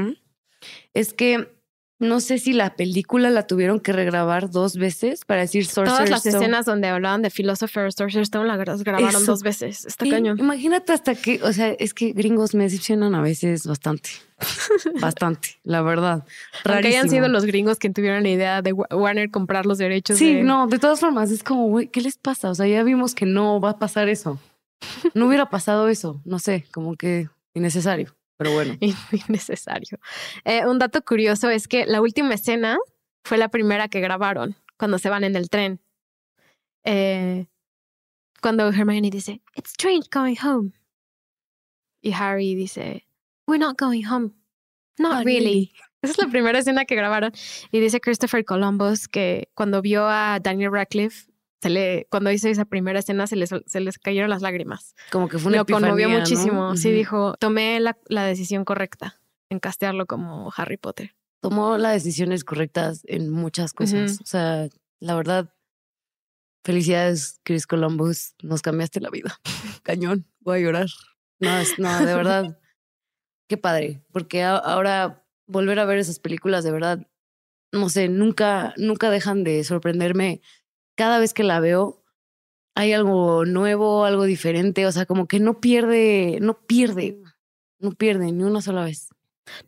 es 0.94 1.12
que 1.12 1.52
no 2.00 2.20
sé 2.20 2.38
si 2.38 2.52
la 2.52 2.74
película 2.74 3.30
la 3.30 3.46
tuvieron 3.46 3.78
que 3.80 3.92
regrabar 3.92 4.50
dos 4.50 4.76
veces 4.76 5.24
para 5.24 5.42
decir 5.42 5.64
Sorcerer's 5.64 5.96
Todas 5.96 6.10
las 6.10 6.26
Stone. 6.26 6.44
escenas 6.44 6.66
donde 6.66 6.88
hablaban 6.88 7.22
de 7.22 7.30
Philosopher's 7.30 7.94
Sorcerer's 7.96 8.26
Stone 8.28 8.46
las 8.48 8.82
grabaron 8.82 9.08
Eso. 9.22 9.24
dos 9.32 9.42
veces. 9.42 9.84
Está 9.86 10.06
Y 10.06 10.10
cañón. 10.10 10.38
Imagínate 10.38 10.92
hasta 10.92 11.14
que, 11.14 11.40
o 11.42 11.52
sea, 11.52 11.68
es 11.68 11.94
que 11.94 12.12
gringos 12.12 12.54
me 12.54 12.64
decepcionan 12.64 13.14
a 13.14 13.22
veces 13.22 13.66
bastante. 13.66 14.10
bastante, 15.00 15.50
la 15.62 15.82
verdad. 15.82 16.24
Aunque 16.64 16.88
hayan 16.88 17.02
Rarísimo. 17.04 17.10
sido 17.10 17.28
los 17.28 17.44
gringos 17.44 17.78
quien 17.78 17.94
tuvieron 17.94 18.22
la 18.22 18.28
idea 18.30 18.62
de 18.62 18.72
Wa- 18.72 18.88
Warner 18.90 19.30
comprar 19.30 19.64
los 19.66 19.78
derechos. 19.78 20.18
Sí, 20.18 20.34
de- 20.36 20.42
no, 20.42 20.66
de 20.66 20.78
todas 20.78 21.00
formas, 21.00 21.30
es 21.30 21.42
como, 21.42 21.68
güey, 21.68 21.88
¿qué 21.88 22.00
les 22.00 22.16
pasa? 22.18 22.50
O 22.50 22.54
sea, 22.54 22.66
ya 22.66 22.82
vimos 22.82 23.14
que 23.14 23.26
no 23.26 23.60
va 23.60 23.70
a 23.70 23.78
pasar 23.78 24.08
eso. 24.08 24.38
No 25.14 25.26
hubiera 25.28 25.48
pasado 25.48 25.88
eso, 25.88 26.20
no 26.24 26.38
sé, 26.38 26.66
como 26.72 26.96
que 26.96 27.28
innecesario, 27.54 28.14
pero 28.36 28.52
bueno. 28.52 28.76
Innecesario. 29.28 29.98
Eh, 30.44 30.66
un 30.66 30.78
dato 30.78 31.02
curioso 31.02 31.50
es 31.50 31.68
que 31.68 31.86
la 31.86 32.00
última 32.00 32.34
escena 32.34 32.78
fue 33.24 33.38
la 33.38 33.48
primera 33.48 33.88
que 33.88 34.00
grabaron 34.00 34.56
cuando 34.76 34.98
se 34.98 35.08
van 35.10 35.24
en 35.24 35.36
el 35.36 35.48
tren. 35.48 35.80
Eh, 36.84 37.46
cuando 38.42 38.68
Hermione 38.68 39.10
dice, 39.10 39.40
It's 39.54 39.70
strange 39.70 40.08
going 40.12 40.36
home. 40.42 40.72
Y 42.02 42.12
Harry 42.12 42.54
dice, 42.54 43.06
We're 43.46 43.58
not 43.58 43.78
going 43.78 44.04
home. 44.04 44.32
Not, 44.98 45.12
Not 45.12 45.24
really. 45.24 45.44
really. 45.44 45.72
Esa 46.02 46.12
es 46.12 46.18
la 46.18 46.28
primera 46.28 46.58
escena 46.58 46.84
que 46.84 46.94
grabaron. 46.94 47.32
Y 47.72 47.80
dice 47.80 48.00
Christopher 48.00 48.44
Columbus 48.44 49.08
que 49.08 49.48
cuando 49.54 49.80
vio 49.80 50.06
a 50.06 50.38
Daniel 50.38 50.72
Radcliffe 50.72 51.33
se 51.64 51.70
le, 51.70 52.06
cuando 52.10 52.30
hizo 52.30 52.46
esa 52.48 52.66
primera 52.66 52.98
escena 52.98 53.26
se 53.26 53.36
les, 53.36 53.48
se 53.64 53.80
les 53.80 53.98
cayeron 53.98 54.28
las 54.28 54.42
lágrimas. 54.42 54.94
Como 55.10 55.28
que 55.28 55.38
fue 55.38 55.48
una 55.48 55.58
Lo 55.58 55.64
conmovió 55.64 56.06
epifanía, 56.08 56.14
¿no? 56.14 56.20
muchísimo. 56.20 56.76
Sí, 56.76 56.90
dijo, 56.92 57.34
tomé 57.38 57.80
la, 57.80 57.96
la 58.08 58.24
decisión 58.24 58.66
correcta 58.66 59.18
en 59.48 59.60
castearlo 59.60 60.04
como 60.06 60.52
Harry 60.56 60.76
Potter. 60.76 61.14
Tomó 61.40 61.78
las 61.78 61.94
decisiones 61.94 62.44
correctas 62.44 63.00
en 63.04 63.30
muchas 63.30 63.72
cosas. 63.72 64.20
O 64.20 64.26
sea, 64.26 64.68
la 65.00 65.14
verdad, 65.14 65.54
felicidades, 66.64 67.40
Chris 67.44 67.66
Columbus. 67.66 68.34
Nos 68.42 68.62
cambiaste 68.62 69.00
la 69.00 69.10
vida. 69.10 69.38
Cañón. 69.82 70.26
Voy 70.40 70.58
a 70.58 70.62
llorar. 70.62 70.86
No, 71.40 71.58
es, 71.58 71.78
no, 71.78 71.98
de 72.04 72.14
verdad. 72.14 72.58
Qué 73.48 73.56
padre. 73.56 74.02
Porque 74.12 74.42
a- 74.42 74.56
ahora 74.56 75.26
volver 75.46 75.78
a 75.78 75.84
ver 75.84 75.98
esas 75.98 76.18
películas, 76.18 76.64
de 76.64 76.72
verdad, 76.72 77.06
no 77.72 77.88
sé, 77.88 78.08
nunca, 78.08 78.72
nunca 78.76 79.10
dejan 79.10 79.44
de 79.44 79.64
sorprenderme. 79.64 80.40
Cada 80.94 81.18
vez 81.18 81.34
que 81.34 81.42
la 81.44 81.60
veo, 81.60 82.02
hay 82.74 82.92
algo 82.92 83.44
nuevo, 83.44 84.04
algo 84.04 84.24
diferente. 84.24 84.86
O 84.86 84.92
sea, 84.92 85.06
como 85.06 85.26
que 85.26 85.40
no 85.40 85.60
pierde, 85.60 86.38
no 86.40 86.54
pierde, 86.54 87.18
no 87.78 87.92
pierde 87.92 88.32
ni 88.32 88.42
una 88.44 88.60
sola 88.60 88.84
vez. 88.84 89.08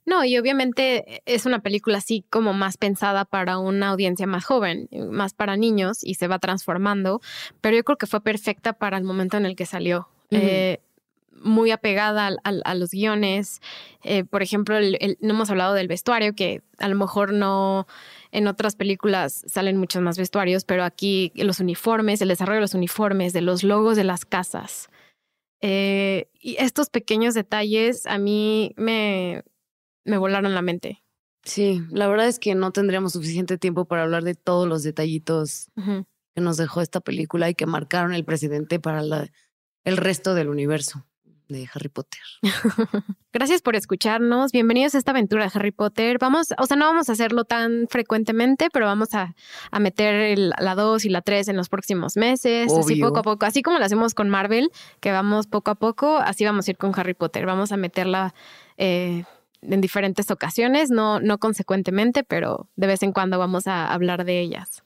No, 0.06 0.24
y 0.24 0.38
obviamente 0.38 1.22
es 1.26 1.44
una 1.44 1.60
película 1.60 1.98
así 1.98 2.24
como 2.30 2.54
más 2.54 2.78
pensada 2.78 3.26
para 3.26 3.58
una 3.58 3.88
audiencia 3.90 4.26
más 4.26 4.44
joven, 4.44 4.88
más 5.10 5.34
para 5.34 5.56
niños 5.58 5.98
y 6.02 6.14
se 6.14 6.28
va 6.28 6.38
transformando, 6.38 7.20
pero 7.60 7.76
yo 7.76 7.84
creo 7.84 7.98
que 7.98 8.06
fue 8.06 8.22
perfecta 8.22 8.72
para 8.72 8.96
el 8.96 9.04
momento 9.04 9.36
en 9.36 9.44
el 9.44 9.54
que 9.54 9.66
salió. 9.66 10.08
Eh, 10.30 10.80
muy 11.42 11.70
apegada 11.70 12.26
al- 12.28 12.38
al- 12.44 12.62
a, 12.64 12.74
los 12.74 12.90
guiones. 12.92 13.60
Eh, 14.02 14.24
por 14.24 14.42
ejemplo, 14.42 14.78
el- 14.78 14.96
el- 15.00 15.18
no 15.20 15.34
hemos 15.34 15.50
hablado 15.50 15.74
del 15.74 15.86
vestuario, 15.88 16.34
que 16.34 16.62
a 16.78 16.88
lo 16.88 16.96
mejor 16.96 17.34
no 17.34 17.86
en 18.36 18.46
otras 18.48 18.76
películas 18.76 19.42
salen 19.46 19.76
muchos 19.78 20.02
más 20.02 20.18
vestuarios, 20.18 20.64
pero 20.64 20.84
aquí 20.84 21.32
los 21.36 21.58
uniformes, 21.60 22.20
el 22.20 22.28
desarrollo 22.28 22.56
de 22.56 22.60
los 22.62 22.74
uniformes, 22.74 23.32
de 23.32 23.40
los 23.40 23.62
logos 23.64 23.96
de 23.96 24.04
las 24.04 24.24
casas. 24.24 24.88
Eh, 25.62 26.28
y 26.38 26.56
estos 26.58 26.90
pequeños 26.90 27.34
detalles 27.34 28.06
a 28.06 28.18
mí 28.18 28.74
me, 28.76 29.42
me 30.04 30.18
volaron 30.18 30.54
la 30.54 30.62
mente. 30.62 31.02
Sí, 31.44 31.80
la 31.90 32.08
verdad 32.08 32.28
es 32.28 32.38
que 32.38 32.54
no 32.54 32.72
tendríamos 32.72 33.12
suficiente 33.12 33.56
tiempo 33.56 33.84
para 33.86 34.02
hablar 34.02 34.22
de 34.24 34.34
todos 34.34 34.68
los 34.68 34.82
detallitos 34.82 35.68
que 36.34 36.40
nos 36.42 36.56
dejó 36.56 36.82
esta 36.82 37.00
película 37.00 37.48
y 37.48 37.54
que 37.54 37.66
marcaron 37.66 38.12
el 38.12 38.24
precedente 38.24 38.78
para 38.80 39.00
la- 39.02 39.30
el 39.84 39.96
resto 39.96 40.34
del 40.34 40.48
universo 40.48 41.06
de 41.48 41.68
Harry 41.72 41.88
Potter. 41.88 42.20
Gracias 43.32 43.62
por 43.62 43.76
escucharnos. 43.76 44.50
Bienvenidos 44.52 44.94
a 44.94 44.98
esta 44.98 45.10
aventura 45.12 45.44
de 45.44 45.50
Harry 45.54 45.70
Potter. 45.70 46.18
Vamos, 46.18 46.48
o 46.58 46.66
sea, 46.66 46.76
no 46.76 46.86
vamos 46.86 47.08
a 47.08 47.12
hacerlo 47.12 47.44
tan 47.44 47.86
frecuentemente, 47.88 48.68
pero 48.72 48.86
vamos 48.86 49.14
a, 49.14 49.34
a 49.70 49.78
meter 49.80 50.14
el- 50.14 50.52
la 50.58 50.74
2 50.74 51.04
y 51.04 51.08
la 51.08 51.22
3 51.22 51.48
en 51.48 51.56
los 51.56 51.68
próximos 51.68 52.16
meses, 52.16 52.68
así 52.80 52.94
poco 53.00 53.18
a 53.20 53.22
poco. 53.22 53.46
Así 53.46 53.62
como 53.62 53.78
lo 53.78 53.84
hacemos 53.84 54.14
con 54.14 54.28
Marvel, 54.28 54.70
que 55.00 55.12
vamos 55.12 55.46
poco 55.46 55.70
a 55.70 55.74
poco, 55.76 56.16
así 56.18 56.44
vamos 56.44 56.66
a 56.66 56.70
ir 56.72 56.76
con 56.76 56.92
Harry 56.98 57.14
Potter. 57.14 57.46
Vamos 57.46 57.72
a 57.72 57.76
meterla 57.76 58.34
eh, 58.76 59.24
en 59.62 59.80
diferentes 59.80 60.30
ocasiones, 60.30 60.90
no, 60.90 61.20
no 61.20 61.38
consecuentemente, 61.38 62.24
pero 62.24 62.68
de 62.76 62.86
vez 62.86 63.02
en 63.02 63.12
cuando 63.12 63.38
vamos 63.38 63.66
a 63.66 63.92
hablar 63.92 64.24
de 64.24 64.40
ellas. 64.40 64.82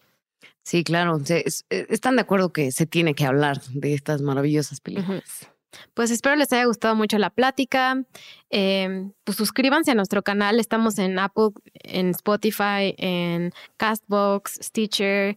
Sí, 0.62 0.84
claro, 0.84 1.18
se- 1.24 1.44
eh, 1.70 1.86
están 1.88 2.16
de 2.16 2.22
acuerdo 2.22 2.52
que 2.52 2.70
se 2.70 2.84
tiene 2.86 3.14
que 3.14 3.24
hablar 3.24 3.62
de 3.72 3.94
estas 3.94 4.20
maravillosas 4.22 4.80
películas. 4.80 5.48
Pues 5.94 6.10
espero 6.10 6.36
les 6.36 6.52
haya 6.52 6.64
gustado 6.64 6.94
mucho 6.94 7.18
la 7.18 7.30
plática. 7.30 8.02
Eh, 8.50 9.10
pues 9.24 9.36
suscríbanse 9.36 9.90
a 9.90 9.94
nuestro 9.94 10.22
canal. 10.22 10.60
Estamos 10.60 10.98
en 10.98 11.18
Apple, 11.18 11.50
en 11.74 12.10
Spotify, 12.10 12.94
en 12.98 13.52
Castbox, 13.76 14.58
Stitcher, 14.62 15.36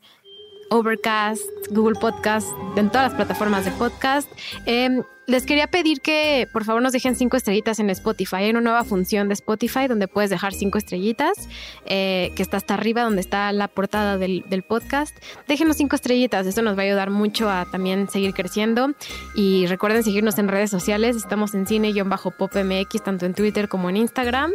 Overcast, 0.74 1.44
Google 1.70 2.00
Podcast, 2.00 2.48
en 2.76 2.90
todas 2.90 3.12
las 3.12 3.14
plataformas 3.14 3.64
de 3.64 3.72
podcast. 3.72 4.28
Eh, 4.66 5.04
les 5.28 5.46
quería 5.46 5.68
pedir 5.68 6.02
que 6.02 6.50
por 6.52 6.66
favor 6.66 6.82
nos 6.82 6.92
dejen 6.92 7.16
cinco 7.16 7.38
estrellitas 7.38 7.80
en 7.80 7.92
Spotify. 7.92 8.38
Hay 8.38 8.50
una 8.50 8.62
nueva 8.62 8.84
función 8.84 9.28
de 9.28 9.36
Spotify 9.36 9.88
donde 9.88 10.08
puedes 10.08 10.32
dejar 10.32 10.54
cinco 10.54 10.80
estrellitas, 10.80 11.48
eh, 11.86 12.32
que 12.36 12.42
está 12.42 12.58
hasta 12.58 12.74
arriba 12.74 13.04
donde 13.04 13.22
está 13.22 13.52
la 13.54 13.68
portada 13.68 14.18
del, 14.18 14.44
podcast. 14.68 15.16
Déjenos 15.48 15.78
cinco 15.78 15.96
estrellitas, 15.96 16.48
eso 16.48 16.64
nos 16.64 16.76
va 16.76 16.82
a 16.82 16.86
ayudar 16.86 17.12
mucho 17.12 17.50
a 17.50 17.66
también 17.72 18.10
seguir 18.10 18.34
creciendo. 18.34 18.94
Y 19.36 19.68
recuerden 19.68 20.04
seguirnos 20.04 20.40
en 20.40 20.48
redes 20.48 20.72
sociales. 20.72 21.16
Estamos 21.16 21.54
en 21.54 21.68
cine-popmx, 21.68 23.04
tanto 23.04 23.28
en 23.28 23.34
Twitter 23.36 23.70
como 23.70 23.92
en 23.92 23.98
Instagram. 23.98 24.52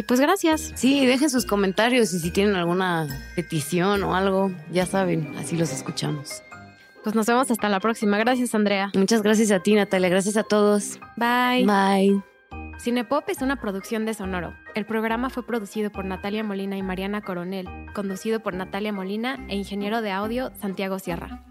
Y 0.00 0.02
pues 0.02 0.18
gracias. 0.18 0.72
Sí, 0.76 1.04
dejen 1.04 1.28
sus 1.28 1.44
comentarios 1.44 2.14
y 2.14 2.20
si 2.20 2.30
tienen 2.30 2.54
alguna 2.54 3.06
petición 3.36 4.02
o 4.02 4.16
algo, 4.16 4.50
ya 4.72 4.86
saben, 4.86 5.34
así 5.36 5.58
los 5.58 5.70
escuchamos. 5.74 6.42
Pues 7.04 7.14
nos 7.14 7.26
vemos 7.26 7.50
hasta 7.50 7.68
la 7.68 7.80
próxima. 7.80 8.16
Gracias, 8.16 8.54
Andrea. 8.54 8.90
Muchas 8.94 9.20
gracias 9.20 9.50
a 9.50 9.60
ti, 9.60 9.74
Natalia. 9.74 10.08
Gracias 10.08 10.38
a 10.38 10.42
todos. 10.42 10.98
Bye. 11.18 11.66
Bye. 11.66 12.22
Cinepop 12.78 13.28
es 13.28 13.42
una 13.42 13.56
producción 13.60 14.06
de 14.06 14.14
Sonoro. 14.14 14.54
El 14.74 14.86
programa 14.86 15.28
fue 15.28 15.46
producido 15.46 15.92
por 15.92 16.06
Natalia 16.06 16.42
Molina 16.44 16.78
y 16.78 16.82
Mariana 16.82 17.20
Coronel, 17.20 17.68
conducido 17.92 18.40
por 18.40 18.54
Natalia 18.54 18.94
Molina 18.94 19.44
e 19.50 19.56
ingeniero 19.56 20.00
de 20.00 20.12
audio 20.12 20.50
Santiago 20.62 20.98
Sierra. 20.98 21.44